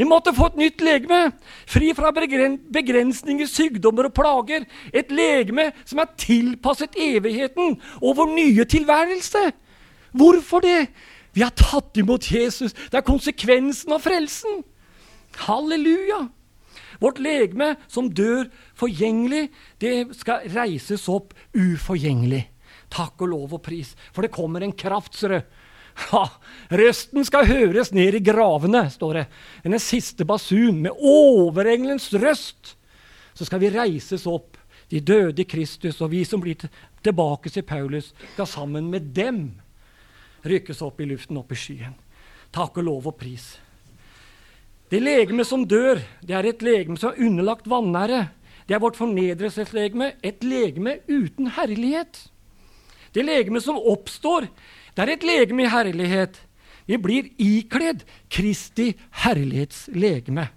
Vi 0.00 0.06
måtte 0.08 0.32
få 0.32 0.46
et 0.48 0.56
nytt 0.56 0.80
legeme, 0.80 1.18
fri 1.68 1.90
fra 1.92 2.08
begrensninger, 2.08 3.44
sykdommer 3.44 4.08
og 4.08 4.14
plager. 4.16 4.64
Et 4.96 5.10
legeme 5.12 5.66
som 5.84 6.00
er 6.00 6.14
tilpasset 6.16 6.96
evigheten 6.96 7.74
og 8.00 8.16
vår 8.16 8.30
nye 8.32 8.64
tilværelse. 8.64 9.42
Hvorfor 10.16 10.64
det? 10.64 10.86
Vi 11.36 11.44
har 11.44 11.52
tatt 11.52 12.00
imot 12.00 12.30
Jesus. 12.32 12.72
Det 12.72 12.96
er 12.96 13.04
konsekvensen 13.04 13.92
av 13.92 14.00
frelsen. 14.06 14.62
Halleluja! 15.44 16.30
Vårt 17.00 17.20
legeme 17.20 17.74
som 17.84 18.08
dør 18.08 18.48
forgjengelig, 18.80 19.50
det 19.84 20.16
skal 20.16 20.48
reises 20.56 21.04
opp 21.12 21.36
uforgjengelig. 21.52 22.46
Takk 22.88 23.20
og 23.20 23.34
lov 23.36 23.58
og 23.60 23.66
pris. 23.68 23.92
For 24.16 24.24
det 24.24 24.32
kommer 24.32 24.64
en 24.64 24.72
kraft, 24.72 25.12
Ja, 26.00 26.24
røsten 26.72 27.26
skal 27.26 27.48
høres 27.48 27.92
ned 27.92 28.16
i 28.16 28.22
gravene, 28.24 28.86
står 28.90 29.18
det. 29.18 29.24
Den 29.64 29.82
siste 29.82 30.24
basun, 30.26 30.80
med 30.86 30.96
overengelens 30.96 32.08
røst. 32.14 32.74
Så 33.34 33.46
skal 33.46 33.62
vi 33.62 33.72
reises 33.74 34.26
opp, 34.26 34.56
de 34.90 35.00
døde 35.00 35.44
i 35.44 35.48
Kristus, 35.48 36.00
og 36.02 36.10
vi 36.14 36.24
som 36.26 36.42
blir 36.42 36.58
tilbake 37.04 37.52
til 37.52 37.66
Paulus, 37.66 38.10
skal 38.34 38.48
sammen 38.48 38.90
med 38.90 39.12
dem 39.14 39.44
rykkes 40.46 40.80
opp 40.82 41.00
i 41.00 41.08
luften, 41.10 41.38
opp 41.38 41.52
i 41.52 41.58
skyen. 41.58 41.94
Takk 42.54 42.80
og 42.80 42.86
lov 42.86 43.10
og 43.12 43.18
pris. 43.20 43.52
Det 44.90 44.98
legeme 44.98 45.44
som 45.46 45.62
dør, 45.68 46.00
det 46.26 46.34
er 46.34 46.48
et 46.50 46.64
legeme 46.66 46.98
som 46.98 47.12
er 47.12 47.22
underlagt 47.28 47.68
vanære. 47.70 48.24
Det 48.66 48.74
er 48.74 48.82
vårt 48.82 48.98
fornedrelseslegeme, 48.98 50.12
et 50.22 50.42
legeme 50.42 50.98
uten 51.06 51.52
herlighet. 51.54 52.24
Det 53.14 53.22
legeme 53.26 53.62
som 53.62 53.78
oppstår, 53.78 54.48
det 54.94 55.04
er 55.04 55.12
et 55.14 55.26
legeme 55.26 55.64
i 55.64 55.70
herlighet. 55.70 56.40
Vi 56.86 56.98
blir 56.98 57.28
ikledd 57.38 58.02
Kristi 58.32 58.92
herlighetslegeme. 59.22 60.48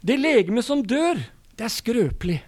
Det 0.00 0.16
legeme 0.16 0.62
som 0.64 0.80
dør, 0.80 1.20
det 1.56 1.66
er 1.66 1.74
skrøpelig. 1.74 2.38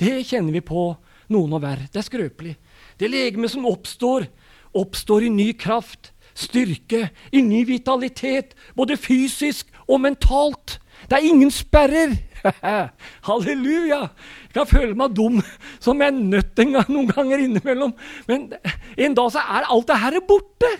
Det 0.00 0.22
kjenner 0.24 0.54
vi 0.56 0.62
på 0.64 0.86
noen 1.32 1.52
og 1.52 1.60
hver. 1.60 1.84
Det 1.92 2.00
er 2.00 2.06
skrøpelig. 2.06 2.54
Det 2.96 3.10
legeme 3.12 3.50
som 3.52 3.68
oppstår, 3.68 4.26
oppstår 4.72 5.26
i 5.28 5.32
ny 5.32 5.50
kraft, 5.58 6.12
styrke, 6.32 7.10
i 7.32 7.42
ny 7.44 7.66
vitalitet, 7.68 8.56
både 8.76 8.96
fysisk 8.96 9.68
og 9.84 10.00
mentalt. 10.06 10.78
Det 11.10 11.18
er 11.18 11.28
ingen 11.28 11.52
sperrer. 11.52 12.16
Halleluja! 13.28 14.00
Jeg 14.48 14.54
kan 14.56 14.68
føle 14.68 14.96
meg 14.98 15.14
dum 15.16 15.38
som 15.82 16.02
er 16.02 16.14
nødt 16.14 16.58
en 16.62 16.74
gang, 16.76 16.90
noen 16.94 17.12
ganger 17.12 17.44
innimellom. 17.44 17.94
Men 18.28 18.50
en 18.96 19.14
dag 19.18 19.30
så 19.34 19.44
er 19.44 19.68
alt 19.68 19.88
det 19.90 20.00
her 20.02 20.18
borte. 20.28 20.72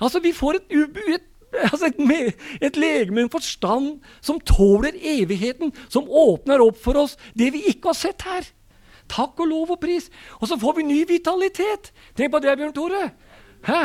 Altså, 0.00 0.22
Vi 0.24 0.32
får 0.34 0.58
et, 0.60 0.74
et, 1.14 1.28
altså 1.68 1.90
et, 1.92 2.48
et 2.60 2.80
legeme, 2.80 3.22
en 3.22 3.32
forstand, 3.32 4.00
som 4.20 4.40
tåler 4.40 4.98
evigheten. 4.98 5.72
Som 5.88 6.08
åpner 6.08 6.64
opp 6.64 6.80
for 6.82 6.98
oss 7.04 7.16
det 7.38 7.52
vi 7.54 7.66
ikke 7.70 7.92
har 7.92 7.98
sett 7.98 8.26
her. 8.26 8.48
Takk 9.12 9.40
og 9.42 9.50
lov 9.50 9.74
og 9.76 9.82
pris. 9.82 10.08
Og 10.40 10.48
så 10.48 10.56
får 10.58 10.78
vi 10.78 10.88
ny 10.88 11.02
vitalitet. 11.08 11.92
Tenk 12.16 12.32
på 12.32 12.40
det, 12.42 12.56
Bjørn 12.58 12.76
Tore. 12.76 13.10
Hæ? 13.66 13.82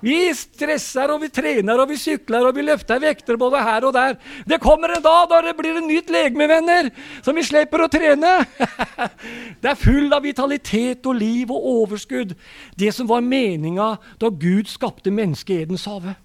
Vi 0.00 0.16
stresser, 0.32 1.12
og 1.12 1.20
vi 1.20 1.28
trener, 1.32 1.80
og 1.82 1.90
vi 1.90 1.98
sykler, 2.00 2.46
og 2.48 2.56
vi 2.56 2.64
løfter 2.64 3.00
vekter 3.02 3.36
både 3.40 3.60
her 3.60 3.84
og 3.84 3.92
der. 3.92 4.16
Det 4.48 4.60
kommer 4.62 4.94
en 4.94 5.04
dag 5.04 5.26
da 5.28 5.40
det 5.44 5.52
blir 5.58 5.76
et 5.76 5.86
nytt 5.86 6.12
legeme, 6.12 6.48
venner, 6.48 6.88
som 7.24 7.36
vi 7.36 7.44
slipper 7.44 7.84
å 7.84 7.90
trene. 7.92 8.32
det 9.60 9.72
er 9.72 9.80
full 9.80 10.08
av 10.16 10.24
vitalitet 10.24 11.04
og 11.04 11.20
liv 11.20 11.52
og 11.52 11.68
overskudd. 11.74 12.32
Det 12.80 12.94
som 12.96 13.10
var 13.10 13.24
meninga 13.24 13.92
da 14.20 14.32
Gud 14.32 14.72
skapte 14.72 15.12
mennesket 15.12 15.54
i 15.54 15.60
Edens 15.66 15.84
hage. 15.90 16.16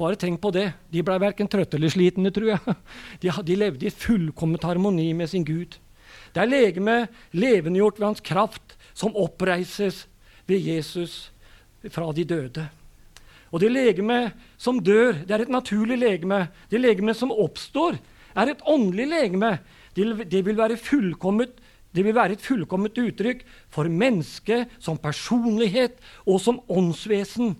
Bare 0.00 0.20
tenk 0.20 0.40
på 0.40 0.52
det. 0.52 0.70
De 0.92 1.04
blei 1.04 1.16
verken 1.20 1.48
trøtte 1.48 1.80
eller 1.80 1.92
slitne, 1.92 2.32
tror 2.32 2.54
jeg. 2.54 2.76
De, 3.24 3.32
de 3.32 3.56
levde 3.56 3.88
i 3.88 3.92
fullkomment 3.92 4.64
harmoni 4.68 5.10
med 5.16 5.32
sin 5.32 5.44
Gud. 5.48 5.80
Det 6.32 6.44
er 6.44 6.48
legemet 6.48 7.20
levendegjort 7.32 7.98
ved 7.98 8.06
hans 8.06 8.24
kraft, 8.24 8.76
som 8.92 9.16
oppreises 9.16 10.06
ved 10.48 10.60
Jesus 10.60 11.30
fra 11.88 12.12
de 12.12 12.24
døde. 12.28 12.66
Og 13.50 13.62
det 13.62 13.72
legemet 13.72 14.36
som 14.60 14.78
dør, 14.78 15.24
det 15.26 15.34
er 15.34 15.44
et 15.44 15.52
naturlig 15.52 15.98
legeme. 15.98 16.44
Det 16.70 16.80
legemet 16.80 17.18
som 17.18 17.32
oppstår, 17.32 17.98
er 18.36 18.52
et 18.52 18.62
åndelig 18.68 19.08
legeme. 19.10 19.58
Det 19.96 20.44
vil 20.46 20.58
være 20.58 20.78
det 21.90 22.04
vil 22.06 22.14
være 22.14 22.36
et 22.36 22.44
fullkomment 22.44 22.98
uttrykk 23.02 23.42
for 23.74 23.90
mennesket 23.90 24.70
som 24.78 24.98
personlighet 24.98 25.98
og 26.22 26.38
som 26.38 26.60
åndsvesen. 26.70 27.56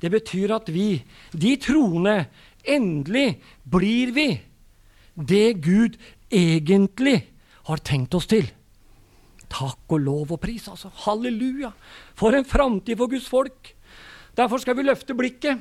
Det 0.00 0.10
betyr 0.12 0.52
at 0.52 0.68
vi, 0.68 1.00
de 1.32 1.56
troende, 1.56 2.26
endelig 2.64 3.40
blir 3.64 4.12
vi 4.12 4.28
det 5.16 5.60
Gud 5.64 5.96
egentlig 6.30 7.22
har 7.68 7.80
tenkt 7.84 8.14
oss 8.14 8.28
til. 8.28 8.44
Takk 9.50 9.92
og 9.96 10.00
lov 10.04 10.32
og 10.36 10.40
pris, 10.40 10.68
altså. 10.70 10.90
Halleluja. 11.04 11.72
For 12.18 12.36
en 12.36 12.46
framtid 12.46 12.96
for 12.96 13.10
Guds 13.10 13.28
folk. 13.28 13.74
Derfor 14.36 14.62
skal 14.62 14.76
vi 14.78 14.86
løfte 14.86 15.16
blikket. 15.16 15.58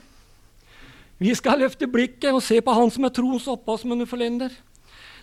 Vi 1.20 1.34
skal 1.36 1.60
løfte 1.60 1.88
blikket 1.90 2.32
og 2.32 2.44
se 2.44 2.62
på 2.64 2.74
Han 2.74 2.92
som 2.94 3.04
er 3.04 3.16
troens 3.16 3.48
opphavsmann 3.52 4.06
og 4.06 4.08
forlender. 4.08 4.54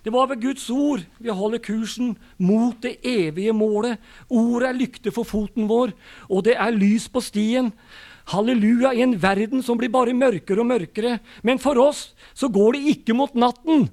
Det 0.04 0.12
var 0.12 0.28
ved 0.30 0.42
Guds 0.42 0.68
ord 0.70 1.00
vi 1.18 1.32
holder 1.34 1.58
kursen 1.58 2.12
mot 2.38 2.76
det 2.82 2.98
evige 3.02 3.54
målet. 3.56 3.96
Ordet 4.30 4.68
er 4.68 4.76
lykte 4.78 5.10
for 5.10 5.26
foten 5.26 5.66
vår, 5.66 5.94
og 6.28 6.44
det 6.46 6.54
er 6.54 6.76
lys 6.76 7.08
på 7.08 7.22
stien. 7.24 7.72
Halleluja, 8.30 8.92
i 8.92 9.02
en 9.02 9.16
verden 9.22 9.62
som 9.62 9.78
blir 9.78 9.90
bare 9.90 10.14
mørkere 10.14 10.62
og 10.62 10.68
mørkere. 10.68 11.18
Men 11.42 11.58
for 11.62 11.78
oss 11.78 12.12
så 12.34 12.50
går 12.50 12.76
det 12.76 12.94
ikke 12.96 13.16
mot 13.18 13.34
natten. 13.34 13.88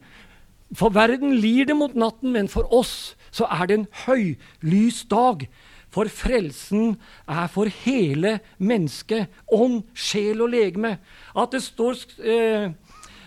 For 0.73 0.93
verden 0.93 1.37
lir 1.37 1.65
det 1.69 1.77
mot 1.77 1.93
natten, 1.95 2.33
men 2.33 2.49
for 2.49 2.69
oss 2.73 3.15
så 3.33 3.49
er 3.49 3.69
det 3.69 3.79
en 3.79 3.87
høylys 4.05 5.03
dag. 5.11 5.47
For 5.93 6.09
frelsen 6.09 6.95
er 7.29 7.49
for 7.53 7.69
hele 7.83 8.39
mennesket, 8.57 9.29
ånd, 9.53 9.83
sjel 9.93 10.41
og 10.41 10.53
legeme. 10.55 10.97
At 11.37 11.53
det 11.53 11.61
står 11.65 11.99
eh, 12.21 12.71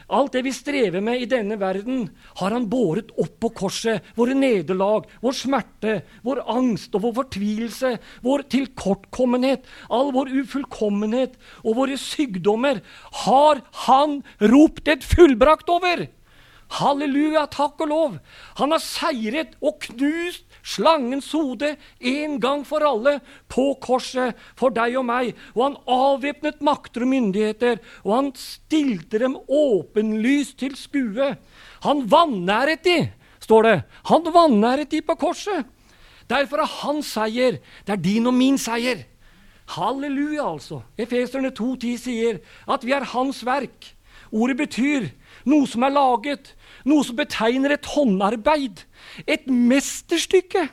Alt 0.06 0.36
det 0.36 0.44
vi 0.46 0.52
strever 0.54 1.02
med 1.02 1.18
i 1.18 1.26
denne 1.26 1.56
verden, 1.58 2.04
har 2.38 2.54
han 2.54 2.68
båret 2.70 3.08
opp 3.18 3.40
på 3.42 3.48
korset. 3.58 4.04
Våre 4.14 4.36
nederlag, 4.38 5.08
vår 5.18 5.34
smerte, 5.34 5.96
vår 6.22 6.44
angst 6.46 6.94
og 6.94 7.02
vår 7.08 7.16
fortvilelse, 7.16 7.90
vår 8.22 8.44
tilkortkommenhet, 8.54 9.66
all 9.90 10.12
vår 10.14 10.30
ufullkommenhet 10.44 11.34
og 11.64 11.80
våre 11.80 11.98
sykdommer 11.98 12.84
har 13.26 13.64
han 13.88 14.20
ropt 14.54 14.86
et 14.94 15.02
fullbrakt 15.02 15.74
over. 15.74 16.06
Halleluja, 16.72 17.46
takk 17.46 17.80
og 17.84 17.88
lov. 17.88 18.16
Han 18.58 18.74
har 18.74 18.82
seiret 18.82 19.54
og 19.62 19.78
knust 19.86 20.44
slangens 20.66 21.28
hode 21.30 21.76
en 22.00 22.40
gang 22.42 22.64
for 22.66 22.82
alle 22.82 23.20
på 23.52 23.68
korset 23.82 24.34
for 24.58 24.74
deg 24.74 24.96
og 24.98 25.06
meg. 25.06 25.32
Og 25.54 25.62
han 25.62 25.78
avvæpnet 25.86 26.62
makter 26.64 27.06
og 27.06 27.12
myndigheter, 27.12 27.78
og 28.02 28.12
han 28.16 28.32
stilte 28.40 29.22
dem 29.22 29.38
åpenlyst 29.46 30.58
til 30.64 30.76
skue. 30.78 31.32
Han 31.86 32.04
vanæret 32.10 32.84
de, 32.84 32.98
står 33.40 33.68
det. 33.68 33.76
Han 34.10 34.30
vanæret 34.34 34.90
de 34.90 35.02
på 35.06 35.14
korset. 35.14 35.66
Derfor 36.26 36.64
er 36.64 36.78
hans 36.82 37.12
seier. 37.14 37.60
Det 37.86 37.94
er 37.94 38.02
din 38.02 38.26
og 38.26 38.34
min 38.34 38.58
seier. 38.58 39.04
Halleluja, 39.70 40.42
altså. 40.52 40.82
Efeserne 40.98 41.52
2,10 41.54 41.94
sier 42.02 42.40
at 42.70 42.86
vi 42.86 42.94
er 42.94 43.06
hans 43.14 43.44
verk. 43.46 43.92
Ordet 44.34 44.56
betyr 44.58 45.06
noe 45.46 45.66
som 45.70 45.84
er 45.86 45.94
laget, 45.94 46.55
noe 46.86 47.04
som 47.06 47.18
betegner 47.18 47.74
et 47.74 47.88
håndarbeid, 47.92 48.84
et 49.26 49.46
mesterstykke. 49.50 50.68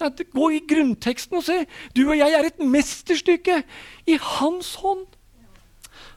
Gå 0.00 0.50
i 0.56 0.62
grunnteksten 0.64 1.36
og 1.36 1.44
se. 1.44 1.58
Du 1.96 2.06
og 2.06 2.16
jeg 2.16 2.32
er 2.32 2.48
et 2.48 2.60
mesterstykke 2.64 3.60
i 4.08 4.16
hans 4.16 4.74
hånd. 4.80 5.04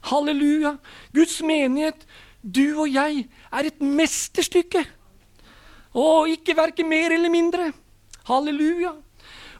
Halleluja. 0.07 0.77
Guds 1.15 1.41
menighet, 1.43 2.05
du 2.43 2.79
og 2.85 2.87
jeg, 2.91 3.25
er 3.51 3.67
et 3.67 3.81
mesterstykke. 3.83 4.85
Og 5.93 6.31
ikke 6.31 6.55
verken 6.57 6.89
mer 6.89 7.11
eller 7.15 7.31
mindre. 7.31 7.71
Halleluja. 8.27 8.95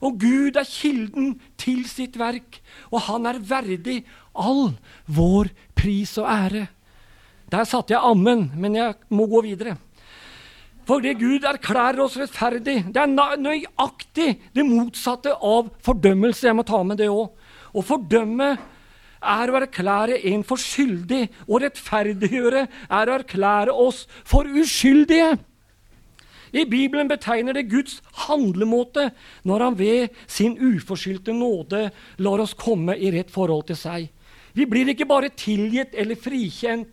Og 0.04 0.20
Gud 0.20 0.58
er 0.60 0.68
kilden 0.68 1.36
til 1.60 1.86
sitt 1.88 2.18
verk, 2.20 2.60
og 2.92 3.06
han 3.08 3.28
er 3.30 3.40
verdig 3.40 4.02
all 4.36 4.74
vår 5.08 5.52
pris 5.80 6.18
og 6.20 6.28
ære. 6.28 6.66
Der 7.54 7.68
satte 7.70 7.94
jeg 7.94 8.02
ammen, 8.02 8.48
men 8.58 8.76
jeg 8.80 8.96
må 9.14 9.28
gå 9.30 9.44
videre. 9.46 9.76
For 10.88 11.04
det 11.04 11.20
Gud 11.20 11.46
erklærer 11.48 12.02
oss 12.04 12.18
rettferdig, 12.20 12.82
det 12.92 13.00
er 13.00 13.38
nøyaktig 13.40 14.34
det 14.56 14.66
motsatte 14.68 15.36
av 15.38 15.70
fordømmelse. 15.86 16.48
Jeg 16.50 16.58
må 16.58 16.66
ta 16.68 16.82
med 16.84 17.00
det 17.00 17.12
òg. 17.14 17.30
Å 17.74 17.84
fordømme 17.86 18.50
er 19.24 19.52
å 19.52 19.60
erklære 19.62 20.20
en 20.34 20.44
for 20.48 20.60
skyldig. 20.60 21.28
Å 21.48 21.62
rettferdiggjøre 21.64 22.66
er 22.68 23.12
å 23.12 23.18
erklære 23.22 23.76
oss 23.86 24.04
for 24.28 24.50
uskyldige. 24.50 25.38
I 26.54 26.68
Bibelen 26.70 27.08
betegner 27.10 27.56
det 27.58 27.70
Guds 27.72 28.02
handlemåte 28.28 29.08
når 29.48 29.64
han 29.66 29.78
ved 29.80 30.20
sin 30.30 30.58
uforskyldte 30.60 31.34
nåde 31.34 31.88
lar 32.22 32.44
oss 32.44 32.54
komme 32.54 32.98
i 32.98 33.10
rett 33.16 33.32
forhold 33.34 33.70
til 33.72 33.80
seg. 33.80 34.12
Vi 34.54 34.68
blir 34.70 34.92
ikke 34.92 35.10
bare 35.10 35.32
tilgitt 35.34 35.96
eller 35.98 36.20
frikjent, 36.20 36.92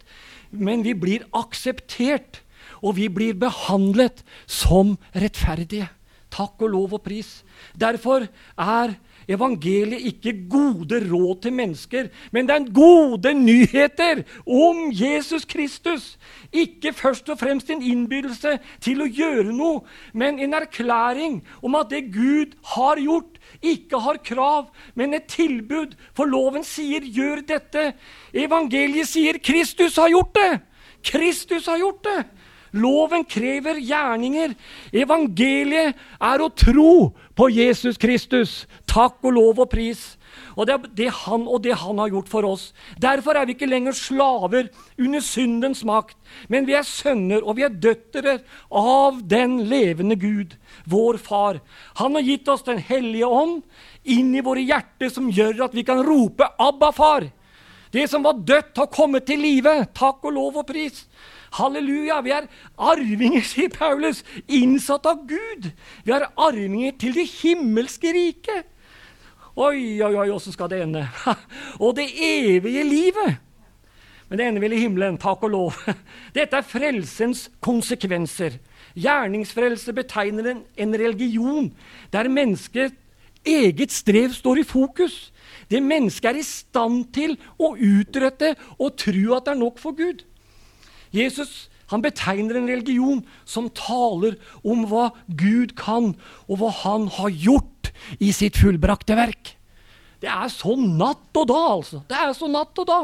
men 0.51 0.85
vi 0.87 0.95
blir 0.95 1.27
akseptert. 1.37 2.43
Og 2.81 2.97
vi 2.97 3.09
blir 3.13 3.37
behandlet 3.37 4.23
som 4.49 4.95
rettferdige. 5.13 5.91
Takk 6.33 6.63
og 6.63 6.73
lov 6.73 6.95
og 6.97 7.03
pris. 7.05 7.43
Derfor 7.77 8.25
er 8.57 8.95
evangeliet 9.31 10.07
ikke 10.11 10.35
gode 10.51 11.01
råd 11.07 11.43
til 11.43 11.55
mennesker, 11.55 12.09
men 12.33 12.49
det 12.49 12.57
er 12.57 12.73
gode 12.75 13.33
nyheter 13.35 14.23
om 14.47 14.89
Jesus 14.93 15.45
Kristus. 15.45 16.19
Ikke 16.53 16.93
først 16.93 17.29
og 17.31 17.39
fremst 17.39 17.71
en 17.71 17.83
innbydelse 17.83 18.57
til 18.83 19.05
å 19.05 19.09
gjøre 19.09 19.53
noe, 19.55 19.85
men 20.13 20.41
en 20.43 20.57
erklæring 20.59 21.41
om 21.63 21.79
at 21.79 21.93
det 21.93 22.09
Gud 22.15 22.57
har 22.75 22.99
gjort, 22.99 23.39
ikke 23.63 24.01
har 24.03 24.19
krav, 24.25 24.71
men 24.95 25.15
et 25.15 25.31
tilbud. 25.31 25.95
For 26.15 26.27
loven 26.27 26.65
sier 26.65 27.01
'gjør 27.01 27.47
dette'. 27.47 27.95
Evangeliet 28.35 29.09
sier 29.09 29.39
'Kristus 29.39 29.97
har 29.97 30.09
gjort 30.09 30.35
det'. 30.35 30.61
Kristus 31.03 31.67
har 31.67 31.79
gjort 31.79 32.05
det. 32.05 32.25
Loven 32.73 33.25
krever 33.27 33.81
gjerninger. 33.83 34.55
Evangeliet 34.95 35.97
er 36.21 36.43
å 36.43 36.51
tro 36.55 37.11
på 37.41 37.47
Jesus 37.49 37.97
Kristus. 37.97 38.51
Takk 38.91 39.23
og 39.25 39.33
lov 39.33 39.61
og 39.65 39.71
pris. 39.73 40.19
Og 40.61 40.67
det 40.69 40.75
er 40.75 40.89
det 40.99 41.07
han 41.23 41.47
og 41.49 41.63
det 41.65 41.73
han 41.81 42.01
har 42.03 42.11
gjort 42.13 42.29
for 42.29 42.45
oss. 42.45 42.67
Derfor 43.01 43.39
er 43.39 43.47
vi 43.49 43.55
ikke 43.57 43.69
lenger 43.71 43.97
slaver 43.97 44.69
under 45.01 45.25
syndens 45.25 45.81
makt, 45.89 46.19
men 46.53 46.69
vi 46.69 46.77
er 46.77 46.85
sønner 46.85 47.41
og 47.41 47.57
vi 47.57 47.65
er 47.65 47.73
døtre 47.73 48.37
av 48.69 49.23
den 49.31 49.57
levende 49.71 50.19
Gud, 50.21 50.53
vår 50.85 51.17
Far. 51.23 51.63
Han 52.03 52.19
har 52.19 52.29
gitt 52.29 52.49
oss 52.49 52.67
Den 52.67 52.79
hellige 52.79 53.27
ånd 53.27 53.63
inn 54.05 54.35
i 54.37 54.45
våre 54.45 54.61
hjerter, 54.61 55.09
som 55.09 55.33
gjør 55.33 55.65
at 55.65 55.75
vi 55.75 55.83
kan 55.83 56.05
rope 56.05 56.45
'Abba, 56.45 56.93
far'. 56.93 57.31
Det 57.91 58.09
som 58.11 58.23
var 58.23 58.37
dødt, 58.37 58.77
har 58.77 58.87
kommet 58.87 59.25
til 59.25 59.41
live. 59.41 59.87
Takk 59.95 60.25
og 60.25 60.33
lov 60.33 60.57
og 60.57 60.67
pris. 60.67 61.07
Halleluja! 61.59 62.21
Vi 62.23 62.33
er 62.35 62.49
arvinger, 62.79 63.43
sier 63.47 63.73
Paulus, 63.75 64.23
innsatt 64.47 65.09
av 65.11 65.25
Gud. 65.29 65.71
Vi 66.07 66.15
er 66.15 66.29
arvinger 66.39 66.95
til 67.01 67.17
det 67.17 67.27
himmelske 67.41 68.13
riket. 68.15 68.69
Oi, 69.59 69.99
oi, 70.01 70.15
oi, 70.15 70.29
åssen 70.31 70.55
skal 70.55 70.71
det 70.71 70.85
ende? 70.85 71.05
og 71.83 71.97
det 71.99 72.07
evige 72.15 72.85
livet. 72.87 73.41
Men 74.31 74.39
det 74.39 74.47
ender 74.47 74.63
vel 74.63 74.77
i 74.77 74.85
himmelen, 74.85 75.19
takk 75.19 75.43
og 75.49 75.51
lov. 75.57 75.79
Dette 76.37 76.61
er 76.61 76.67
frelsens 76.67 77.49
konsekvenser. 77.59 78.61
Gjerningsfrelse 78.95 79.95
betegner 79.95 80.53
en, 80.53 80.65
en 80.79 80.97
religion 80.99 81.71
der 82.15 82.31
mennesket 82.31 82.95
eget 83.47 83.93
strev 83.93 84.35
står 84.37 84.63
i 84.63 84.67
fokus. 84.67 85.33
Det 85.71 85.83
mennesket 85.83 86.31
er 86.31 86.41
i 86.41 86.47
stand 86.47 87.05
til 87.15 87.37
å 87.59 87.75
utrette 87.75 88.55
og 88.79 88.97
tro 88.99 89.37
at 89.37 89.47
det 89.47 89.55
er 89.55 89.63
nok 89.63 89.83
for 89.83 89.99
Gud. 89.99 90.23
Jesus 91.15 91.71
han 91.91 92.05
betegner 92.05 92.55
en 92.61 92.69
religion 92.71 93.23
som 93.49 93.67
taler 93.75 94.37
om 94.63 94.85
hva 94.87 95.09
Gud 95.27 95.75
kan, 95.79 96.13
og 96.47 96.61
hva 96.61 96.71
han 96.85 97.09
har 97.17 97.33
gjort 97.35 97.91
i 98.23 98.31
sitt 98.35 98.61
fullbrakte 98.61 99.17
verk. 99.19 99.57
Det 100.21 100.29
er 100.31 100.53
sånn 100.53 100.95
natt 101.01 101.35
og 101.41 101.49
da, 101.49 101.61
altså. 101.75 102.03
Det 102.07 102.17
er 102.17 102.35
sånn 102.37 102.55
natt 102.55 102.79
og 102.79 102.87
da. 102.87 103.01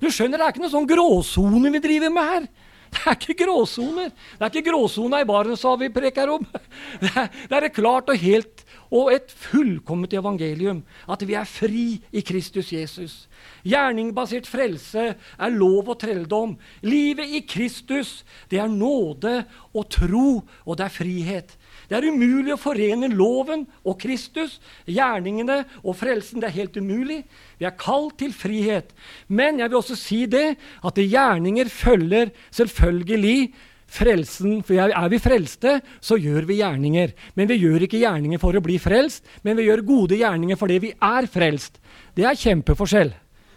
Du 0.00 0.08
skjønner, 0.08 0.40
det 0.40 0.46
er 0.46 0.54
ikke 0.54 0.64
noen 0.64 0.74
sånn 0.74 0.90
gråsone 0.90 1.72
vi 1.76 1.82
driver 1.84 2.14
med 2.14 2.30
her. 2.32 2.48
Det 2.94 3.02
er 3.10 3.18
ikke 3.18 3.36
gråsoner. 3.44 4.10
Det 4.10 4.46
er 4.46 4.52
ikke 4.52 4.70
gråsona 4.70 5.20
i 5.22 5.28
Barentshavet 5.28 5.86
vi 5.86 5.94
preker 5.94 6.30
om. 6.36 6.44
Det 7.02 7.10
er, 7.10 7.30
det 7.50 7.58
er 7.58 7.72
klart 7.74 8.10
og 8.10 8.20
helt 8.22 8.63
og 8.90 9.12
et 9.14 9.30
fullkomment 9.30 10.12
evangelium. 10.14 10.82
At 11.10 11.24
vi 11.26 11.36
er 11.38 11.48
fri 11.48 11.86
i 12.12 12.22
Kristus 12.26 12.72
Jesus. 12.72 13.28
Gjerningbasert 13.64 14.48
frelse 14.48 15.14
er 15.14 15.54
lov 15.54 15.88
og 15.88 15.98
trelldom. 16.02 16.56
Livet 16.82 17.30
i 17.38 17.42
Kristus, 17.48 18.22
det 18.50 18.60
er 18.60 18.70
nåde 18.70 19.44
og 19.74 19.88
tro, 19.92 20.42
og 20.64 20.78
det 20.78 20.86
er 20.86 20.96
frihet. 20.96 21.56
Det 21.88 21.98
er 21.98 22.08
umulig 22.08 22.54
å 22.54 22.60
forene 22.60 23.10
loven 23.12 23.66
og 23.84 23.98
Kristus, 24.00 24.56
gjerningene 24.88 25.62
og 25.82 25.98
frelsen. 26.00 26.40
Det 26.40 26.48
er 26.48 26.58
helt 26.60 26.78
umulig. 26.80 27.22
Vi 27.60 27.68
er 27.68 27.76
kalt 27.78 28.18
til 28.22 28.32
frihet. 28.36 28.94
Men 29.28 29.60
jeg 29.60 29.70
vil 29.70 29.80
også 29.80 29.98
si 29.98 30.24
det 30.30 30.54
at 30.84 31.00
gjerninger 31.00 31.68
følger 31.72 32.32
selvfølgelig 32.50 33.52
frelsen. 33.94 34.58
For 34.66 34.78
er 34.84 35.10
vi 35.12 35.20
frelste, 35.22 35.78
så 36.02 36.18
gjør 36.20 36.48
vi 36.50 36.60
gjerninger. 36.60 37.14
Men 37.38 37.50
vi 37.50 37.60
gjør 37.62 37.86
ikke 37.86 38.02
gjerninger 38.02 38.42
for 38.42 38.56
å 38.56 38.64
bli 38.64 38.78
frelst, 38.82 39.24
men 39.46 39.58
vi 39.58 39.68
gjør 39.68 39.86
gode 39.86 40.18
gjerninger 40.20 40.58
fordi 40.60 40.80
vi 40.82 40.92
er 40.94 41.30
frelst. 41.30 41.80
Det 42.14 42.26
er 42.26 42.38
kjempeforskjell. 42.38 43.14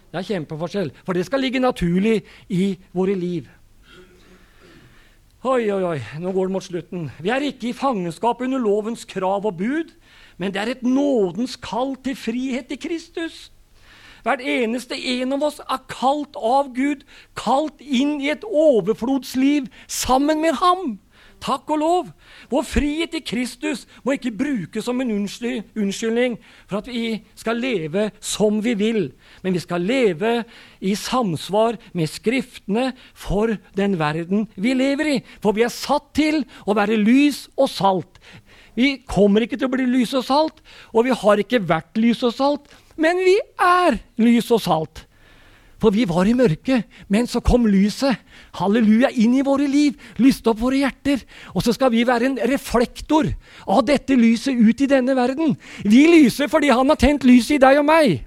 Det 0.08 0.16
er 0.22 0.24
kjempeforskjell, 0.24 0.90
For 1.04 1.12
det 1.12 1.26
skal 1.26 1.42
ligge 1.44 1.60
naturlig 1.60 2.22
i 2.48 2.72
våre 2.96 3.14
liv. 3.14 3.48
Oi, 5.46 5.68
oi, 5.70 5.82
oi, 5.86 5.98
nå 6.18 6.32
går 6.34 6.48
det 6.48 6.52
mot 6.52 6.64
slutten. 6.64 7.04
Vi 7.22 7.30
er 7.30 7.44
ikke 7.46 7.68
i 7.68 7.76
fangenskap 7.76 8.40
under 8.42 8.58
lovens 8.58 9.04
krav 9.06 9.44
og 9.46 9.60
bud, 9.60 9.92
men 10.36 10.50
det 10.50 10.60
er 10.62 10.72
et 10.72 10.82
nådens 10.82 11.54
kall 11.62 11.94
til 12.02 12.16
frihet 12.18 12.72
i 12.74 12.80
Kristus. 12.80 13.52
Hvert 14.26 14.42
eneste 14.42 14.98
en 15.18 15.36
av 15.36 15.44
oss 15.50 15.60
er 15.64 15.82
kalt 15.90 16.36
av 16.36 16.72
Gud, 16.76 17.04
kalt 17.38 17.82
inn 17.82 18.18
i 18.22 18.32
et 18.34 18.46
overflodsliv 18.46 19.68
sammen 19.86 20.42
med 20.44 20.58
ham. 20.62 20.98
Takk 21.42 21.70
og 21.70 21.78
lov. 21.78 22.08
Vår 22.50 22.64
frihet 22.66 23.14
i 23.14 23.22
Kristus 23.22 23.84
må 24.02 24.16
ikke 24.16 24.34
brukes 24.34 24.86
som 24.88 24.98
en 25.00 25.12
unnskyldning 25.14 26.34
for 26.66 26.80
at 26.80 26.90
vi 26.90 27.20
skal 27.38 27.60
leve 27.62 28.08
som 28.18 28.58
vi 28.64 28.74
vil, 28.78 29.12
men 29.44 29.54
vi 29.54 29.62
skal 29.62 29.84
leve 29.86 30.32
i 30.80 30.96
samsvar 30.98 31.78
med 31.94 32.10
Skriftene 32.10 32.90
for 33.14 33.54
den 33.78 33.94
verden 34.00 34.48
vi 34.56 34.74
lever 34.74 35.12
i. 35.14 35.16
For 35.42 35.54
vi 35.54 35.66
er 35.66 35.74
satt 35.74 36.10
til 36.18 36.42
å 36.66 36.74
være 36.78 36.98
lys 36.98 37.46
og 37.56 37.70
salt. 37.70 38.18
Vi 38.78 38.96
kommer 39.06 39.42
ikke 39.42 39.58
til 39.58 39.70
å 39.70 39.74
bli 39.74 39.86
lys 39.90 40.14
og 40.18 40.26
salt, 40.26 40.60
og 40.90 41.06
vi 41.06 41.14
har 41.22 41.42
ikke 41.42 41.62
vært 41.66 41.98
lys 41.98 42.22
og 42.26 42.34
salt, 42.34 42.68
men 42.98 43.20
vi 43.24 43.36
er 43.62 44.00
lys 44.20 44.50
og 44.54 44.62
salt. 44.64 45.04
For 45.78 45.94
vi 45.94 46.02
var 46.10 46.26
i 46.26 46.34
mørket, 46.34 46.88
men 47.06 47.28
så 47.30 47.38
kom 47.44 47.68
lyset. 47.70 48.18
Halleluja, 48.58 49.12
inn 49.14 49.36
i 49.38 49.44
våre 49.46 49.68
liv. 49.70 49.94
Lyste 50.18 50.50
opp 50.50 50.58
våre 50.58 50.80
hjerter. 50.80 51.22
Og 51.54 51.62
så 51.62 51.74
skal 51.74 51.92
vi 51.94 52.02
være 52.06 52.32
en 52.32 52.40
reflektor 52.50 53.30
av 53.62 53.84
dette 53.86 54.18
lyset 54.18 54.58
ut 54.58 54.82
i 54.82 54.90
denne 54.90 55.14
verden. 55.14 55.54
Vi 55.86 56.02
lyser 56.10 56.50
fordi 56.50 56.72
han 56.74 56.90
har 56.90 56.98
tent 56.98 57.26
lyset 57.28 57.60
i 57.60 57.62
deg 57.62 57.78
og 57.78 57.86
meg. 57.86 58.18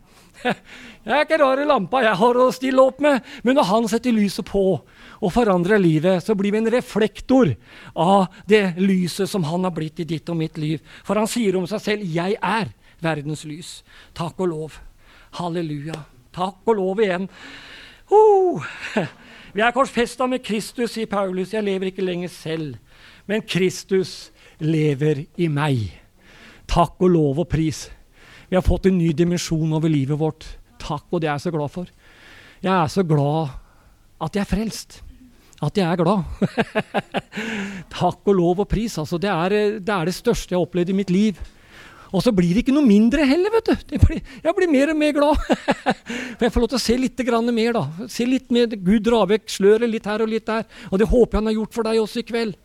Jeg 1.01 1.17
er 1.17 1.23
ikke 1.25 1.39
rare 1.41 1.63
lampa 1.65 2.03
jeg 2.03 2.13
har 2.13 2.37
å 2.37 2.51
stille 2.53 2.83
opp 2.85 2.99
med, 3.01 3.23
men 3.41 3.55
når 3.57 3.65
han 3.71 3.87
setter 3.89 4.13
lyset 4.13 4.45
på 4.45 4.61
og 4.77 5.31
forandrer 5.33 5.81
livet, 5.81 6.21
så 6.21 6.35
blir 6.37 6.53
vi 6.53 6.59
en 6.59 6.69
reflektor 6.69 7.49
av 7.97 8.27
det 8.45 8.75
lyset 8.77 9.29
som 9.29 9.47
han 9.49 9.65
har 9.65 9.73
blitt 9.73 10.03
i 10.03 10.05
ditt 10.05 10.29
og 10.29 10.37
mitt 10.37 10.59
liv. 10.61 10.77
For 11.01 11.17
han 11.17 11.29
sier 11.29 11.57
om 11.57 11.65
seg 11.65 11.81
selv 11.81 12.05
'Jeg 12.05 12.37
er 12.37 12.69
verdens 13.01 13.45
lys'. 13.45 13.81
Takk 14.13 14.39
og 14.39 14.47
lov. 14.47 14.79
Halleluja. 15.39 16.03
Takk 16.33 16.67
og 16.67 16.75
lov 16.75 17.01
igjen. 17.01 17.29
Oh. 18.11 18.63
vi 19.55 19.63
er 19.63 19.75
korsfesta 19.75 20.27
med 20.27 20.43
Kristus, 20.43 20.95
sier 20.95 21.09
Paulus. 21.11 21.53
Jeg 21.53 21.63
lever 21.63 21.91
ikke 21.91 22.05
lenger 22.05 22.31
selv, 22.31 22.75
men 23.27 23.41
Kristus 23.41 24.31
lever 24.59 25.25
i 25.37 25.47
meg. 25.47 25.89
Takk 26.71 26.99
og 27.01 27.11
lov 27.11 27.43
og 27.43 27.49
pris. 27.51 27.89
Vi 28.49 28.57
har 28.57 28.63
fått 28.63 28.87
en 28.87 28.97
ny 28.99 29.11
dimensjon 29.15 29.71
over 29.73 29.91
livet 29.91 30.19
vårt. 30.19 30.45
Takk, 30.81 31.07
og 31.11 31.21
det 31.21 31.29
er 31.29 31.37
jeg 31.37 31.47
så 31.47 31.53
glad 31.55 31.71
for. 31.71 31.87
Jeg 32.61 32.73
er 32.73 32.91
så 32.91 33.03
glad 33.07 33.55
at 34.21 34.35
jeg 34.35 34.43
er 34.43 34.49
frelst. 34.49 35.01
At 35.61 35.77
jeg 35.77 35.85
er 35.85 35.99
glad. 35.99 36.23
Takk 38.01 38.27
og 38.27 38.35
lov 38.37 38.63
og 38.63 38.69
pris. 38.69 38.97
Altså, 38.97 39.19
det, 39.21 39.29
er, 39.29 39.79
det 39.79 39.93
er 39.93 40.09
det 40.09 40.15
største 40.17 40.53
jeg 40.53 40.57
har 40.59 40.65
opplevd 40.65 40.89
i 40.89 40.97
mitt 40.97 41.13
liv. 41.13 41.39
Og 42.11 42.23
så 42.23 42.33
blir 42.35 42.51
det 42.51 42.65
ikke 42.65 42.75
noe 42.75 42.83
mindre 42.83 43.23
heller, 43.27 43.53
vet 43.53 43.69
du. 43.71 43.93
Blir, 44.03 44.19
jeg 44.43 44.55
blir 44.57 44.71
mer 44.71 44.91
og 44.91 44.97
mer 44.99 45.13
glad. 45.15 45.45
For 46.35 46.43
jeg 46.43 46.53
får 46.53 46.63
lov 46.63 46.71
til 46.73 46.79
å 46.79 46.83
se 46.83 46.97
litt 46.99 47.23
mer, 47.51 47.77
da. 47.77 48.07
Se 48.11 48.27
litt 48.27 48.51
mer, 48.51 48.67
Gud 48.75 49.05
drar 49.07 49.29
vekk 49.31 49.47
sløret 49.49 49.89
litt 49.89 50.09
her 50.09 50.23
og 50.23 50.31
litt 50.31 50.45
der. 50.49 50.67
Og 50.91 50.99
det 50.99 51.07
håper 51.07 51.37
jeg 51.37 51.39
han 51.39 51.49
har 51.51 51.57
gjort 51.59 51.73
for 51.77 51.87
deg 51.87 52.01
også 52.01 52.19
i 52.19 52.27
kveld. 52.27 52.59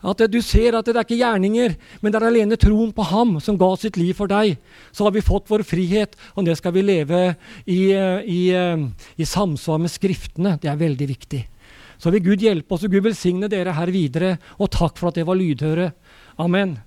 At 0.00 0.22
du 0.32 0.38
ser 0.40 0.78
at 0.78 0.86
det 0.88 0.94
er 0.96 1.04
ikke 1.04 1.18
gjerninger, 1.18 1.74
men 2.00 2.12
det 2.12 2.20
er 2.20 2.26
alene 2.30 2.56
troen 2.56 2.92
på 2.96 3.04
ham 3.10 3.34
som 3.44 3.58
ga 3.60 3.68
sitt 3.76 3.98
liv 4.00 4.14
for 4.16 4.30
deg. 4.30 4.54
Så 4.96 5.04
har 5.04 5.12
vi 5.12 5.24
fått 5.24 5.50
vår 5.50 5.64
frihet, 5.66 6.14
og 6.38 6.46
det 6.46 6.56
skal 6.56 6.72
vi 6.72 6.86
leve 6.86 7.20
i, 7.66 7.92
i, 7.92 8.42
i 9.20 9.28
samsvar 9.28 9.82
med 9.82 9.92
Skriftene. 9.92 10.56
Det 10.62 10.70
er 10.72 10.80
veldig 10.80 11.10
viktig. 11.10 11.42
Så 12.00 12.12
vil 12.14 12.24
Gud 12.30 12.46
hjelpe 12.46 12.78
oss, 12.78 12.86
og 12.86 12.94
Gud 12.94 13.04
velsigne 13.10 13.50
dere 13.52 13.76
her 13.76 13.92
videre. 13.92 14.38
Og 14.56 14.72
takk 14.72 14.96
for 14.96 15.10
at 15.10 15.20
det 15.20 15.26
var 15.28 15.36
lydhøre. 15.36 15.90
Amen. 16.40 16.78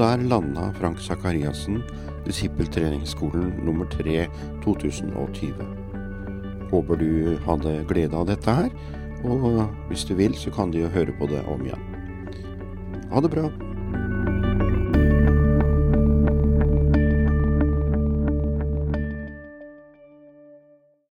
Der 0.00 0.16
landa 0.16 0.72
Frank 0.80 1.00
Sakariassen, 1.00 1.82
disippeltreningsskolen 2.24 3.52
nummer 3.64 3.84
3 3.92 4.26
2020. 4.64 5.52
Håper 6.70 6.96
du 6.96 7.36
hadde 7.44 7.74
glede 7.88 8.16
av 8.16 8.28
dette 8.30 8.54
her, 8.62 8.70
og 9.28 9.66
hvis 9.90 10.06
du 10.08 10.14
vil, 10.16 10.32
så 10.34 10.52
kan 10.54 10.72
du 10.72 10.80
jo 10.80 10.92
høre 10.94 11.12
på 11.18 11.28
det 11.28 11.42
om 11.44 11.66
igjen. 11.66 11.84
Ha 13.12 13.20
det 13.20 13.32
bra. 13.34 13.50